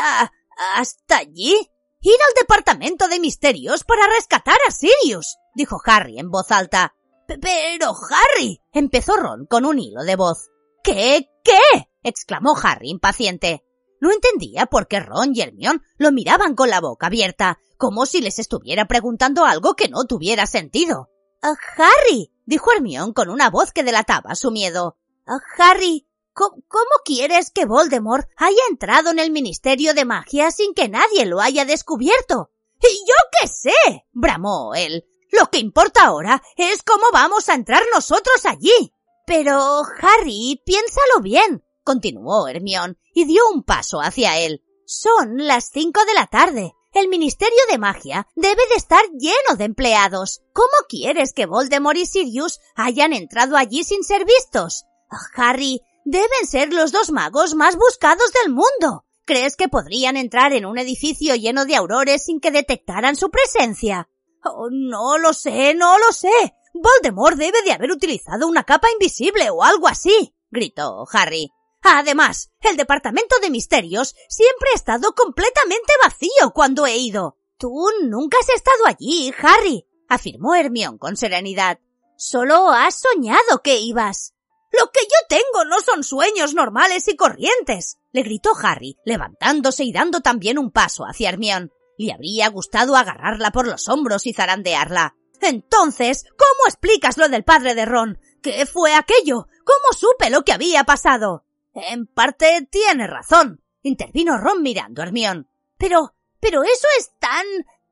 hasta 0.76 1.18
allí? 1.18 1.54
Ir 2.02 2.18
al 2.28 2.34
departamento 2.40 3.08
de 3.08 3.20
misterios 3.20 3.84
para 3.84 4.08
rescatar 4.16 4.58
a 4.68 4.72
Sirius, 4.72 5.38
dijo 5.56 5.80
Harry 5.86 6.20
en 6.20 6.30
voz 6.30 6.52
alta. 6.52 6.96
Pero, 7.28 7.94
Harry, 8.10 8.62
empezó 8.72 9.18
Ron 9.18 9.46
con 9.48 9.66
un 9.66 9.80
hilo 9.80 10.04
de 10.04 10.16
voz. 10.16 10.50
¿Qué? 10.84 11.30
¿Qué? 11.44 11.90
exclamó 12.04 12.56
Harry 12.62 12.90
impaciente. 12.90 13.66
No 14.00 14.12
entendía 14.12 14.68
por 14.68 14.88
qué 14.88 15.00
Ron 15.00 15.32
y 15.34 15.42
Hermione 15.42 15.82
lo 15.98 16.12
miraban 16.12 16.56
con 16.56 16.70
la 16.70 16.82
boca 16.82 17.08
abierta, 17.08 17.60
como 17.78 18.06
si 18.06 18.22
les 18.22 18.40
estuviera 18.40 18.86
preguntando 18.86 19.46
algo 19.46 19.76
que 19.76 19.90
no 19.90 20.06
tuviera 20.06 20.46
sentido. 20.46 21.10
Ah, 21.42 21.56
Harry, 21.78 22.32
dijo 22.46 22.72
Hermione 22.72 23.14
con 23.14 23.30
una 23.30 23.50
voz 23.50 23.72
que 23.72 23.84
delataba 23.84 24.36
su 24.36 24.52
miedo. 24.52 24.98
Ah, 25.26 25.40
Harry, 25.58 26.08
¿cómo, 26.34 26.58
quieres 27.04 27.52
que 27.52 27.66
Voldemort 27.66 28.28
haya 28.38 28.62
entrado 28.70 29.12
en 29.12 29.20
el 29.20 29.32
Ministerio 29.32 29.94
de 29.94 30.06
Magia 30.06 30.52
sin 30.52 30.74
que 30.74 30.90
nadie 30.90 31.26
lo 31.26 31.42
haya 31.42 31.66
descubierto? 31.66 32.52
Y 32.80 33.00
yo 33.08 33.16
qué 33.40 33.48
sé, 33.48 34.06
bramó 34.12 34.76
él. 34.76 35.06
Lo 35.32 35.50
que 35.50 35.60
importa 35.60 36.06
ahora 36.06 36.42
es 36.56 36.84
cómo 36.84 37.06
vamos 37.12 37.50
a 37.50 37.56
entrar 37.56 37.84
nosotros 37.94 38.46
allí. 38.46 38.94
Pero, 39.26 39.82
Harry, 40.02 40.62
piénsalo 40.66 41.22
bien 41.22 41.64
continuó 41.88 42.50
Hermión, 42.50 42.98
y 43.14 43.24
dio 43.24 43.42
un 43.54 43.64
paso 43.64 44.02
hacia 44.02 44.38
él. 44.40 44.62
Son 44.86 45.38
las 45.38 45.70
cinco 45.72 46.04
de 46.04 46.14
la 46.16 46.28
tarde. 46.28 46.74
El 46.94 47.08
Ministerio 47.08 47.60
de 47.72 47.78
Magia 47.78 48.28
debe 48.36 48.62
de 48.70 48.76
estar 48.76 49.02
lleno 49.18 49.56
de 49.58 49.64
empleados. 49.64 50.42
¿Cómo 50.52 50.68
quieres 50.90 51.32
que 51.32 51.46
Voldemort 51.46 51.98
y 51.98 52.06
Sirius 52.06 52.60
hayan 52.76 53.14
entrado 53.14 53.56
allí 53.56 53.86
sin 53.86 54.04
ser 54.04 54.26
vistos? 54.26 54.84
Ah, 55.10 55.18
Harry, 55.38 55.80
deben 56.04 56.46
ser 56.46 56.74
los 56.74 56.92
dos 56.92 57.10
magos 57.12 57.56
más 57.56 57.78
buscados 57.78 58.34
del 58.44 58.52
mundo. 58.52 59.06
¿Crees 59.24 59.56
que 59.56 59.70
podrían 59.70 60.18
entrar 60.18 60.52
en 60.52 60.66
un 60.66 60.78
edificio 60.78 61.36
lleno 61.36 61.64
de 61.64 61.78
aurores 61.78 62.26
sin 62.26 62.42
que 62.42 62.52
detectaran 62.52 63.16
su 63.16 63.30
presencia? 63.30 64.10
Oh, 64.44 64.68
no 64.70 65.18
lo 65.18 65.32
sé, 65.32 65.74
no 65.74 65.98
lo 66.00 66.12
sé. 66.12 66.54
Voldemort 66.74 67.38
debe 67.38 67.62
de 67.62 67.72
haber 67.72 67.92
utilizado 67.92 68.46
una 68.46 68.66
capa 68.66 68.92
invisible 68.92 69.50
o 69.52 69.64
algo 69.64 69.88
así, 69.88 70.36
gritó 70.52 71.06
Harry. 71.14 71.50
Además, 71.90 72.52
el 72.62 72.76
departamento 72.76 73.40
de 73.40 73.50
misterios 73.50 74.14
siempre 74.28 74.70
ha 74.74 74.76
estado 74.76 75.14
completamente 75.14 75.94
vacío 76.04 76.52
cuando 76.54 76.86
he 76.86 76.98
ido. 76.98 77.38
Tú 77.58 77.88
nunca 78.04 78.38
has 78.42 78.50
estado 78.50 78.86
allí, 78.86 79.34
Harry, 79.42 79.88
afirmó 80.10 80.54
Hermión 80.54 80.98
con 80.98 81.16
serenidad. 81.16 81.80
Solo 82.18 82.70
has 82.72 83.00
soñado 83.00 83.62
que 83.64 83.80
ibas. 83.80 84.34
Lo 84.72 84.92
que 84.92 85.02
yo 85.02 85.28
tengo 85.30 85.66
no 85.66 85.80
son 85.80 86.04
sueños 86.04 86.54
normales 86.54 87.08
y 87.08 87.16
corrientes, 87.16 87.98
le 88.12 88.22
gritó 88.24 88.52
Harry, 88.62 88.98
levantándose 89.06 89.84
y 89.86 89.94
dando 89.94 90.20
también 90.20 90.60
un 90.60 90.72
paso 90.72 91.04
hacia 91.06 91.30
Hermión. 91.30 91.72
Le 91.98 92.12
habría 92.12 92.50
gustado 92.50 92.96
agarrarla 92.96 93.52
por 93.52 93.66
los 93.66 93.88
hombros 93.88 94.26
y 94.28 94.34
zarandearla. 94.34 95.16
Entonces, 95.42 96.26
¿cómo 96.38 96.68
explicas 96.68 97.18
lo 97.18 97.30
del 97.30 97.44
padre 97.44 97.76
de 97.76 97.86
Ron? 97.86 98.20
¿Qué 98.42 98.66
fue 98.66 98.94
aquello? 98.94 99.48
¿Cómo 99.64 99.98
supe 99.98 100.30
lo 100.30 100.44
que 100.44 100.52
había 100.52 100.84
pasado? 100.84 101.47
En 101.80 102.08
parte 102.08 102.68
tiene 102.72 103.06
razón, 103.06 103.64
intervino 103.84 104.40
Ron 104.40 104.64
mirando 104.64 105.02
a 105.02 105.06
Hermión. 105.06 105.48
Pero, 105.78 106.16
pero 106.40 106.64
eso 106.64 106.88
es 106.98 107.12
tan, 107.20 107.46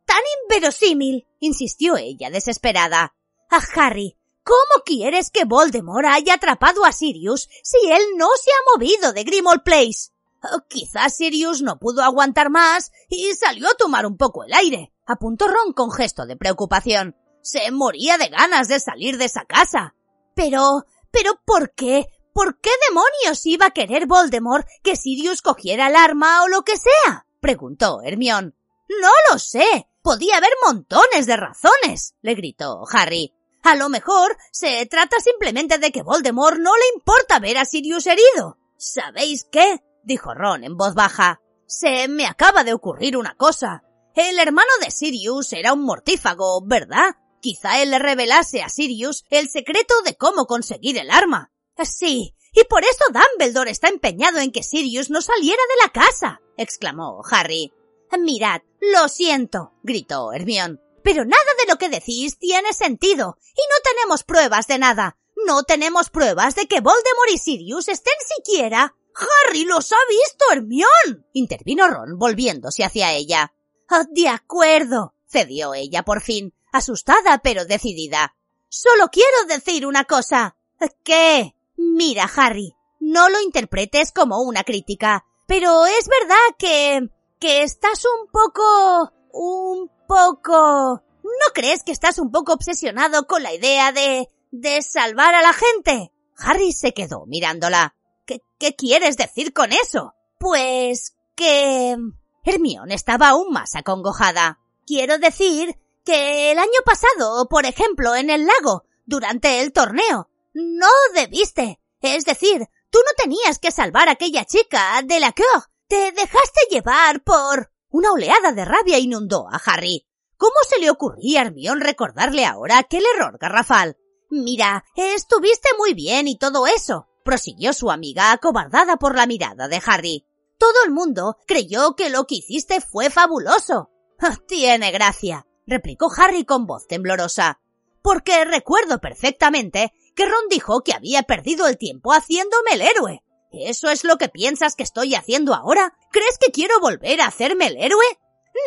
tan 0.05 0.21
inverosímil, 0.43 1.27
insistió 1.39 1.95
ella 1.95 2.31
desesperada. 2.31 3.13
Ah, 3.51 3.61
Harry, 3.75 4.17
¿cómo 4.43 4.83
quieres 4.83 5.29
que 5.29 5.45
Voldemort 5.45 6.07
haya 6.09 6.33
atrapado 6.33 6.83
a 6.83 6.91
Sirius 6.91 7.47
si 7.61 7.77
él 7.91 8.01
no 8.17 8.27
se 8.41 8.49
ha 8.49 8.75
movido 8.75 9.13
de 9.13 9.23
Grimmauld 9.23 9.61
Place? 9.63 10.09
Oh, 10.41 10.61
quizás 10.67 11.15
Sirius 11.15 11.61
no 11.61 11.77
pudo 11.77 12.01
aguantar 12.01 12.49
más 12.49 12.91
y 13.07 13.33
salió 13.33 13.69
a 13.69 13.75
tomar 13.75 14.07
un 14.07 14.17
poco 14.17 14.45
el 14.45 14.53
aire, 14.53 14.93
apuntó 15.05 15.47
Ron 15.47 15.73
con 15.73 15.91
gesto 15.91 16.25
de 16.25 16.36
preocupación. 16.36 17.15
Se 17.43 17.69
moría 17.69 18.17
de 18.17 18.29
ganas 18.29 18.67
de 18.67 18.79
salir 18.79 19.19
de 19.19 19.25
esa 19.25 19.45
casa. 19.45 19.93
Pero, 20.33 20.86
pero 21.11 21.39
¿por 21.45 21.71
qué? 21.75 22.07
¿Por 22.36 22.59
qué 22.59 22.69
demonios 22.89 23.45
iba 23.45 23.67
a 23.67 23.71
querer 23.71 24.07
Voldemort 24.07 24.67
que 24.83 24.97
Sirius 24.97 25.41
cogiera 25.41 25.88
el 25.88 25.95
arma 25.95 26.43
o 26.43 26.49
lo 26.49 26.63
que 26.63 26.75
sea? 26.75 27.25
preguntó 27.39 28.01
Hermión. 28.03 28.53
No 28.89 29.09
lo 29.31 29.39
sé. 29.39 29.88
Podía 30.01 30.36
haber 30.36 30.49
montones 30.61 31.27
de 31.27 31.38
razones, 31.38 32.13
le 32.21 32.36
gritó 32.36 32.83
Harry. 32.91 33.33
A 33.63 33.75
lo 33.75 33.88
mejor 33.88 34.36
se 34.51 34.86
trata 34.88 35.21
simplemente 35.21 35.77
de 35.77 35.93
que 35.93 36.03
Voldemort 36.03 36.57
no 36.57 36.75
le 36.75 36.83
importa 36.97 37.39
ver 37.39 37.57
a 37.57 37.63
Sirius 37.63 38.05
herido. 38.05 38.57
¿Sabéis 38.77 39.47
qué? 39.49 39.81
dijo 40.03 40.33
Ron 40.33 40.65
en 40.65 40.75
voz 40.75 40.93
baja. 40.93 41.39
Se 41.65 42.09
me 42.09 42.27
acaba 42.27 42.65
de 42.65 42.73
ocurrir 42.73 43.15
una 43.15 43.36
cosa. 43.36 43.86
El 44.13 44.39
hermano 44.39 44.71
de 44.81 44.91
Sirius 44.91 45.53
era 45.53 45.71
un 45.71 45.86
mortífago, 45.86 46.61
¿verdad? 46.65 47.15
Quizá 47.39 47.81
él 47.81 47.91
le 47.91 47.99
revelase 47.99 48.61
a 48.61 48.67
Sirius 48.67 49.23
el 49.29 49.47
secreto 49.47 49.93
de 50.03 50.17
cómo 50.17 50.47
conseguir 50.47 50.97
el 50.97 51.09
arma. 51.09 51.53
Sí, 51.84 52.36
y 52.53 52.63
por 52.65 52.84
eso 52.84 53.03
Dumbledore 53.11 53.69
está 53.69 53.89
empeñado 53.89 54.39
en 54.39 54.51
que 54.51 54.63
Sirius 54.63 55.09
no 55.09 55.21
saliera 55.21 55.61
de 55.69 55.84
la 55.84 55.91
casa, 55.91 56.41
exclamó 56.57 57.21
Harry. 57.30 57.73
Mirad, 58.17 58.61
lo 58.80 59.09
siento, 59.09 59.73
gritó 59.84 60.32
Hermión, 60.32 60.82
pero 61.03 61.26
nada 61.26 61.43
de 61.59 61.69
lo 61.69 61.78
que 61.78 61.89
decís 61.89 62.39
tiene 62.39 62.71
sentido, 62.71 63.38
y 63.41 63.61
no 63.69 63.76
tenemos 63.84 64.23
pruebas 64.23 64.67
de 64.67 64.78
nada. 64.78 65.17
No 65.45 65.63
tenemos 65.63 66.09
pruebas 66.09 66.55
de 66.55 66.65
que 66.65 66.80
Voldemort 66.80 67.32
y 67.34 67.38
Sirius 67.38 67.89
estén 67.89 68.13
siquiera. 68.36 68.95
Harry 69.15 69.65
los 69.65 69.91
ha 69.91 69.97
visto, 70.09 70.45
Hermión, 70.51 71.28
intervino 71.34 71.88
Ron 71.88 72.17
volviéndose 72.17 72.86
hacia 72.86 73.13
ella. 73.13 73.53
Oh, 73.91 74.03
de 74.09 74.30
acuerdo, 74.30 75.13
cedió 75.28 75.73
ella 75.73 76.03
por 76.03 76.21
fin, 76.21 76.53
asustada 76.71 77.39
pero 77.39 77.65
decidida. 77.65 78.36
Solo 78.69 79.09
quiero 79.11 79.45
decir 79.47 79.86
una 79.86 80.05
cosa. 80.05 80.55
¿Qué? 81.03 81.55
Mira, 81.78 82.30
Harry, 82.36 82.76
no 82.99 83.30
lo 83.30 83.41
interpretes 83.41 84.11
como 84.11 84.41
una 84.41 84.63
crítica, 84.63 85.26
pero 85.47 85.86
es 85.86 86.07
verdad 86.07 86.55
que... 86.57 87.09
que 87.39 87.63
estás 87.63 88.03
un 88.05 88.28
poco... 88.32 89.11
un 89.32 89.91
poco... 90.07 91.03
¿No 91.23 91.53
crees 91.53 91.84
que 91.84 91.91
estás 91.91 92.19
un 92.19 92.32
poco 92.32 92.53
obsesionado 92.53 93.28
con 93.28 93.43
la 93.43 93.53
idea 93.53 93.91
de... 93.91 94.30
de 94.51 94.82
salvar 94.82 95.36
a 95.36 95.41
la 95.41 95.53
gente? 95.53 96.11
Harry 96.38 96.71
se 96.73 96.93
quedó 96.93 97.26
mirándola. 97.26 97.95
¿Qué, 98.26 98.41
¿Qué 98.57 98.76
quieres 98.76 99.17
decir 99.17 99.53
con 99.53 99.71
eso? 99.71 100.13
Pues 100.39 101.15
que... 101.36 101.97
Hermión 102.43 102.91
estaba 102.91 103.30
aún 103.30 103.51
más 103.51 103.76
acongojada. 103.76 104.59
Quiero 104.86 105.17
decir 105.17 105.76
que 106.03 106.51
el 106.51 106.59
año 106.59 106.80
pasado, 106.86 107.47
por 107.49 107.65
ejemplo, 107.65 108.15
en 108.15 108.30
el 108.30 108.45
lago, 108.45 108.84
durante 109.05 109.61
el 109.61 109.73
torneo, 109.73 110.30
no 110.56 110.88
debiste. 111.14 111.80
Es 112.01 112.26
decir, 112.26 112.66
tú 112.89 112.99
no 112.99 113.12
tenías 113.18 113.60
que 113.60 113.72
salvar 113.72 114.08
a 114.08 114.14
aquella 114.14 114.45
chica 114.45 115.01
de 115.03 115.20
la 115.20 115.32
que 115.32 115.43
te 115.88 116.12
dejaste 116.12 116.62
llevar 116.72 117.24
por... 117.24 117.72
Una 117.89 118.12
oleada 118.12 118.51
de 118.51 118.66
rabia 118.66 118.99
inundó 118.99 119.47
a 119.49 119.62
Harry. 119.66 120.06
¿Cómo 120.38 120.56
se 120.68 120.80
le 120.80 120.89
ocurría 120.89 121.39
a 121.41 121.45
Hermión 121.45 121.80
recordarle 121.80 122.45
ahora 122.45 122.78
aquel 122.78 123.03
error 123.16 123.38
garrafal? 123.39 123.97
Mira, 124.30 124.84
estuviste 124.95 125.70
muy 125.78 125.93
bien 125.93 126.28
y 126.28 126.38
todo 126.38 126.68
eso, 126.68 127.08
prosiguió 127.24 127.72
su 127.72 127.91
amiga 127.91 128.32
acobardada 128.32 128.97
por 128.97 129.16
la 129.16 129.28
mirada 129.28 129.70
de 129.70 129.82
Harry. 129.86 130.26
Todo 130.58 130.84
el 130.86 130.91
mundo 130.91 131.38
creyó 131.47 131.95
que 131.95 132.10
lo 132.10 132.28
que 132.28 132.36
hiciste 132.36 132.82
fue 132.82 133.10
fabuloso. 133.10 133.91
Tiene 134.47 134.91
gracia, 134.91 135.45
replicó 135.66 136.10
Harry 136.18 136.43
con 136.43 136.66
voz 136.66 136.88
temblorosa. 136.88 137.62
Porque 138.01 138.43
recuerdo 138.45 138.99
perfectamente 138.99 139.93
que 140.16 140.26
Ron 140.26 140.47
dijo 140.49 140.82
que 140.82 140.93
había 140.93 141.24
perdido 141.24 141.68
el 141.68 141.78
tiempo 141.78 142.11
haciéndome 142.11 142.72
el 142.74 142.82
héroe. 142.82 143.24
¿Eso 143.51 143.89
es 143.89 144.03
lo 144.03 144.18
que 144.18 144.30
piensas 144.30 144.76
que 144.76 144.84
estoy 144.84 145.16
haciendo 145.16 145.53
ahora? 145.53 145.97
¿Crees 146.11 146.38
que 146.38 146.51
quiero 146.51 146.80
volver 146.80 147.22
a 147.22 147.28
hacerme 147.28 147.68
el 147.68 147.78
héroe? 147.78 148.05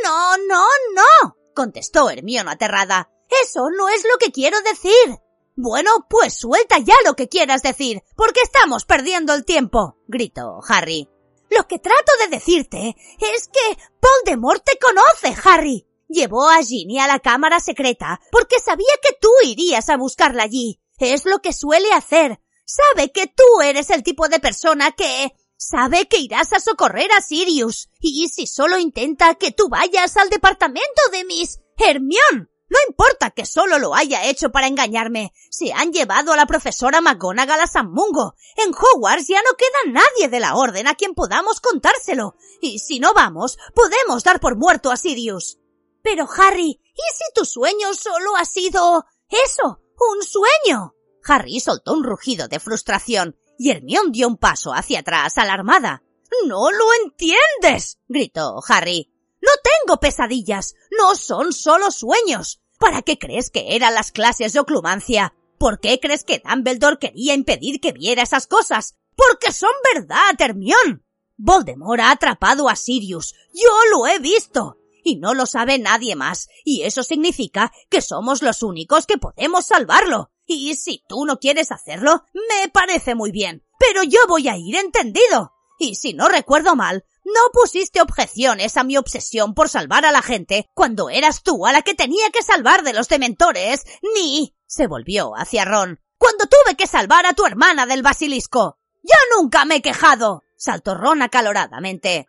No, 0.05 0.37
no, 0.39 0.65
no, 0.95 1.37
contestó 1.55 2.11
Hermione 2.11 2.51
aterrada. 2.51 3.11
Eso 3.43 3.69
no 3.77 3.89
es 3.89 4.05
lo 4.05 4.19
que 4.19 4.33
quiero 4.33 4.61
decir. 4.63 5.19
Bueno, 5.57 5.91
pues 6.09 6.35
suelta 6.35 6.79
ya 6.79 6.95
lo 7.05 7.15
que 7.15 7.29
quieras 7.29 7.63
decir, 7.63 8.03
porque 8.17 8.41
estamos 8.43 8.85
perdiendo 8.85 9.35
el 9.35 9.45
tiempo, 9.45 9.97
gritó 10.07 10.61
Harry. 10.69 11.09
Lo 11.51 11.67
que 11.67 11.79
trato 11.79 12.13
de 12.21 12.29
decirte 12.29 12.95
es 13.19 13.49
que 13.49 13.79
Voldemort 14.01 14.63
te 14.65 14.79
conoce, 14.79 15.35
Harry. 15.45 15.87
Llevó 16.09 16.49
a 16.49 16.63
Ginny 16.63 16.99
a 17.01 17.07
la 17.07 17.19
cámara 17.19 17.61
secreta 17.61 18.21
porque 18.31 18.61
sabía 18.61 18.87
que 19.03 19.17
tú 19.21 19.31
irías 19.45 19.89
a 19.89 19.97
buscarla 19.97 20.45
allí. 20.45 20.81
Es 20.99 21.25
lo 21.25 21.39
que 21.41 21.53
suele 21.53 21.93
hacer. 21.93 22.41
Sabe 22.65 23.13
que 23.13 23.27
tú 23.27 23.63
eres 23.63 23.91
el 23.91 24.03
tipo 24.03 24.29
de 24.29 24.41
persona 24.41 24.93
que... 24.93 25.33
Sabe 25.61 26.07
que 26.07 26.19
irás 26.19 26.53
a 26.53 26.61
socorrer 26.61 27.11
a 27.13 27.21
Sirius. 27.21 27.89
Y 28.01 28.29
si 28.29 28.47
solo 28.47 28.79
intenta 28.79 29.35
que 29.35 29.51
tú 29.51 29.69
vayas 29.69 30.17
al 30.17 30.31
departamento 30.31 31.03
de 31.11 31.25
Miss 31.25 31.59
Hermione. 31.77 32.49
No 32.69 32.79
importa 32.87 33.31
que 33.31 33.47
solo 33.47 33.79
lo 33.79 33.95
haya 33.95 34.27
hecho 34.27 34.51
para 34.51 34.67
engañarme. 34.67 35.33
Se 35.51 35.73
han 35.73 35.93
llevado 35.93 36.33
a 36.33 36.37
la 36.37 36.47
profesora 36.47 37.01
McGonagall 37.01 37.61
a 37.61 37.67
San 37.67 37.91
Mungo. 37.91 38.35
En 38.57 38.73
Hogwarts 38.75 39.27
ya 39.27 39.41
no 39.43 39.57
queda 39.57 40.01
nadie 40.01 40.29
de 40.29 40.39
la 40.39 40.55
orden 40.55 40.87
a 40.87 40.95
quien 40.95 41.15
podamos 41.15 41.61
contárselo. 41.61 42.37
Y 42.61 42.79
si 42.79 43.01
no 43.01 43.15
vamos, 43.15 43.59
podemos 43.75 44.23
dar 44.23 44.39
por 44.39 44.57
muerto 44.57 44.91
a 44.91 44.97
Sirius. 44.97 45.59
Pero 46.03 46.29
Harry, 46.37 46.81
¿y 46.83 47.15
si 47.15 47.25
tu 47.35 47.45
sueño 47.45 47.95
solo 47.95 48.37
ha 48.37 48.45
sido... 48.45 49.07
eso? 49.29 49.81
Un 49.99 50.23
sueño? 50.23 50.95
Harry 51.25 51.61
soltó 51.61 51.93
un 51.93 52.05
rugido 52.05 52.49
de 52.49 52.61
frustración 52.61 53.37
y 53.59 53.71
Hermione 53.71 54.11
dio 54.13 54.29
un 54.29 54.37
paso 54.37 54.73
hacia 54.73 55.01
atrás 55.01 55.37
alarmada. 55.39 56.03
No 56.47 56.71
lo 56.71 56.85
entiendes, 57.05 57.99
gritó 58.09 58.61
Harry. 58.69 59.13
No 59.41 59.51
tengo 59.63 59.99
pesadillas, 59.99 60.75
no 60.97 61.15
son 61.15 61.53
solo 61.53 61.91
sueños. 61.91 62.61
¿Para 62.79 63.03
qué 63.03 63.19
crees 63.19 63.51
que 63.51 63.75
eran 63.75 63.95
las 63.95 64.13
clases 64.13 64.53
de 64.53 64.61
oclumancia? 64.61 65.35
¿Por 65.59 65.81
qué 65.81 65.99
crees 66.01 66.25
que 66.25 66.41
Dumbledore 66.45 66.99
quería 66.99 67.35
impedir 67.35 67.81
que 67.81 67.93
viera 67.93 68.23
esas 68.23 68.47
cosas? 68.47 68.95
Porque 69.17 69.53
son 69.53 69.73
verdad, 69.95 70.35
Hermione. 70.39 71.03
Voldemort 71.37 72.01
ha 72.01 72.13
atrapado 72.13 72.69
a 72.69 72.77
Sirius. 72.77 73.35
Yo 73.53 73.71
lo 73.91 74.07
he 74.07 74.19
visto. 74.21 74.78
Y 75.05 75.17
no 75.17 75.35
lo 75.35 75.47
sabe 75.47 75.79
nadie 75.79 76.17
más. 76.17 76.49
Y 76.65 76.83
eso 76.83 77.03
significa 77.03 77.73
que 77.89 78.03
somos 78.03 78.43
los 78.43 78.63
únicos 78.63 79.07
que 79.07 79.19
podemos 79.19 79.67
salvarlo. 79.67 80.31
Y 80.47 80.75
si 80.75 81.05
tú 81.09 81.25
no 81.27 81.39
quieres 81.39 81.73
hacerlo, 81.73 82.25
me 82.33 82.69
parece 82.69 83.15
muy 83.15 83.31
bien. 83.31 83.65
Pero 83.79 84.03
yo 84.03 84.21
voy 84.29 84.49
a 84.49 84.57
ir 84.57 84.77
entendido. 84.77 85.53
Y 85.79 85.95
si 85.95 86.13
no 86.13 86.29
recuerdo 86.29 86.75
mal, 86.75 87.05
no 87.25 87.41
pusiste 87.53 88.01
objeciones 88.01 88.77
a 88.77 88.85
mi 88.85 88.97
obsesión 88.97 89.55
por 89.55 89.69
salvar 89.69 90.05
a 90.05 90.13
la 90.13 90.23
gente 90.23 90.69
cuando 90.75 91.11
eras 91.11 91.43
tú 91.43 91.67
a 91.67 91.73
la 91.73 91.83
que 91.83 91.95
tenía 91.95 92.31
que 92.31 92.43
salvar 92.43 92.83
de 92.83 92.95
los 92.95 93.09
dementores, 93.09 93.85
ni... 94.15 94.57
se 94.67 94.87
volvió 94.87 95.33
hacia 95.37 95.65
Ron. 95.65 96.01
Cuando 96.17 96.47
tuve 96.47 96.77
que 96.77 96.87
salvar 96.87 97.27
a 97.27 97.35
tu 97.35 97.47
hermana 97.47 97.87
del 97.87 98.03
basilisco. 98.03 98.79
Yo 99.03 99.17
nunca 99.37 99.65
me 99.65 99.77
he 99.77 99.83
quejado. 99.83 100.43
saltó 100.57 100.95
Ron 100.95 101.23
acaloradamente. 101.23 102.27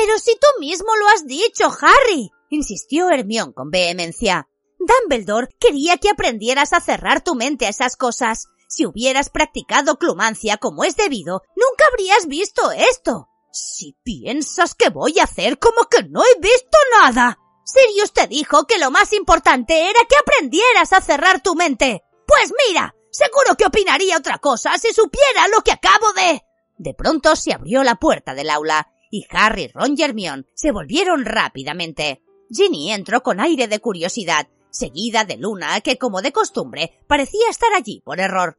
Pero 0.00 0.16
si 0.20 0.32
tú 0.36 0.46
mismo 0.60 0.94
lo 0.94 1.08
has 1.08 1.26
dicho, 1.26 1.68
Harry, 1.80 2.30
insistió 2.50 3.10
Hermión 3.10 3.52
con 3.52 3.70
vehemencia. 3.70 4.48
Dumbledore 4.78 5.48
quería 5.58 5.96
que 5.96 6.08
aprendieras 6.08 6.72
a 6.72 6.80
cerrar 6.80 7.20
tu 7.24 7.34
mente 7.34 7.66
a 7.66 7.70
esas 7.70 7.96
cosas. 7.96 8.46
Si 8.68 8.86
hubieras 8.86 9.28
practicado 9.28 9.96
clumancia 9.98 10.56
como 10.56 10.84
es 10.84 10.94
debido, 10.94 11.42
nunca 11.56 11.84
habrías 11.90 12.28
visto 12.28 12.70
esto. 12.70 13.28
Si 13.50 13.96
piensas 14.04 14.76
que 14.76 14.88
voy 14.88 15.18
a 15.18 15.24
hacer 15.24 15.58
como 15.58 15.88
que 15.90 16.04
no 16.04 16.22
he 16.22 16.40
visto 16.40 16.78
nada. 17.00 17.36
Sirius 17.64 18.12
te 18.12 18.28
dijo 18.28 18.68
que 18.68 18.78
lo 18.78 18.92
más 18.92 19.12
importante 19.12 19.90
era 19.90 20.00
que 20.08 20.16
aprendieras 20.16 20.92
a 20.92 21.00
cerrar 21.00 21.42
tu 21.42 21.56
mente. 21.56 22.04
Pues 22.24 22.52
mira, 22.68 22.94
seguro 23.10 23.56
que 23.56 23.66
opinaría 23.66 24.16
otra 24.16 24.38
cosa 24.38 24.78
si 24.78 24.92
supiera 24.92 25.48
lo 25.48 25.62
que 25.62 25.72
acabo 25.72 26.12
de... 26.12 26.44
De 26.76 26.94
pronto 26.94 27.34
se 27.34 27.52
abrió 27.52 27.82
la 27.82 27.96
puerta 27.96 28.34
del 28.34 28.50
aula 28.50 28.92
y 29.10 29.26
Harry, 29.30 29.68
Ron 29.68 29.94
y 29.96 30.24
se 30.54 30.72
volvieron 30.72 31.24
rápidamente. 31.24 32.22
Ginny 32.50 32.92
entró 32.92 33.22
con 33.22 33.40
aire 33.40 33.68
de 33.68 33.80
curiosidad 33.80 34.48
seguida 34.70 35.24
de 35.24 35.36
Luna, 35.36 35.80
que 35.80 35.98
como 35.98 36.22
de 36.22 36.32
costumbre 36.32 37.00
parecía 37.06 37.48
estar 37.50 37.72
allí 37.74 38.00
por 38.04 38.20
error. 38.20 38.58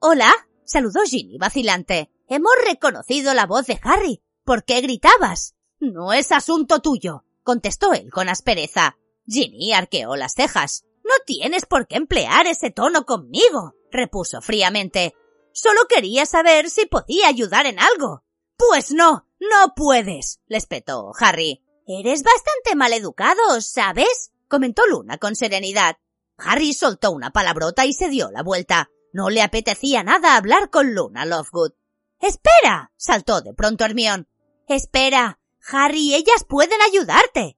Hola, 0.00 0.32
saludó 0.64 1.00
Ginny 1.04 1.38
vacilante. 1.38 2.10
Hemos 2.28 2.52
reconocido 2.66 3.34
la 3.34 3.46
voz 3.46 3.66
de 3.66 3.80
Harry. 3.82 4.22
¿Por 4.44 4.64
qué 4.64 4.80
gritabas? 4.80 5.54
No 5.78 6.12
es 6.12 6.32
asunto 6.32 6.80
tuyo, 6.80 7.24
contestó 7.42 7.92
él 7.92 8.10
con 8.10 8.28
aspereza. 8.28 8.96
Ginny 9.26 9.72
arqueó 9.72 10.16
las 10.16 10.34
cejas. 10.34 10.84
No 11.04 11.14
tienes 11.24 11.66
por 11.66 11.86
qué 11.86 11.96
emplear 11.96 12.46
ese 12.46 12.70
tono 12.70 13.04
conmigo, 13.04 13.74
repuso 13.90 14.40
fríamente. 14.40 15.14
Solo 15.52 15.80
quería 15.88 16.26
saber 16.26 16.70
si 16.70 16.86
podía 16.86 17.28
ayudar 17.28 17.66
en 17.66 17.78
algo. 17.80 18.22
Pues 18.68 18.92
no, 18.92 19.26
no 19.40 19.74
puedes, 19.74 20.38
le 20.46 20.58
espetó 20.58 21.12
Harry. 21.18 21.64
Eres 21.86 22.22
bastante 22.22 22.76
maleducado, 22.76 23.58
¿sabes? 23.62 24.32
comentó 24.48 24.86
Luna 24.86 25.16
con 25.16 25.34
serenidad. 25.34 25.96
Harry 26.36 26.74
soltó 26.74 27.10
una 27.10 27.30
palabrota 27.30 27.86
y 27.86 27.94
se 27.94 28.10
dio 28.10 28.30
la 28.30 28.42
vuelta. 28.42 28.90
No 29.14 29.30
le 29.30 29.40
apetecía 29.40 30.02
nada 30.02 30.36
hablar 30.36 30.68
con 30.68 30.94
Luna 30.94 31.24
Lovegood. 31.24 31.72
Espera. 32.20 32.92
saltó 32.98 33.40
de 33.40 33.54
pronto 33.54 33.86
Hermión. 33.86 34.28
Espera. 34.68 35.40
Harry 35.72 36.14
ellas 36.14 36.44
pueden 36.46 36.82
ayudarte. 36.82 37.56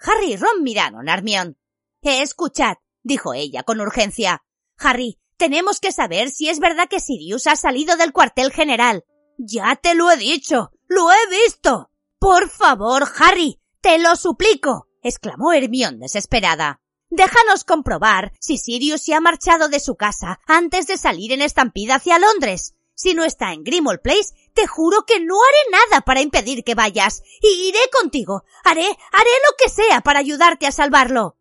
Harry 0.00 0.32
y 0.32 0.36
Ron 0.36 0.64
miraron 0.64 1.08
a 1.08 1.14
Hermión. 1.14 1.58
Escuchad, 2.02 2.74
dijo 3.04 3.34
ella 3.34 3.62
con 3.62 3.80
urgencia. 3.80 4.42
Harry, 4.78 5.20
tenemos 5.36 5.78
que 5.78 5.92
saber 5.92 6.28
si 6.28 6.48
es 6.48 6.58
verdad 6.58 6.88
que 6.88 6.98
Sirius 6.98 7.46
ha 7.46 7.54
salido 7.54 7.96
del 7.96 8.12
cuartel 8.12 8.50
general. 8.50 9.04
Ya 9.42 9.76
te 9.76 9.94
lo 9.94 10.10
he 10.10 10.16
dicho. 10.16 10.70
Lo 10.86 11.10
he 11.10 11.44
visto. 11.44 11.90
Por 12.18 12.48
favor, 12.50 13.08
Harry, 13.18 13.58
te 13.80 13.98
lo 13.98 14.16
suplico 14.16 14.86
exclamó 15.02 15.52
Hermión 15.52 15.98
desesperada. 15.98 16.80
Déjanos 17.08 17.64
comprobar 17.64 18.32
si 18.38 18.56
Sirius 18.56 19.02
se 19.02 19.14
ha 19.14 19.20
marchado 19.20 19.68
de 19.68 19.80
su 19.80 19.96
casa 19.96 20.40
antes 20.46 20.86
de 20.86 20.96
salir 20.96 21.32
en 21.32 21.42
estampida 21.42 21.96
hacia 21.96 22.18
Londres. 22.18 22.74
Si 22.94 23.14
no 23.14 23.24
está 23.24 23.52
en 23.52 23.64
Grimmauld 23.64 24.00
Place, 24.00 24.34
te 24.54 24.66
juro 24.66 25.04
que 25.06 25.20
no 25.20 25.34
haré 25.34 25.70
nada 25.88 26.02
para 26.02 26.20
impedir 26.20 26.62
que 26.62 26.74
vayas. 26.74 27.22
Y 27.40 27.68
iré 27.68 27.80
contigo. 27.98 28.44
Haré, 28.62 28.84
haré 28.84 29.30
lo 29.48 29.56
que 29.58 29.70
sea 29.70 30.02
para 30.02 30.18
ayudarte 30.18 30.66
a 30.66 30.72
salvarlo. 30.72 31.36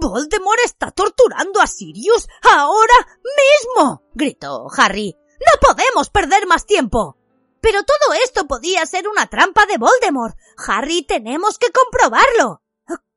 Voldemort 0.00 0.60
está 0.64 0.90
torturando 0.90 1.60
a 1.60 1.66
Sirius 1.66 2.28
ahora 2.42 3.18
mismo. 3.22 4.02
gritó 4.14 4.66
Harry. 4.76 5.16
No 5.40 5.68
podemos 5.68 6.10
perder 6.10 6.46
más 6.46 6.66
tiempo. 6.66 7.16
Pero 7.60 7.82
todo 7.84 8.14
esto 8.24 8.46
podía 8.46 8.86
ser 8.86 9.08
una 9.08 9.26
trampa 9.26 9.66
de 9.66 9.78
Voldemort. 9.78 10.36
Harry, 10.66 11.02
tenemos 11.02 11.58
que 11.58 11.68
comprobarlo. 11.70 12.62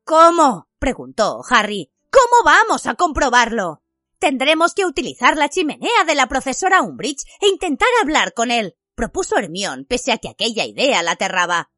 ¿Cómo? 0.04 0.68
preguntó 0.78 1.40
Harry. 1.48 1.90
¿Cómo 2.10 2.44
vamos 2.44 2.86
a 2.86 2.94
comprobarlo? 2.94 3.82
Tendremos 4.18 4.74
que 4.74 4.86
utilizar 4.86 5.36
la 5.36 5.48
chimenea 5.48 6.04
de 6.06 6.14
la 6.14 6.28
profesora 6.28 6.82
Umbridge 6.82 7.24
e 7.40 7.48
intentar 7.48 7.88
hablar 8.00 8.32
con 8.34 8.50
él, 8.50 8.76
propuso 8.94 9.36
Hermión, 9.36 9.86
pese 9.88 10.12
a 10.12 10.18
que 10.18 10.28
aquella 10.28 10.64
idea 10.64 11.02
la 11.02 11.12
aterraba. 11.12 11.70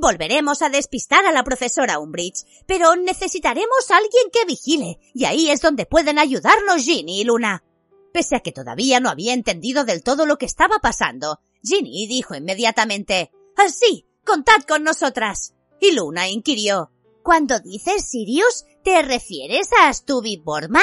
Volveremos 0.00 0.62
a 0.62 0.68
despistar 0.68 1.26
a 1.26 1.32
la 1.32 1.42
profesora 1.42 1.98
Umbridge, 1.98 2.44
pero 2.66 2.94
necesitaremos 2.94 3.90
a 3.90 3.96
alguien 3.96 4.30
que 4.32 4.44
vigile, 4.44 5.00
y 5.12 5.24
ahí 5.24 5.50
es 5.50 5.60
donde 5.60 5.84
pueden 5.84 6.18
ayudarnos 6.18 6.84
Ginny 6.84 7.22
y 7.22 7.24
Luna. 7.24 7.64
Pese 8.12 8.36
a 8.36 8.40
que 8.40 8.52
todavía 8.52 9.00
no 9.00 9.08
había 9.08 9.34
entendido 9.34 9.84
del 9.84 10.02
todo 10.02 10.26
lo 10.26 10.38
que 10.38 10.46
estaba 10.46 10.78
pasando, 10.78 11.40
Ginny 11.62 12.06
dijo 12.06 12.34
inmediatamente, 12.34 13.30
Así, 13.56 14.06
contad 14.24 14.62
con 14.66 14.84
nosotras. 14.84 15.54
Y 15.80 15.92
Luna 15.92 16.28
inquirió, 16.28 16.90
Cuando 17.22 17.58
dices 17.60 18.08
Sirius, 18.08 18.64
¿te 18.84 19.02
refieres 19.02 19.70
a 19.80 19.92
Stubby 19.92 20.36
Borman? 20.36 20.82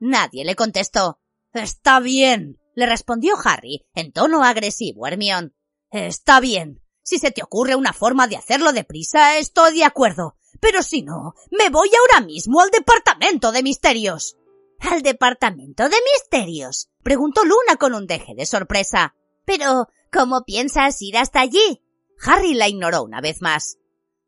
Nadie 0.00 0.44
le 0.44 0.54
contestó. 0.54 1.18
Está 1.52 2.00
bien, 2.00 2.58
le 2.74 2.86
respondió 2.86 3.34
Harry 3.44 3.86
en 3.94 4.12
tono 4.12 4.42
agresivo 4.44 5.06
Hermión. 5.06 5.54
Está 5.90 6.40
bien. 6.40 6.80
Si 7.02 7.18
se 7.18 7.30
te 7.30 7.42
ocurre 7.42 7.76
una 7.76 7.92
forma 7.92 8.26
de 8.26 8.36
hacerlo 8.36 8.72
deprisa, 8.72 9.38
estoy 9.38 9.74
de 9.74 9.84
acuerdo. 9.84 10.36
Pero 10.60 10.82
si 10.82 11.02
no, 11.02 11.34
me 11.50 11.68
voy 11.68 11.90
ahora 11.94 12.26
mismo 12.26 12.60
al 12.60 12.70
departamento 12.70 13.52
de 13.52 13.62
misterios. 13.62 14.36
¿Al 14.80 15.02
departamento 15.02 15.88
de 15.88 15.96
misterios? 16.12 16.90
preguntó 17.02 17.44
Luna 17.44 17.76
con 17.78 17.94
un 17.94 18.06
deje 18.06 18.34
de 18.34 18.46
sorpresa. 18.46 19.14
Pero, 19.44 19.88
¿cómo 20.14 20.44
piensas 20.44 21.02
ir 21.02 21.16
hasta 21.16 21.40
allí? 21.40 21.82
Harry 22.24 22.54
la 22.54 22.68
ignoró 22.68 23.02
una 23.02 23.20
vez 23.20 23.42
más. 23.42 23.78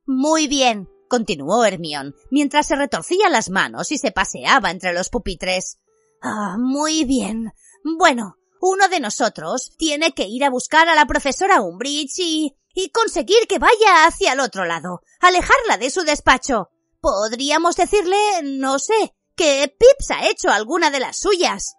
Muy 0.04 0.48
bien, 0.48 0.88
continuó 1.08 1.64
Hermión, 1.64 2.14
mientras 2.30 2.66
se 2.66 2.76
retorcía 2.76 3.30
las 3.30 3.50
manos 3.50 3.92
y 3.92 3.98
se 3.98 4.10
paseaba 4.10 4.70
entre 4.72 4.92
los 4.92 5.08
pupitres. 5.08 5.78
Ah, 6.20 6.56
muy 6.58 7.04
bien. 7.04 7.52
Bueno, 7.98 8.36
uno 8.60 8.88
de 8.88 8.98
nosotros 8.98 9.72
tiene 9.78 10.12
que 10.12 10.24
ir 10.24 10.44
a 10.44 10.50
buscar 10.50 10.88
a 10.88 10.96
la 10.96 11.06
profesora 11.06 11.60
Umbridge 11.60 12.18
y... 12.18 12.56
y 12.74 12.90
conseguir 12.90 13.46
que 13.48 13.60
vaya 13.60 14.06
hacia 14.06 14.32
el 14.32 14.40
otro 14.40 14.64
lado, 14.64 15.02
alejarla 15.20 15.78
de 15.78 15.90
su 15.90 16.02
despacho. 16.02 16.70
Podríamos 17.00 17.76
decirle, 17.76 18.18
no 18.42 18.80
sé, 18.80 19.14
que 19.36 19.72
Pips 19.78 20.10
ha 20.10 20.28
hecho 20.28 20.50
alguna 20.50 20.90
de 20.90 20.98
las 20.98 21.20
suyas. 21.20 21.76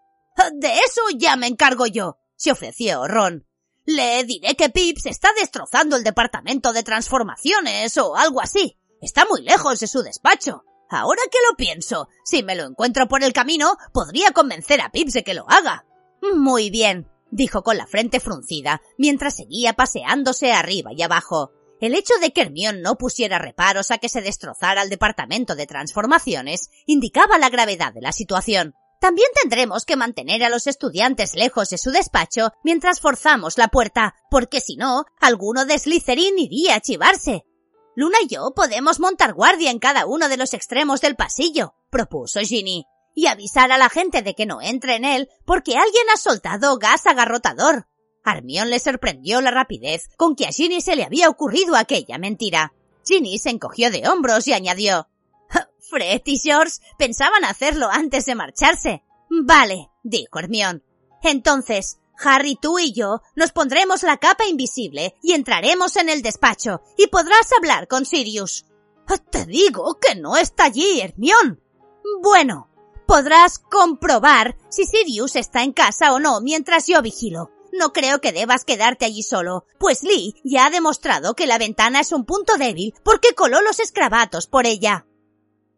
De 0.54 0.76
eso 0.76 1.02
ya 1.18 1.36
me 1.36 1.48
encargo 1.48 1.88
yo, 1.88 2.18
se 2.36 2.52
ofreció 2.52 3.08
Ron. 3.08 3.47
Le 3.90 4.26
diré 4.26 4.58
que 4.58 4.70
Pips 4.70 5.06
está 5.06 5.30
destrozando 5.40 5.96
el 5.96 6.04
departamento 6.04 6.74
de 6.74 6.84
transformaciones 6.84 7.98
o 7.98 8.18
algo 8.18 8.42
así. 8.42 8.78
Está 9.02 9.26
muy 9.26 9.42
lejos 9.44 9.80
de 9.80 9.88
su 9.88 10.02
despacho. 10.02 10.66
Ahora 10.90 11.22
que 11.32 11.38
lo 11.50 11.56
pienso, 11.56 12.10
si 12.26 12.44
me 12.44 12.56
lo 12.56 12.66
encuentro 12.66 13.08
por 13.08 13.24
el 13.24 13.32
camino, 13.32 13.78
podría 13.94 14.32
convencer 14.32 14.82
a 14.82 14.92
Pips 14.92 15.14
de 15.14 15.24
que 15.24 15.34
lo 15.34 15.50
haga. 15.50 15.86
Muy 16.36 16.70
bien, 16.70 17.08
dijo 17.32 17.64
con 17.64 17.78
la 17.78 17.88
frente 17.88 18.20
fruncida, 18.20 18.82
mientras 18.98 19.38
seguía 19.38 19.72
paseándose 19.72 20.52
arriba 20.52 20.92
y 20.94 21.02
abajo. 21.02 21.54
El 21.80 21.96
hecho 21.96 22.14
de 22.20 22.34
que 22.34 22.42
Hermión 22.42 22.82
no 22.82 22.98
pusiera 22.98 23.40
reparos 23.40 23.92
a 23.92 24.00
que 24.00 24.10
se 24.10 24.22
destrozara 24.22 24.82
el 24.82 24.90
departamento 24.90 25.56
de 25.56 25.66
transformaciones 25.66 26.72
indicaba 26.88 27.38
la 27.38 27.50
gravedad 27.50 27.94
de 27.94 28.02
la 28.02 28.12
situación. 28.12 28.76
También 29.00 29.28
tendremos 29.42 29.86
que 29.86 29.96
mantener 29.96 30.44
a 30.44 30.50
los 30.50 30.66
estudiantes 30.66 31.36
lejos 31.36 31.70
de 31.70 31.78
su 31.78 31.92
despacho 31.92 32.52
mientras 32.64 33.00
forzamos 33.00 33.58
la 33.58 33.68
puerta, 33.68 34.16
porque 34.32 34.60
si 34.60 34.76
no, 34.76 35.06
alguno 35.20 35.66
de 35.66 35.78
Slytherin 35.78 36.40
iría 36.40 36.76
a 36.76 36.82
chivarse. 36.82 37.46
Luna 37.96 38.18
y 38.24 38.28
yo 38.28 38.54
podemos 38.56 39.00
montar 39.00 39.34
guardia 39.34 39.72
en 39.72 39.80
cada 39.80 40.06
uno 40.06 40.30
de 40.30 40.38
los 40.38 40.54
extremos 40.54 41.02
del 41.02 41.16
pasillo, 41.16 41.74
propuso 41.90 42.40
Ginny, 42.40 42.86
y 43.16 43.28
avisar 43.28 43.72
a 43.72 43.78
la 43.78 43.90
gente 43.90 44.22
de 44.22 44.36
que 44.36 44.46
no 44.46 44.62
entre 44.62 44.96
en 44.96 45.06
él 45.06 45.30
porque 45.46 45.76
alguien 45.76 46.06
ha 46.14 46.18
soltado 46.18 46.78
gas 46.78 47.08
agarrotador. 47.08 47.88
Armión 48.24 48.70
le 48.70 48.80
sorprendió 48.80 49.42
la 49.42 49.52
rapidez 49.52 50.10
con 50.18 50.36
que 50.36 50.46
a 50.46 50.52
Ginny 50.52 50.82
se 50.82 50.96
le 50.96 51.04
había 51.04 51.30
ocurrido 51.30 51.76
aquella 51.76 52.18
mentira. 52.18 52.74
Ginny 53.08 53.40
se 53.40 53.50
encogió 53.50 53.90
de 53.90 54.08
hombros 54.08 54.48
y 54.48 54.54
añadió 54.54 55.08
Fred 55.90 56.22
y 56.26 56.40
George 56.40 56.80
pensaban 56.98 57.46
hacerlo 57.46 57.90
antes 57.92 58.26
de 58.26 58.36
marcharse. 58.36 59.04
Vale, 59.30 59.90
dijo 60.04 60.40
Hermión. 60.40 60.84
Entonces, 61.24 62.00
Harry, 62.20 62.58
tú 62.60 62.80
y 62.80 62.94
yo 62.94 63.22
nos 63.36 63.52
pondremos 63.52 64.04
la 64.04 64.18
capa 64.18 64.46
invisible 64.46 65.16
y 65.22 65.34
entraremos 65.34 65.96
en 65.98 66.10
el 66.10 66.22
despacho 66.22 66.82
y 66.98 67.08
podrás 67.08 67.52
hablar 67.54 67.88
con 67.88 68.06
Sirius. 68.06 68.66
Te 69.32 69.46
digo 69.46 70.00
que 70.00 70.16
no 70.16 70.36
está 70.36 70.66
allí, 70.66 71.00
Hermión. 71.02 71.62
Bueno, 72.22 72.70
podrás 73.06 73.60
comprobar 73.60 74.58
si 74.70 74.86
Sirius 74.86 75.36
está 75.36 75.64
en 75.64 75.74
casa 75.74 76.14
o 76.14 76.20
no 76.20 76.42
mientras 76.42 76.88
yo 76.88 77.02
vigilo. 77.02 77.52
No 77.72 77.94
creo 77.94 78.22
que 78.22 78.32
debas 78.32 78.66
quedarte 78.66 79.06
allí 79.06 79.24
solo, 79.24 79.66
pues 79.78 80.02
Lee 80.04 80.36
ya 80.44 80.66
ha 80.66 80.70
demostrado 80.70 81.36
que 81.36 81.48
la 81.48 81.58
ventana 81.58 82.00
es 82.00 82.12
un 82.12 82.26
punto 82.26 82.58
débil 82.58 82.94
porque 83.04 83.36
coló 83.36 83.62
los 83.62 83.80
escravatos 83.80 84.48
por 84.48 84.66
ella. 84.66 85.07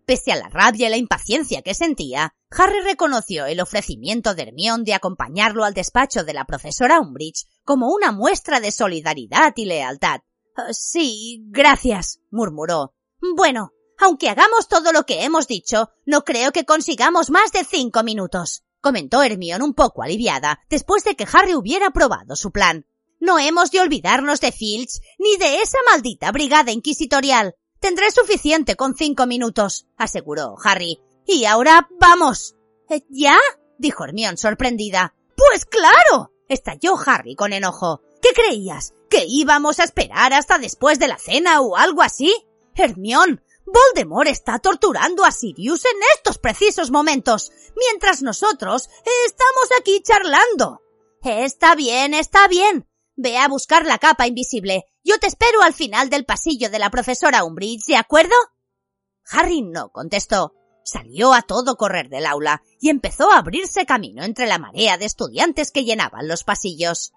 Pese 0.10 0.31
a 0.31 0.38
la 0.38 0.49
rabia 0.49 0.88
y 0.88 0.90
la 0.90 0.98
impaciencia 0.98 1.61
que 1.61 1.76
sentía, 1.76 2.34
Harry 2.49 2.80
reconoció 2.80 3.45
el 3.45 3.60
ofrecimiento 3.60 4.34
de 4.34 4.41
Hermione 4.41 4.84
de 4.84 4.95
acompañarlo 4.95 5.64
al 5.64 5.76
despacho 5.76 6.23
de 6.23 6.34
la 6.34 6.45
profesora 6.45 6.99
Umbridge 6.99 7.45
como 7.64 7.94
una 7.94 8.11
muestra 8.11 8.60
de 8.60 8.72
solidaridad 8.72 9.53
y 9.56 9.65
lealtad. 9.65 10.22
Ah, 10.57 10.73
sí, 10.73 11.44
gracias, 11.49 12.22
murmuró. 12.31 12.95
Bueno, 13.38 13.72
aunque 13.99 14.30
hagamos 14.30 14.68
todo 14.68 14.91
lo 14.94 15.06
que 15.06 15.26
hemos 15.26 15.45
dicho, 15.45 15.91
no 16.07 16.23
creo 16.23 16.52
que 16.52 16.65
consigamos 16.65 17.30
más 17.30 17.52
de 17.52 17.64
cinco 17.64 18.02
minutos 18.02 18.64
comentó 18.81 19.22
Hermione 19.22 19.64
un 19.64 19.76
poco 19.76 20.02
aliviada, 20.02 20.60
después 20.72 21.03
de 21.03 21.15
que 21.15 21.27
Harry 21.31 21.53
hubiera 21.53 21.91
probado 21.91 22.36
su 22.36 22.49
plan. 22.49 22.88
No 23.19 23.38
hemos 23.38 23.69
de 23.69 23.81
olvidarnos 23.81 24.41
de 24.41 24.52
Filch 24.52 25.02
ni 25.19 25.38
de 25.38 25.61
esa 25.61 25.77
maldita 25.86 26.31
brigada 26.31 26.72
inquisitorial. 26.72 27.56
Tendré 27.80 28.11
suficiente 28.11 28.76
con 28.76 28.95
cinco 28.95 29.26
minutos, 29.26 29.88
aseguró 29.97 30.56
Harry. 30.64 30.99
Y 31.26 31.45
ahora 31.45 31.88
vamos. 31.99 32.56
¿Eh, 32.89 33.03
¿Ya? 33.10 33.38
dijo 33.77 34.03
Hermione 34.03 34.38
sorprendida. 34.38 35.15
Pues 35.35 35.65
claro. 35.65 36.34
estalló 36.49 36.97
Harry 37.06 37.35
con 37.35 37.53
enojo. 37.53 38.01
¿Qué 38.22 38.30
creías? 38.34 38.93
¿Que 39.10 39.26
íbamos 39.27 39.80
a 39.80 39.84
esperar 39.84 40.34
hasta 40.34 40.57
después 40.57 40.99
de 40.99 41.07
la 41.07 41.18
cena 41.18 41.61
o 41.61 41.77
algo 41.77 42.01
así? 42.01 42.35
Hermione, 42.76 43.41
Voldemort 43.65 44.27
está 44.27 44.60
torturando 44.60 45.23
a 45.23 45.31
Sirius 45.31 45.85
en 45.85 45.97
estos 46.15 46.38
precisos 46.38 46.91
momentos, 46.91 47.51
mientras 47.76 48.22
nosotros 48.22 48.89
estamos 49.26 49.69
aquí 49.80 50.01
charlando. 50.01 50.81
Está 51.22 51.76
bien, 51.76 52.14
está 52.14 52.47
bien. 52.47 52.89
Ve 53.21 53.37
a 53.37 53.49
buscar 53.49 53.85
la 53.85 53.97
capa 53.97 54.27
invisible. 54.27 54.85
Yo 55.03 55.17
te 55.17 55.27
espero 55.27 55.61
al 55.61 55.73
final 55.73 56.09
del 56.09 56.23
pasillo 56.23 56.69
de 56.69 56.79
la 56.79 56.89
profesora 56.89 57.43
Umbridge, 57.43 57.83
¿de 57.85 57.97
acuerdo? 57.97 58.33
Harry 59.29 59.61
no 59.61 59.89
contestó. 59.89 60.53
Salió 60.85 61.33
a 61.33 61.41
todo 61.41 61.75
correr 61.75 62.07
del 62.07 62.25
aula 62.25 62.63
y 62.79 62.87
empezó 62.87 63.29
a 63.29 63.39
abrirse 63.39 63.85
camino 63.85 64.23
entre 64.23 64.47
la 64.47 64.57
marea 64.57 64.97
de 64.97 65.03
estudiantes 65.03 65.71
que 65.71 65.83
llenaban 65.83 66.29
los 66.29 66.45
pasillos. 66.45 67.11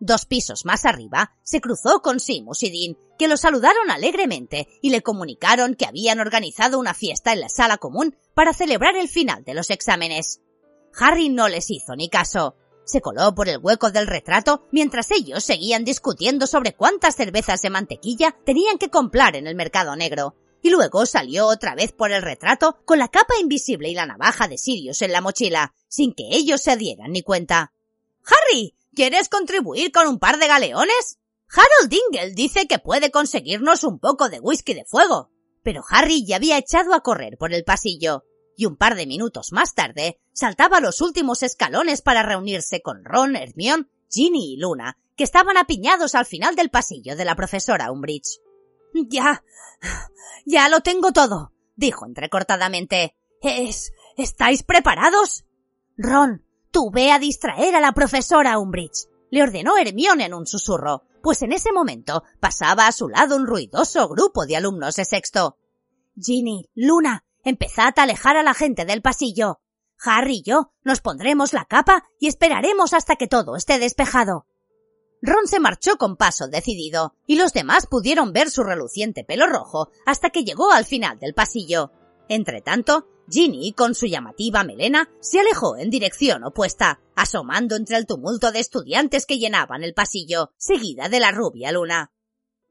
Dos 0.00 0.24
pisos 0.24 0.64
más 0.64 0.86
arriba, 0.86 1.34
se 1.42 1.60
cruzó 1.60 2.00
con 2.00 2.20
Simus 2.20 2.62
y 2.62 2.70
Dean, 2.70 2.96
que 3.18 3.28
lo 3.28 3.36
saludaron 3.36 3.90
alegremente 3.90 4.66
y 4.80 4.88
le 4.88 5.02
comunicaron 5.02 5.74
que 5.74 5.84
habían 5.84 6.20
organizado 6.20 6.78
una 6.78 6.94
fiesta 6.94 7.34
en 7.34 7.40
la 7.40 7.50
sala 7.50 7.76
común 7.76 8.16
para 8.32 8.54
celebrar 8.54 8.96
el 8.96 9.08
final 9.08 9.44
de 9.44 9.52
los 9.52 9.68
exámenes. 9.68 10.40
Harry 10.98 11.28
no 11.28 11.48
les 11.48 11.70
hizo 11.70 11.96
ni 11.96 12.08
caso. 12.08 12.56
Se 12.84 13.00
coló 13.00 13.34
por 13.34 13.48
el 13.48 13.58
hueco 13.58 13.90
del 13.90 14.06
retrato 14.06 14.66
mientras 14.70 15.10
ellos 15.10 15.44
seguían 15.44 15.84
discutiendo 15.84 16.46
sobre 16.46 16.74
cuántas 16.74 17.16
cervezas 17.16 17.62
de 17.62 17.70
mantequilla 17.70 18.36
tenían 18.44 18.78
que 18.78 18.90
comprar 18.90 19.36
en 19.36 19.46
el 19.46 19.54
mercado 19.54 19.96
negro, 19.96 20.36
y 20.62 20.70
luego 20.70 21.06
salió 21.06 21.46
otra 21.46 21.74
vez 21.74 21.92
por 21.92 22.12
el 22.12 22.22
retrato 22.22 22.78
con 22.84 22.98
la 22.98 23.08
capa 23.08 23.34
invisible 23.40 23.88
y 23.88 23.94
la 23.94 24.06
navaja 24.06 24.48
de 24.48 24.58
Sirius 24.58 25.02
en 25.02 25.12
la 25.12 25.20
mochila, 25.20 25.74
sin 25.88 26.14
que 26.14 26.28
ellos 26.30 26.62
se 26.62 26.76
dieran 26.76 27.12
ni 27.12 27.22
cuenta. 27.22 27.72
Harry, 28.24 28.74
¿Quieres 28.94 29.28
contribuir 29.28 29.90
con 29.90 30.06
un 30.06 30.20
par 30.20 30.38
de 30.38 30.46
galeones? 30.46 31.18
Harold 31.48 31.90
Dingle 31.90 32.32
dice 32.34 32.68
que 32.68 32.78
puede 32.78 33.10
conseguirnos 33.10 33.82
un 33.82 33.98
poco 33.98 34.28
de 34.28 34.38
whisky 34.38 34.72
de 34.72 34.84
fuego. 34.84 35.30
Pero 35.64 35.82
Harry 35.88 36.24
ya 36.24 36.36
había 36.36 36.58
echado 36.58 36.94
a 36.94 37.00
correr 37.00 37.36
por 37.36 37.52
el 37.52 37.64
pasillo, 37.64 38.22
y 38.56 38.66
un 38.66 38.76
par 38.76 38.94
de 38.94 39.06
minutos 39.06 39.52
más 39.52 39.74
tarde 39.74 40.20
saltaba 40.32 40.80
los 40.80 41.00
últimos 41.00 41.42
escalones 41.42 42.02
para 42.02 42.22
reunirse 42.22 42.82
con 42.82 43.04
Ron, 43.04 43.36
Hermione, 43.36 43.86
Ginny 44.10 44.54
y 44.54 44.56
Luna, 44.56 44.96
que 45.16 45.24
estaban 45.24 45.56
apiñados 45.56 46.14
al 46.14 46.26
final 46.26 46.56
del 46.56 46.70
pasillo 46.70 47.16
de 47.16 47.24
la 47.24 47.36
profesora 47.36 47.90
Umbridge. 47.90 48.40
Ya. 49.10 49.42
ya 50.46 50.68
lo 50.68 50.80
tengo 50.80 51.12
todo, 51.12 51.52
dijo 51.76 52.06
entrecortadamente. 52.06 53.16
Es. 53.42 53.92
¿Estáis 54.16 54.62
preparados? 54.62 55.44
Ron, 55.96 56.44
Tú 56.74 56.90
ve 56.90 57.12
a 57.12 57.20
distraer 57.20 57.76
a 57.76 57.80
la 57.80 57.92
profesora 57.92 58.58
Umbridge, 58.58 59.06
le 59.30 59.44
ordenó 59.44 59.78
Hermione 59.78 60.24
en 60.24 60.34
un 60.34 60.44
susurro, 60.44 61.04
pues 61.22 61.40
en 61.42 61.52
ese 61.52 61.70
momento 61.70 62.24
pasaba 62.40 62.88
a 62.88 62.92
su 62.92 63.08
lado 63.08 63.36
un 63.36 63.46
ruidoso 63.46 64.08
grupo 64.08 64.44
de 64.44 64.56
alumnos 64.56 64.96
de 64.96 65.04
sexto. 65.04 65.56
Ginny, 66.20 66.68
Luna, 66.74 67.24
empezad 67.44 67.94
a 67.96 68.02
alejar 68.02 68.36
a 68.36 68.42
la 68.42 68.54
gente 68.54 68.84
del 68.84 69.02
pasillo. 69.02 69.60
Harry 70.04 70.38
y 70.38 70.42
yo 70.42 70.72
nos 70.82 71.00
pondremos 71.00 71.52
la 71.52 71.64
capa 71.64 72.04
y 72.18 72.26
esperaremos 72.26 72.92
hasta 72.92 73.16
que 73.16 73.28
todo 73.28 73.56
esté 73.56 73.78
despejado. 73.78 74.46
Ron 75.22 75.46
se 75.46 75.58
marchó 75.58 75.96
con 75.96 76.16
paso 76.16 76.48
decidido, 76.48 77.14
y 77.26 77.36
los 77.36 77.54
demás 77.54 77.86
pudieron 77.86 78.32
ver 78.32 78.50
su 78.50 78.62
reluciente 78.62 79.24
pelo 79.24 79.46
rojo 79.46 79.88
hasta 80.04 80.28
que 80.28 80.44
llegó 80.44 80.70
al 80.70 80.84
final 80.84 81.18
del 81.18 81.32
pasillo. 81.32 81.92
Entretanto, 82.28 83.06
Ginny, 83.30 83.72
con 83.72 83.94
su 83.94 84.06
llamativa 84.06 84.64
melena, 84.64 85.08
se 85.20 85.40
alejó 85.40 85.78
en 85.78 85.88
dirección 85.88 86.44
opuesta, 86.44 87.00
asomando 87.16 87.74
entre 87.74 87.96
el 87.96 88.06
tumulto 88.06 88.52
de 88.52 88.60
estudiantes 88.60 89.24
que 89.24 89.38
llenaban 89.38 89.82
el 89.82 89.94
pasillo, 89.94 90.52
seguida 90.58 91.08
de 91.08 91.20
la 91.20 91.30
rubia 91.30 91.72
luna. 91.72 92.12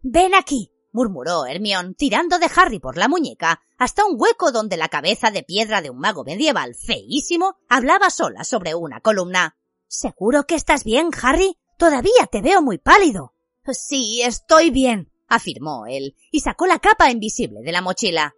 Ven 0.03 0.35
aquí, 0.35 0.72
murmuró 0.93 1.45
Hermión, 1.45 1.95
tirando 1.95 2.39
de 2.39 2.49
Harry 2.55 2.79
por 2.79 2.97
la 2.97 3.09
muñeca 3.09 3.61
hasta 3.77 4.05
un 4.05 4.15
hueco 4.17 4.53
donde 4.53 4.77
la 4.77 4.87
cabeza 4.87 5.31
de 5.31 5.43
piedra 5.43 5.81
de 5.81 5.89
un 5.89 5.99
mago 5.99 6.23
medieval 6.23 6.75
feísimo 6.75 7.57
hablaba 7.67 8.09
sola 8.09 8.45
sobre 8.45 8.75
una 8.75 9.01
columna. 9.01 9.57
¿Seguro 9.87 10.45
que 10.45 10.55
estás 10.55 10.85
bien, 10.85 11.09
Harry? 11.21 11.57
Todavía 11.77 12.27
te 12.31 12.41
veo 12.41 12.61
muy 12.61 12.77
pálido. 12.77 13.33
Sí, 13.71 14.21
estoy 14.21 14.69
bien, 14.69 15.11
afirmó 15.27 15.85
él, 15.87 16.15
y 16.31 16.39
sacó 16.39 16.65
la 16.65 16.79
capa 16.79 17.11
invisible 17.11 17.61
de 17.61 17.71
la 17.71 17.81
mochila. 17.81 18.35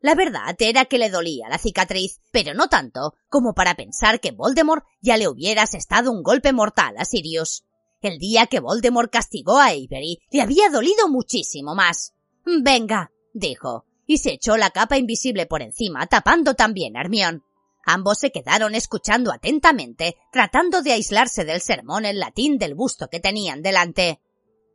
La 0.00 0.14
verdad 0.16 0.56
era 0.58 0.84
que 0.86 0.98
le 0.98 1.10
dolía 1.10 1.48
la 1.48 1.58
cicatriz, 1.58 2.20
pero 2.32 2.54
no 2.54 2.68
tanto 2.68 3.14
como 3.28 3.54
para 3.54 3.76
pensar 3.76 4.20
que 4.20 4.32
Voldemort 4.32 4.84
ya 5.00 5.16
le 5.16 5.28
hubiera 5.28 5.62
asestado 5.62 6.10
un 6.10 6.22
golpe 6.22 6.52
mortal 6.52 6.94
a 6.98 7.04
Sirius. 7.04 7.64
El 8.02 8.18
día 8.18 8.46
que 8.48 8.58
Voldemort 8.58 9.12
castigó 9.12 9.58
a 9.58 9.66
Avery 9.66 10.18
le 10.32 10.42
había 10.42 10.68
dolido 10.68 11.08
muchísimo 11.08 11.76
más. 11.76 12.14
Venga, 12.44 13.12
dijo, 13.32 13.86
y 14.06 14.18
se 14.18 14.32
echó 14.32 14.56
la 14.56 14.70
capa 14.70 14.98
invisible 14.98 15.46
por 15.46 15.62
encima, 15.62 16.06
tapando 16.08 16.54
también 16.54 16.96
a 16.96 17.00
Hermión. 17.00 17.44
Ambos 17.84 18.18
se 18.18 18.32
quedaron 18.32 18.74
escuchando 18.74 19.32
atentamente, 19.32 20.16
tratando 20.32 20.82
de 20.82 20.92
aislarse 20.92 21.44
del 21.44 21.60
sermón 21.60 22.04
en 22.04 22.18
latín 22.18 22.58
del 22.58 22.74
busto 22.74 23.08
que 23.08 23.20
tenían 23.20 23.62
delante. 23.62 24.20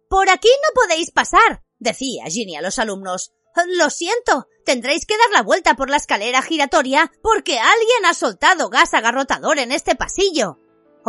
Por 0.09 0.29
aquí 0.29 0.49
no 0.63 0.81
podéis 0.81 1.11
pasar, 1.11 1.63
decía 1.79 2.25
Ginny 2.27 2.55
a 2.55 2.61
los 2.61 2.79
alumnos. 2.79 3.33
Lo 3.75 3.89
siento, 3.89 4.47
tendréis 4.65 5.05
que 5.05 5.17
dar 5.17 5.31
la 5.31 5.41
vuelta 5.41 5.75
por 5.75 5.89
la 5.89 5.97
escalera 5.97 6.41
giratoria 6.41 7.11
porque 7.21 7.59
alguien 7.59 8.05
ha 8.05 8.13
soltado 8.13 8.69
gas 8.69 8.93
agarrotador 8.93 9.59
en 9.59 9.71
este 9.71 9.95
pasillo. 9.95 10.59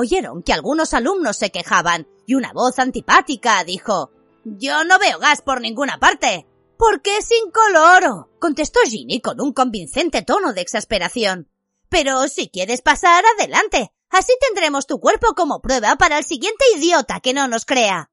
Oyeron 0.01 0.45
que 0.45 0.53
algunos 0.53 0.95
alumnos 0.95 1.39
se 1.39 1.51
quejaban 1.51 2.07
y 2.25 2.37
una 2.37 2.53
voz 2.53 2.79
antipática 2.79 3.65
dijo 3.65 4.13
Yo 4.45 4.85
no 4.85 4.97
veo 5.01 5.19
gas 5.19 5.43
por 5.43 5.61
ninguna 5.61 5.99
parte. 5.99 6.47
¿Por 6.79 7.03
qué 7.03 7.17
es 7.17 7.29
incoloro? 7.33 8.31
contestó 8.39 8.79
Ginny 8.85 9.21
con 9.21 9.41
un 9.41 9.53
convincente 9.53 10.23
tono 10.23 10.53
de 10.53 10.61
exasperación. 10.61 11.51
Pero 11.89 12.29
si 12.29 12.49
quieres 12.49 12.81
pasar, 12.81 13.25
adelante. 13.37 13.93
Así 14.09 14.33
tendremos 14.41 14.87
tu 14.87 15.01
cuerpo 15.01 15.35
como 15.35 15.61
prueba 15.61 15.97
para 15.97 16.19
el 16.19 16.25
siguiente 16.25 16.65
idiota 16.77 17.19
que 17.19 17.35
no 17.35 17.49
nos 17.49 17.65
crea. 17.65 18.13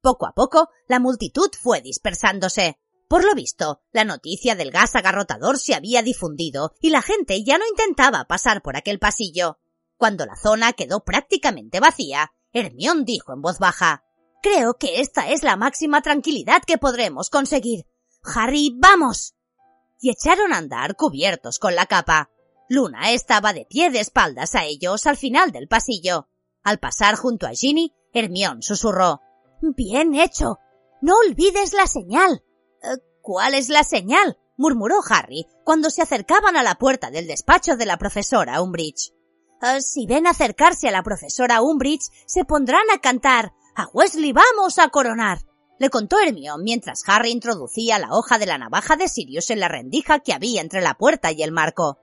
Poco 0.00 0.26
a 0.26 0.32
poco, 0.32 0.70
la 0.88 0.98
multitud 0.98 1.50
fue 1.62 1.80
dispersándose. 1.80 2.80
Por 3.06 3.24
lo 3.24 3.36
visto, 3.36 3.82
la 3.92 4.04
noticia 4.04 4.56
del 4.56 4.72
gas 4.72 4.96
agarrotador 4.96 5.60
se 5.60 5.76
había 5.76 6.02
difundido 6.02 6.74
y 6.80 6.90
la 6.90 7.02
gente 7.02 7.44
ya 7.44 7.56
no 7.56 7.68
intentaba 7.68 8.24
pasar 8.24 8.62
por 8.62 8.76
aquel 8.76 8.98
pasillo. 8.98 9.60
Cuando 10.00 10.24
la 10.24 10.34
zona 10.34 10.72
quedó 10.72 11.04
prácticamente 11.04 11.78
vacía, 11.78 12.32
Hermión 12.54 13.04
dijo 13.04 13.34
en 13.34 13.42
voz 13.42 13.58
baja 13.58 14.02
Creo 14.42 14.78
que 14.78 15.02
esta 15.02 15.28
es 15.28 15.42
la 15.42 15.56
máxima 15.56 16.00
tranquilidad 16.00 16.62
que 16.66 16.78
podremos 16.78 17.28
conseguir. 17.28 17.84
Harry, 18.34 18.74
vamos. 18.78 19.34
Y 20.00 20.08
echaron 20.08 20.54
a 20.54 20.56
andar 20.56 20.96
cubiertos 20.96 21.58
con 21.58 21.74
la 21.74 21.84
capa. 21.84 22.30
Luna 22.70 23.10
estaba 23.10 23.52
de 23.52 23.66
pie 23.66 23.90
de 23.90 24.00
espaldas 24.00 24.54
a 24.54 24.64
ellos 24.64 25.06
al 25.06 25.18
final 25.18 25.52
del 25.52 25.68
pasillo. 25.68 26.30
Al 26.62 26.78
pasar 26.78 27.16
junto 27.16 27.46
a 27.46 27.50
Ginny, 27.50 27.94
Hermión 28.14 28.62
susurró 28.62 29.20
Bien 29.60 30.14
hecho. 30.14 30.60
No 31.02 31.12
olvides 31.28 31.74
la 31.74 31.86
señal. 31.86 32.42
Eh, 32.82 32.96
¿Cuál 33.20 33.52
es 33.52 33.68
la 33.68 33.84
señal? 33.84 34.38
murmuró 34.56 35.00
Harry 35.10 35.46
cuando 35.62 35.90
se 35.90 36.00
acercaban 36.00 36.56
a 36.56 36.62
la 36.62 36.76
puerta 36.76 37.10
del 37.10 37.26
despacho 37.26 37.76
de 37.76 37.84
la 37.84 37.98
profesora 37.98 38.62
Umbridge. 38.62 39.12
Si 39.80 40.06
ven 40.06 40.26
acercarse 40.26 40.88
a 40.88 40.92
la 40.92 41.02
profesora 41.02 41.60
Umbridge, 41.60 42.10
se 42.26 42.44
pondrán 42.44 42.90
a 42.94 42.98
cantar 42.98 43.52
A 43.76 43.88
Wesley 43.92 44.32
vamos 44.32 44.78
a 44.78 44.88
coronar. 44.88 45.40
Le 45.78 45.90
contó 45.90 46.18
Hermione 46.18 46.62
mientras 46.62 47.02
Harry 47.06 47.30
introducía 47.30 47.98
la 47.98 48.12
hoja 48.12 48.38
de 48.38 48.46
la 48.46 48.58
navaja 48.58 48.96
de 48.96 49.08
Sirius 49.08 49.50
en 49.50 49.60
la 49.60 49.68
rendija 49.68 50.20
que 50.20 50.32
había 50.32 50.60
entre 50.60 50.80
la 50.80 50.94
puerta 50.94 51.32
y 51.32 51.42
el 51.42 51.52
marco. 51.52 51.98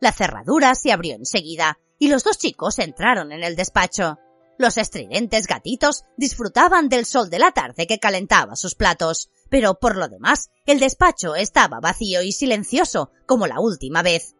La 0.00 0.12
cerradura 0.12 0.74
se 0.74 0.92
abrió 0.92 1.14
enseguida 1.14 1.78
y 1.98 2.08
los 2.08 2.24
dos 2.24 2.38
chicos 2.38 2.78
entraron 2.78 3.32
en 3.32 3.42
el 3.42 3.56
despacho. 3.56 4.18
Los 4.58 4.76
estridentes 4.76 5.46
gatitos 5.46 6.04
disfrutaban 6.16 6.88
del 6.88 7.04
sol 7.04 7.30
de 7.30 7.38
la 7.38 7.52
tarde 7.52 7.86
que 7.86 7.98
calentaba 7.98 8.56
sus 8.56 8.74
platos, 8.74 9.30
pero 9.48 9.78
por 9.78 9.96
lo 9.96 10.08
demás 10.08 10.50
el 10.64 10.80
despacho 10.80 11.34
estaba 11.34 11.80
vacío 11.80 12.22
y 12.22 12.32
silencioso 12.32 13.10
como 13.26 13.46
la 13.46 13.60
última 13.60 14.02
vez. 14.02 14.34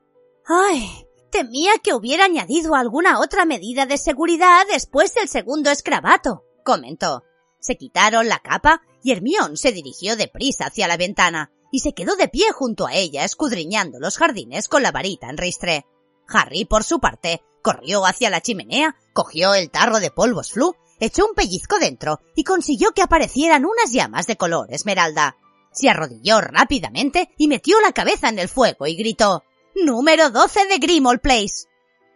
¡Ay! 0.47 1.06
Temía 1.37 1.73
que 1.85 1.93
hubiera 1.93 2.25
añadido 2.25 2.75
alguna 2.75 3.21
otra 3.21 3.45
medida 3.45 3.85
de 3.85 3.99
seguridad 3.99 4.65
después 4.73 5.13
del 5.13 5.29
segundo 5.29 5.71
escrabato, 5.71 6.45
comentó. 6.65 7.25
Se 7.61 7.77
quitaron 7.77 8.27
la 8.27 8.39
capa 8.39 8.81
y 9.03 9.13
Hermión 9.13 9.59
se 9.59 9.71
dirigió 9.71 10.17
deprisa 10.17 10.69
hacia 10.69 10.89
la 10.89 10.97
ventana 10.97 11.53
y 11.71 11.81
se 11.81 11.93
quedó 11.93 12.17
de 12.17 12.29
pie 12.29 12.53
junto 12.53 12.87
a 12.87 12.95
ella 12.95 13.23
escudriñando 13.23 14.01
los 14.01 14.17
jardines 14.17 14.67
con 14.67 14.83
la 14.83 14.93
varita 14.93 15.29
en 15.29 15.37
ristre. 15.37 15.85
Harry, 16.27 16.65
por 16.65 16.85
su 16.85 17.01
parte, 17.01 17.43
corrió 17.61 18.07
hacia 18.07 18.31
la 18.31 18.41
chimenea, 18.41 18.97
cogió 19.13 19.53
el 19.53 19.71
tarro 19.71 20.01
de 20.01 20.11
polvos 20.11 20.53
flu 20.53 20.75
echó 21.01 21.27
un 21.27 21.35
pellizco 21.35 21.79
dentro 21.79 22.19
y 22.35 22.45
consiguió 22.45 22.93
que 22.93 23.03
aparecieran 23.03 23.67
unas 23.67 23.93
llamas 23.93 24.27
de 24.27 24.39
color 24.39 24.73
esmeralda. 24.73 25.37
Se 25.71 25.91
arrodilló 25.91 26.41
rápidamente 26.41 27.29
y 27.37 27.49
metió 27.49 27.79
la 27.83 27.93
cabeza 27.93 28.31
en 28.31 28.39
el 28.39 28.49
fuego 28.49 28.87
y 28.87 28.97
gritó 28.97 29.43
Número 29.85 30.31
12 30.31 30.69
de 30.69 30.79
Grimald 30.79 31.21
Place. 31.21 31.67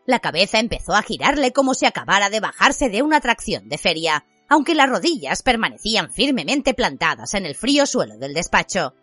La 0.06 0.20
cabeza 0.20 0.58
empezó 0.58 0.94
a 0.94 1.02
girarle 1.02 1.52
como 1.52 1.74
si 1.74 1.84
acabara 1.84 2.30
de 2.30 2.40
bajarse 2.40 2.88
de 2.88 3.02
una 3.02 3.18
atracción 3.18 3.68
de 3.68 3.76
feria, 3.76 4.24
aunque 4.48 4.74
las 4.74 4.88
rodillas 4.88 5.42
permanecían 5.42 6.10
firmemente 6.10 6.72
plantadas 6.72 7.34
en 7.34 7.44
el 7.44 7.54
frío 7.54 7.84
suelo 7.84 8.16
del 8.16 8.32
despacho. 8.32 8.94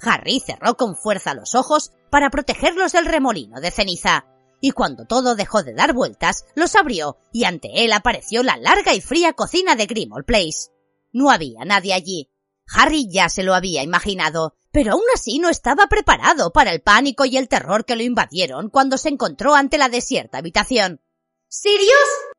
Harry 0.00 0.38
cerró 0.38 0.76
con 0.76 0.94
fuerza 0.94 1.34
los 1.34 1.56
ojos 1.56 1.90
para 2.08 2.30
protegerlos 2.30 2.92
del 2.92 3.06
remolino 3.06 3.60
de 3.60 3.72
ceniza 3.72 4.24
y 4.60 4.70
cuando 4.70 5.04
todo 5.06 5.34
dejó 5.34 5.64
de 5.64 5.74
dar 5.74 5.92
vueltas, 5.92 6.46
los 6.54 6.76
abrió 6.76 7.18
y 7.32 7.42
ante 7.42 7.84
él 7.84 7.92
apareció 7.92 8.44
la 8.44 8.56
larga 8.56 8.94
y 8.94 9.00
fría 9.00 9.32
cocina 9.32 9.74
de 9.74 9.86
Grimald 9.86 10.24
Place. 10.24 10.70
No 11.12 11.28
había 11.32 11.64
nadie 11.64 11.92
allí. 11.92 12.30
Harry 12.72 13.08
ya 13.10 13.28
se 13.28 13.42
lo 13.42 13.52
había 13.52 13.82
imaginado, 13.82 14.54
pero 14.76 14.92
aún 14.92 15.04
así 15.14 15.38
no 15.38 15.48
estaba 15.48 15.86
preparado 15.86 16.52
para 16.52 16.70
el 16.70 16.82
pánico 16.82 17.24
y 17.24 17.38
el 17.38 17.48
terror 17.48 17.86
que 17.86 17.96
lo 17.96 18.02
invadieron 18.02 18.68
cuando 18.68 18.98
se 18.98 19.08
encontró 19.08 19.54
ante 19.54 19.78
la 19.78 19.88
desierta 19.88 20.36
habitación. 20.36 21.00
¿Sirius? 21.48 21.88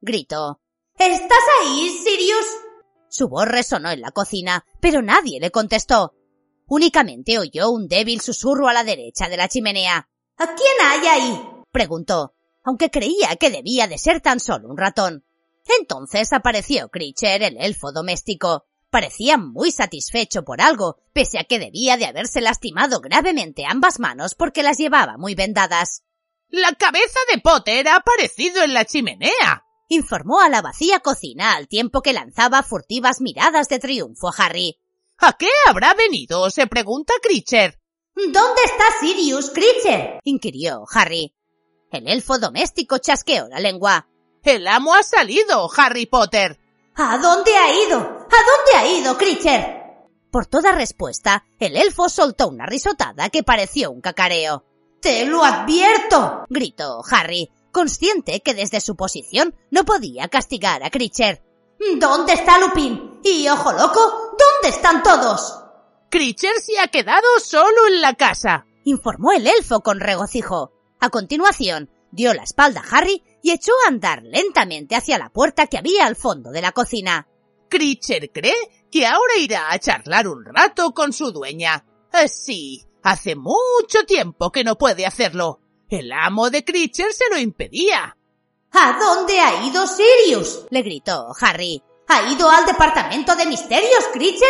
gritó. 0.02 0.62
¿Estás 1.00 1.44
ahí, 1.60 1.90
Sirius? 1.90 2.46
Su 3.10 3.28
voz 3.28 3.48
resonó 3.48 3.90
en 3.90 4.02
la 4.02 4.12
cocina, 4.12 4.64
pero 4.80 5.02
nadie 5.02 5.40
le 5.40 5.50
contestó. 5.50 6.14
Únicamente 6.68 7.40
oyó 7.40 7.72
un 7.72 7.88
débil 7.88 8.22
susurro 8.22 8.68
a 8.68 8.74
la 8.74 8.84
derecha 8.84 9.30
de 9.30 9.38
la 9.38 9.48
chimenea. 9.48 10.08
¿A 10.38 10.46
quién 10.46 10.78
hay 10.84 11.08
ahí? 11.08 11.42
preguntó, 11.72 12.36
aunque 12.64 12.92
creía 12.92 13.36
que 13.38 13.50
debía 13.50 13.88
de 13.88 13.98
ser 13.98 14.22
tan 14.22 14.40
solo 14.40 14.70
un 14.70 14.78
ratón. 14.78 15.26
Entonces 15.80 16.32
apareció 16.34 16.90
Critcher, 16.90 17.42
el 17.42 17.58
elfo 17.58 17.92
doméstico. 17.92 18.68
Parecía 18.98 19.38
muy 19.38 19.70
satisfecho 19.70 20.44
por 20.44 20.60
algo, 20.60 20.98
pese 21.14 21.38
a 21.38 21.44
que 21.44 21.60
debía 21.60 21.98
de 21.98 22.08
haberse 22.08 22.42
lastimado 22.42 23.00
gravemente 23.00 23.64
ambas 23.64 24.00
manos 24.00 24.34
porque 24.34 24.64
las 24.64 24.80
llevaba 24.80 25.18
muy 25.18 25.36
vendadas. 25.36 26.02
La 26.50 26.74
cabeza 26.74 27.20
de 27.32 27.40
Potter 27.40 27.88
ha 27.90 27.98
aparecido 27.98 28.64
en 28.64 28.74
la 28.74 28.86
chimenea, 28.86 29.64
informó 29.88 30.42
a 30.42 30.50
la 30.50 30.64
vacía 30.64 31.00
cocina 31.00 31.54
al 31.54 31.68
tiempo 31.68 32.02
que 32.02 32.12
lanzaba 32.12 32.64
furtivas 32.64 33.22
miradas 33.22 33.70
de 33.70 33.78
triunfo 33.78 34.30
a 34.30 34.34
Harry. 34.36 34.80
¿A 35.20 35.34
qué 35.34 35.50
habrá 35.68 35.94
venido? 35.94 36.50
se 36.50 36.66
pregunta 36.66 37.14
Critcher. 37.22 37.80
¿Dónde 38.16 38.62
está 38.66 38.86
Sirius, 39.00 39.52
Critcher? 39.52 40.22
inquirió 40.24 40.86
Harry. 40.92 41.36
El 41.92 42.08
elfo 42.08 42.40
doméstico 42.40 42.98
chasqueó 42.98 43.48
la 43.48 43.60
lengua. 43.60 44.10
El 44.42 44.68
amo 44.68 44.96
ha 44.96 45.04
salido, 45.04 45.70
Harry 45.78 46.08
Potter. 46.08 46.60
¿A 46.96 47.20
dónde 47.20 47.56
ha 47.56 47.86
ido? 47.86 48.17
¿A 48.38 48.40
dónde 48.46 48.78
ha 48.78 49.00
ido, 49.00 49.18
Critcher? 49.18 49.84
Por 50.32 50.46
toda 50.46 50.72
respuesta, 50.72 51.46
el 51.60 51.76
elfo 51.76 52.08
soltó 52.08 52.48
una 52.48 52.68
risotada 52.68 53.30
que 53.30 53.42
pareció 53.42 53.90
un 53.90 54.02
cacareo. 54.02 54.64
¡Te 55.02 55.26
lo 55.26 55.44
advierto! 55.44 56.46
gritó 56.48 57.02
Harry, 57.10 57.50
consciente 57.72 58.42
que 58.42 58.54
desde 58.54 58.80
su 58.80 58.96
posición 58.96 59.56
no 59.72 59.86
podía 59.86 60.28
castigar 60.28 60.84
a 60.84 60.92
Critcher. 60.92 61.44
¿Dónde 61.98 62.34
está 62.34 62.60
Lupin? 62.60 63.20
¿Y 63.24 63.48
Ojo 63.48 63.72
Loco? 63.72 64.36
¿Dónde 64.38 64.76
están 64.76 65.02
todos? 65.02 65.64
Critcher 66.12 66.60
se 66.62 66.80
ha 66.80 66.88
quedado 66.90 67.28
solo 67.44 67.88
en 67.88 68.02
la 68.02 68.14
casa, 68.14 68.66
informó 68.84 69.32
el 69.32 69.48
elfo 69.48 69.82
con 69.82 70.00
regocijo. 70.00 70.74
A 71.00 71.10
continuación, 71.10 71.90
dio 72.12 72.34
la 72.34 72.44
espalda 72.44 72.82
a 72.82 72.98
Harry 72.98 73.24
y 73.42 73.52
echó 73.52 73.72
a 73.86 73.90
andar 73.90 74.22
lentamente 74.24 74.96
hacia 74.96 75.18
la 75.18 75.30
puerta 75.30 75.68
que 75.68 75.78
había 75.78 76.06
al 76.06 76.16
fondo 76.16 76.52
de 76.52 76.62
la 76.62 76.72
cocina. 76.72 77.28
Critcher 77.70 78.32
cree 78.32 78.88
que 78.92 79.06
ahora 79.06 79.38
irá 79.38 79.72
a 79.72 79.80
charlar 79.80 80.28
un 80.28 80.46
rato 80.46 80.94
con 80.94 81.14
su 81.14 81.32
dueña. 81.32 81.86
Eh, 82.14 82.28
sí, 82.28 82.86
hace 83.04 83.36
mucho 83.36 84.04
tiempo 84.06 84.52
que 84.52 84.64
no 84.64 84.78
puede 84.78 85.06
hacerlo. 85.06 85.60
El 85.90 86.12
amo 86.12 86.50
de 86.50 86.64
Critcher 86.64 87.14
se 87.14 87.30
lo 87.30 87.38
impedía. 87.38 88.18
¿A 88.72 89.00
dónde 89.00 89.40
ha 89.40 89.66
ido 89.66 89.88
Sirius? 89.88 90.66
le 90.70 90.82
gritó 90.82 91.32
Harry. 91.40 91.82
¿Ha 92.10 92.32
ido 92.32 92.50
al 92.50 92.66
departamento 92.66 93.36
de 93.36 93.46
misterios, 93.46 94.06
Critcher? 94.14 94.48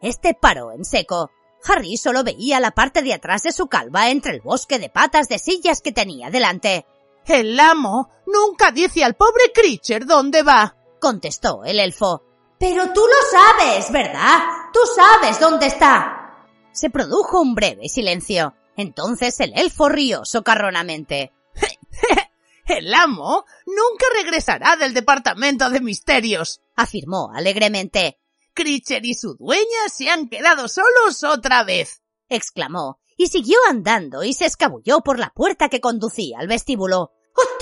Este 0.00 0.34
paró 0.34 0.72
en 0.72 0.84
seco. 0.84 1.30
Harry 1.64 1.96
solo 1.96 2.22
veía 2.22 2.60
la 2.60 2.70
parte 2.70 3.02
de 3.02 3.14
atrás 3.14 3.42
de 3.42 3.52
su 3.52 3.66
calva 3.66 4.10
entre 4.10 4.32
el 4.32 4.40
bosque 4.40 4.78
de 4.78 4.88
patas 4.88 5.28
de 5.28 5.38
sillas 5.38 5.80
que 5.80 5.92
tenía 5.92 6.30
delante. 6.30 6.86
El 7.26 7.58
amo 7.58 8.10
nunca 8.26 8.70
dice 8.70 9.04
al 9.04 9.14
pobre 9.14 9.52
Critcher 9.52 10.06
dónde 10.06 10.42
va, 10.42 10.76
contestó 11.00 11.64
el 11.64 11.80
elfo. 11.80 12.22
Pero 12.58 12.92
tú 12.92 13.00
lo 13.00 13.38
sabes, 13.38 13.90
¿verdad? 13.92 14.38
Tú 14.72 14.80
sabes 14.94 15.38
dónde 15.38 15.66
está. 15.66 16.46
Se 16.72 16.90
produjo 16.90 17.40
un 17.40 17.54
breve 17.54 17.88
silencio. 17.88 18.54
Entonces 18.76 19.40
el 19.40 19.52
elfo 19.58 19.88
rió 19.88 20.24
socarronamente. 20.24 21.32
el 22.66 22.94
amo 22.94 23.44
nunca 23.66 24.06
regresará 24.14 24.76
del 24.76 24.94
departamento 24.94 25.68
de 25.70 25.80
misterios, 25.80 26.60
afirmó 26.76 27.32
alegremente. 27.34 28.20
Critcher 28.54 29.04
y 29.04 29.14
su 29.14 29.34
dueña 29.34 29.88
se 29.92 30.10
han 30.10 30.28
quedado 30.28 30.68
solos 30.68 31.22
otra 31.24 31.64
vez, 31.64 32.02
exclamó, 32.28 33.00
y 33.16 33.28
siguió 33.28 33.58
andando 33.68 34.22
y 34.22 34.32
se 34.32 34.46
escabulló 34.46 35.00
por 35.00 35.18
la 35.18 35.30
puerta 35.30 35.68
que 35.68 35.80
conducía 35.80 36.38
al 36.38 36.48
vestíbulo. 36.48 37.12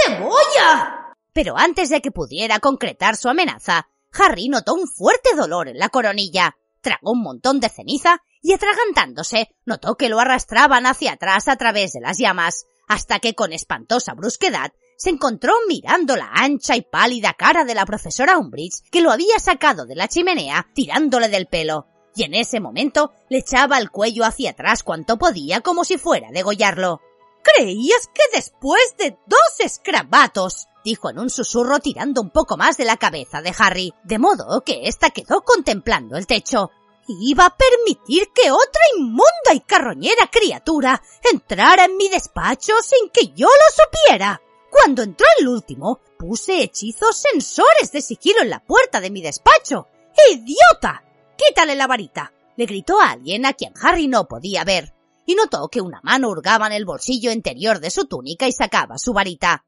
¡Te 0.04 0.20
voy 0.20 0.44
a! 0.62 1.14
Pero 1.32 1.56
antes 1.56 1.90
de 1.90 2.00
que 2.00 2.10
pudiera 2.10 2.60
concretar 2.60 3.16
su 3.16 3.28
amenaza, 3.28 3.88
Harry 4.18 4.48
notó 4.48 4.74
un 4.74 4.88
fuerte 4.88 5.30
dolor 5.36 5.68
en 5.68 5.78
la 5.78 5.88
coronilla, 5.88 6.56
tragó 6.80 7.12
un 7.12 7.22
montón 7.22 7.60
de 7.60 7.68
ceniza 7.68 8.22
y 8.42 8.52
atragantándose 8.52 9.48
notó 9.64 9.96
que 9.96 10.08
lo 10.08 10.20
arrastraban 10.20 10.86
hacia 10.86 11.12
atrás 11.12 11.48
a 11.48 11.56
través 11.56 11.92
de 11.92 12.00
las 12.00 12.18
llamas, 12.18 12.66
hasta 12.88 13.18
que 13.18 13.34
con 13.34 13.52
espantosa 13.52 14.14
brusquedad 14.14 14.72
se 14.96 15.10
encontró 15.10 15.52
mirando 15.68 16.16
la 16.16 16.30
ancha 16.32 16.76
y 16.76 16.82
pálida 16.82 17.34
cara 17.34 17.64
de 17.64 17.74
la 17.74 17.84
profesora 17.84 18.38
Umbridge 18.38 18.82
que 18.90 19.00
lo 19.00 19.10
había 19.10 19.38
sacado 19.38 19.84
de 19.84 19.96
la 19.96 20.08
chimenea 20.08 20.68
tirándole 20.74 21.28
del 21.28 21.46
pelo, 21.46 21.86
y 22.14 22.22
en 22.22 22.34
ese 22.34 22.60
momento 22.60 23.12
le 23.28 23.38
echaba 23.38 23.78
el 23.78 23.90
cuello 23.90 24.24
hacia 24.24 24.50
atrás 24.50 24.82
cuanto 24.82 25.18
podía 25.18 25.60
como 25.60 25.84
si 25.84 25.98
fuera 25.98 26.30
degollarlo. 26.30 27.00
¿Creías 27.42 28.08
que 28.12 28.22
después 28.32 28.96
de 28.98 29.18
dos 29.26 29.60
escrabatos? 29.60 30.66
Dijo 30.86 31.10
en 31.10 31.18
un 31.18 31.30
susurro 31.30 31.80
tirando 31.80 32.22
un 32.22 32.30
poco 32.30 32.56
más 32.56 32.76
de 32.76 32.84
la 32.84 32.96
cabeza 32.96 33.42
de 33.42 33.52
Harry, 33.58 33.92
de 34.04 34.20
modo 34.20 34.62
que 34.64 34.86
ésta 34.86 35.10
quedó 35.10 35.42
contemplando 35.42 36.16
el 36.16 36.28
techo. 36.28 36.70
¿Iba 37.08 37.46
a 37.46 37.56
permitir 37.56 38.28
que 38.32 38.52
otra 38.52 38.82
inmunda 38.96 39.52
y 39.52 39.60
carroñera 39.60 40.30
criatura 40.30 41.02
entrara 41.28 41.86
en 41.86 41.96
mi 41.96 42.08
despacho 42.08 42.74
sin 42.82 43.10
que 43.10 43.32
yo 43.34 43.48
lo 43.48 43.84
supiera? 43.84 44.40
Cuando 44.70 45.02
entró 45.02 45.26
el 45.40 45.48
último, 45.48 45.98
puse 46.16 46.62
hechizos 46.62 47.16
sensores 47.16 47.90
de 47.90 48.00
sigilo 48.00 48.42
en 48.42 48.50
la 48.50 48.62
puerta 48.64 49.00
de 49.00 49.10
mi 49.10 49.22
despacho. 49.22 49.88
¡Idiota! 50.30 51.02
¡Quítale 51.36 51.74
la 51.74 51.88
varita! 51.88 52.32
le 52.56 52.64
gritó 52.64 53.00
a 53.00 53.10
alguien 53.10 53.44
a 53.44 53.54
quien 53.54 53.74
Harry 53.82 54.06
no 54.06 54.28
podía 54.28 54.62
ver, 54.62 54.94
y 55.26 55.34
notó 55.34 55.68
que 55.68 55.80
una 55.80 56.00
mano 56.04 56.28
hurgaba 56.28 56.68
en 56.68 56.74
el 56.74 56.84
bolsillo 56.84 57.32
interior 57.32 57.80
de 57.80 57.90
su 57.90 58.04
túnica 58.06 58.46
y 58.46 58.52
sacaba 58.52 58.98
su 58.98 59.12
varita. 59.12 59.65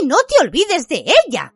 ¡Y 0.00 0.06
no 0.06 0.16
te 0.26 0.44
olvides 0.44 0.88
de 0.88 1.04
ella! 1.26 1.54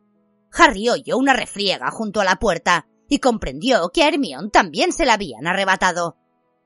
Harry 0.51 0.89
oyó 0.89 1.17
una 1.17 1.33
refriega 1.33 1.89
junto 1.91 2.21
a 2.21 2.23
la 2.23 2.37
puerta 2.37 2.87
y 3.09 3.19
comprendió 3.19 3.89
que 3.89 4.03
a 4.03 4.07
Hermione 4.07 4.49
también 4.49 4.91
se 4.91 5.05
la 5.05 5.13
habían 5.13 5.47
arrebatado. 5.47 6.17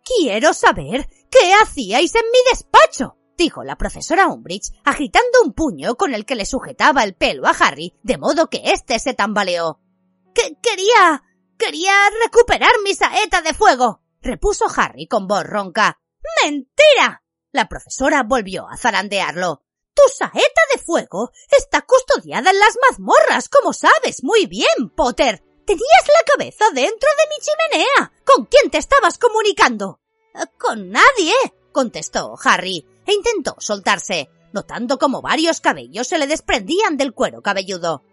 Quiero 0.03 0.53
saber 0.53 1.07
qué 1.29 1.53
hacíais 1.61 2.15
en 2.15 2.23
mi 2.31 2.39
despacho, 2.51 3.17
dijo 3.37 3.63
la 3.63 3.77
profesora 3.77 4.27
Umbridge, 4.27 4.71
agitando 4.85 5.41
un 5.43 5.53
puño 5.53 5.95
con 5.95 6.13
el 6.13 6.25
que 6.25 6.35
le 6.35 6.45
sujetaba 6.45 7.03
el 7.03 7.15
pelo 7.15 7.45
a 7.47 7.51
Harry, 7.51 7.93
de 8.03 8.17
modo 8.17 8.49
que 8.49 8.61
éste 8.65 8.99
se 8.99 9.13
tambaleó. 9.13 9.81
Que 10.33 10.57
quería. 10.61 11.23
quería 11.57 11.93
recuperar 12.23 12.71
mi 12.83 12.93
saeta 12.93 13.41
de 13.41 13.53
fuego, 13.53 14.01
repuso 14.21 14.65
Harry 14.75 15.07
con 15.07 15.27
voz 15.27 15.43
ronca. 15.43 15.99
¡Mentira! 16.43 17.23
La 17.51 17.67
profesora 17.67 18.23
volvió 18.23 18.67
a 18.69 18.77
zarandearlo. 18.77 19.63
Tu 19.97 20.13
saeta 20.13 20.61
de 20.75 20.79
fuego 20.79 21.31
está 21.49 21.81
custodiada 21.81 22.51
en 22.51 22.59
las 22.59 22.77
mazmorras, 22.87 23.49
como 23.49 23.73
sabes 23.73 24.23
muy 24.23 24.45
bien, 24.45 24.91
Potter. 24.95 25.43
Tenías 25.65 26.07
la 26.07 26.33
cabeza 26.35 26.65
dentro 26.71 27.09
de 27.17 27.27
mi 27.27 27.35
chimenea. 27.41 28.13
¿Con 28.23 28.45
quién 28.45 28.69
te 28.69 28.77
estabas 28.77 29.17
comunicando? 29.17 29.99
Con 30.59 30.91
nadie, 30.91 31.33
contestó 31.71 32.35
Harry, 32.43 32.85
e 33.07 33.13
intentó 33.13 33.55
soltarse, 33.57 34.29
notando 34.53 34.99
como 34.99 35.23
varios 35.23 35.61
cabellos 35.61 36.07
se 36.07 36.19
le 36.19 36.27
desprendían 36.27 36.95
del 36.95 37.13
cuero 37.13 37.41
cabelludo. 37.41 38.03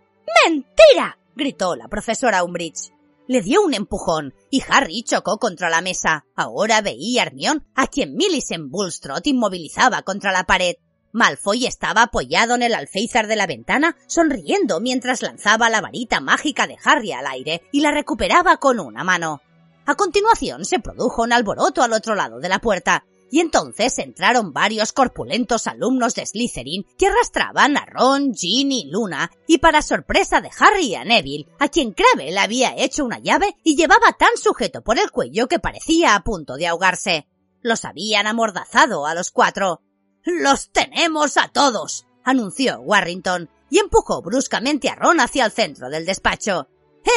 ¡Mentira! 0.47 1.19
gritó 1.37 1.77
la 1.77 1.89
profesora 1.89 2.45
Umbridge. 2.45 2.95
Le 3.27 3.43
dio 3.43 3.63
un 3.63 3.75
empujón 3.75 4.35
y 4.51 4.63
Harry 4.69 5.03
chocó 5.03 5.39
contra 5.39 5.69
la 5.69 5.83
mesa. 5.83 6.25
Ahora 6.35 6.81
veía 6.81 7.23
a 7.23 7.27
Hermione, 7.27 7.61
a 7.75 7.89
quien 7.89 8.17
Millicent 8.17 8.71
Bulstrode 8.71 9.29
inmovilizaba 9.29 10.01
contra 10.01 10.33
la 10.33 10.45
pared. 10.45 10.77
Malfoy 11.15 11.65
estaba 11.65 12.03
apoyado 12.03 12.57
en 12.57 12.65
el 12.65 12.75
alféizar 12.75 13.29
de 13.29 13.37
la 13.37 13.47
ventana, 13.47 13.97
sonriendo 14.09 14.81
mientras 14.81 15.23
lanzaba 15.23 15.71
la 15.71 15.81
varita 15.81 16.21
mágica 16.21 16.67
de 16.67 16.77
Harry 16.83 17.13
al 17.13 17.29
aire 17.29 17.63
y 17.71 17.83
la 17.83 17.93
recuperaba 17.93 18.57
con 18.57 18.81
una 18.81 19.05
mano. 19.05 19.41
A 19.87 19.95
continuación 19.95 20.65
se 20.65 20.81
produjo 20.81 21.23
un 21.23 21.33
alboroto 21.33 21.85
al 21.85 21.93
otro 21.93 22.17
lado 22.17 22.41
de 22.41 22.49
la 22.49 22.59
puerta, 22.59 23.05
y 23.31 23.39
entonces 23.39 23.97
entraron 24.01 24.53
varios 24.53 24.93
corpulentos 24.93 25.69
alumnos 25.69 26.17
de 26.17 26.27
Slytherin 26.27 26.85
que 26.99 27.07
arrastraban 27.07 27.77
a 27.77 27.87
Ron, 27.87 28.35
Ginny 28.35 28.81
y 28.81 28.91
Luna, 28.91 29.31
y 29.47 29.59
para 29.59 29.83
sorpresa 29.83 30.41
de 30.41 30.51
Harry 30.59 30.87
y 30.87 30.95
a 30.97 31.05
Neville, 31.05 31.47
a 31.61 31.69
quien 31.69 31.93
Crabbe 31.93 32.37
había 32.37 32.75
hecho 32.77 33.05
una 33.05 33.21
llave 33.21 33.55
y 33.63 33.77
llevaba 33.77 34.15
tan 34.19 34.37
sujeto 34.37 34.83
por 34.83 34.99
el 34.99 35.13
cuello 35.13 35.47
que 35.47 35.61
parecía 35.61 36.17
a 36.17 36.25
punto 36.25 36.57
de 36.57 36.67
ahogarse. 36.67 37.29
Los 37.63 37.85
habían 37.85 38.27
amordazado 38.27 39.07
a 39.07 39.15
los 39.15 39.31
cuatro. 39.31 39.81
Los 40.25 40.71
tenemos 40.71 41.37
a 41.37 41.49
todos, 41.49 42.07
anunció 42.25 42.81
Warrington, 42.81 43.51
y 43.69 43.79
empujó 43.79 44.23
bruscamente 44.23 44.89
a 44.89 44.95
Ron 44.95 45.21
hacia 45.21 45.45
el 45.45 45.53
centro 45.53 45.91
del 45.91 46.07
despacho. 46.07 46.69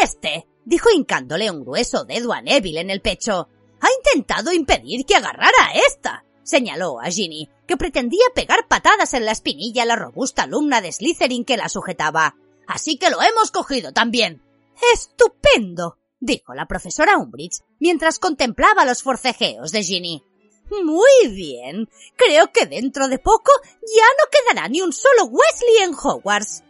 Este, 0.03 0.45
dijo 0.65 0.89
hincándole 0.93 1.49
un 1.49 1.63
grueso 1.63 2.03
dedo 2.03 2.33
a 2.33 2.41
Neville 2.41 2.81
en 2.81 2.89
el 2.89 3.01
pecho, 3.01 3.47
ha 3.79 3.87
intentado 3.97 4.51
impedir 4.51 5.05
que 5.05 5.15
agarrara 5.15 5.67
a 5.67 5.71
esta, 5.87 6.25
señaló 6.43 6.99
a 6.99 7.05
Ginny, 7.05 7.49
que 7.65 7.77
pretendía 7.77 8.25
pegar 8.35 8.67
patadas 8.67 9.13
en 9.13 9.25
la 9.25 9.31
espinilla 9.31 9.83
a 9.83 9.85
la 9.85 9.95
robusta 9.95 10.43
alumna 10.43 10.81
de 10.81 10.91
Slytherin 10.91 11.45
que 11.45 11.57
la 11.57 11.69
sujetaba. 11.69 12.35
Así 12.67 12.97
que 12.97 13.09
lo 13.09 13.21
hemos 13.21 13.51
cogido 13.51 13.93
también. 13.93 14.41
Estupendo, 14.93 15.97
dijo 16.19 16.53
la 16.53 16.67
profesora 16.67 17.17
Umbridge 17.17 17.63
mientras 17.79 18.19
contemplaba 18.19 18.83
los 18.83 19.03
forcejeos 19.03 19.71
de 19.71 19.83
Ginny. 19.83 20.23
Muy 20.69 21.27
bien. 21.29 21.89
Creo 22.15 22.51
que 22.51 22.65
dentro 22.65 23.07
de 23.07 23.19
poco 23.19 23.51
ya 23.81 24.05
no 24.19 24.29
quedará 24.31 24.67
ni 24.67 24.81
un 24.81 24.93
solo 24.93 25.25
Wesley 25.25 25.83
en 25.83 25.93
Hogwarts. 25.93 26.63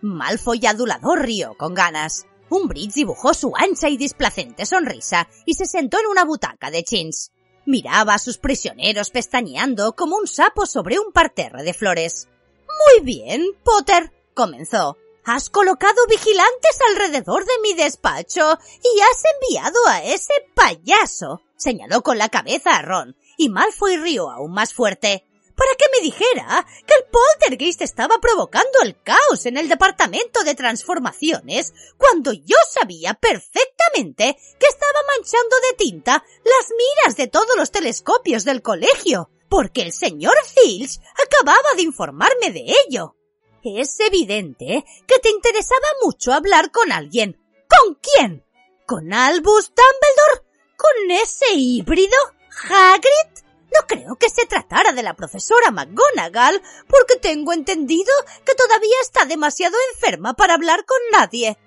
Malfoy 0.00 0.66
adulador 0.66 1.22
rió 1.22 1.56
con 1.56 1.74
ganas. 1.74 2.26
Umbridge 2.48 2.92
dibujó 2.92 3.32
su 3.34 3.52
ancha 3.56 3.88
y 3.88 3.96
displacente 3.96 4.66
sonrisa 4.66 5.28
y 5.46 5.54
se 5.54 5.66
sentó 5.66 5.98
en 6.00 6.06
una 6.06 6.24
butaca 6.24 6.70
de 6.70 6.82
chins. 6.82 7.32
Miraba 7.64 8.14
a 8.14 8.18
sus 8.18 8.38
prisioneros 8.38 9.10
pestañeando 9.10 9.94
como 9.94 10.16
un 10.16 10.26
sapo 10.26 10.66
sobre 10.66 10.98
un 10.98 11.12
parterre 11.12 11.62
de 11.62 11.72
flores. 11.72 12.28
Muy 12.66 13.04
bien, 13.04 13.46
Potter, 13.64 14.12
comenzó. 14.34 14.96
Has 15.24 15.50
colocado 15.50 16.04
vigilantes 16.08 16.78
alrededor 16.90 17.44
de 17.44 17.52
mi 17.62 17.74
despacho 17.74 18.58
y 18.82 19.00
has 19.00 19.22
enviado 19.34 19.86
a 19.86 20.02
ese 20.02 20.34
payaso, 20.54 21.42
señaló 21.56 22.02
con 22.02 22.18
la 22.18 22.28
cabeza 22.28 22.76
a 22.76 22.82
Ron, 22.82 23.16
y 23.36 23.48
Malfoy 23.48 23.96
rió 23.96 24.30
aún 24.30 24.52
más 24.52 24.72
fuerte 24.72 25.26
para 25.56 25.74
que 25.76 25.86
me 25.92 26.00
dijera 26.00 26.66
que 26.86 26.94
el 26.94 27.04
poltergeist 27.10 27.82
estaba 27.82 28.18
provocando 28.20 28.80
el 28.82 29.00
caos 29.02 29.46
en 29.46 29.56
el 29.56 29.68
departamento 29.68 30.42
de 30.44 30.54
transformaciones 30.54 31.72
cuando 31.98 32.32
yo 32.32 32.56
sabía 32.70 33.14
perfectamente 33.14 34.36
que 34.58 34.66
estaba 34.66 34.98
manchando 35.16 35.56
de 35.68 35.76
tinta 35.76 36.24
las 36.44 36.70
miras 36.70 37.16
de 37.16 37.28
todos 37.28 37.56
los 37.56 37.70
telescopios 37.70 38.44
del 38.44 38.62
colegio, 38.62 39.30
porque 39.48 39.82
el 39.82 39.92
señor 39.92 40.34
Filch 40.54 41.00
acababa 41.26 41.74
de 41.76 41.82
informarme 41.82 42.50
de 42.50 42.74
ello. 42.86 43.16
Es 43.62 44.00
evidente 44.00 44.84
que 45.06 45.18
te 45.20 45.28
interesaba 45.28 45.86
mucho 46.02 46.32
hablar 46.32 46.72
con 46.72 46.90
alguien. 46.90 47.38
¿Con 47.68 47.94
quién? 47.94 48.44
¿Con 48.86 49.12
Albus 49.12 49.68
Dumbledore? 49.68 50.48
¿Con 50.76 51.10
ese 51.12 51.54
híbrido? 51.54 52.16
¿Hagrid? 52.68 53.42
No 53.72 53.86
creo 53.86 54.16
que 54.16 54.28
se 54.28 54.46
tratara 54.46 54.92
de 54.92 55.02
la 55.02 55.14
profesora 55.14 55.70
McGonagall, 55.70 56.60
porque 56.88 57.16
tengo 57.16 57.52
entendido 57.52 58.12
que 58.44 58.54
todavía 58.54 58.96
está 59.02 59.24
demasiado 59.24 59.76
enferma 59.94 60.34
para 60.34 60.54
hablar 60.54 60.84
con 60.84 60.98
nadie. 61.10 61.58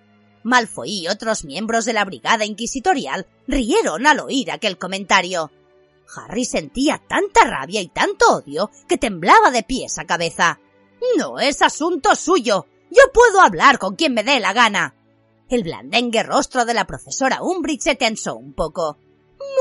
Malfoy 0.44 0.92
y 0.92 1.08
otros 1.08 1.44
miembros 1.44 1.86
de 1.86 1.94
la 1.94 2.06
brigada 2.06 2.46
inquisitorial 2.46 3.26
rieron 3.48 4.06
al 4.06 4.20
oír 4.20 4.52
aquel 4.52 4.78
comentario. 4.78 5.52
Harry 6.16 6.46
sentía 6.46 7.02
tanta 7.08 7.46
rabia 7.46 7.82
y 7.82 7.88
tanto 7.88 8.36
odio 8.36 8.70
que 8.88 9.00
temblaba 9.00 9.50
de 9.50 9.64
pies 9.64 9.98
a 9.98 10.06
cabeza. 10.06 10.60
No 11.18 11.40
es 11.40 11.64
asunto 11.64 12.16
suyo. 12.16 12.68
Yo 12.92 13.12
puedo 13.12 13.42
hablar 13.42 13.80
con 13.80 13.96
quien 13.96 14.14
me 14.14 14.24
dé 14.24 14.40
la 14.40 14.54
gana. 14.54 14.96
El 15.50 15.64
blandengue 15.64 16.22
rostro 16.22 16.66
de 16.66 16.76
la 16.76 16.86
profesora 16.86 17.42
Umbridge 17.42 17.82
se 17.82 17.96
tensó 17.96 18.36
un 18.36 18.54
poco. 18.54 19.00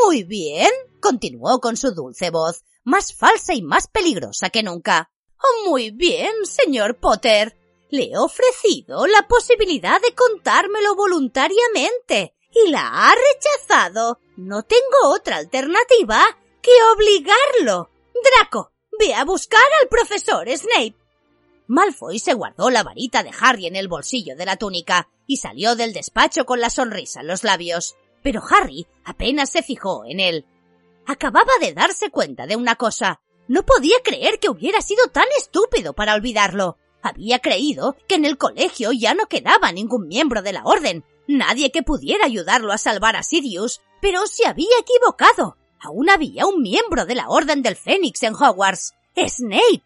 Muy 0.04 0.24
bien, 0.24 0.70
continuó 1.04 1.60
con 1.60 1.76
su 1.76 1.92
dulce 1.92 2.30
voz, 2.30 2.64
más 2.82 3.12
falsa 3.12 3.52
y 3.52 3.60
más 3.60 3.88
peligrosa 3.88 4.48
que 4.48 4.62
nunca. 4.62 5.10
Muy 5.66 5.90
bien, 5.90 6.32
señor 6.46 6.98
Potter. 6.98 7.58
Le 7.90 8.04
he 8.04 8.16
ofrecido 8.16 9.06
la 9.06 9.28
posibilidad 9.28 10.00
de 10.00 10.14
contármelo 10.14 10.96
voluntariamente 10.96 12.34
y 12.50 12.70
la 12.70 12.88
ha 12.88 13.14
rechazado. 13.14 14.18
No 14.38 14.62
tengo 14.62 15.14
otra 15.14 15.36
alternativa 15.36 16.24
que 16.62 16.70
obligarlo. 16.94 17.90
Draco, 18.38 18.72
ve 18.98 19.12
a 19.12 19.26
buscar 19.26 19.60
al 19.82 19.88
profesor 19.88 20.48
Snape. 20.48 20.96
Malfoy 21.66 22.18
se 22.18 22.32
guardó 22.32 22.70
la 22.70 22.82
varita 22.82 23.22
de 23.22 23.30
Harry 23.38 23.66
en 23.66 23.76
el 23.76 23.88
bolsillo 23.88 24.36
de 24.36 24.46
la 24.46 24.56
túnica 24.56 25.10
y 25.26 25.36
salió 25.36 25.76
del 25.76 25.92
despacho 25.92 26.46
con 26.46 26.62
la 26.62 26.70
sonrisa 26.70 27.20
en 27.20 27.26
los 27.26 27.44
labios. 27.44 27.94
Pero 28.22 28.42
Harry 28.48 28.86
apenas 29.04 29.50
se 29.50 29.62
fijó 29.62 30.06
en 30.06 30.20
él. 30.20 30.46
Acababa 31.06 31.52
de 31.60 31.74
darse 31.74 32.10
cuenta 32.10 32.46
de 32.46 32.56
una 32.56 32.76
cosa. 32.76 33.20
No 33.46 33.64
podía 33.64 33.96
creer 34.02 34.38
que 34.38 34.48
hubiera 34.48 34.80
sido 34.80 35.06
tan 35.08 35.26
estúpido 35.38 35.92
para 35.92 36.14
olvidarlo. 36.14 36.78
Había 37.02 37.40
creído 37.40 37.96
que 38.08 38.14
en 38.14 38.24
el 38.24 38.38
colegio 38.38 38.92
ya 38.92 39.14
no 39.14 39.26
quedaba 39.26 39.70
ningún 39.72 40.08
miembro 40.08 40.40
de 40.40 40.52
la 40.54 40.64
orden, 40.64 41.04
nadie 41.28 41.70
que 41.70 41.82
pudiera 41.82 42.24
ayudarlo 42.24 42.72
a 42.72 42.78
salvar 42.78 43.16
a 43.16 43.22
Sirius, 43.22 43.82
pero 44.00 44.26
se 44.26 44.46
había 44.46 44.78
equivocado. 44.80 45.58
Aún 45.80 46.08
había 46.08 46.46
un 46.46 46.62
miembro 46.62 47.04
de 47.04 47.14
la 47.14 47.28
Orden 47.28 47.60
del 47.62 47.76
Fénix 47.76 48.22
en 48.22 48.34
Hogwarts, 48.34 48.94
Snape. 49.14 49.82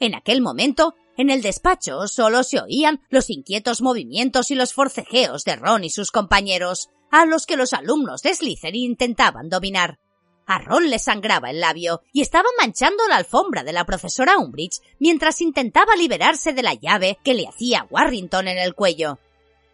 En 0.00 0.16
aquel 0.16 0.40
momento, 0.40 0.94
en 1.16 1.30
el 1.30 1.42
despacho 1.42 2.08
solo 2.08 2.42
se 2.42 2.60
oían 2.60 3.00
los 3.08 3.30
inquietos 3.30 3.80
movimientos 3.80 4.50
y 4.50 4.56
los 4.56 4.72
forcejeos 4.72 5.44
de 5.44 5.54
Ron 5.56 5.84
y 5.84 5.90
sus 5.90 6.10
compañeros, 6.10 6.90
a 7.10 7.24
los 7.24 7.46
que 7.46 7.56
los 7.56 7.72
alumnos 7.72 8.22
de 8.22 8.34
Slytherin 8.34 8.90
intentaban 8.90 9.48
dominar. 9.48 10.00
A 10.48 10.58
Ron 10.60 10.88
le 10.88 10.98
sangraba 10.98 11.50
el 11.50 11.60
labio 11.60 12.00
y 12.10 12.22
estaba 12.22 12.48
manchando 12.58 13.06
la 13.06 13.16
alfombra 13.16 13.64
de 13.64 13.74
la 13.74 13.84
profesora 13.84 14.38
Umbridge 14.38 14.80
mientras 14.98 15.42
intentaba 15.42 15.94
liberarse 15.94 16.54
de 16.54 16.62
la 16.62 16.72
llave 16.72 17.18
que 17.22 17.34
le 17.34 17.46
hacía 17.46 17.86
Warrington 17.90 18.48
en 18.48 18.56
el 18.56 18.74
cuello. 18.74 19.18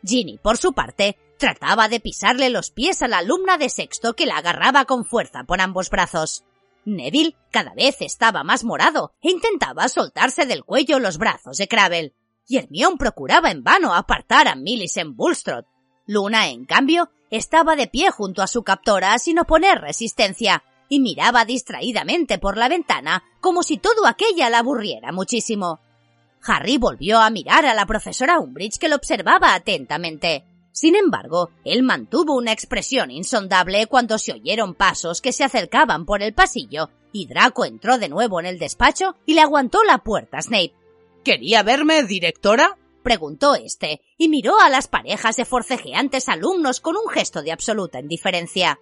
Ginny, 0.05 0.37
por 0.37 0.59
su 0.59 0.73
parte, 0.73 1.17
trataba 1.39 1.89
de 1.89 2.01
pisarle 2.01 2.51
los 2.51 2.73
pies 2.73 3.03
a 3.03 3.09
la 3.09 3.19
alumna 3.19 3.57
de 3.57 3.69
sexto 3.69 4.15
que 4.15 4.27
la 4.27 4.39
agarraba 4.39 4.85
con 4.85 5.05
fuerza 5.05 5.45
por 5.45 5.61
ambos 5.61 5.91
brazos. 5.91 6.43
Neville 6.85 7.37
cada 7.53 7.73
vez 7.75 7.99
estaba 8.01 8.43
más 8.43 8.65
morado 8.65 9.13
e 9.23 9.31
intentaba 9.31 9.89
soltarse 9.89 10.45
del 10.45 10.65
cuello 10.65 10.99
los 10.99 11.19
brazos 11.19 11.57
de 11.57 11.69
Cravel. 11.69 12.15
Y 12.49 12.59
Hermione 12.59 12.97
procuraba 12.97 13.53
en 13.53 13.63
vano 13.63 13.95
apartar 13.95 14.49
a 14.49 14.57
Millicent 14.57 15.15
Bulstrode. 15.15 15.69
Luna, 16.07 16.49
en 16.49 16.65
cambio, 16.65 17.11
estaba 17.37 17.77
de 17.77 17.87
pie 17.87 18.11
junto 18.11 18.43
a 18.43 18.47
su 18.47 18.63
captora 18.63 19.19
sin 19.19 19.39
oponer 19.39 19.81
resistencia 19.81 20.63
y 20.89 21.01
miraba 21.01 21.45
distraídamente 21.45 22.39
por 22.39 22.57
la 22.57 22.69
ventana 22.69 23.25
como 23.41 23.63
si 23.63 23.79
todo 23.79 24.07
aquella 24.07 24.51
la 24.51 24.59
aburriera 24.59 25.13
muchísimo. 25.13 25.81
Harry 26.47 26.77
volvió 26.77 27.21
a 27.21 27.31
mirar 27.31 27.65
a 27.67 27.75
la 27.75 27.87
profesora 27.87 28.39
Umbridge 28.39 28.79
que 28.79 28.89
lo 28.89 28.97
observaba 28.97 29.55
atentamente. 29.55 30.45
Sin 30.73 30.97
embargo, 30.97 31.51
él 31.65 31.83
mantuvo 31.83 32.37
una 32.37 32.53
expresión 32.53 33.11
insondable 33.11 33.87
cuando 33.87 34.19
se 34.19 34.33
oyeron 34.33 34.75
pasos 34.75 35.21
que 35.21 35.33
se 35.33 35.45
acercaban 35.45 36.05
por 36.05 36.23
el 36.23 36.35
pasillo 36.35 36.91
y 37.13 37.27
Draco 37.27 37.65
entró 37.65 37.97
de 37.97 38.09
nuevo 38.09 38.41
en 38.41 38.47
el 38.47 38.59
despacho 38.59 39.15
y 39.25 39.35
le 39.35 39.41
aguantó 39.41 39.85
la 39.85 39.99
puerta 39.99 40.39
a 40.39 40.43
Snape. 40.43 40.75
¿Quería 41.23 41.63
verme, 41.63 42.03
directora? 42.03 42.77
Preguntó 43.05 43.55
éste, 43.55 44.01
y 44.19 44.29
miró 44.29 44.59
a 44.59 44.69
las 44.69 44.89
parejas 44.89 45.37
de 45.37 45.45
forcejeantes 45.45 46.29
alumnos 46.29 46.81
con 46.81 46.97
un 46.97 47.09
gesto 47.09 47.43
de 47.43 47.53
absoluta 47.53 48.01
indiferencia. 48.01 48.81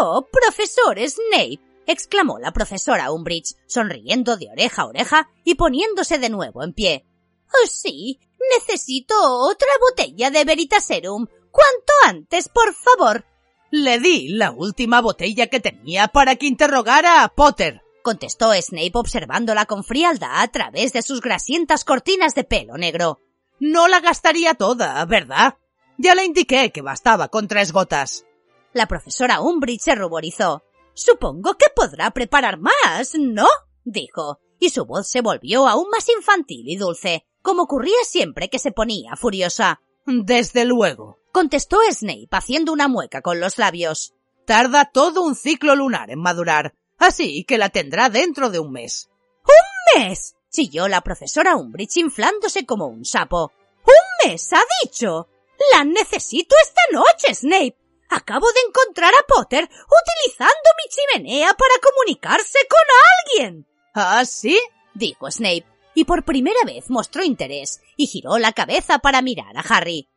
Oh, 0.00 0.26
profesor 0.32 0.98
Snape. 0.98 1.60
exclamó 1.86 2.38
la 2.40 2.52
profesora 2.52 3.12
Umbridge, 3.12 3.54
sonriendo 3.66 4.36
de 4.36 4.48
oreja 4.48 4.82
a 4.82 4.86
oreja 4.86 5.30
y 5.44 5.54
poniéndose 5.54 6.18
de 6.18 6.30
nuevo 6.30 6.64
en 6.64 6.72
pie. 6.72 7.06
Oh, 7.46 7.66
sí, 7.66 8.18
necesito 8.58 9.14
otra 9.16 9.68
botella 9.80 10.30
de 10.30 10.44
Veritaserum. 10.44 11.26
Cuanto 11.50 11.92
antes, 12.06 12.48
por 12.48 12.74
favor. 12.74 13.24
Le 13.70 14.00
di 14.00 14.28
la 14.30 14.50
última 14.50 15.00
botella 15.00 15.46
que 15.46 15.60
tenía 15.60 16.08
para 16.08 16.36
que 16.36 16.46
interrogara 16.46 17.22
a 17.22 17.28
Potter, 17.28 17.82
contestó 18.02 18.52
Snape 18.54 18.92
observándola 18.94 19.66
con 19.66 19.84
frialdad 19.84 20.40
a 20.40 20.48
través 20.48 20.92
de 20.92 21.02
sus 21.02 21.20
grasientas 21.20 21.84
cortinas 21.84 22.34
de 22.34 22.44
pelo 22.44 22.76
negro. 22.76 23.20
No 23.60 23.88
la 23.88 24.00
gastaría 24.00 24.54
toda, 24.54 25.04
¿verdad? 25.04 25.58
Ya 25.98 26.14
le 26.14 26.24
indiqué 26.24 26.72
que 26.72 26.82
bastaba 26.82 27.28
con 27.28 27.46
tres 27.46 27.72
gotas. 27.72 28.24
La 28.72 28.86
profesora 28.86 29.40
Umbridge 29.40 29.82
se 29.82 29.94
ruborizó. 29.94 30.64
Supongo 30.94 31.54
que 31.54 31.66
podrá 31.74 32.10
preparar 32.10 32.58
más, 32.58 33.14
¿no? 33.18 33.46
dijo, 33.84 34.38
y 34.58 34.70
su 34.70 34.84
voz 34.84 35.08
se 35.08 35.20
volvió 35.20 35.66
aún 35.68 35.88
más 35.90 36.08
infantil 36.08 36.68
y 36.68 36.76
dulce, 36.76 37.26
como 37.42 37.62
ocurría 37.62 38.02
siempre 38.04 38.48
que 38.48 38.58
se 38.58 38.72
ponía 38.72 39.16
furiosa. 39.16 39.80
Desde 40.06 40.64
luego, 40.64 41.18
contestó 41.32 41.78
Snape 41.90 42.28
haciendo 42.30 42.72
una 42.72 42.88
mueca 42.88 43.22
con 43.22 43.40
los 43.40 43.58
labios. 43.58 44.14
Tarda 44.46 44.90
todo 44.90 45.22
un 45.22 45.34
ciclo 45.34 45.74
lunar 45.76 46.10
en 46.10 46.20
madurar, 46.20 46.74
así 46.98 47.44
que 47.44 47.58
la 47.58 47.68
tendrá 47.68 48.08
dentro 48.08 48.50
de 48.50 48.58
un 48.58 48.72
mes. 48.72 49.10
¡Un 49.44 50.02
mes! 50.02 50.36
Chilló 50.50 50.88
la 50.88 51.00
profesora 51.00 51.56
Umbridge 51.56 51.98
inflándose 51.98 52.66
como 52.66 52.86
un 52.86 53.04
sapo. 53.04 53.52
¡Un 53.84 54.28
mes, 54.28 54.52
ha 54.52 54.62
dicho! 54.82 55.28
¡La 55.72 55.84
necesito 55.84 56.54
esta 56.62 56.82
noche, 56.92 57.34
Snape! 57.34 57.76
Acabo 58.08 58.46
de 58.52 58.60
encontrar 58.66 59.12
a 59.14 59.26
Potter 59.26 59.64
utilizando 59.64 60.50
mi 60.76 60.90
chimenea 60.90 61.54
para 61.54 61.74
comunicarse 61.82 62.58
con 62.68 63.42
alguien. 63.44 63.66
¿Ah, 63.94 64.24
sí? 64.24 64.60
dijo 64.94 65.30
Snape, 65.30 65.66
y 65.94 66.04
por 66.04 66.24
primera 66.24 66.60
vez 66.66 66.90
mostró 66.90 67.22
interés 67.22 67.80
y 67.96 68.06
giró 68.06 68.38
la 68.38 68.52
cabeza 68.52 68.98
para 68.98 69.22
mirar 69.22 69.56
a 69.56 69.60
Harry. 69.60 70.08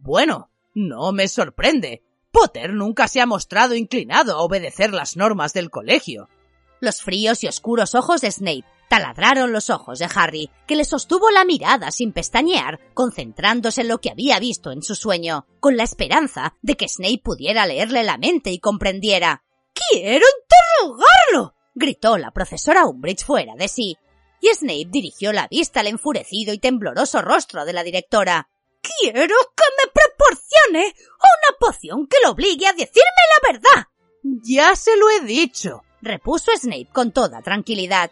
Bueno, 0.00 0.50
no 0.74 1.12
me 1.12 1.28
sorprende. 1.28 2.02
Potter 2.30 2.74
nunca 2.74 3.08
se 3.08 3.20
ha 3.20 3.26
mostrado 3.26 3.74
inclinado 3.74 4.34
a 4.34 4.42
obedecer 4.42 4.92
las 4.92 5.16
normas 5.16 5.54
del 5.54 5.70
colegio. 5.70 6.28
Los 6.80 7.00
fríos 7.00 7.42
y 7.42 7.48
oscuros 7.48 7.94
ojos 7.94 8.20
de 8.20 8.30
Snape 8.30 8.64
Taladraron 8.88 9.52
los 9.52 9.68
ojos 9.68 9.98
de 9.98 10.08
Harry, 10.14 10.50
que 10.66 10.74
le 10.74 10.84
sostuvo 10.84 11.30
la 11.30 11.44
mirada 11.44 11.90
sin 11.90 12.12
pestañear, 12.12 12.80
concentrándose 12.94 13.82
en 13.82 13.88
lo 13.88 14.00
que 14.00 14.10
había 14.10 14.38
visto 14.38 14.72
en 14.72 14.82
su 14.82 14.94
sueño, 14.94 15.46
con 15.60 15.76
la 15.76 15.84
esperanza 15.84 16.54
de 16.62 16.76
que 16.76 16.88
Snape 16.88 17.20
pudiera 17.22 17.66
leerle 17.66 18.02
la 18.02 18.16
mente 18.16 18.50
y 18.50 18.58
comprendiera. 18.58 19.44
¡Quiero 19.74 20.24
interrogarlo! 20.40 21.54
gritó 21.74 22.16
la 22.16 22.30
profesora 22.30 22.86
Umbridge 22.86 23.24
fuera 23.24 23.54
de 23.56 23.68
sí. 23.68 23.96
Y 24.40 24.48
Snape 24.54 24.88
dirigió 24.88 25.32
la 25.32 25.48
vista 25.48 25.80
al 25.80 25.88
enfurecido 25.88 26.54
y 26.54 26.58
tembloroso 26.58 27.20
rostro 27.20 27.66
de 27.66 27.74
la 27.74 27.82
directora. 27.82 28.48
Quiero 28.80 29.36
que 29.54 29.64
me 29.76 29.92
proporcione 29.92 30.94
una 31.18 31.58
poción 31.60 32.06
que 32.06 32.16
lo 32.24 32.30
obligue 32.30 32.66
a 32.66 32.72
decirme 32.72 33.22
la 33.34 33.52
verdad. 33.52 33.86
Ya 34.22 34.74
se 34.76 34.96
lo 34.96 35.10
he 35.10 35.20
dicho, 35.20 35.82
repuso 36.00 36.52
Snape 36.56 36.88
con 36.92 37.12
toda 37.12 37.42
tranquilidad 37.42 38.10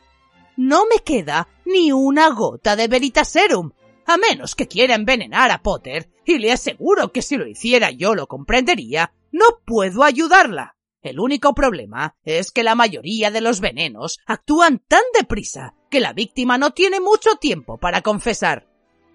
no 0.56 0.86
me 0.86 0.98
queda 1.04 1.48
ni 1.64 1.92
una 1.92 2.30
gota 2.30 2.76
de 2.76 2.88
Veritaserum, 2.88 3.72
a 4.06 4.16
menos 4.16 4.54
que 4.54 4.68
quiera 4.68 4.94
envenenar 4.94 5.50
a 5.50 5.62
Potter, 5.62 6.08
y 6.24 6.38
le 6.38 6.52
aseguro 6.52 7.12
que 7.12 7.22
si 7.22 7.36
lo 7.36 7.46
hiciera 7.46 7.90
yo 7.90 8.14
lo 8.14 8.26
comprendería, 8.26 9.12
no 9.32 9.46
puedo 9.64 10.02
ayudarla. 10.02 10.76
El 11.02 11.20
único 11.20 11.54
problema 11.54 12.16
es 12.24 12.50
que 12.50 12.64
la 12.64 12.74
mayoría 12.74 13.30
de 13.30 13.40
los 13.40 13.60
venenos 13.60 14.18
actúan 14.26 14.82
tan 14.88 15.02
deprisa 15.14 15.74
que 15.90 16.00
la 16.00 16.12
víctima 16.12 16.58
no 16.58 16.72
tiene 16.72 17.00
mucho 17.00 17.36
tiempo 17.36 17.78
para 17.78 18.02
confesar. 18.02 18.66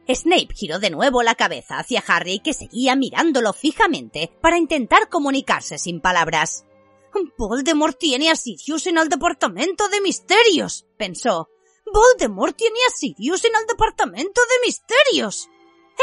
Snape 0.07 0.53
giró 0.53 0.79
de 0.79 0.89
nuevo 0.89 1.21
la 1.23 1.35
cabeza 1.35 1.79
hacia 1.79 2.03
Harry, 2.07 2.39
que 2.39 2.53
seguía 2.53 2.95
mirándolo 2.95 3.53
fijamente 3.53 4.31
para 4.41 4.57
intentar 4.57 5.09
comunicarse 5.09 5.77
sin 5.77 6.01
palabras. 6.01 6.65
Voldemort 7.37 7.97
tiene 7.97 8.29
a 8.29 8.35
Sirius 8.35 8.87
en 8.87 8.97
el 8.97 9.09
departamento 9.09 9.87
de 9.89 10.01
misterios, 10.01 10.85
pensó. 10.97 11.49
Voldemort 11.85 12.55
tiene 12.55 12.79
a 12.87 12.91
Sirius 12.91 13.43
en 13.45 13.55
el 13.55 13.67
departamento 13.67 14.41
de 14.41 14.67
misterios. 14.67 15.49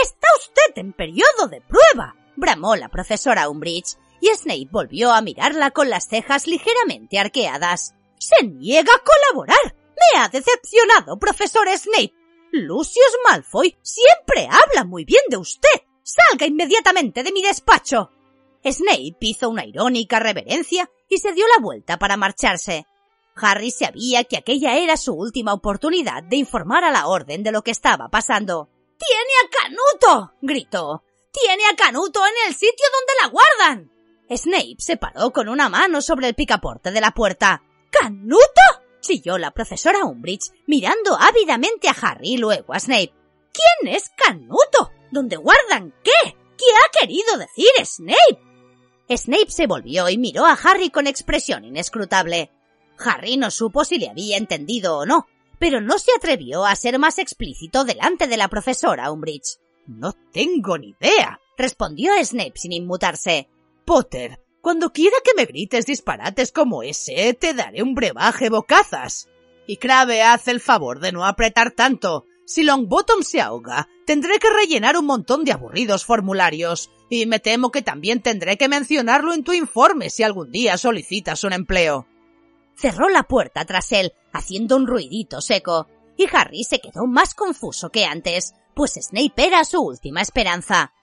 Está 0.03 0.29
usted 0.39 0.81
en 0.81 0.93
periodo 0.93 1.49
de 1.49 1.61
prueba, 1.61 2.17
bramó 2.37 2.77
la 2.77 2.89
profesora 2.89 3.49
Umbridge, 3.49 3.97
y 4.21 4.29
Snape 4.35 4.69
volvió 4.71 5.13
a 5.13 5.21
mirarla 5.21 5.71
con 5.71 5.89
las 5.91 6.09
cejas 6.09 6.47
ligeramente 6.47 7.19
arqueadas. 7.19 7.95
Se 8.19 8.47
niega 8.47 8.93
a 8.93 9.03
colaborar. 9.03 9.77
Me 10.13 10.21
ha 10.21 10.29
decepcionado, 10.29 11.19
profesor 11.19 11.69
Snape. 11.77 12.15
Lucius 12.53 13.19
Malfoy 13.25 13.77
siempre 13.83 14.49
habla 14.51 14.85
muy 14.85 15.05
bien 15.05 15.23
de 15.29 15.37
usted. 15.37 15.69
Salga 16.03 16.47
inmediatamente 16.47 17.23
de 17.23 17.33
mi 17.33 17.43
despacho. 17.43 18.11
Snape 18.65 19.17
hizo 19.21 19.49
una 19.49 19.65
irónica 19.65 20.19
reverencia 20.19 20.91
y 21.09 21.19
se 21.19 21.33
dio 21.33 21.47
la 21.47 21.63
vuelta 21.63 21.99
para 21.99 22.17
marcharse. 22.17 22.87
Harry 23.37 23.71
sabía 23.71 24.25
que 24.25 24.37
aquella 24.37 24.77
era 24.77 24.97
su 24.97 25.15
última 25.15 25.53
oportunidad 25.53 26.23
de 26.23 26.37
informar 26.37 26.85
a 26.85 26.91
la 26.91 27.07
orden 27.07 27.43
de 27.43 27.53
lo 27.53 27.63
que 27.63 27.71
estaba 27.71 28.09
pasando. 28.09 28.69
¡Tiene 28.99 29.33
a 29.45 29.63
Canuto! 29.63 30.33
gritó. 30.43 31.05
¡Tiene 31.31 31.65
a 31.67 31.77
Canuto 31.77 32.21
en 32.27 32.49
el 32.49 32.55
sitio 32.55 32.87
donde 32.93 33.13
la 33.23 33.29
guardan! 33.29 33.93
Snape 34.31 34.77
se 34.79 34.97
paró 34.97 35.31
con 35.31 35.49
una 35.49 35.69
mano 35.69 36.03
sobre 36.03 36.29
el 36.29 36.35
picaporte 36.35 36.91
de 36.91 37.01
la 37.01 37.13
puerta. 37.13 37.63
¿Canuto? 37.91 38.61
chilló 39.01 39.39
la 39.39 39.53
profesora 39.53 40.05
Umbridge, 40.05 40.51
mirando 40.67 41.17
ávidamente 41.19 41.89
a 41.89 41.97
Harry 42.03 42.33
y 42.33 42.37
luego 42.37 42.75
a 42.75 42.81
Snape. 42.81 43.15
¿Quién 43.53 43.95
es 43.95 44.11
Canuto? 44.17 44.91
¿Dónde 45.11 45.37
guardan 45.37 45.95
qué? 46.03 46.37
¿Qué 46.59 46.65
ha 46.75 47.01
querido 47.01 47.39
decir 47.39 47.71
Snape? 47.85 48.48
Snape 49.17 49.51
se 49.51 49.67
volvió 49.67 50.09
y 50.09 50.19
miró 50.19 50.47
a 50.47 50.53
Harry 50.53 50.91
con 50.91 51.07
expresión 51.07 51.65
inescrutable. 51.65 52.51
Harry 52.99 53.37
no 53.37 53.51
supo 53.51 53.85
si 53.85 53.99
le 53.99 54.09
había 54.09 54.37
entendido 54.37 54.99
o 54.99 55.07
no, 55.07 55.27
pero 55.59 55.81
no 55.81 55.99
se 55.99 56.11
atrevió 56.17 56.65
a 56.65 56.77
ser 56.77 56.99
más 56.99 57.19
explícito 57.19 57.85
delante 57.85 58.27
de 58.27 58.37
la 58.37 58.49
profesora 58.49 59.11
Umbridge. 59.11 59.59
No 59.87 60.13
tengo 60.33 60.77
ni 60.77 60.95
idea, 61.01 61.41
respondió 61.57 62.13
Snape 62.23 62.53
sin 62.57 62.73
inmutarse. 62.73 63.49
Potter, 63.85 64.41
cuando 64.61 64.93
quiera 64.93 65.17
que 65.25 65.33
me 65.35 65.47
grites 65.47 65.87
disparates 65.87 66.53
como 66.53 66.83
ese, 66.83 67.33
te 67.35 67.55
daré 67.55 67.83
un 67.83 67.95
brebaje 67.95 68.51
bocazas. 68.51 69.29
Y 69.67 69.77
Crave, 69.79 70.23
haz 70.23 70.49
el 70.49 70.61
favor 70.61 71.01
de 71.01 71.13
no 71.13 71.25
apretar 71.25 71.71
tanto. 71.71 72.27
Si 72.49 72.63
Longbottom 72.63 73.25
se 73.25 73.43
ahoga, 73.43 73.91
tendré 74.07 74.39
que 74.39 74.49
rellenar 74.49 74.97
un 74.97 75.05
montón 75.05 75.45
de 75.45 75.53
aburridos 75.53 76.07
formularios, 76.07 76.91
y 77.11 77.27
me 77.27 77.41
temo 77.41 77.71
que 77.71 77.83
también 77.83 78.23
tendré 78.23 78.57
que 78.57 78.69
mencionarlo 78.69 79.35
en 79.35 79.45
tu 79.45 79.53
informe 79.53 80.09
si 80.09 80.23
algún 80.23 80.51
día 80.51 80.79
solicitas 80.79 81.45
un 81.45 81.53
empleo. 81.53 82.07
Cerró 82.75 83.11
la 83.11 83.25
puerta 83.25 83.67
tras 83.67 83.93
él, 83.93 84.15
haciendo 84.33 84.77
un 84.77 84.87
ruidito 84.87 85.43
seco, 85.43 85.89
y 86.17 86.25
Harry 86.33 86.65
se 86.65 86.81
quedó 86.81 87.07
más 87.07 87.35
confuso 87.35 87.91
que 87.91 88.07
antes, 88.07 88.55
pues 88.75 88.95
Snape 88.95 89.47
era 89.47 89.63
su 89.65 89.83
última 89.83 90.23
esperanza. 90.23 90.95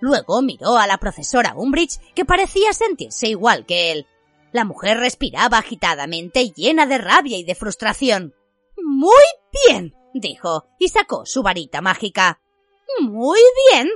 Luego 0.00 0.40
miró 0.40 0.78
a 0.78 0.86
la 0.86 0.96
profesora 0.96 1.52
Umbridge, 1.54 2.00
que 2.14 2.24
parecía 2.24 2.72
sentirse 2.72 3.28
igual 3.28 3.66
que 3.66 3.92
él. 3.92 4.06
La 4.52 4.64
mujer 4.64 4.96
respiraba 5.00 5.58
agitadamente, 5.58 6.48
llena 6.48 6.86
de 6.86 6.96
rabia 6.96 7.36
y 7.36 7.44
de 7.44 7.54
frustración. 7.54 8.34
Muy 8.82 9.22
bien, 9.68 9.94
dijo, 10.20 10.66
y 10.78 10.88
sacó 10.88 11.26
su 11.26 11.42
varita 11.42 11.80
mágica. 11.80 12.40
Muy 13.00 13.40
bien. 13.70 13.90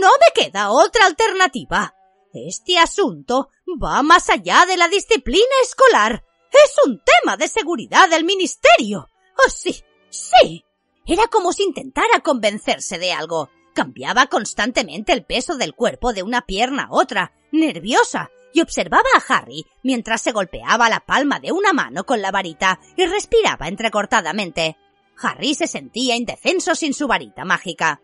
No 0.00 0.08
me 0.08 0.42
queda 0.42 0.70
otra 0.70 1.06
alternativa. 1.06 1.94
Este 2.32 2.78
asunto 2.78 3.50
va 3.82 4.02
más 4.02 4.28
allá 4.30 4.66
de 4.66 4.76
la 4.76 4.88
disciplina 4.88 5.44
escolar. 5.62 6.24
Es 6.50 6.74
un 6.86 7.00
tema 7.04 7.36
de 7.36 7.48
seguridad 7.48 8.08
del 8.08 8.24
ministerio. 8.24 9.08
Oh, 9.36 9.50
sí, 9.50 9.82
sí. 10.10 10.64
Era 11.06 11.26
como 11.28 11.52
si 11.52 11.62
intentara 11.62 12.20
convencerse 12.20 12.98
de 12.98 13.12
algo. 13.12 13.50
Cambiaba 13.74 14.26
constantemente 14.26 15.12
el 15.12 15.24
peso 15.24 15.56
del 15.56 15.74
cuerpo 15.74 16.12
de 16.12 16.22
una 16.22 16.42
pierna 16.42 16.84
a 16.84 16.92
otra, 16.92 17.32
nerviosa, 17.52 18.30
y 18.52 18.60
observaba 18.60 19.04
a 19.14 19.34
Harry 19.34 19.66
mientras 19.82 20.20
se 20.20 20.32
golpeaba 20.32 20.88
la 20.88 21.00
palma 21.00 21.38
de 21.38 21.52
una 21.52 21.72
mano 21.72 22.04
con 22.04 22.20
la 22.20 22.30
varita 22.30 22.80
y 22.96 23.06
respiraba 23.06 23.68
entrecortadamente. 23.68 24.76
Harry 25.20 25.54
se 25.54 25.66
sentía 25.66 26.16
indefenso 26.16 26.74
sin 26.74 26.94
su 26.94 27.06
varita 27.06 27.44
mágica. 27.44 28.00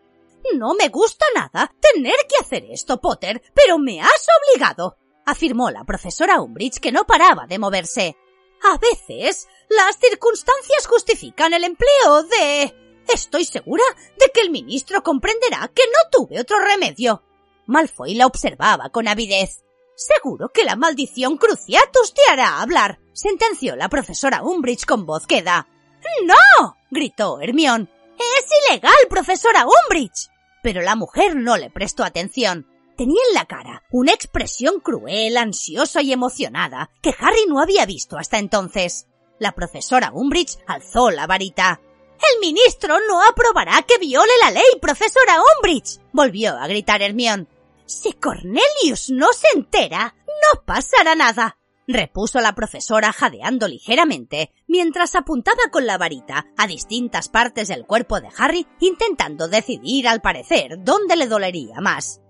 No 0.53 0.73
me 0.75 0.89
gusta 0.89 1.25
nada 1.33 1.73
tener 1.93 2.15
que 2.29 2.37
hacer 2.39 2.65
esto, 2.69 3.01
Potter, 3.01 3.41
pero 3.53 3.77
me 3.77 4.01
has 4.01 4.27
obligado, 4.51 4.97
afirmó 5.25 5.71
la 5.71 5.83
profesora 5.83 6.41
Umbridge 6.41 6.79
que 6.79 6.91
no 6.91 7.05
paraba 7.05 7.47
de 7.47 7.59
moverse. 7.59 8.15
A 8.63 8.77
veces 8.77 9.47
las 9.69 9.97
circunstancias 9.97 10.87
justifican 10.87 11.53
el 11.53 11.63
empleo 11.63 12.23
de... 12.23 12.75
Estoy 13.13 13.45
segura 13.45 13.83
de 14.17 14.31
que 14.33 14.41
el 14.41 14.49
ministro 14.49 15.03
comprenderá 15.03 15.69
que 15.73 15.83
no 15.85 16.09
tuve 16.11 16.39
otro 16.39 16.59
remedio. 16.59 17.23
Malfoy 17.67 18.15
la 18.15 18.25
observaba 18.25 18.89
con 18.89 19.07
avidez. 19.07 19.63
Seguro 19.95 20.49
que 20.49 20.63
la 20.63 20.75
maldición 20.75 21.37
Cruciatus 21.37 22.13
te 22.13 22.21
hará 22.31 22.61
hablar, 22.61 22.99
sentenció 23.13 23.75
la 23.75 23.89
profesora 23.89 24.43
Umbridge 24.43 24.85
con 24.85 25.05
voz 25.05 25.25
queda. 25.27 25.67
¡No! 26.23 26.77
gritó 26.91 27.39
Hermión. 27.41 27.89
¡Es 28.17 28.45
ilegal, 28.69 28.95
profesora 29.09 29.65
Umbridge! 29.65 30.29
Pero 30.63 30.81
la 30.81 30.95
mujer 30.95 31.35
no 31.35 31.57
le 31.57 31.69
prestó 31.69 32.03
atención. 32.03 32.67
Tenía 32.97 33.21
en 33.29 33.35
la 33.35 33.45
cara 33.45 33.83
una 33.91 34.13
expresión 34.13 34.79
cruel, 34.79 35.37
ansiosa 35.37 36.01
y 36.01 36.13
emocionada 36.13 36.89
que 37.01 37.13
Harry 37.19 37.45
no 37.47 37.59
había 37.59 37.85
visto 37.85 38.17
hasta 38.17 38.37
entonces. 38.37 39.07
La 39.37 39.51
profesora 39.51 40.11
Umbridge 40.13 40.57
alzó 40.65 41.11
la 41.11 41.27
varita. 41.27 41.81
El 42.33 42.39
ministro 42.39 42.97
no 43.07 43.21
aprobará 43.21 43.81
que 43.81 43.97
viole 43.97 44.31
la 44.41 44.51
ley, 44.51 44.63
profesora 44.81 45.41
Umbridge, 45.57 45.99
volvió 46.13 46.57
a 46.57 46.67
gritar 46.67 47.01
Hermión. 47.01 47.49
Si 47.85 48.13
Cornelius 48.13 49.09
no 49.09 49.33
se 49.33 49.47
entera, 49.53 50.15
no 50.25 50.61
pasará 50.65 51.15
nada 51.15 51.57
repuso 51.87 52.39
la 52.39 52.55
profesora 52.55 53.13
jadeando 53.13 53.67
ligeramente 53.67 54.51
mientras 54.67 55.15
apuntaba 55.15 55.69
con 55.71 55.85
la 55.85 55.97
varita 55.97 56.47
a 56.57 56.67
distintas 56.67 57.29
partes 57.29 57.67
del 57.67 57.85
cuerpo 57.85 58.21
de 58.21 58.29
Harry 58.37 58.67
intentando 58.79 59.47
decidir 59.47 60.07
al 60.07 60.21
parecer 60.21 60.83
dónde 60.83 61.15
le 61.15 61.27
dolería 61.27 61.81
más. 61.81 62.21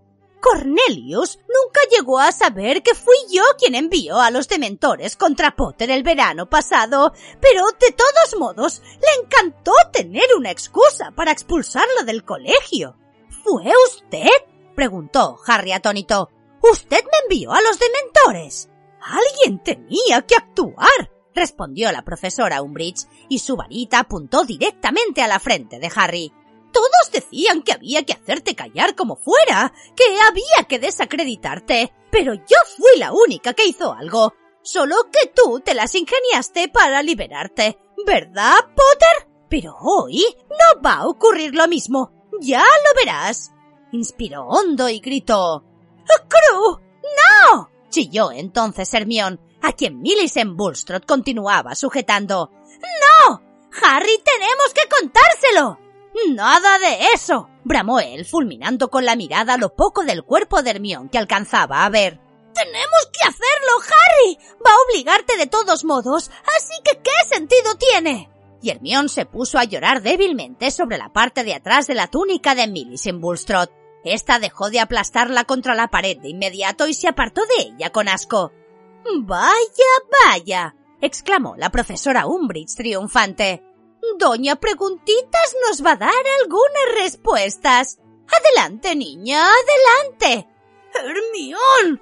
Cornelius 0.41 1.39
nunca 1.39 1.81
llegó 1.89 2.19
a 2.19 2.31
saber 2.31 2.83
que 2.83 2.93
fui 2.93 3.15
yo 3.31 3.41
quien 3.57 3.73
envió 3.73 4.19
a 4.19 4.29
los 4.29 4.47
dementores 4.47 5.15
contra 5.15 5.55
Potter 5.55 5.89
el 5.89 6.03
verano 6.03 6.47
pasado, 6.47 7.13
pero 7.41 7.65
de 7.79 7.91
todos 7.91 8.39
modos 8.39 8.83
le 9.01 9.23
encantó 9.23 9.71
tener 9.91 10.25
una 10.37 10.51
excusa 10.51 11.09
para 11.15 11.31
expulsarlo 11.31 12.03
del 12.05 12.23
colegio. 12.23 12.95
¿Fue 13.43 13.71
usted? 13.87 14.29
preguntó 14.75 15.37
Harry 15.47 15.71
atónito. 15.71 16.29
¿Usted 16.61 17.03
me 17.03 17.17
envió 17.23 17.51
a 17.51 17.61
los 17.61 17.79
dementores? 17.79 18.69
Alguien 19.05 19.63
tenía 19.63 20.23
que 20.23 20.35
actuar, 20.35 21.11
respondió 21.35 21.91
la 21.91 22.03
profesora 22.03 22.63
Umbridge, 22.63 23.05
y 23.29 23.37
su 23.37 23.55
varita 23.55 23.99
apuntó 23.99 24.43
directamente 24.45 25.21
a 25.21 25.27
la 25.27 25.39
frente 25.39 25.77
de 25.77 25.91
Harry. 25.95 26.33
Todos 26.71 27.11
decían 27.11 27.61
que 27.61 27.73
había 27.73 28.03
que 28.03 28.13
hacerte 28.13 28.55
callar 28.55 28.95
como 28.95 29.15
fuera, 29.15 29.71
que 29.95 30.03
había 30.27 30.67
que 30.67 30.79
desacreditarte, 30.79 31.93
pero 32.11 32.33
yo 32.33 32.57
fui 32.77 32.99
la 32.99 33.13
única 33.13 33.53
que 33.53 33.67
hizo 33.67 33.93
algo. 33.93 34.33
Solo 34.63 34.95
que 35.11 35.27
tú 35.27 35.59
te 35.59 35.75
las 35.75 35.93
ingeniaste 35.93 36.69
para 36.69 37.03
liberarte, 37.03 37.77
¿verdad, 38.07 38.57
Potter? 38.75 39.29
Pero 39.47 39.75
hoy 39.79 40.25
no 40.49 40.81
va 40.81 40.95
a 40.95 41.07
ocurrir 41.07 41.53
lo 41.53 41.67
mismo. 41.67 42.11
Ya 42.41 42.63
lo 42.63 43.05
verás. 43.05 43.53
Inspiró 43.91 44.47
hondo 44.47 44.89
y 44.89 44.99
gritó. 44.99 45.63
¡Crew! 46.27 46.79
¡No! 47.51 47.74
Chilló 47.95 48.33
entonces 48.33 48.93
Hermión, 48.93 49.39
a 49.61 49.71
quien 49.71 50.01
Millicent 50.01 50.57
Bulstrode 50.57 51.05
continuaba 51.05 51.75
sujetando. 51.75 52.51
¡No! 52.51 53.41
¡Harry, 53.81 54.21
tenemos 54.21 54.73
que 54.73 54.81
contárselo! 54.89 55.79
¡Nada 56.33 56.77
de 56.77 57.13
eso! 57.13 57.49
bramó 57.63 58.01
él, 58.01 58.25
fulminando 58.25 58.89
con 58.89 59.05
la 59.05 59.15
mirada 59.15 59.57
lo 59.57 59.75
poco 59.75 60.03
del 60.03 60.23
cuerpo 60.23 60.61
de 60.61 60.71
Hermión 60.71 61.07
que 61.07 61.17
alcanzaba 61.17 61.85
a 61.85 61.89
ver. 61.89 62.19
¡Tenemos 62.53 63.09
que 63.13 63.27
hacerlo, 63.29 63.79
Harry! 63.79 64.37
Va 64.65 64.71
a 64.71 64.81
obligarte 64.89 65.37
de 65.37 65.47
todos 65.47 65.85
modos, 65.85 66.29
así 66.57 66.73
que 66.83 67.01
¿qué 67.01 67.33
sentido 67.33 67.75
tiene? 67.75 68.29
Y 68.61 68.71
Hermión 68.71 69.07
se 69.07 69.25
puso 69.25 69.57
a 69.57 69.63
llorar 69.63 70.01
débilmente 70.01 70.69
sobre 70.69 70.97
la 70.97 71.13
parte 71.13 71.45
de 71.45 71.53
atrás 71.53 71.87
de 71.87 71.95
la 71.95 72.07
túnica 72.07 72.55
de 72.55 72.67
Millicent 72.67 73.21
Bulstrode. 73.21 73.71
Esta 74.05 74.37
dejó 74.37 74.69
de 74.69 74.79
aplastarla 74.79 75.45
contra 75.45 75.73
la 75.73 75.89
pared 75.89 76.17
de 76.17 76.29
inmediato 76.29 76.87
y 76.87 76.93
se 76.93 77.07
apartó 77.07 77.41
de 77.41 77.63
ella 77.63 77.91
con 77.91 78.07
asco. 78.07 78.53
Vaya, 79.21 79.91
vaya, 80.23 80.75
exclamó 81.01 81.55
la 81.57 81.71
profesora 81.71 82.27
Umbridge 82.27 82.75
triunfante. 82.75 83.63
Doña 84.19 84.57
Preguntitas 84.57 85.55
nos 85.67 85.83
va 85.83 85.93
a 85.93 85.97
dar 85.97 86.23
algunas 86.41 87.03
respuestas. 87.03 87.99
Adelante, 88.31 88.95
niña, 88.95 89.43
adelante. 89.43 90.47
Hermión. 90.93 92.01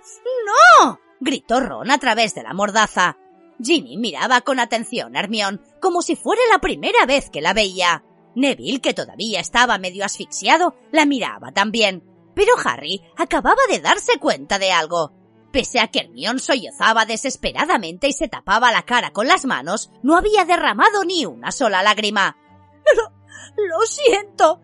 No. 0.79 0.99
gritó 1.21 1.61
Ron 1.61 1.89
a 1.89 1.97
través 1.99 2.35
de 2.35 2.43
la 2.43 2.53
mordaza. 2.53 3.17
Ginny 3.61 3.97
miraba 3.97 4.41
con 4.41 4.59
atención 4.59 5.15
a 5.15 5.19
Hermión, 5.19 5.61
como 5.81 6.01
si 6.01 6.17
fuera 6.17 6.41
la 6.51 6.59
primera 6.59 7.05
vez 7.05 7.29
que 7.29 7.41
la 7.41 7.53
veía. 7.53 8.03
Neville, 8.35 8.81
que 8.81 8.93
todavía 8.93 9.39
estaba 9.39 9.77
medio 9.77 10.05
asfixiado, 10.05 10.75
la 10.91 11.05
miraba 11.05 11.51
también. 11.51 12.03
Pero 12.35 12.53
Harry 12.63 13.01
acababa 13.17 13.61
de 13.69 13.79
darse 13.79 14.19
cuenta 14.19 14.59
de 14.59 14.71
algo. 14.71 15.11
Pese 15.51 15.79
a 15.79 15.87
que 15.87 15.99
Hermione 15.99 16.39
sollozaba 16.39 17.05
desesperadamente 17.05 18.07
y 18.07 18.13
se 18.13 18.27
tapaba 18.27 18.71
la 18.71 18.83
cara 18.83 19.11
con 19.11 19.27
las 19.27 19.45
manos, 19.45 19.91
no 20.01 20.17
había 20.17 20.45
derramado 20.45 21.03
ni 21.05 21.25
una 21.25 21.51
sola 21.51 21.83
lágrima. 21.83 22.37
Lo, 23.55 23.81
siento. 23.85 24.61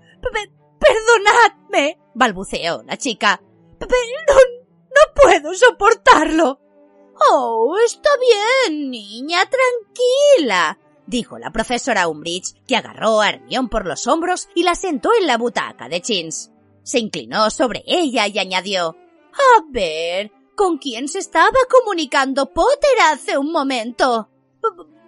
perdonadme, 0.79 1.99
balbuceó 2.15 2.81
la 2.83 2.97
chica. 2.97 3.39
No 3.79 5.21
puedo 5.21 5.53
soportarlo. 5.53 6.59
Oh, 7.29 7.77
está 7.85 8.09
bien, 8.17 8.89
niña, 8.89 9.39
tranquila, 9.49 10.79
dijo 11.09 11.39
la 11.39 11.51
profesora 11.51 12.07
Umbridge, 12.07 12.53
que 12.67 12.75
agarró 12.75 13.19
a 13.19 13.29
Hermione 13.29 13.67
por 13.67 13.85
los 13.85 14.05
hombros 14.07 14.47
y 14.53 14.63
la 14.63 14.75
sentó 14.75 15.09
en 15.19 15.25
la 15.25 15.37
butaca 15.37 15.89
de 15.89 16.01
Chins. 16.01 16.51
Se 16.83 16.99
inclinó 16.99 17.49
sobre 17.49 17.83
ella 17.85 18.27
y 18.27 18.37
añadió 18.37 18.95
A 19.33 19.63
ver, 19.69 20.31
¿con 20.55 20.77
quién 20.77 21.07
se 21.07 21.19
estaba 21.19 21.57
comunicando 21.69 22.53
Potter 22.53 22.99
hace 23.11 23.37
un 23.37 23.51
momento? 23.51 24.29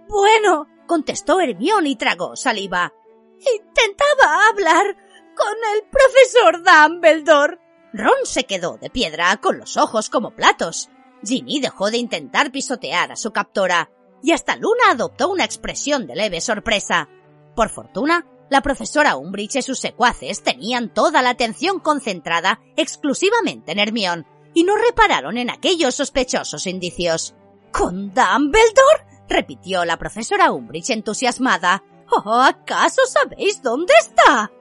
bueno, 0.10 0.68
contestó 0.88 1.40
Hermione 1.40 1.90
y 1.90 1.96
tragó 1.96 2.36
saliva. 2.36 2.92
Intentaba 3.40 4.50
hablar 4.50 4.98
con 5.36 5.56
el 5.76 5.84
profesor 5.90 6.64
Dumbledore. 6.64 7.60
Ron 7.94 8.26
se 8.26 8.46
quedó 8.46 8.78
de 8.78 8.90
piedra 8.90 9.38
con 9.38 9.58
los 9.60 9.78
ojos 9.78 10.10
como 10.10 10.36
platos. 10.36 10.90
Ginny 11.24 11.60
dejó 11.60 11.92
de 11.92 11.98
intentar 11.98 12.52
pisotear 12.52 13.12
a 13.12 13.16
su 13.16 13.32
captora 13.32 13.92
y 14.24 14.32
hasta 14.32 14.56
Luna 14.56 14.92
adoptó 14.92 15.30
una 15.30 15.46
expresión 15.46 16.08
de 16.08 16.16
leve 16.16 16.42
sorpresa. 16.42 17.10
Por 17.56 17.70
fortuna, 17.70 18.26
la 18.50 18.62
profesora 18.62 19.16
Umbridge 19.16 19.56
y 19.56 19.62
sus 19.62 19.80
secuaces 19.80 20.44
tenían 20.44 20.94
toda 20.94 21.22
la 21.22 21.30
atención 21.30 21.80
concentrada 21.80 22.60
exclusivamente 22.76 23.72
en 23.72 23.80
Hermione 23.80 24.26
y 24.54 24.64
no 24.64 24.76
repararon 24.76 25.38
en 25.38 25.50
aquellos 25.50 25.96
sospechosos 25.96 26.68
indicios. 26.68 27.34
¿Con 27.72 28.14
Dumbledore? 28.14 29.06
repitió 29.30 29.86
la 29.86 29.98
profesora 29.98 30.52
Umbridge 30.52 30.90
entusiasmada. 30.90 31.84
¿Oh, 32.12 32.42
¿Acaso 32.42 33.02
sabéis 33.08 33.62
dónde 33.64 33.94
está? 34.00 34.52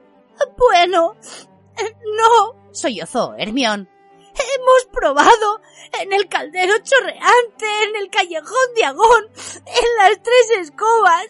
Bueno, 0.57 1.15
no, 2.17 2.71
sollozó 2.71 3.35
Hermión. 3.37 3.89
Hemos 4.33 4.85
probado 4.91 5.61
en 5.99 6.13
el 6.13 6.27
caldero 6.27 6.73
chorreante, 6.83 7.65
en 7.87 7.95
el 7.95 8.09
callejón 8.09 8.73
de 8.75 8.85
Agón, 8.85 9.29
en 9.33 9.97
las 9.97 10.21
tres 10.21 10.51
escobas 10.61 11.25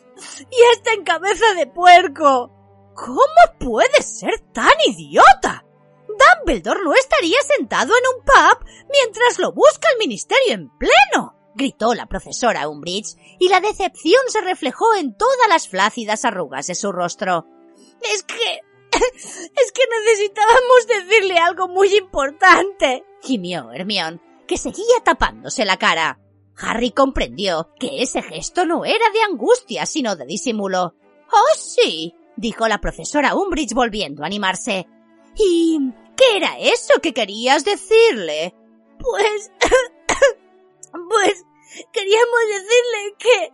y 0.49 0.63
hasta 0.73 0.93
en 0.93 1.03
cabeza 1.03 1.53
de 1.55 1.67
puerco. 1.67 2.51
¿Cómo 2.95 3.59
puede 3.59 4.01
ser 4.03 4.39
tan 4.53 4.73
idiota? 4.85 5.65
Dumbledore 6.07 6.83
no 6.83 6.93
estaría 6.93 7.41
sentado 7.57 7.93
en 7.95 8.03
un 8.15 8.23
pub 8.23 8.65
mientras 8.91 9.39
lo 9.39 9.51
busca 9.53 9.87
el 9.93 9.99
ministerio 9.99 10.53
en 10.53 10.69
pleno 10.77 11.41
gritó 11.55 11.93
la 11.93 12.07
profesora 12.07 12.67
Umbridge, 12.67 13.17
y 13.39 13.49
la 13.49 13.59
decepción 13.59 14.21
se 14.27 14.41
reflejó 14.41 14.95
en 14.95 15.15
todas 15.15 15.47
las 15.49 15.67
flácidas 15.67 16.25
arrugas 16.25 16.67
de 16.67 16.75
su 16.75 16.91
rostro. 16.91 17.45
Es 18.13 18.23
que... 18.23 18.61
es 18.91 19.71
que 19.71 19.81
necesitábamos 19.99 20.87
decirle 20.87 21.37
algo 21.37 21.67
muy 21.67 21.95
importante, 21.95 23.03
gimió 23.21 23.71
Hermione, 23.71 24.19
que 24.47 24.57
seguía 24.57 25.01
tapándose 25.03 25.65
la 25.65 25.77
cara. 25.77 26.19
Harry 26.57 26.91
comprendió 26.91 27.69
que 27.79 28.01
ese 28.01 28.21
gesto 28.21 28.65
no 28.65 28.85
era 28.85 29.09
de 29.13 29.21
angustia, 29.23 29.85
sino 29.85 30.15
de 30.15 30.25
disimulo. 30.25 30.95
Oh, 31.31 31.57
sí, 31.57 32.13
dijo 32.35 32.67
la 32.67 32.79
profesora 32.79 33.35
Umbridge 33.35 33.73
volviendo 33.73 34.23
a 34.23 34.27
animarse. 34.27 34.87
¿Y 35.35 35.79
qué 36.17 36.37
era 36.37 36.59
eso 36.59 36.99
que 37.01 37.13
querías 37.13 37.63
decirle? 37.63 38.53
Pues... 38.99 39.51
pues 40.91 41.45
queríamos 41.91 42.39
decirle 42.47 43.15
que... 43.17 43.51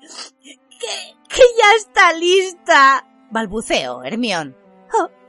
que... 0.80 1.36
que 1.36 1.44
ya 1.58 1.76
está 1.78 2.14
lista, 2.14 3.08
balbuceó 3.32 4.04
Hermión. 4.04 4.67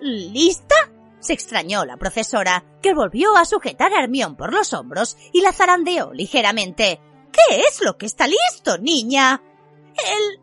¿Lista? 0.00 0.74
se 1.20 1.32
extrañó 1.32 1.84
la 1.84 1.96
profesora, 1.96 2.64
que 2.82 2.94
volvió 2.94 3.36
a 3.36 3.44
sujetar 3.44 3.92
a 3.92 4.02
Hermión 4.02 4.36
por 4.36 4.52
los 4.52 4.72
hombros 4.72 5.16
y 5.32 5.40
la 5.40 5.52
zarandeó 5.52 6.12
ligeramente. 6.12 7.00
¿Qué 7.32 7.60
es 7.68 7.82
lo 7.82 7.96
que 7.98 8.06
está 8.06 8.26
listo, 8.26 8.78
niña? 8.78 9.42
El... 9.96 10.40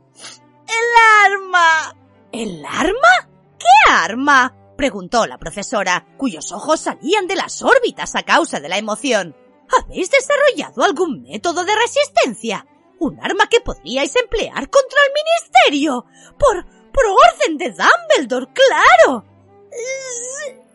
el 0.68 1.34
arma. 1.34 1.96
¿El 2.32 2.66
arma? 2.66 3.30
¿Qué 3.58 3.92
arma? 3.92 4.56
preguntó 4.78 5.26
la 5.26 5.38
profesora, 5.38 6.06
cuyos 6.18 6.52
ojos 6.52 6.82
salían 6.82 7.28
de 7.28 7.36
las 7.36 7.62
órbitas 7.62 8.16
a 8.16 8.24
causa 8.24 8.60
de 8.60 8.70
la 8.70 8.78
emoción. 8.78 9.36
¿Habéis 9.82 10.12
desarrollado 10.12 10.84
algún 10.84 11.24
método 11.24 11.64
de 11.64 11.76
resistencia? 11.76 12.68
¿Un 13.00 13.20
arma 13.20 13.48
que 13.48 13.62
podríais 13.62 14.16
emplear 14.16 14.70
contra 14.70 15.00
el 15.08 15.14
ministerio? 15.14 16.06
Por... 16.38 16.75
por 16.96 17.06
orden 17.06 17.58
de 17.58 17.72
Dumbledore, 17.72 18.48
claro. 18.54 19.26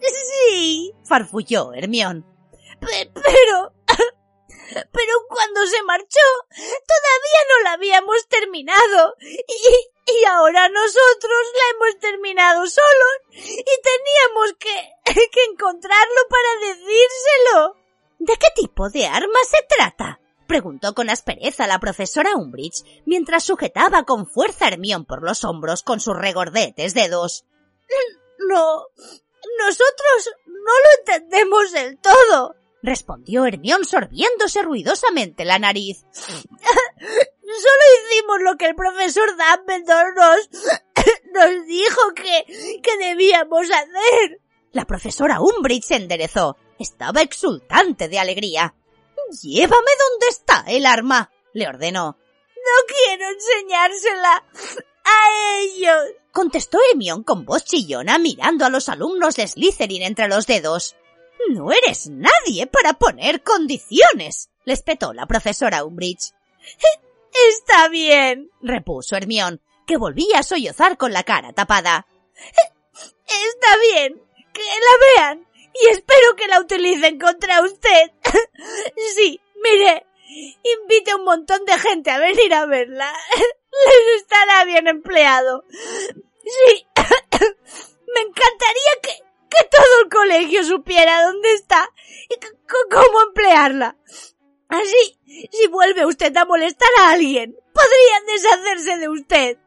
Sí, 0.00 0.92
farfulló 1.04 1.72
Hermión. 1.72 2.26
Pero... 2.80 3.72
Pero 4.92 5.12
cuando 5.28 5.66
se 5.66 5.82
marchó, 5.82 6.28
todavía 6.54 7.40
no 7.48 7.64
la 7.64 7.72
habíamos 7.72 8.28
terminado. 8.28 9.16
Y, 9.20 10.24
ahora 10.26 10.68
nosotros 10.68 11.40
la 11.54 11.70
hemos 11.74 12.00
terminado 12.00 12.66
solos. 12.66 13.16
Y 13.32 13.64
teníamos 13.64 14.52
que, 14.60 14.92
que 15.32 15.44
encontrarlo 15.50 16.20
para 16.28 16.68
decírselo. 16.68 17.76
¿De 18.20 18.36
qué 18.36 18.48
tipo 18.54 18.88
de 18.90 19.06
arma 19.06 19.38
se 19.48 19.66
trata? 19.76 20.20
Preguntó 20.50 20.94
con 20.94 21.10
aspereza 21.10 21.68
la 21.68 21.78
profesora 21.78 22.34
Umbridge 22.34 22.82
mientras 23.06 23.44
sujetaba 23.44 24.02
con 24.02 24.26
fuerza 24.26 24.64
a 24.64 24.68
Hermión 24.68 25.04
por 25.04 25.22
los 25.22 25.44
hombros 25.44 25.84
con 25.84 26.00
sus 26.00 26.16
regordetes 26.16 26.92
dedos. 26.92 27.44
No. 28.48 28.86
Nosotros 29.58 30.30
no 30.46 30.72
lo 30.72 30.98
entendemos 30.98 31.72
del 31.72 31.98
todo, 31.98 32.56
respondió 32.82 33.44
Hermión 33.44 33.84
sorbiéndose 33.84 34.62
ruidosamente 34.62 35.44
la 35.44 35.58
nariz. 35.58 36.04
Solo 36.12 37.84
hicimos 38.08 38.40
lo 38.40 38.56
que 38.56 38.66
el 38.66 38.74
profesor 38.74 39.28
Dumbledore 39.36 40.14
nos, 40.16 40.50
nos 41.32 41.66
dijo 41.66 42.14
que, 42.16 42.80
que 42.82 42.96
debíamos 42.96 43.70
hacer. 43.70 44.40
La 44.72 44.86
profesora 44.86 45.40
Umbridge 45.40 45.84
se 45.84 45.96
enderezó 45.96 46.56
estaba 46.80 47.20
exultante 47.20 48.08
de 48.08 48.18
alegría. 48.18 48.74
Llévame 49.30 49.90
donde 49.98 50.26
está 50.28 50.64
el 50.66 50.86
arma, 50.86 51.30
le 51.52 51.68
ordenó. 51.68 52.18
No 52.56 52.86
quiero 52.86 53.24
enseñársela 53.28 54.44
a 55.04 55.60
ellos, 55.60 55.98
contestó 56.32 56.78
Emion 56.92 57.22
con 57.22 57.44
voz 57.44 57.64
chillona 57.64 58.18
mirando 58.18 58.64
a 58.64 58.70
los 58.70 58.88
alumnos 58.88 59.36
de 59.36 59.46
Slytherin 59.46 60.02
entre 60.02 60.28
los 60.28 60.46
dedos. 60.46 60.96
No 61.48 61.72
eres 61.72 62.08
nadie 62.08 62.66
para 62.66 62.94
poner 62.94 63.42
condiciones, 63.42 64.50
le 64.64 64.74
espetó 64.74 65.12
la 65.12 65.26
profesora 65.26 65.84
Umbridge. 65.84 66.32
Está 67.48 67.88
bien, 67.88 68.50
repuso 68.60 69.16
Hermión, 69.16 69.62
que 69.86 69.96
volvía 69.96 70.40
a 70.40 70.42
sollozar 70.42 70.96
con 70.96 71.12
la 71.12 71.22
cara 71.22 71.52
tapada. 71.52 72.06
Está 72.94 73.76
bien, 73.92 74.22
que 74.52 74.62
la 74.62 75.22
vean, 75.22 75.48
y 75.74 75.88
espero 75.88 76.36
que 76.36 76.48
la 76.48 76.60
utilicen 76.60 77.18
contra 77.18 77.62
usted. 77.62 78.10
sí, 79.16 79.40
mire, 79.62 80.06
invite 80.62 81.10
a 81.10 81.16
un 81.16 81.24
montón 81.24 81.64
de 81.64 81.78
gente 81.78 82.10
a 82.10 82.18
venir 82.18 82.52
a 82.54 82.66
verla. 82.66 83.12
Les 83.36 84.22
estará 84.22 84.64
bien 84.64 84.88
empleado. 84.88 85.64
Sí, 85.70 86.86
me 86.94 88.20
encantaría 88.20 88.92
que, 89.02 89.10
que 89.48 89.64
todo 89.70 90.02
el 90.02 90.08
colegio 90.10 90.64
supiera 90.64 91.24
dónde 91.24 91.52
está 91.52 91.88
y 92.28 92.36
cómo 92.90 93.22
emplearla. 93.28 93.96
Así, 94.68 95.18
si 95.50 95.66
vuelve 95.66 96.06
usted 96.06 96.36
a 96.36 96.44
molestar 96.44 96.88
a 97.00 97.10
alguien, 97.10 97.56
podrían 97.74 98.26
deshacerse 98.26 98.98
de 98.98 99.08
usted. 99.08 99.58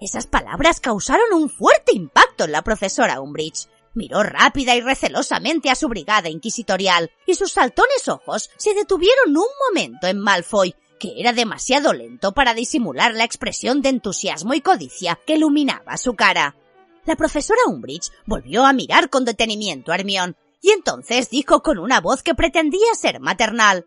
Esas 0.00 0.26
palabras 0.26 0.80
causaron 0.80 1.32
un 1.32 1.48
fuerte 1.48 1.92
impacto 1.94 2.44
en 2.44 2.52
la 2.52 2.62
profesora 2.62 3.20
Umbridge. 3.20 3.68
Miró 3.92 4.22
rápida 4.22 4.76
y 4.76 4.80
recelosamente 4.80 5.68
a 5.70 5.74
su 5.74 5.88
brigada 5.88 6.28
inquisitorial, 6.28 7.10
y 7.26 7.34
sus 7.34 7.52
saltones 7.52 8.08
ojos 8.08 8.50
se 8.56 8.74
detuvieron 8.74 9.36
un 9.36 9.48
momento 9.68 10.06
en 10.06 10.18
Malfoy, 10.18 10.74
que 11.00 11.14
era 11.16 11.32
demasiado 11.32 11.92
lento 11.92 12.32
para 12.32 12.54
disimular 12.54 13.14
la 13.14 13.24
expresión 13.24 13.82
de 13.82 13.88
entusiasmo 13.88 14.54
y 14.54 14.60
codicia 14.60 15.18
que 15.26 15.34
iluminaba 15.34 15.96
su 15.96 16.14
cara. 16.14 16.56
La 17.04 17.16
profesora 17.16 17.60
Umbridge 17.66 18.12
volvió 18.26 18.64
a 18.64 18.72
mirar 18.72 19.10
con 19.10 19.24
detenimiento 19.24 19.90
a 19.90 19.96
Hermione, 19.96 20.34
y 20.62 20.70
entonces 20.70 21.30
dijo 21.30 21.62
con 21.62 21.78
una 21.78 22.00
voz 22.00 22.22
que 22.22 22.34
pretendía 22.34 22.94
ser 22.94 23.18
maternal. 23.18 23.86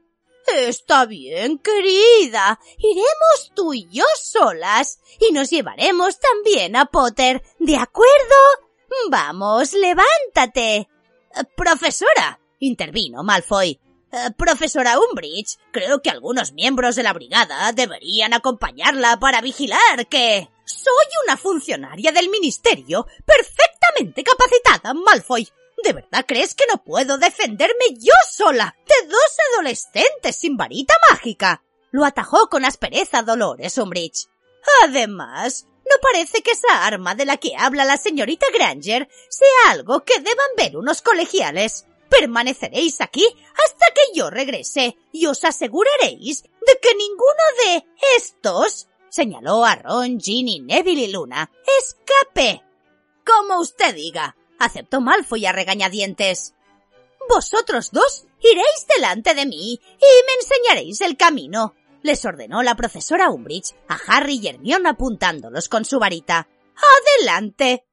Está 0.57 1.05
bien, 1.05 1.59
querida. 1.59 2.59
Iremos 2.77 3.51
tú 3.53 3.73
y 3.73 3.87
yo 3.89 4.03
solas, 4.21 4.99
y 5.19 5.31
nos 5.31 5.49
llevaremos 5.49 6.19
también 6.19 6.75
a 6.75 6.85
Potter, 6.85 7.43
¿de 7.59 7.77
acuerdo? 7.77 8.35
Vamos, 9.09 9.73
levántate. 9.73 10.87
Profesora, 11.55 12.39
intervino 12.59 13.23
Malfoy. 13.23 13.79
Profesora 14.37 14.99
Umbridge, 14.99 15.57
creo 15.71 16.01
que 16.01 16.11
algunos 16.11 16.53
miembros 16.53 16.95
de 16.95 17.03
la 17.03 17.13
brigada 17.13 17.71
deberían 17.71 18.33
acompañarla 18.33 19.19
para 19.19 19.41
vigilar 19.41 20.07
que... 20.07 20.49
Soy 20.65 21.05
una 21.25 21.35
funcionaria 21.35 22.13
del 22.13 22.29
ministerio 22.29 23.05
perfectamente 23.25 24.23
capacitada, 24.23 24.93
Malfoy. 24.93 25.49
¿De 25.83 25.91
verdad 25.91 26.23
crees 26.25 26.55
que 26.55 26.63
no 26.71 26.81
puedo 26.81 27.17
defenderme 27.17 27.95
yo 27.99 28.13
sola 28.31 28.73
de 28.87 29.07
dos 29.07 29.37
adolescentes 29.53 30.37
sin 30.37 30.55
varita 30.55 30.93
mágica? 31.09 31.63
Lo 31.91 32.05
atajó 32.05 32.47
con 32.47 32.63
aspereza 32.63 33.23
Dolores 33.23 33.77
Umbridge. 33.77 34.27
Además, 34.83 35.67
no 35.85 35.95
parece 36.01 36.41
que 36.41 36.51
esa 36.51 36.85
arma 36.85 37.15
de 37.15 37.25
la 37.25 37.37
que 37.37 37.55
habla 37.57 37.85
la 37.85 37.97
señorita 37.97 38.45
Granger 38.53 39.09
sea 39.29 39.71
algo 39.71 40.03
que 40.03 40.19
deban 40.19 40.55
ver 40.57 40.77
unos 40.77 41.01
colegiales. 41.01 41.85
Permaneceréis 42.09 43.01
aquí 43.01 43.25
hasta 43.25 43.85
que 43.93 44.17
yo 44.17 44.29
regrese 44.29 44.97
y 45.11 45.25
os 45.25 45.43
aseguraréis 45.43 46.43
de 46.43 46.79
que 46.81 46.95
ninguno 46.95 47.43
de 47.65 47.85
estos, 48.17 48.87
señaló 49.09 49.65
a 49.65 49.75
Ron, 49.75 50.19
Ginny, 50.19 50.59
Neville 50.59 51.03
y 51.03 51.11
Luna, 51.11 51.51
escape. 51.79 52.63
Como 53.25 53.59
usted 53.59 53.95
diga, 53.95 54.35
aceptó 54.59 55.01
Malfoy 55.01 55.45
a 55.45 55.51
regañadientes. 55.51 56.53
Vosotros 57.29 57.91
dos 57.91 58.25
iréis 58.41 58.87
delante 58.95 59.33
de 59.33 59.45
mí 59.45 59.73
y 59.73 60.25
me 60.25 60.33
enseñaréis 60.39 61.01
el 61.01 61.17
camino, 61.17 61.73
les 62.03 62.23
ordenó 62.25 62.61
la 62.61 62.75
profesora 62.75 63.29
Umbridge 63.29 63.73
a 63.87 63.97
Harry 64.07 64.39
y 64.41 64.47
Hermione 64.47 64.89
apuntándolos 64.89 65.69
con 65.69 65.85
su 65.85 65.99
varita. 65.99 66.47
¡Adelante! 67.19 67.85